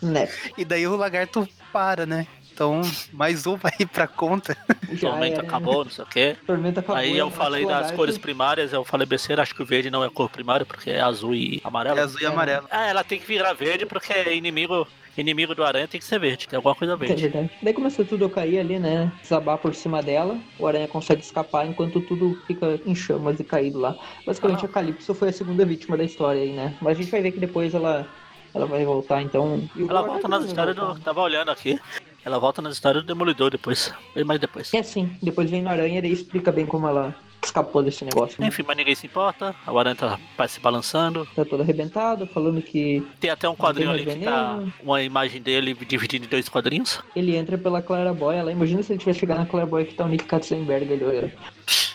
Né? 0.00 0.30
E 0.56 0.64
daí 0.64 0.86
o 0.86 0.96
lagarto 0.96 1.46
para, 1.70 2.06
né? 2.06 2.26
Então 2.60 2.82
mais 3.10 3.46
um 3.46 3.56
vai 3.56 3.72
pra 3.90 4.06
conta. 4.06 4.54
Já 4.92 5.08
Tormenta 5.08 5.40
acabou, 5.40 5.84
não 5.84 5.90
sei 5.90 6.04
o 6.04 6.06
quê. 6.06 6.36
Tormenta 6.46 6.80
acabou. 6.80 6.96
Aí 7.00 7.16
eu 7.16 7.30
falei 7.30 7.64
das 7.64 7.90
cores 7.92 8.18
primárias, 8.18 8.70
eu 8.74 8.84
falei 8.84 9.06
besteira, 9.06 9.40
acho 9.40 9.54
que 9.54 9.62
o 9.62 9.66
verde 9.66 9.90
não 9.90 10.04
é 10.04 10.10
cor 10.10 10.28
primária, 10.28 10.66
porque 10.66 10.90
é 10.90 11.00
azul 11.00 11.34
e 11.34 11.58
amarelo. 11.64 11.98
É 11.98 12.02
azul 12.02 12.20
e 12.20 12.26
amarelo. 12.26 12.66
É, 12.70 12.90
ela 12.90 13.02
tem 13.02 13.18
que 13.18 13.26
virar 13.26 13.54
verde 13.54 13.86
porque 13.86 14.12
é 14.12 14.36
inimigo 14.36 14.86
inimigo 15.16 15.54
do 15.54 15.64
aranha 15.64 15.88
tem 15.88 16.00
que 16.00 16.06
ser 16.06 16.18
verde, 16.18 16.48
tem 16.48 16.56
alguma 16.56 16.74
coisa 16.74 16.96
verde. 16.96 17.26
É 17.26 17.28
verdade. 17.28 17.50
Daí 17.62 17.72
começou 17.72 18.04
tudo 18.04 18.26
a 18.26 18.30
cair 18.30 18.58
ali, 18.58 18.78
né? 18.78 19.10
Desabar 19.22 19.58
por 19.58 19.74
cima 19.74 20.02
dela. 20.02 20.38
O 20.58 20.66
aranha 20.66 20.86
consegue 20.86 21.22
escapar 21.22 21.66
enquanto 21.66 22.00
tudo 22.00 22.40
fica 22.46 22.78
em 22.86 22.94
chamas 22.94 23.40
e 23.40 23.44
caído 23.44 23.78
lá. 23.78 23.96
Basicamente, 24.26 24.64
ah. 24.64 24.68
a 24.68 24.68
Calypso 24.68 25.14
foi 25.14 25.30
a 25.30 25.32
segunda 25.32 25.64
vítima 25.64 25.96
da 25.96 26.04
história 26.04 26.42
aí, 26.42 26.52
né? 26.52 26.74
Mas 26.80 26.98
a 26.98 27.02
gente 27.02 27.10
vai 27.10 27.22
ver 27.22 27.32
que 27.32 27.40
depois 27.40 27.74
ela, 27.74 28.06
ela 28.54 28.66
vai 28.66 28.84
voltar, 28.84 29.20
então. 29.22 29.68
Ela 29.76 30.02
volta 30.02 30.28
nas 30.28 30.44
histórias 30.44 30.76
do. 30.76 30.98
Tava 31.00 31.20
olhando 31.20 31.50
aqui. 31.50 31.78
Ela 32.24 32.38
volta 32.38 32.60
nas 32.60 32.74
histórias 32.74 33.02
do 33.02 33.06
Demolidor 33.06 33.50
depois. 33.50 33.92
Bem 34.14 34.24
mais 34.24 34.40
depois. 34.40 34.72
É 34.74 34.82
sim. 34.82 35.16
Depois 35.22 35.50
vem 35.50 35.62
no 35.62 35.70
Aranha 35.70 36.00
e 36.00 36.12
explica 36.12 36.52
bem 36.52 36.66
como 36.66 36.86
ela 36.86 37.14
escapou 37.42 37.82
desse 37.82 38.04
negócio. 38.04 38.40
Né? 38.40 38.48
Enfim, 38.48 38.64
mas 38.66 38.76
ninguém 38.76 38.94
se 38.94 39.06
importa. 39.06 39.54
A 39.66 39.78
Aranha 39.78 39.96
tá 39.96 40.48
se 40.48 40.60
balançando. 40.60 41.26
Tá 41.34 41.44
todo 41.44 41.62
arrebentado, 41.62 42.26
falando 42.26 42.60
que. 42.62 43.02
Tem 43.18 43.30
até 43.30 43.48
um 43.48 43.56
quadrinho 43.56 43.90
ali 43.90 44.04
que 44.04 44.24
tá 44.24 44.62
uma 44.82 45.02
imagem 45.02 45.40
dele 45.40 45.74
dividida 45.74 46.24
em 46.24 46.28
dois 46.28 46.48
quadrinhos. 46.48 47.00
Ele 47.14 47.36
entra 47.36 47.56
pela 47.56 47.82
Claraboy. 47.82 48.36
Ela 48.36 48.52
imagina 48.52 48.82
se 48.82 48.92
ele 48.92 48.98
tivesse 48.98 49.20
chegado 49.20 49.38
na 49.38 49.46
Claraboy 49.46 49.84
que 49.84 49.94
tá 49.94 50.04
o 50.04 50.08
Nick 50.08 50.24
Katzenberg 50.24 50.92
ali 50.92 51.04
olhando. 51.04 51.32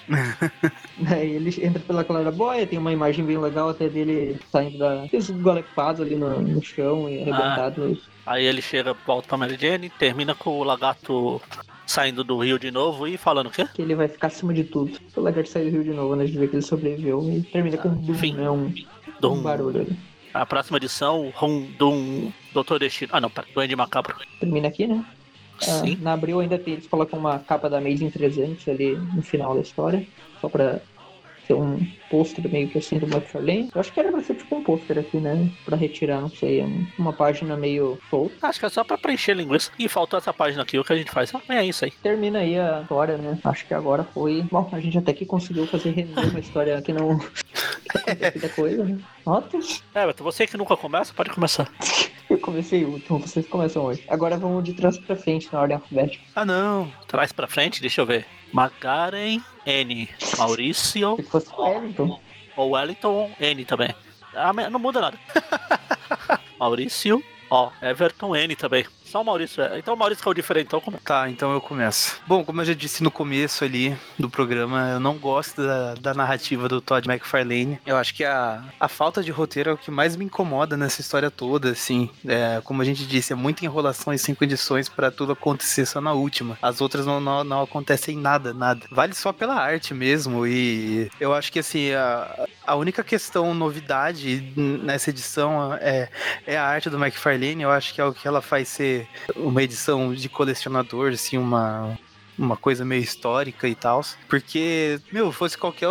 Aí 1.07 1.31
ele 1.31 1.65
entra 1.65 1.79
pela 1.79 2.03
claraboia, 2.03 2.67
tem 2.67 2.77
uma 2.77 2.93
imagem 2.93 3.25
bem 3.25 3.37
legal 3.37 3.69
até 3.69 3.89
dele 3.89 4.39
saindo 4.51 4.77
da. 4.77 5.07
golepados 5.41 6.01
ali 6.01 6.15
no, 6.15 6.41
no 6.41 6.61
chão 6.61 7.09
e 7.09 7.21
arrebentado. 7.21 7.99
Ah, 8.25 8.33
aí 8.33 8.45
ele 8.45 8.61
chega, 8.61 8.95
volta 9.05 9.27
pra 9.27 9.37
Mary 9.37 9.57
Jane, 9.59 9.89
termina 9.89 10.33
com 10.33 10.51
o 10.59 10.63
lagarto 10.63 11.41
saindo 11.85 12.23
do 12.23 12.37
rio 12.39 12.57
de 12.57 12.71
novo 12.71 13.07
e 13.07 13.17
falando 13.17 13.47
o 13.47 13.51
quê? 13.51 13.67
Que 13.73 13.81
ele 13.81 13.95
vai 13.95 14.07
ficar 14.07 14.27
acima 14.27 14.53
de 14.53 14.63
tudo. 14.63 14.97
O 15.15 15.21
lagarto 15.21 15.49
sai 15.49 15.65
do 15.65 15.71
rio 15.71 15.83
de 15.83 15.91
novo, 15.91 16.15
né? 16.15 16.25
De 16.25 16.37
ver 16.37 16.49
que 16.49 16.55
ele 16.55 16.61
sobreviveu 16.61 17.23
e 17.29 17.41
termina 17.43 17.77
com 17.77 17.89
um, 17.89 18.13
Fim. 18.15 18.33
Né? 18.33 18.49
um, 18.49 18.73
um 19.23 19.41
barulho 19.41 19.81
ali. 19.81 19.97
A 20.33 20.45
próxima 20.45 20.77
edição, 20.77 21.31
Rum 21.33 21.71
Dum 21.77 22.31
Doutor 22.53 22.79
Destino. 22.79 23.11
Ah, 23.13 23.21
não, 23.21 23.29
pera, 23.29 23.47
Duende 23.53 23.75
Macabro. 23.75 24.15
Termina 24.39 24.67
aqui, 24.67 24.85
né? 24.85 25.05
Sim. 25.59 25.97
Ah, 25.99 26.03
na 26.03 26.13
Abril 26.13 26.39
ainda 26.39 26.59
tem, 26.59 26.73
eles 26.73 26.87
colocam 26.87 27.17
uma 27.17 27.39
capa 27.39 27.69
da 27.69 27.77
Amazing 27.77 28.09
300 28.09 28.67
ali 28.67 28.97
no 28.97 29.21
final 29.21 29.55
da 29.55 29.61
história, 29.61 30.05
só 30.41 30.49
pra 30.49 30.81
ser 31.45 31.53
um 31.53 31.85
pôster 32.09 32.49
meio 32.49 32.67
que 32.67 32.77
assim 32.77 32.97
do 32.97 33.05
McFarlane. 33.05 33.69
Eu 33.73 33.81
acho 33.81 33.91
que 33.91 33.99
era 33.99 34.11
pra 34.11 34.21
ser 34.21 34.35
tipo 34.35 34.55
um 34.55 34.63
pôster 34.63 34.99
aqui, 34.99 35.17
né? 35.17 35.49
Pra 35.63 35.75
retirar, 35.75 36.21
não 36.21 36.29
sei, 36.29 36.65
uma 36.97 37.13
página 37.13 37.55
meio 37.55 37.97
solta. 38.09 38.35
Acho 38.41 38.59
que 38.59 38.65
é 38.65 38.69
só 38.69 38.83
pra 38.83 38.97
preencher 38.97 39.33
linguiça. 39.33 39.71
E 39.77 39.87
faltou 39.87 40.17
essa 40.17 40.33
página 40.33 40.63
aqui, 40.63 40.77
o 40.77 40.83
que 40.83 40.93
a 40.93 40.97
gente 40.97 41.11
faz? 41.11 41.33
Ah, 41.33 41.41
é 41.49 41.65
isso 41.65 41.85
aí. 41.85 41.91
Termina 41.91 42.39
aí 42.39 42.57
a 42.57 42.81
história, 42.81 43.17
né? 43.17 43.39
Acho 43.43 43.65
que 43.65 43.73
agora 43.73 44.03
foi. 44.03 44.43
Bom, 44.51 44.69
a 44.71 44.79
gente 44.79 44.97
até 44.97 45.13
que 45.13 45.25
conseguiu 45.25 45.67
fazer 45.67 45.91
render 45.91 46.29
uma 46.29 46.39
história 46.39 46.81
que 46.81 46.93
não. 46.93 47.19
da 48.41 48.49
coisa, 48.49 48.83
né? 48.83 48.99
Nota. 49.25 49.57
É, 49.93 50.05
mas 50.05 50.15
você 50.17 50.45
que 50.45 50.57
nunca 50.57 50.77
começa, 50.77 51.13
pode 51.13 51.29
começar. 51.29 51.69
Eu 52.27 52.39
comecei 52.39 52.83
último, 52.83 53.19
vocês 53.19 53.47
começam 53.47 53.83
hoje. 53.83 54.03
Agora 54.07 54.35
vamos 54.35 54.63
de 54.63 54.73
trás 54.73 54.97
pra 54.97 55.15
frente 55.15 55.47
na 55.53 55.61
ordem 55.61 55.75
alfabética. 55.75 56.23
Ah, 56.35 56.43
não. 56.43 56.91
Trás 57.07 57.31
pra 57.31 57.47
frente, 57.47 57.79
deixa 57.81 58.01
eu 58.01 58.05
ver. 58.05 58.25
Magaren 58.55 59.43
N. 59.65 60.09
Maurício. 60.37 61.17
Se 61.17 61.23
fosse 61.23 61.53
Wellington. 61.57 62.21
Ou 62.55 62.71
Wellington 62.71 63.29
N 63.37 63.65
também. 63.65 63.93
Ah, 64.33 64.53
não 64.53 64.79
muda 64.79 65.01
nada. 65.01 65.19
Maurício. 66.57 67.21
Ó, 67.49 67.69
Everton 67.81 68.33
N 68.33 68.55
também. 68.55 68.85
Só 69.15 69.21
o 69.21 69.23
Maurício. 69.23 69.63
É. 69.63 69.79
Então 69.79 69.93
o 69.93 69.97
Maurício 69.97 70.21
que 70.21 70.27
é 70.27 70.31
o 70.31 70.33
diferentão. 70.33 70.81
Como... 70.81 70.97
Tá, 70.97 71.29
então 71.29 71.53
eu 71.53 71.61
começo. 71.61 72.19
Bom, 72.27 72.43
como 72.43 72.59
eu 72.59 72.65
já 72.65 72.73
disse 72.73 73.01
no 73.01 73.09
começo 73.09 73.63
ali 73.63 73.95
do 74.19 74.29
programa, 74.29 74.89
eu 74.89 74.99
não 74.99 75.17
gosto 75.17 75.65
da, 75.65 75.93
da 75.93 76.13
narrativa 76.13 76.67
do 76.67 76.81
Todd 76.81 77.09
McFarlane. 77.09 77.79
Eu 77.85 77.95
acho 77.95 78.13
que 78.13 78.25
a, 78.25 78.61
a 78.77 78.89
falta 78.89 79.23
de 79.23 79.31
roteiro 79.31 79.69
é 79.69 79.73
o 79.73 79.77
que 79.77 79.89
mais 79.89 80.17
me 80.17 80.25
incomoda 80.25 80.75
nessa 80.75 80.99
história 80.99 81.31
toda, 81.31 81.69
assim. 81.69 82.09
É, 82.27 82.59
como 82.65 82.81
a 82.81 82.85
gente 82.85 83.07
disse, 83.07 83.31
é 83.31 83.37
muita 83.37 83.63
enrolação 83.63 84.13
em 84.13 84.17
cinco 84.17 84.43
edições 84.43 84.89
para 84.89 85.09
tudo 85.09 85.31
acontecer 85.31 85.85
só 85.85 86.01
na 86.01 86.11
última. 86.11 86.57
As 86.61 86.81
outras 86.81 87.05
não, 87.05 87.21
não, 87.21 87.41
não 87.45 87.61
acontecem 87.61 88.17
nada, 88.17 88.53
nada. 88.53 88.85
Vale 88.91 89.13
só 89.13 89.31
pela 89.31 89.55
arte 89.55 89.93
mesmo. 89.93 90.45
E 90.45 91.09
eu 91.21 91.33
acho 91.33 91.53
que 91.53 91.59
assim, 91.59 91.93
a, 91.93 92.47
a 92.67 92.75
única 92.75 93.01
questão 93.01 93.53
novidade 93.53 94.51
nessa 94.57 95.09
edição 95.09 95.73
é, 95.75 96.09
é 96.45 96.57
a 96.57 96.65
arte 96.65 96.89
do 96.89 97.01
McFarlane. 97.01 97.61
Eu 97.61 97.71
acho 97.71 97.93
que 97.93 98.01
é 98.01 98.03
o 98.03 98.13
que 98.13 98.27
ela 98.27 98.41
faz 98.41 98.67
ser 98.67 99.04
uma 99.35 99.63
edição 99.63 100.13
de 100.13 100.29
colecionador, 100.29 101.11
assim, 101.11 101.37
uma, 101.37 101.97
uma 102.37 102.57
coisa 102.57 102.83
meio 102.85 103.01
histórica 103.01 103.67
e 103.67 103.75
tal. 103.75 104.03
Porque, 104.27 104.99
meu, 105.11 105.31
fosse 105.31 105.57
qualquer 105.57 105.89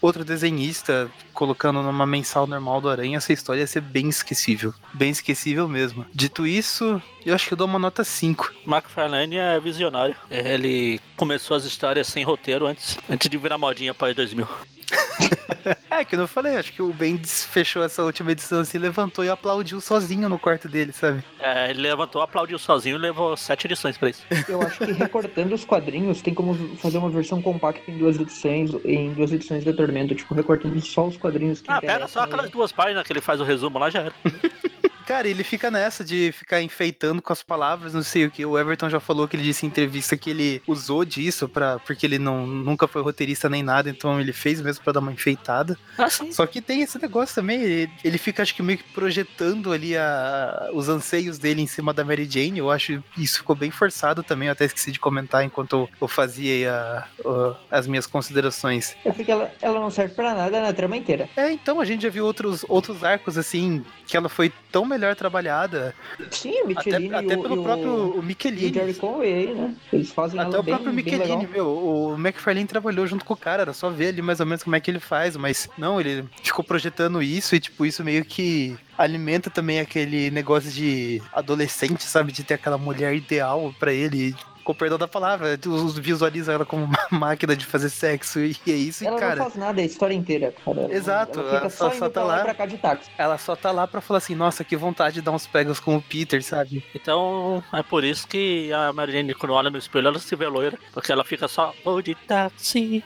outro 0.00 0.24
desenhista 0.24 1.10
colocando 1.32 1.82
numa 1.82 2.06
mensal 2.06 2.46
normal 2.46 2.80
do 2.80 2.88
Aranha, 2.88 3.16
essa 3.16 3.32
história 3.32 3.60
ia 3.60 3.66
ser 3.66 3.80
bem 3.80 4.08
esquecível. 4.08 4.72
Bem 4.92 5.10
esquecível 5.10 5.68
mesmo. 5.68 6.06
Dito 6.14 6.46
isso, 6.46 7.02
eu 7.24 7.34
acho 7.34 7.48
que 7.48 7.54
eu 7.54 7.58
dou 7.58 7.66
uma 7.66 7.78
nota 7.78 8.04
5. 8.04 8.52
McFarlane 8.66 9.36
é 9.36 9.58
visionário. 9.58 10.14
Ele 10.30 11.00
começou 11.16 11.56
as 11.56 11.64
histórias 11.64 12.06
sem 12.06 12.24
roteiro 12.24 12.66
antes, 12.66 12.98
antes 13.10 13.28
de 13.28 13.36
virar 13.36 13.58
modinha 13.58 13.92
para 13.92 14.14
2000. 14.14 14.46
é, 15.90 16.04
que 16.04 16.14
eu 16.14 16.18
não 16.18 16.26
falei, 16.26 16.56
acho 16.56 16.72
que 16.72 16.82
o 16.82 16.92
Bendis 16.92 17.44
fechou 17.44 17.82
essa 17.82 18.02
última 18.02 18.32
edição 18.32 18.60
assim, 18.60 18.78
levantou 18.78 19.24
e 19.24 19.28
aplaudiu 19.28 19.80
sozinho 19.80 20.28
no 20.28 20.38
quarto 20.38 20.68
dele, 20.68 20.92
sabe? 20.92 21.22
É, 21.38 21.70
ele 21.70 21.82
levantou, 21.82 22.22
aplaudiu 22.22 22.58
sozinho 22.58 22.96
e 22.96 22.98
levou 22.98 23.36
sete 23.36 23.66
edições 23.66 23.96
pra 23.96 24.10
isso. 24.10 24.22
Eu 24.48 24.60
acho 24.62 24.78
que 24.78 24.92
recortando 24.92 25.54
os 25.54 25.64
quadrinhos, 25.64 26.22
tem 26.22 26.34
como 26.34 26.54
fazer 26.76 26.98
uma 26.98 27.10
versão 27.10 27.40
compacta 27.40 27.90
em 27.90 27.98
duas 27.98 28.18
edições, 28.18 28.70
em 28.84 29.12
duas 29.12 29.32
edições 29.32 29.64
de 29.64 29.72
Tormento, 29.72 30.14
tipo, 30.14 30.34
recortando 30.34 30.80
só 30.80 31.06
os 31.06 31.16
quadrinhos 31.16 31.60
que 31.60 31.70
Ah, 31.70 31.80
pega 31.80 32.06
só 32.08 32.20
aquelas 32.20 32.50
duas 32.50 32.72
páginas 32.72 33.06
que 33.06 33.12
ele 33.12 33.20
faz 33.20 33.40
o 33.40 33.44
resumo 33.44 33.78
lá, 33.78 33.90
já 33.90 34.00
era. 34.02 34.14
Cara, 35.06 35.28
ele 35.28 35.44
fica 35.44 35.70
nessa 35.70 36.04
de 36.04 36.32
ficar 36.32 36.62
enfeitando 36.62 37.20
com 37.20 37.32
as 37.32 37.42
palavras, 37.42 37.92
não 37.92 38.02
sei 38.02 38.24
o 38.26 38.30
que. 38.30 38.44
O 38.44 38.58
Everton 38.58 38.88
já 38.88 39.00
falou 39.00 39.28
que 39.28 39.36
ele 39.36 39.42
disse 39.42 39.66
em 39.66 39.68
entrevista 39.68 40.16
que 40.16 40.30
ele 40.30 40.62
usou 40.66 41.04
disso 41.04 41.48
para 41.48 41.78
porque 41.78 42.06
ele 42.06 42.18
não, 42.18 42.46
nunca 42.46 42.88
foi 42.88 43.02
roteirista 43.02 43.48
nem 43.48 43.62
nada, 43.62 43.90
então 43.90 44.20
ele 44.20 44.32
fez 44.32 44.60
mesmo 44.60 44.82
para 44.82 44.94
dar 44.94 45.00
uma 45.00 45.12
enfeitada. 45.12 45.78
Ah, 45.98 46.08
sim. 46.08 46.32
Só 46.32 46.46
que 46.46 46.60
tem 46.60 46.82
esse 46.82 47.00
negócio 47.00 47.34
também, 47.34 47.60
ele, 47.62 47.90
ele 48.02 48.18
fica 48.18 48.42
acho 48.42 48.54
que 48.54 48.62
meio 48.62 48.78
que 48.78 48.84
projetando 48.92 49.72
ali 49.72 49.96
a, 49.96 50.70
os 50.72 50.88
anseios 50.88 51.38
dele 51.38 51.62
em 51.62 51.66
cima 51.66 51.92
da 51.92 52.04
Mary 52.04 52.28
Jane. 52.30 52.58
Eu 52.58 52.70
acho 52.70 53.02
isso 53.16 53.38
ficou 53.38 53.54
bem 53.54 53.70
forçado 53.70 54.22
também, 54.22 54.48
eu 54.48 54.52
até 54.52 54.64
esqueci 54.64 54.90
de 54.90 54.98
comentar 54.98 55.44
enquanto 55.44 55.72
eu, 55.74 55.88
eu 56.00 56.08
fazia 56.08 56.72
a, 56.72 57.28
a, 57.70 57.78
as 57.78 57.86
minhas 57.86 58.06
considerações. 58.06 58.96
É 59.04 59.12
porque 59.12 59.30
ela, 59.30 59.52
ela 59.60 59.80
não 59.80 59.90
serve 59.90 60.14
para 60.14 60.34
nada 60.34 60.60
na 60.60 60.72
trama 60.72 60.96
inteira. 60.96 61.28
É, 61.36 61.50
então 61.52 61.80
a 61.80 61.84
gente 61.84 62.02
já 62.02 62.08
viu 62.08 62.24
outros, 62.24 62.64
outros 62.68 63.04
arcos 63.04 63.36
assim, 63.36 63.84
que 64.06 64.16
ela 64.16 64.28
foi 64.28 64.52
tão 64.70 64.84
melhor 64.94 65.14
trabalhada. 65.14 65.94
Sim, 66.30 66.62
o 66.62 66.68
Michelini 66.68 67.14
até, 67.14 67.26
até 67.26 67.36
pelo 67.36 67.60
o, 67.60 67.62
próprio 67.62 68.18
o 68.18 68.22
Michelini. 68.22 68.70
o 68.70 68.74
Jerry 68.74 68.94
Conway, 68.94 69.54
né? 69.54 69.74
Eles 69.92 70.10
fazem 70.10 70.40
Até 70.40 70.58
o 70.58 70.62
bem, 70.62 70.74
próprio 70.74 70.94
Michelini, 70.94 71.46
meu. 71.46 71.66
O 71.66 72.14
McFarlane 72.14 72.66
trabalhou 72.66 73.06
junto 73.06 73.24
com 73.24 73.34
o 73.34 73.36
cara, 73.36 73.62
era 73.62 73.72
só 73.72 73.90
ver 73.90 74.08
ali 74.08 74.22
mais 74.22 74.40
ou 74.40 74.46
menos 74.46 74.62
como 74.62 74.76
é 74.76 74.80
que 74.80 74.90
ele 74.90 75.00
faz, 75.00 75.36
mas 75.36 75.68
não, 75.76 76.00
ele 76.00 76.24
ficou 76.42 76.64
projetando 76.64 77.22
isso 77.22 77.54
e, 77.54 77.60
tipo, 77.60 77.84
isso 77.84 78.04
meio 78.04 78.24
que 78.24 78.76
alimenta 78.96 79.50
também 79.50 79.80
aquele 79.80 80.30
negócio 80.30 80.70
de 80.70 81.20
adolescente, 81.32 82.04
sabe? 82.04 82.32
De 82.32 82.44
ter 82.44 82.54
aquela 82.54 82.78
mulher 82.78 83.14
ideal 83.14 83.74
para 83.78 83.92
ele 83.92 84.34
com 84.64 84.74
perdão 84.74 84.98
da 84.98 85.06
palavra, 85.06 85.58
visualiza 86.00 86.52
ela 86.52 86.64
como 86.64 86.84
uma 86.84 86.98
máquina 87.10 87.54
de 87.54 87.66
fazer 87.66 87.90
sexo 87.90 88.40
e 88.40 88.56
é 88.66 88.70
isso, 88.70 89.06
ela 89.06 89.16
e, 89.16 89.20
cara. 89.20 89.36
não 89.36 89.44
faz 89.44 89.56
nada, 89.56 89.80
é 89.80 89.84
a 89.84 89.86
história 89.86 90.14
inteira, 90.14 90.54
cara. 90.64 90.92
Exato, 90.92 91.40
ela, 91.40 91.56
ela 91.58 91.70
só, 91.70 91.90
só 91.90 92.08
tá 92.08 92.24
lá. 92.24 92.42
Pra 92.42 92.54
cá 92.54 92.66
de 92.66 92.78
táxi. 92.78 93.10
Ela 93.16 93.38
só 93.38 93.54
tá 93.54 93.70
lá 93.70 93.86
pra 93.86 94.00
falar 94.00 94.18
assim, 94.18 94.34
nossa, 94.34 94.64
que 94.64 94.76
vontade 94.76 95.16
de 95.16 95.22
dar 95.22 95.32
uns 95.32 95.46
pegas 95.46 95.78
com 95.78 95.96
o 95.96 96.02
Peter, 96.02 96.42
sabe? 96.42 96.84
Então 96.94 97.62
é 97.72 97.82
por 97.82 98.02
isso 98.02 98.26
que 98.26 98.72
a 98.72 98.92
Mary 98.92 99.12
Jane, 99.12 99.34
quando 99.34 99.52
olha 99.52 99.70
no 99.70 99.78
espelho, 99.78 100.08
ela 100.08 100.18
se 100.18 100.34
vê 100.34 100.46
loira, 100.46 100.78
porque 100.92 101.12
ela 101.12 101.24
fica 101.24 101.46
só, 101.46 101.74
oh, 101.84 102.00
de 102.00 102.14
táxi, 102.14 103.04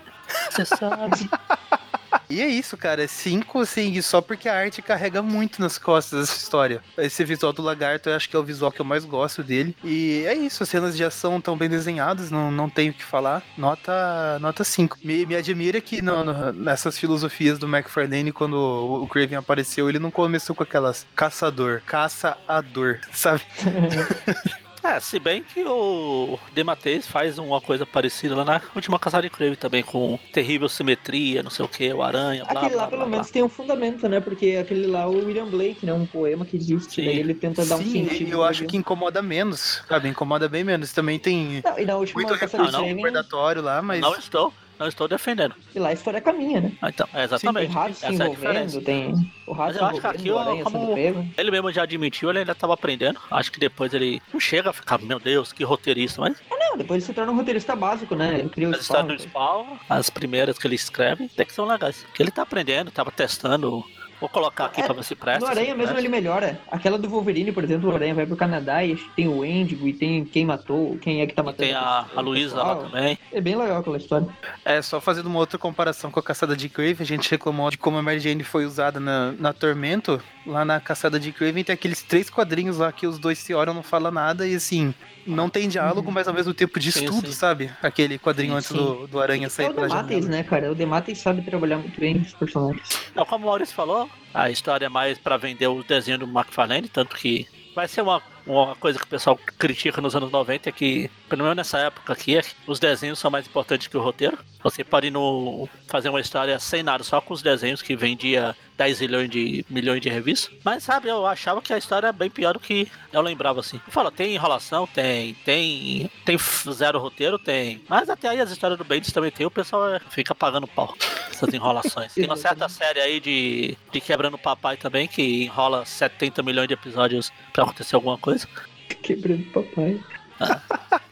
você 0.50 0.64
sabe. 0.64 1.28
E 2.30 2.40
é 2.40 2.46
isso, 2.46 2.76
cara. 2.76 3.02
É 3.02 3.06
cinco, 3.06 3.60
assim, 3.60 4.00
só 4.02 4.20
porque 4.20 4.48
a 4.48 4.56
arte 4.56 4.82
carrega 4.82 5.22
muito 5.22 5.60
nas 5.60 5.78
costas 5.78 6.20
dessa 6.20 6.36
história. 6.36 6.82
Esse 6.96 7.24
visual 7.24 7.52
do 7.52 7.62
lagarto 7.62 8.08
eu 8.08 8.14
acho 8.14 8.28
que 8.28 8.36
é 8.36 8.38
o 8.38 8.44
visual 8.44 8.70
que 8.70 8.80
eu 8.80 8.84
mais 8.84 9.04
gosto 9.04 9.42
dele. 9.42 9.76
E 9.82 10.24
é 10.26 10.34
isso, 10.34 10.62
as 10.62 10.68
cenas 10.68 10.96
de 10.96 11.04
ação 11.04 11.38
estão 11.38 11.56
bem 11.56 11.68
desenhadas, 11.68 12.30
não, 12.30 12.50
não 12.50 12.68
tenho 12.68 12.92
o 12.92 12.94
que 12.94 13.04
falar. 13.04 13.42
Nota 13.56 14.38
nota 14.40 14.64
5. 14.64 14.98
Me, 15.02 15.24
me 15.26 15.36
admira 15.36 15.80
que 15.80 16.02
no, 16.02 16.24
no, 16.24 16.52
nessas 16.52 16.98
filosofias 16.98 17.58
do 17.58 17.66
McFarlane, 17.66 18.32
quando 18.32 18.54
o, 18.54 19.02
o 19.02 19.08
Craven 19.08 19.38
apareceu, 19.38 19.88
ele 19.88 19.98
não 19.98 20.10
começou 20.10 20.54
com 20.54 20.62
aquelas 20.62 21.06
caçador, 21.14 21.82
caça-ador, 21.86 23.00
sabe? 23.12 23.42
É, 24.82 25.00
se 25.00 25.18
bem 25.18 25.42
que 25.42 25.64
o 25.64 26.38
Dematês 26.52 27.06
faz 27.06 27.38
uma 27.38 27.60
coisa 27.60 27.84
parecida 27.84 28.34
lá 28.34 28.44
na 28.44 28.60
última 28.74 28.98
Caçada 28.98 29.22
de 29.22 29.30
Crave 29.30 29.56
também, 29.56 29.82
com 29.82 30.18
terrível 30.32 30.68
simetria, 30.68 31.42
não 31.42 31.50
sei 31.50 31.64
o 31.64 31.68
que, 31.68 31.92
o 31.92 32.02
Aranha, 32.02 32.44
blá, 32.44 32.60
Aquele 32.60 32.74
blá, 32.74 32.82
lá, 32.82 32.88
blá, 32.88 32.88
pelo 32.88 33.02
blá. 33.02 33.10
menos, 33.10 33.30
tem 33.30 33.42
um 33.42 33.48
fundamento, 33.48 34.08
né? 34.08 34.20
Porque 34.20 34.56
aquele 34.60 34.86
lá, 34.86 35.06
o 35.08 35.16
William 35.16 35.46
Blake, 35.46 35.84
né? 35.84 35.92
Um 35.92 36.06
poema 36.06 36.44
que 36.44 36.56
existe, 36.56 37.04
daí 37.04 37.18
ele 37.18 37.34
tenta 37.34 37.64
dar 37.64 37.76
um 37.76 37.82
Sim, 37.82 38.08
sentido. 38.08 38.32
eu 38.32 38.44
acho 38.44 38.64
que 38.66 38.76
incomoda 38.76 39.20
menos, 39.20 39.82
sabe? 39.88 40.08
Incomoda 40.08 40.48
bem 40.48 40.64
menos. 40.64 40.92
Também 40.92 41.18
tem 41.18 41.62
Não, 41.64 41.78
e 41.78 41.84
na 41.84 41.96
última 41.96 42.22
muito 42.22 42.38
Caçada 42.38 42.64
de 42.64 42.70
recurso 42.70 42.78
Crave, 42.78 42.94
recordatório 42.94 43.62
lá, 43.62 43.82
mas... 43.82 44.00
Não 44.00 44.14
estou, 44.16 44.52
não 44.78 44.86
estou 44.88 45.08
defendendo. 45.08 45.54
e 45.74 45.78
lá 45.78 45.88
a 45.88 45.92
história 45.92 46.20
caminha, 46.20 46.60
né? 46.60 46.72
Ah, 46.80 46.88
Então, 46.88 47.06
é 47.12 47.16
Tem 47.16 47.24
exatamente. 47.24 47.72
rato 47.72 47.94
se 47.94 48.06
Essa 48.06 48.22
é 48.22 48.26
a 48.26 48.28
diferença. 48.30 48.58
envolvendo, 48.78 48.84
tem 48.84 49.32
o 49.46 49.52
rato 49.52 49.66
Mas 49.68 49.76
se 49.76 49.82
eu 49.82 49.86
acho 49.86 50.00
que 50.00 50.06
aqui, 50.06 50.30
o 50.30 50.34
ó, 50.36 50.38
aranha 50.40 50.64
como-. 50.64 50.94
Ele 51.36 51.50
mesmo 51.50 51.72
já 51.72 51.82
admitiu, 51.82 52.30
ele 52.30 52.40
ainda 52.40 52.52
estava 52.52 52.74
aprendendo. 52.74 53.18
Acho 53.30 53.50
que 53.52 53.58
depois 53.60 53.92
ele 53.94 54.20
não 54.32 54.38
chega 54.40 54.70
a 54.70 54.72
ficar, 54.72 54.98
meu 55.00 55.18
Deus, 55.18 55.52
que 55.52 55.64
roteirista, 55.64 56.20
mas 56.20 56.36
Não, 56.50 56.76
depois 56.76 57.02
ele 57.02 57.06
se 57.06 57.14
torna 57.14 57.32
um 57.32 57.36
roteirista 57.36 57.74
básico, 57.74 58.14
né? 58.14 58.38
Ele 58.40 58.48
cria 58.48 58.68
o 58.68 58.74
as 58.74 58.80
histórias 58.82 59.22
do 59.22 59.28
Spawn, 59.28 59.66
as 59.88 60.10
primeiras 60.10 60.58
que 60.58 60.66
ele 60.66 60.74
escreve, 60.76 61.24
até 61.32 61.44
que 61.44 61.52
são 61.52 61.66
legais. 61.66 62.02
Porque 62.04 62.22
ele 62.22 62.30
tá 62.30 62.42
aprendendo, 62.42 62.90
tava 62.90 63.10
testando. 63.10 63.84
Vou 64.20 64.28
colocar 64.28 64.66
aqui 64.66 64.80
É, 64.80 64.84
pra 64.84 64.94
ver 64.94 65.04
se 65.04 65.14
presta. 65.14 65.40
No 65.40 65.46
Aranha 65.46 65.68
mesmo 65.74 65.82
presta. 65.94 66.00
ele 66.00 66.08
melhora. 66.08 66.60
Aquela 66.70 66.98
do 66.98 67.08
Wolverine, 67.08 67.52
por 67.52 67.62
exemplo, 67.64 67.90
o 67.90 67.94
Aranha 67.94 68.14
vai 68.14 68.26
pro 68.26 68.36
Canadá 68.36 68.84
e 68.84 68.96
tem 69.16 69.28
o 69.28 69.44
Endigo 69.44 69.86
e 69.86 69.92
tem 69.92 70.24
quem 70.24 70.44
matou, 70.44 70.98
quem 70.98 71.20
é 71.20 71.26
que 71.26 71.34
tá 71.34 71.42
E 71.42 71.44
matando. 71.44 71.62
tem 71.68 71.74
a, 71.74 72.06
a 72.14 72.20
o 72.20 72.22
Luísa 72.24 72.56
lá 72.56 72.76
também. 72.76 73.18
É 73.32 73.40
bem 73.40 73.56
legal 73.56 73.78
aquela 73.78 73.96
história. 73.96 74.26
É, 74.64 74.82
só 74.82 75.00
fazendo 75.00 75.26
uma 75.26 75.38
outra 75.38 75.58
comparação 75.58 76.10
com 76.10 76.18
a 76.18 76.22
Caçada 76.22 76.56
de 76.56 76.68
Craven, 76.68 76.96
a 77.00 77.04
gente 77.04 77.30
reclamou 77.30 77.70
de 77.70 77.78
como 77.78 77.96
a 77.98 78.02
Mary 78.02 78.20
Jane 78.20 78.42
foi 78.42 78.64
usada 78.66 78.98
na, 78.98 79.32
na 79.38 79.52
Tormento. 79.52 80.20
Lá 80.46 80.64
na 80.64 80.80
Caçada 80.80 81.20
de 81.20 81.30
Craven 81.30 81.62
tem 81.62 81.74
aqueles 81.74 82.02
três 82.02 82.30
quadrinhos 82.30 82.78
lá 82.78 82.90
que 82.90 83.06
os 83.06 83.18
dois 83.18 83.38
se 83.38 83.52
olham, 83.54 83.74
não 83.74 83.82
falam 83.82 84.10
nada 84.10 84.46
e 84.46 84.54
assim, 84.54 84.94
não 85.26 85.48
tem 85.50 85.68
diálogo, 85.68 86.10
mas 86.10 86.26
ao 86.26 86.32
mesmo 86.32 86.54
tempo 86.54 86.80
de 86.80 86.90
Sim, 86.90 87.04
estudo, 87.04 87.26
sim. 87.28 87.32
sabe? 87.34 87.70
Aquele 87.82 88.18
quadrinho 88.18 88.52
Sim, 88.52 88.56
antes 88.58 88.68
sim. 88.68 88.76
do, 88.76 89.06
do 89.06 89.20
Aranha 89.20 89.46
É 89.46 89.50
sair 89.50 89.68
o 89.70 89.74
pela 89.74 89.86
Demates, 89.88 90.08
janela. 90.24 90.30
né, 90.30 90.42
cara? 90.42 90.72
O 90.72 90.74
Demates 90.74 91.18
sabe 91.18 91.42
trabalhar 91.42 91.76
muito 91.76 92.00
bem 92.00 92.16
os 92.16 92.32
personagens. 92.32 92.82
Não, 93.14 93.26
como 93.26 93.44
o 93.44 93.48
Maurício 93.48 93.74
falou, 93.74 94.07
a 94.32 94.50
história 94.50 94.86
é 94.86 94.88
mais 94.88 95.18
pra 95.18 95.36
vender 95.36 95.66
o 95.66 95.82
desenho 95.82 96.18
do 96.18 96.26
McFarlane, 96.26 96.88
tanto 96.88 97.16
que 97.16 97.46
vai 97.74 97.88
ser 97.88 98.02
uma, 98.02 98.22
uma 98.46 98.74
coisa 98.76 98.98
que 98.98 99.04
o 99.04 99.08
pessoal 99.08 99.38
critica 99.58 100.00
nos 100.00 100.14
anos 100.14 100.30
90, 100.30 100.68
é 100.68 100.72
que, 100.72 101.10
pelo 101.28 101.42
menos 101.42 101.56
nessa 101.56 101.78
época 101.78 102.12
aqui, 102.12 102.40
os 102.66 102.78
desenhos 102.78 103.18
são 103.18 103.30
mais 103.30 103.46
importantes 103.46 103.86
que 103.86 103.96
o 103.96 104.00
roteiro. 104.00 104.38
Você 104.62 104.82
pode 104.82 105.10
no, 105.10 105.68
fazer 105.86 106.08
uma 106.08 106.20
história 106.20 106.58
sem 106.58 106.82
nada, 106.82 107.04
só 107.04 107.20
com 107.20 107.32
os 107.32 107.42
desenhos 107.42 107.80
que 107.80 107.94
vendia 107.94 108.56
10 108.76 109.00
milhões 109.00 109.30
de, 109.30 109.64
milhões 109.68 110.00
de 110.00 110.08
revistas. 110.08 110.52
Mas, 110.64 110.82
sabe, 110.82 111.08
eu 111.08 111.26
achava 111.26 111.62
que 111.62 111.72
a 111.72 111.78
história 111.78 112.08
é 112.08 112.12
bem 112.12 112.28
pior 112.28 112.54
do 112.54 112.60
que 112.60 112.90
eu 113.12 113.20
lembrava, 113.20 113.60
assim. 113.60 113.80
Fala, 113.88 114.10
tem 114.10 114.34
enrolação? 114.34 114.86
Tem. 114.86 115.34
Tem 115.44 116.10
tem 116.24 116.36
zero 116.72 116.98
roteiro? 116.98 117.38
Tem. 117.38 117.80
Mas 117.88 118.08
até 118.08 118.28
aí 118.28 118.40
as 118.40 118.50
histórias 118.50 118.78
do 118.78 118.84
Bendis 118.84 119.12
também 119.12 119.30
tem, 119.30 119.46
o 119.46 119.50
pessoal 119.50 119.94
é, 119.94 120.00
fica 120.10 120.34
pagando 120.34 120.66
pau. 120.66 120.94
Essas 121.30 121.52
enrolações. 121.54 122.14
Tem 122.14 122.24
uma 122.24 122.36
certa 122.36 122.68
série 122.68 123.00
aí 123.00 123.20
de, 123.20 123.76
de 123.92 124.00
Quebrando 124.00 124.34
o 124.34 124.38
Papai 124.38 124.76
também, 124.76 125.06
que 125.06 125.44
enrola 125.44 125.84
70 125.84 126.42
milhões 126.42 126.68
de 126.68 126.74
episódios 126.74 127.32
pra 127.52 127.64
acontecer 127.64 127.94
alguma 127.94 128.18
coisa. 128.18 128.46
Quebrando 129.02 129.42
o 129.42 129.50
papai. 129.50 130.00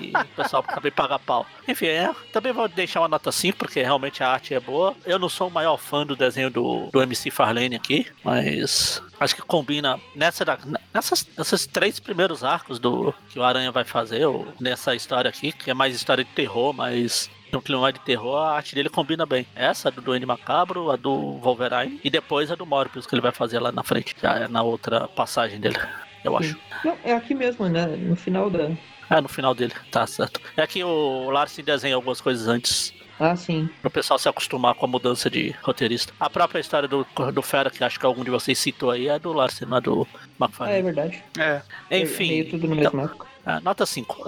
E 0.00 0.12
o 0.12 0.36
pessoal 0.36 0.62
também 0.62 0.92
paga 0.92 1.18
pau. 1.18 1.46
Enfim, 1.66 1.86
é, 1.86 2.14
também 2.32 2.52
vou 2.52 2.68
deixar 2.68 3.00
uma 3.00 3.08
nota 3.08 3.32
5, 3.32 3.58
porque 3.58 3.82
realmente 3.82 4.22
a 4.22 4.30
arte 4.30 4.54
é 4.54 4.60
boa. 4.60 4.94
Eu 5.04 5.18
não 5.18 5.28
sou 5.28 5.48
o 5.48 5.50
maior 5.50 5.76
fã 5.76 6.06
do 6.06 6.14
desenho 6.14 6.50
do, 6.50 6.88
do 6.92 7.02
MC 7.02 7.30
Farlane 7.30 7.74
aqui, 7.74 8.06
mas 8.22 9.02
acho 9.18 9.34
que 9.34 9.42
combina 9.42 9.98
nessa, 10.14 10.44
nessas, 10.92 11.26
nessas 11.36 11.66
três 11.66 11.98
primeiros 11.98 12.44
arcos 12.44 12.78
do 12.78 13.14
que 13.30 13.38
o 13.38 13.42
Aranha 13.42 13.72
vai 13.72 13.84
fazer, 13.84 14.26
ou 14.26 14.46
nessa 14.60 14.94
história 14.94 15.28
aqui, 15.28 15.52
que 15.52 15.70
é 15.70 15.74
mais 15.74 15.94
história 15.94 16.24
de 16.24 16.30
terror, 16.30 16.72
mas 16.72 17.30
no 17.50 17.62
clima 17.62 17.90
de 17.92 18.00
terror, 18.00 18.36
a 18.36 18.56
arte 18.56 18.74
dele 18.74 18.90
combina 18.90 19.24
bem. 19.24 19.46
Essa, 19.54 19.90
do 19.90 20.02
Duende 20.02 20.26
Macabro, 20.26 20.90
a 20.90 20.96
do 20.96 21.38
Wolverine, 21.38 21.98
e 22.04 22.10
depois 22.10 22.50
a 22.50 22.54
do 22.54 22.66
Morbius, 22.66 23.06
que 23.06 23.14
ele 23.14 23.22
vai 23.22 23.32
fazer 23.32 23.58
lá 23.58 23.72
na 23.72 23.82
frente, 23.82 24.14
já 24.20 24.34
é 24.34 24.48
na 24.48 24.62
outra 24.62 25.08
passagem 25.08 25.58
dele, 25.58 25.78
eu 26.28 26.36
acho. 26.38 26.56
Não, 26.84 26.96
é 27.04 27.12
aqui 27.14 27.34
mesmo, 27.34 27.68
né? 27.68 27.86
No 27.86 28.14
final 28.16 28.48
da. 28.50 28.70
É, 29.10 29.20
no 29.20 29.28
final 29.28 29.54
dele, 29.54 29.72
tá 29.90 30.06
certo. 30.06 30.40
É 30.56 30.66
que 30.66 30.82
o 30.84 31.30
Larsen 31.30 31.64
desenha 31.64 31.94
algumas 31.94 32.20
coisas 32.20 32.46
antes, 32.46 32.92
Ah, 33.18 33.34
sim. 33.34 33.68
pro 33.80 33.90
pessoal 33.90 34.18
se 34.18 34.28
acostumar 34.28 34.74
com 34.74 34.84
a 34.84 34.88
mudança 34.88 35.30
de 35.30 35.54
roteirista. 35.62 36.12
A 36.20 36.28
própria 36.28 36.60
história 36.60 36.86
do, 36.86 37.06
do 37.32 37.42
Fera, 37.42 37.70
que 37.70 37.82
acho 37.82 37.98
que 37.98 38.04
algum 38.04 38.22
de 38.22 38.30
vocês 38.30 38.58
citou 38.58 38.90
aí, 38.90 39.08
é 39.08 39.18
do 39.18 39.32
Larsen, 39.32 39.66
não 39.66 39.78
é 39.78 39.80
do 39.80 40.06
Ah, 40.12 40.14
é 40.14 40.44
McFarlane. 40.44 40.82
verdade. 40.82 41.24
É, 41.38 41.62
É 41.90 42.00
Enfim, 42.00 42.28
meio 42.28 42.50
tudo 42.50 42.68
no 42.68 42.74
então, 42.76 42.92
mesmo 42.92 43.00
época. 43.06 43.26
é, 43.46 43.60
nota 43.60 43.86
5. 43.86 44.24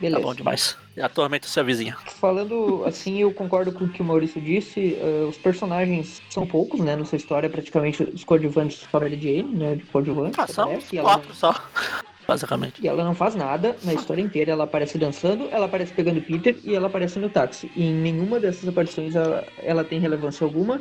Ah, 0.00 0.02
Tá 0.02 0.06
beleza. 0.08 0.20
bom 0.22 0.34
demais. 0.34 0.76
E 0.96 1.00
a 1.02 1.08
tormenta 1.08 1.46
se 1.46 1.62
vizinha. 1.62 1.96
Falando 2.06 2.82
assim, 2.86 3.18
eu 3.18 3.32
concordo 3.32 3.70
com 3.70 3.84
o 3.84 3.88
que 3.88 4.00
o 4.00 4.04
Maurício 4.04 4.40
disse. 4.40 4.96
ah, 5.00 5.28
os 5.28 5.36
personagens 5.36 6.22
são 6.30 6.46
poucos, 6.46 6.80
né? 6.80 6.96
Nessa 6.96 7.16
história, 7.16 7.50
praticamente 7.50 8.02
os 8.02 8.24
coadjuvantes 8.24 8.78
só 8.90 8.96
a 8.96 9.00
Mary 9.00 9.16
Jane, 9.20 9.54
né? 9.54 9.74
De 9.76 9.84
coadjuvante, 9.84 10.40
Ah, 10.40 10.46
são 10.46 10.64
aparece, 10.64 10.96
quatro 10.96 11.34
só, 11.34 11.54
basicamente. 12.26 12.80
e 12.82 12.88
ela 12.88 13.04
não 13.04 13.14
faz 13.14 13.34
nada 13.34 13.76
na 13.84 13.92
história 13.92 14.22
inteira. 14.22 14.52
Ela 14.52 14.64
aparece 14.64 14.96
dançando, 14.96 15.48
ela 15.50 15.66
aparece 15.66 15.92
pegando 15.92 16.20
Peter 16.22 16.56
e 16.64 16.74
ela 16.74 16.86
aparece 16.86 17.18
no 17.18 17.28
táxi. 17.28 17.70
E 17.76 17.82
em 17.84 17.92
nenhuma 17.94 18.40
dessas 18.40 18.66
aparições 18.68 19.14
ela, 19.14 19.44
ela 19.62 19.84
tem 19.84 20.00
relevância 20.00 20.44
alguma. 20.44 20.80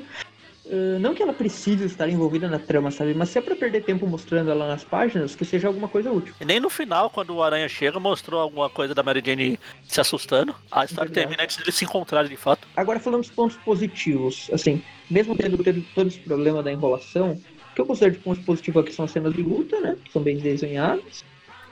Ah, 0.69 0.99
não 0.99 1.15
que 1.15 1.23
ela 1.23 1.33
precise 1.33 1.85
estar 1.85 2.07
envolvida 2.07 2.47
na 2.47 2.59
trama, 2.59 2.91
sabe? 2.91 3.13
Mas 3.13 3.29
se 3.29 3.39
é 3.39 3.41
pra 3.41 3.55
perder 3.55 3.83
tempo 3.83 4.05
mostrando 4.05 4.51
ela 4.51 4.67
nas 4.67 4.83
páginas, 4.83 5.35
que 5.35 5.43
seja 5.43 5.67
alguma 5.67 5.87
coisa 5.87 6.11
útil. 6.11 6.33
E 6.39 6.45
nem 6.45 6.59
no 6.59 6.69
final, 6.69 7.09
quando 7.09 7.35
o 7.35 7.43
Aranha 7.43 7.67
chega, 7.67 7.99
mostrou 7.99 8.39
alguma 8.39 8.69
coisa 8.69 8.93
da 8.93 9.01
Mary 9.01 9.21
Jane 9.25 9.59
se 9.87 9.99
assustando. 9.99 10.55
A 10.71 10.85
história 10.85 11.09
Verdade. 11.09 11.27
termina 11.27 11.43
antes 11.43 11.57
de 11.57 11.63
eles 11.63 11.75
se 11.75 11.85
encontrarem 11.85 12.29
de 12.29 12.37
fato. 12.37 12.67
Agora 12.75 12.99
falando 12.99 13.21
dos 13.21 13.31
pontos 13.31 13.57
positivos, 13.57 14.49
assim, 14.53 14.81
mesmo 15.09 15.35
tendo, 15.35 15.57
tendo 15.63 15.83
todo 15.95 16.07
esse 16.07 16.19
problema 16.19 16.61
da 16.61 16.71
enrolação, 16.71 17.31
o 17.71 17.75
que 17.75 17.81
eu 17.81 17.85
considero 17.85 18.13
de 18.13 18.19
pontos 18.19 18.43
positivos 18.43 18.83
aqui 18.83 18.93
são 18.93 19.05
as 19.05 19.11
cenas 19.11 19.33
de 19.33 19.41
luta, 19.41 19.79
né? 19.79 19.97
Que 20.03 20.11
são 20.11 20.21
bem 20.21 20.37
desenhadas. 20.37 21.23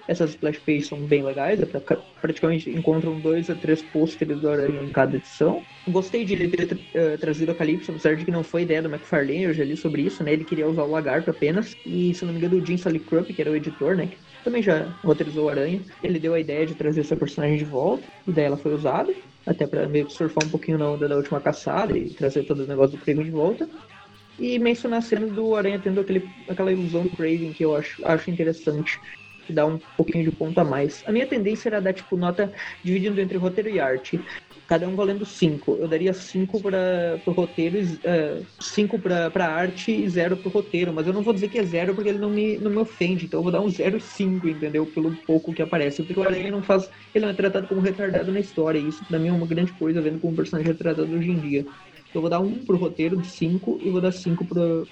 Essas 0.07 0.31
splash 0.31 0.59
pages 0.59 0.87
são 0.87 1.05
bem 1.05 1.23
legais, 1.23 1.61
é 1.61 1.65
pra, 1.65 1.81
ca- 1.81 1.97
praticamente 2.21 2.69
encontram 2.69 3.19
dois 3.19 3.49
a 3.49 3.55
três 3.55 3.83
pôsteres 3.83 4.39
do 4.39 4.49
Aranha 4.49 4.81
em 4.81 4.89
cada 4.91 5.17
edição. 5.17 5.67
Gostei 5.89 6.25
de 6.25 6.33
ele 6.33 6.49
ter 6.49 6.81
eh, 6.93 7.17
trazido 7.17 7.51
a 7.51 7.55
Calypso, 7.55 7.91
apesar 7.91 8.15
de 8.15 8.25
que 8.25 8.31
não 8.31 8.43
foi 8.43 8.63
ideia 8.63 8.81
do 8.81 8.89
McFarlane, 8.89 9.43
eu 9.43 9.53
já 9.53 9.63
li 9.63 9.75
sobre 9.77 10.01
isso, 10.03 10.23
né? 10.23 10.33
Ele 10.33 10.43
queria 10.45 10.67
usar 10.67 10.83
o 10.83 10.87
lagarto 10.87 11.29
apenas. 11.31 11.77
E 11.85 12.13
se 12.13 12.25
não 12.25 12.33
me 12.33 12.39
engano, 12.39 12.57
o 12.61 12.65
Jim 12.65 12.77
Sally 12.77 12.99
Krupp, 12.99 13.33
que 13.33 13.41
era 13.41 13.51
o 13.51 13.55
editor, 13.55 13.95
né? 13.95 14.07
Que 14.07 14.19
também 14.43 14.61
já 14.61 14.93
roteirizou 15.03 15.45
o 15.45 15.49
Aranha, 15.49 15.85
ele 16.01 16.19
deu 16.19 16.33
a 16.33 16.39
ideia 16.39 16.65
de 16.65 16.75
trazer 16.75 17.01
essa 17.01 17.15
personagem 17.15 17.57
de 17.57 17.65
volta, 17.65 18.09
e 18.25 18.31
daí 18.33 18.45
ela 18.45 18.57
foi 18.57 18.73
usada 18.73 19.13
até 19.45 19.65
pra 19.65 19.87
meio 19.87 20.05
que 20.05 20.11
surfar 20.11 20.43
um 20.43 20.49
pouquinho 20.49 20.77
na 20.77 20.89
onda 20.91 21.07
da 21.07 21.15
última 21.15 21.39
caçada 21.41 21.97
e 21.97 22.13
trazer 22.13 22.43
todo 22.43 22.63
o 22.63 22.67
negócio 22.67 22.91
do 22.91 22.99
Craven 22.99 23.23
de 23.23 23.31
volta. 23.31 23.69
E 24.37 24.59
mencionar 24.59 24.99
a 24.99 25.01
cena 25.01 25.27
do 25.27 25.55
Aranha 25.55 25.81
tendo 25.81 25.99
aquele, 25.99 26.31
aquela 26.47 26.71
ilusão 26.71 27.03
do 27.03 27.09
Craven 27.11 27.53
que 27.53 27.65
eu 27.65 27.75
acho, 27.75 28.03
acho 28.05 28.29
interessante. 28.31 29.01
Que 29.47 29.53
dá 29.53 29.65
um 29.65 29.79
pouquinho 29.95 30.25
de 30.25 30.31
ponto 30.31 30.59
a 30.59 30.63
mais. 30.65 31.01
A 31.07 31.11
minha 31.11 31.25
tendência 31.25 31.69
era 31.69 31.79
dar, 31.79 31.93
tipo, 31.93 32.17
nota 32.17 32.51
dividindo 32.83 33.21
entre 33.21 33.37
roteiro 33.37 33.69
e 33.69 33.79
arte. 33.79 34.19
Cada 34.67 34.85
um 34.85 34.93
valendo 34.93 35.25
5. 35.25 35.77
Eu 35.79 35.87
daria 35.87 36.13
5 36.13 36.59
para 36.59 37.21
o 37.25 37.31
roteiro, 37.31 37.77
5 38.59 38.99
para 38.99 39.31
pra 39.31 39.47
arte 39.47 39.93
e 39.93 40.09
0 40.09 40.35
pro 40.35 40.49
roteiro. 40.49 40.91
Mas 40.91 41.07
eu 41.07 41.13
não 41.13 41.21
vou 41.21 41.33
dizer 41.33 41.47
que 41.47 41.57
é 41.57 41.63
0 41.63 41.95
porque 41.95 42.09
ele 42.09 42.19
não 42.19 42.29
me, 42.29 42.57
não 42.57 42.69
me 42.69 42.77
ofende. 42.77 43.25
Então 43.25 43.39
eu 43.39 43.43
vou 43.43 43.51
dar 43.53 43.61
um 43.61 43.69
0 43.69 43.95
e 43.95 44.01
5, 44.01 44.49
entendeu? 44.49 44.85
Pelo 44.85 45.15
pouco 45.25 45.53
que 45.53 45.61
aparece. 45.61 46.03
Porque 46.03 46.19
o 46.19 46.23
Aranha 46.23 46.51
não 46.51 46.61
faz. 46.61 46.89
Ele 47.15 47.23
não 47.23 47.31
é 47.31 47.33
tratado 47.33 47.67
como 47.67 47.79
retardado 47.79 48.29
na 48.29 48.41
história. 48.41 48.77
E 48.77 48.89
isso 48.89 49.05
pra 49.05 49.17
mim 49.17 49.29
é 49.29 49.31
uma 49.31 49.47
grande 49.47 49.71
coisa, 49.71 50.01
vendo 50.01 50.19
como 50.19 50.33
o 50.33 50.35
personagem 50.35 50.73
é 50.73 50.75
tratado 50.75 51.15
hoje 51.15 51.31
em 51.31 51.39
dia. 51.39 51.65
Eu 52.17 52.21
vou 52.21 52.31
dar 52.31 52.39
um 52.39 52.51
pro 52.65 52.75
roteiro 52.77 53.15
de 53.15 53.27
5 53.27 53.79
e 53.83 53.91
vou 53.91 54.01
dar 54.01 54.11
5 54.11 54.43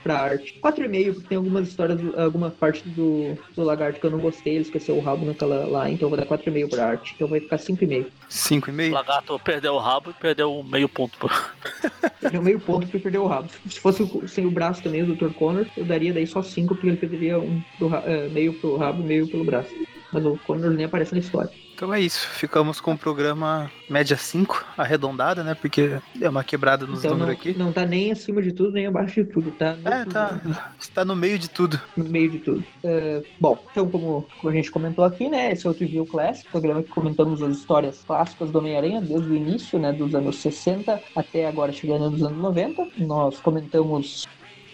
pra 0.03 0.19
arte. 0.19 0.59
4,5, 0.63 1.13
porque 1.13 1.27
tem 1.27 1.37
algumas 1.39 1.67
histórias, 1.67 1.99
alguma 2.15 2.51
parte 2.51 2.87
do, 2.89 3.35
do 3.55 3.63
lagarto 3.63 3.99
que 3.99 4.05
eu 4.05 4.11
não 4.11 4.19
gostei, 4.19 4.53
ele 4.53 4.61
esqueceu 4.61 4.95
o 4.95 5.01
rabo 5.01 5.25
naquela 5.25 5.65
lá, 5.65 5.89
então 5.89 6.05
eu 6.05 6.09
vou 6.15 6.19
dar 6.19 6.27
4,5 6.27 6.69
pra 6.69 6.85
arte. 6.85 7.13
Então 7.15 7.27
vai 7.27 7.39
ficar 7.39 7.57
5,5. 7.57 8.05
5,5? 8.29 8.89
O 8.91 8.93
lagarto 8.93 9.39
perdeu 9.39 9.73
o 9.73 9.79
rabo 9.79 10.11
e 10.11 10.13
perdeu 10.13 10.63
meio 10.63 10.87
ponto. 10.87 11.27
Deu 12.31 12.43
meio 12.43 12.59
ponto 12.59 12.81
porque 12.85 12.99
perdeu 12.99 13.23
o 13.23 13.27
rabo. 13.27 13.49
Se 13.67 13.79
fosse 13.79 14.07
sem 14.27 14.45
o 14.45 14.51
braço 14.51 14.83
também, 14.83 15.01
o 15.01 15.15
Dr. 15.15 15.33
Connor, 15.33 15.65
eu 15.75 15.83
daria 15.83 16.13
daí 16.13 16.27
só 16.27 16.43
5, 16.43 16.75
porque 16.75 16.89
ele 16.89 16.97
perderia 16.97 17.39
um 17.39 17.59
pro 17.79 17.89
eh, 18.05 18.29
meio 18.29 18.53
pro 18.53 18.77
rabo 18.77 19.01
e 19.01 19.05
meio 19.05 19.27
pelo 19.27 19.43
braço. 19.43 19.73
Mas 20.13 20.23
o 20.23 20.39
Connor 20.45 20.69
nem 20.71 20.85
aparece 20.85 21.13
na 21.13 21.19
história. 21.19 21.49
Então 21.75 21.93
é 21.93 21.99
isso, 21.99 22.25
ficamos 22.29 22.79
com 22.79 22.93
o 22.93 22.97
programa 22.97 23.69
média 23.89 24.15
5, 24.15 24.65
arredondada, 24.77 25.43
né? 25.43 25.53
Porque 25.53 25.99
deu 26.15 26.31
uma 26.31 26.41
quebrada 26.43 26.85
nos 26.87 26.99
Então 26.99 27.11
não, 27.11 27.19
números 27.25 27.37
aqui. 27.41 27.53
não 27.59 27.73
tá 27.73 27.85
nem 27.85 28.13
acima 28.13 28.41
de 28.41 28.53
tudo, 28.53 28.71
nem 28.71 28.87
abaixo 28.87 29.21
de 29.21 29.29
tudo, 29.29 29.51
tá? 29.51 29.75
no- 29.75 29.89
É, 29.89 30.05
tá. 30.05 30.39
Está 30.79 31.03
no 31.03 31.17
meio 31.17 31.37
de 31.37 31.49
tudo. 31.49 31.79
no 31.97 32.05
meio 32.05 32.31
de 32.31 32.39
tudo. 32.39 32.63
É, 32.81 33.21
bom, 33.41 33.61
então 33.71 33.89
como, 33.89 34.25
como 34.39 34.51
a 34.53 34.55
gente 34.55 34.71
comentou 34.71 35.03
aqui, 35.03 35.27
né, 35.27 35.51
esse 35.51 35.67
é 35.67 35.69
o 35.69 35.73
Trivia 35.73 36.05
Classic, 36.05 36.49
programa 36.49 36.81
que 36.81 36.89
comentamos 36.89 37.43
as 37.43 37.57
histórias 37.57 38.01
clássicas 38.07 38.49
do 38.51 38.57
Homem-Aranha 38.59 39.01
desde 39.01 39.27
o 39.29 39.35
início, 39.35 39.77
né, 39.77 39.91
dos 39.91 40.15
anos 40.15 40.37
60 40.37 41.01
até 41.13 41.45
agora 41.45 41.73
chegando 41.73 42.09
nos 42.09 42.23
anos 42.23 42.37
90. 42.37 42.87
Nós 42.99 43.37
comentamos 43.41 44.25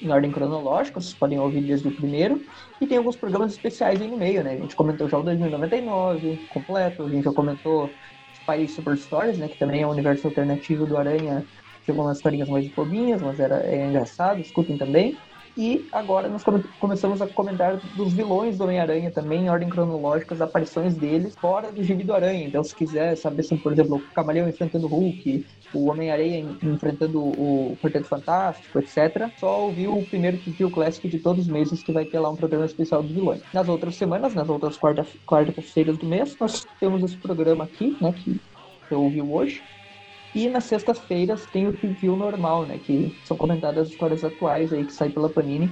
em 0.01 0.09
ordem 0.11 0.31
cronológica, 0.31 0.99
vocês 0.99 1.13
podem 1.13 1.39
ouvir 1.39 1.61
desde 1.61 1.87
o 1.87 1.91
primeiro. 1.91 2.43
E 2.79 2.87
tem 2.87 2.97
alguns 2.97 3.15
programas 3.15 3.51
especiais 3.53 4.01
aí 4.01 4.07
no 4.07 4.17
meio, 4.17 4.43
né? 4.43 4.53
A 4.53 4.57
gente 4.57 4.75
comentou 4.75 5.07
já 5.07 5.17
o 5.17 5.23
2099 5.23 6.45
completo, 6.49 7.05
a 7.05 7.09
gente 7.09 7.23
já 7.23 7.31
comentou 7.33 7.95
Spy 8.33 8.67
Super 8.67 8.97
Stories, 8.97 9.37
né? 9.37 9.47
Que 9.47 9.57
também 9.57 9.81
é 9.83 9.87
um 9.87 9.91
universo 9.91 10.27
alternativo 10.27 10.85
do 10.87 10.97
Aranha. 10.97 11.47
Tinha 11.83 11.93
algumas 11.93 12.17
historinhas 12.17 12.49
mais 12.49 12.67
bobinhas, 12.69 13.21
mas 13.21 13.39
era 13.39 13.65
é 13.67 13.85
engraçado, 13.87 14.41
escutem 14.41 14.77
também. 14.77 15.21
E 15.57 15.87
agora 15.91 16.29
nós 16.29 16.43
come 16.43 16.63
começamos 16.79 17.21
a 17.21 17.27
comentar 17.27 17.77
dos 17.95 18.13
vilões 18.13 18.57
do 18.57 18.63
Homem-Aranha 18.63 19.11
também, 19.11 19.45
em 19.45 19.49
ordem 19.49 19.69
cronológica, 19.69 20.33
as 20.33 20.41
aparições 20.41 20.95
deles 20.95 21.35
fora 21.35 21.71
do 21.71 21.83
gibi 21.83 22.03
do 22.03 22.13
Aranha. 22.13 22.45
Então, 22.47 22.63
se 22.63 22.75
quiser 22.75 23.15
saber, 23.15 23.43
por 23.61 23.73
exemplo, 23.73 23.97
o 23.97 24.13
Camaleão 24.13 24.47
enfrentando 24.47 24.85
o 24.85 24.89
Hulk, 24.89 25.45
o 25.73 25.89
Homem-Aranha 25.89 26.45
enfrentando 26.63 27.19
o 27.19 27.77
Quarteto 27.81 28.07
Fantástico, 28.07 28.79
etc., 28.79 29.29
só 29.37 29.61
ouvir 29.61 29.87
o 29.87 30.03
primeiro 30.05 30.37
Review 30.37 30.71
Classic 30.71 31.07
de 31.07 31.19
todos 31.19 31.45
os 31.45 31.51
meses, 31.51 31.83
que 31.83 31.91
vai 31.91 32.05
ter 32.05 32.19
lá 32.19 32.29
um 32.29 32.35
programa 32.35 32.65
especial 32.65 33.03
dos 33.03 33.11
vilões. 33.11 33.41
Nas 33.53 33.67
outras 33.67 33.95
semanas, 33.95 34.33
nas 34.33 34.47
outras 34.47 34.77
quarta-feiras 34.77 35.97
do 35.97 36.05
mês, 36.05 36.37
nós 36.39 36.65
temos 36.79 37.03
esse 37.03 37.17
programa 37.17 37.65
aqui, 37.65 37.97
né, 37.99 38.13
que 38.23 38.39
eu 38.89 39.03
ouvi 39.03 39.21
hoje, 39.21 39.61
e 40.33 40.47
nas 40.47 40.65
sextas-feiras 40.65 41.45
tem 41.47 41.67
o 41.67 41.71
review 41.71 42.15
normal, 42.15 42.65
né? 42.65 42.79
Que 42.83 43.15
são 43.25 43.35
comentadas 43.35 43.87
as 43.87 43.89
histórias 43.89 44.23
atuais 44.23 44.71
aí 44.71 44.85
que 44.85 44.93
sai 44.93 45.09
pela 45.09 45.29
Panini. 45.29 45.69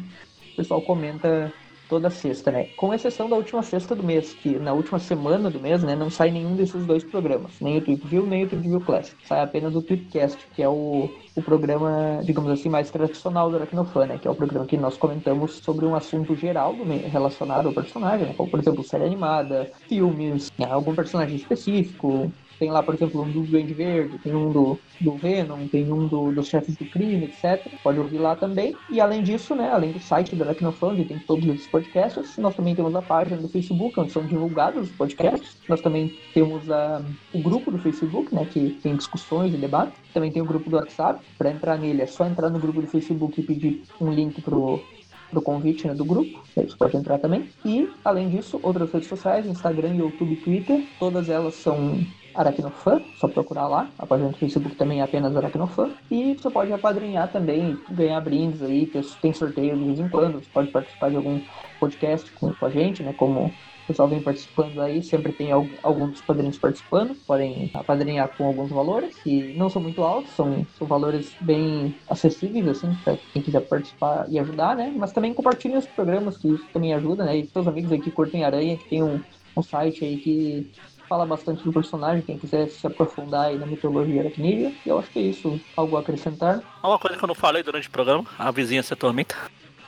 O 0.53 0.55
pessoal 0.57 0.81
comenta 0.81 1.53
toda 1.89 2.09
sexta, 2.09 2.51
né? 2.51 2.65
Com 2.77 2.93
exceção 2.93 3.27
da 3.27 3.35
última 3.35 3.63
sexta 3.63 3.95
do 3.95 4.03
mês, 4.03 4.33
que 4.33 4.59
na 4.59 4.71
última 4.71 4.99
semana 4.99 5.49
do 5.49 5.59
mês, 5.59 5.83
né, 5.83 5.95
não 5.95 6.09
sai 6.09 6.29
nenhum 6.29 6.55
desses 6.55 6.85
dois 6.85 7.03
programas, 7.03 7.53
nem 7.59 7.79
o 7.79 7.81
Tweep 7.81 8.07
View, 8.07 8.27
nem 8.27 8.45
o 8.45 8.47
Tweep 8.47 8.67
View 8.67 8.79
Classic. 8.81 9.17
Sai 9.25 9.41
apenas 9.41 9.75
o 9.75 9.81
Tweepcast, 9.81 10.37
que 10.55 10.61
é 10.61 10.69
o, 10.69 11.09
o 11.35 11.41
programa, 11.41 12.21
digamos 12.23 12.51
assim, 12.51 12.69
mais 12.69 12.91
tradicional 12.91 13.49
do 13.49 13.57
Aracnofan, 13.57 14.05
né? 14.05 14.19
Que 14.19 14.27
é 14.27 14.31
o 14.31 14.35
programa 14.35 14.67
que 14.67 14.77
nós 14.77 14.95
comentamos 14.95 15.55
sobre 15.55 15.85
um 15.85 15.95
assunto 15.95 16.35
geral 16.35 16.75
do, 16.75 16.83
relacionado 16.83 17.67
ao 17.67 17.73
personagem, 17.73 18.27
né? 18.27 18.33
Como, 18.37 18.49
por 18.49 18.59
exemplo, 18.59 18.83
série 18.83 19.05
animada, 19.05 19.71
filmes, 19.87 20.51
né? 20.59 20.67
algum 20.69 20.93
personagem 20.93 21.35
específico, 21.35 22.31
tem 22.59 22.69
lá, 22.69 22.83
por 22.83 22.93
exemplo, 22.93 23.21
um 23.21 23.31
do 23.31 23.41
Duende 23.41 23.73
Verde, 23.73 24.17
tem 24.19 24.35
um 24.35 24.51
do, 24.51 24.77
do 24.99 25.13
Venom, 25.13 25.65
tem 25.67 25.91
um 25.91 26.07
do, 26.07 26.31
dos 26.31 26.47
chefes 26.47 26.75
do 26.75 26.85
crime, 26.85 27.25
etc. 27.25 27.65
Pode 27.81 27.97
ouvir 27.97 28.17
lá 28.17 28.35
também. 28.35 28.75
E 28.89 28.99
além 28.99 29.23
disso, 29.23 29.55
né, 29.55 29.71
além 29.71 29.93
do 29.93 29.99
site 29.99 30.35
do 30.35 30.43
Aracnofan, 30.43 30.95
tem 31.03 31.17
todos 31.19 31.47
os 31.47 31.67
podcasts, 31.67 32.37
nós 32.37 32.55
também 32.55 32.75
temos 32.75 32.93
a 32.93 33.01
página 33.01 33.37
do 33.37 33.47
Facebook, 33.47 33.97
onde 33.99 34.11
são 34.11 34.25
divulgados 34.25 34.89
os 34.89 34.95
podcasts. 34.95 35.57
Nós 35.69 35.79
também 35.79 36.13
temos 36.33 36.69
a, 36.69 37.01
o 37.33 37.39
grupo 37.41 37.71
do 37.71 37.77
Facebook, 37.77 38.35
né, 38.35 38.45
que 38.45 38.77
tem 38.83 38.95
discussões 38.95 39.53
e 39.53 39.57
debates. 39.57 39.97
Também 40.13 40.31
tem 40.31 40.41
o 40.41 40.45
grupo 40.45 40.69
do 40.69 40.75
WhatsApp. 40.75 41.23
Para 41.37 41.51
entrar 41.51 41.77
nele 41.77 42.01
é 42.01 42.07
só 42.07 42.25
entrar 42.25 42.49
no 42.49 42.59
grupo 42.59 42.81
do 42.81 42.87
Facebook 42.87 43.39
e 43.39 43.43
pedir 43.43 43.83
um 44.01 44.11
link 44.11 44.41
pro 44.41 44.81
pro 45.29 45.41
convite 45.41 45.87
né, 45.87 45.93
do 45.93 46.03
grupo, 46.03 46.41
você 46.55 46.75
pode 46.75 46.97
entrar 46.97 47.19
também. 47.19 47.49
E, 47.63 47.87
além 48.03 48.29
disso, 48.29 48.59
outras 48.63 48.91
redes 48.91 49.07
sociais, 49.07 49.45
Instagram, 49.45 49.95
YouTube, 49.95 50.35
Twitter, 50.37 50.83
todas 50.97 51.29
elas 51.29 51.53
são 51.53 52.03
Aracnofan, 52.39 53.01
só 53.17 53.27
procurar 53.27 53.67
lá. 53.67 53.89
A 53.99 54.05
página 54.05 54.29
do 54.29 54.37
Facebook 54.37 54.73
também 54.75 55.01
é 55.01 55.03
apenas 55.03 55.35
Aracnofan. 55.35 55.91
E 56.09 56.35
você 56.35 56.49
pode 56.49 56.71
apadrinhar 56.71 57.29
também, 57.29 57.77
ganhar 57.91 58.21
brindes 58.21 58.61
aí, 58.61 58.89
tem 59.21 59.33
sorteio 59.33 59.77
de 59.77 59.83
vez 59.83 59.99
em 59.99 60.07
quando. 60.07 60.39
Você 60.41 60.49
pode 60.53 60.71
participar 60.71 61.09
de 61.09 61.17
algum 61.17 61.41
podcast 61.81 62.31
com, 62.31 62.53
com 62.53 62.65
a 62.65 62.69
gente, 62.69 63.03
né? 63.03 63.11
Como 63.11 63.47
o 63.47 63.87
pessoal 63.87 64.07
vem 64.07 64.21
participando 64.21 64.79
aí, 64.79 65.03
sempre 65.03 65.33
tem 65.33 65.51
alguns 65.51 66.21
padrinhos 66.21 66.57
participando. 66.57 67.13
Podem 67.27 67.69
apadrinhar 67.73 68.29
com 68.29 68.45
alguns 68.45 68.69
valores, 68.69 69.17
que 69.17 69.53
não 69.57 69.69
são 69.69 69.81
muito 69.81 70.01
altos, 70.01 70.31
são, 70.31 70.65
são 70.77 70.87
valores 70.87 71.35
bem 71.41 71.93
acessíveis, 72.09 72.69
assim, 72.69 72.95
para 73.03 73.17
quem 73.33 73.41
quiser 73.41 73.61
participar 73.67 74.27
e 74.29 74.39
ajudar, 74.39 74.77
né? 74.77 74.93
Mas 74.95 75.11
também 75.11 75.33
compartilhem 75.33 75.77
os 75.77 75.87
programas, 75.87 76.37
que 76.37 76.47
isso 76.47 76.65
também 76.71 76.93
ajuda, 76.93 77.25
né? 77.25 77.35
E 77.35 77.47
seus 77.47 77.67
amigos 77.67 77.91
aí 77.91 77.99
que 77.99 78.11
curtem 78.11 78.45
aranha, 78.45 78.77
que 78.77 78.87
tem 78.87 79.03
um, 79.03 79.19
um 79.57 79.61
site 79.61 80.05
aí 80.05 80.17
que 80.17 80.71
fala 81.09 81.25
bastante 81.25 81.63
do 81.63 81.73
personagem, 81.73 82.21
quem 82.21 82.37
quiser 82.37 82.69
se 82.69 82.85
aprofundar 82.85 83.47
aí 83.47 83.57
na 83.57 83.65
mitologia 83.65 84.21
aracnídea. 84.21 84.71
E 84.85 84.89
eu 84.89 84.99
acho 84.99 85.09
que 85.09 85.17
é 85.17 85.23
isso. 85.23 85.59
Algo 85.75 85.97
a 85.97 86.01
acrescentar? 86.01 86.61
Uma 86.83 86.99
coisa 86.99 87.17
que 87.17 87.23
eu 87.23 87.27
não 87.27 87.33
falei 87.33 87.63
durante 87.63 87.87
o 87.87 87.91
programa, 87.91 88.25
a 88.37 88.51
vizinha 88.51 88.83
se 88.83 88.93
atormenta. 88.93 89.35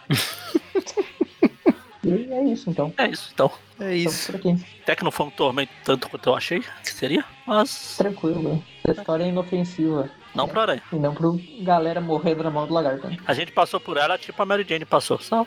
e 2.03 2.33
é 2.33 2.43
isso 2.45 2.71
então. 2.71 2.91
É 2.97 3.07
isso 3.07 3.29
então. 3.31 3.51
É 3.79 3.95
isso. 3.95 4.33
Até 4.81 4.95
que 4.95 5.03
não 5.03 5.11
foi 5.11 5.27
um 5.27 5.29
tormento 5.29 5.71
tanto 5.85 6.09
quanto 6.09 6.27
eu 6.27 6.35
achei 6.35 6.59
que 6.59 6.91
seria, 6.91 7.23
mas. 7.45 7.97
Tranquilo, 7.97 8.61
a 8.87 8.91
história 8.91 9.23
é 9.23 9.29
inofensiva. 9.29 10.09
Não 10.33 10.47
pro 10.47 10.61
aranha. 10.61 10.81
E 10.91 10.95
não 10.95 11.13
pro 11.13 11.39
galera 11.59 12.01
morrendo 12.01 12.43
na 12.43 12.49
mão 12.49 12.65
do 12.65 12.73
lagarto. 12.73 13.07
A 13.27 13.33
gente 13.33 13.51
passou 13.51 13.79
por 13.79 13.97
ela 13.97 14.17
tipo 14.17 14.41
a 14.41 14.45
Mary 14.45 14.65
Jane 14.67 14.85
passou. 14.85 15.19
Só 15.19 15.45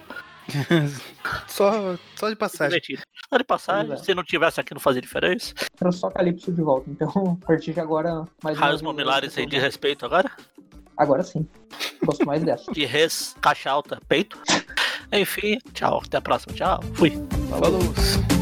só, 1.49 1.97
só 2.17 2.31
de 2.31 2.37
passagem. 2.37 2.81
Só 3.29 3.39
de 3.39 3.45
passagem. 3.45 3.93
É. 3.93 3.97
Se 3.97 4.15
não 4.15 4.23
tivesse 4.23 4.61
aqui, 4.61 4.75
não 4.75 4.81
fazia 4.81 5.01
diferença. 5.01 5.55
Era 5.81 5.93
só 5.93 6.11
Calypso 6.11 6.53
de 6.53 6.63
volta. 6.63 6.91
Então, 6.91 7.39
a 7.43 7.47
partir 7.47 7.73
de 7.73 7.81
agora, 7.81 8.27
mais 8.43 8.59
Raios 8.59 8.83
mamilares 8.83 9.37
aí 9.39 9.47
de 9.47 9.59
respeito 9.59 10.05
agora? 10.05 10.31
Agora 10.97 11.23
sim. 11.23 11.47
Gosto 12.05 12.25
mais 12.25 12.43
dessa. 12.45 12.71
De 12.73 12.85
res, 12.85 13.35
caixa 13.41 13.71
alta, 13.71 14.01
peito. 14.07 14.39
Enfim, 15.13 15.59
tchau. 15.73 16.03
Até 16.05 16.19
a 16.19 16.21
próxima. 16.21 16.55
Tchau. 16.55 16.81
Fui. 16.95 17.13
Falou. 17.51 18.34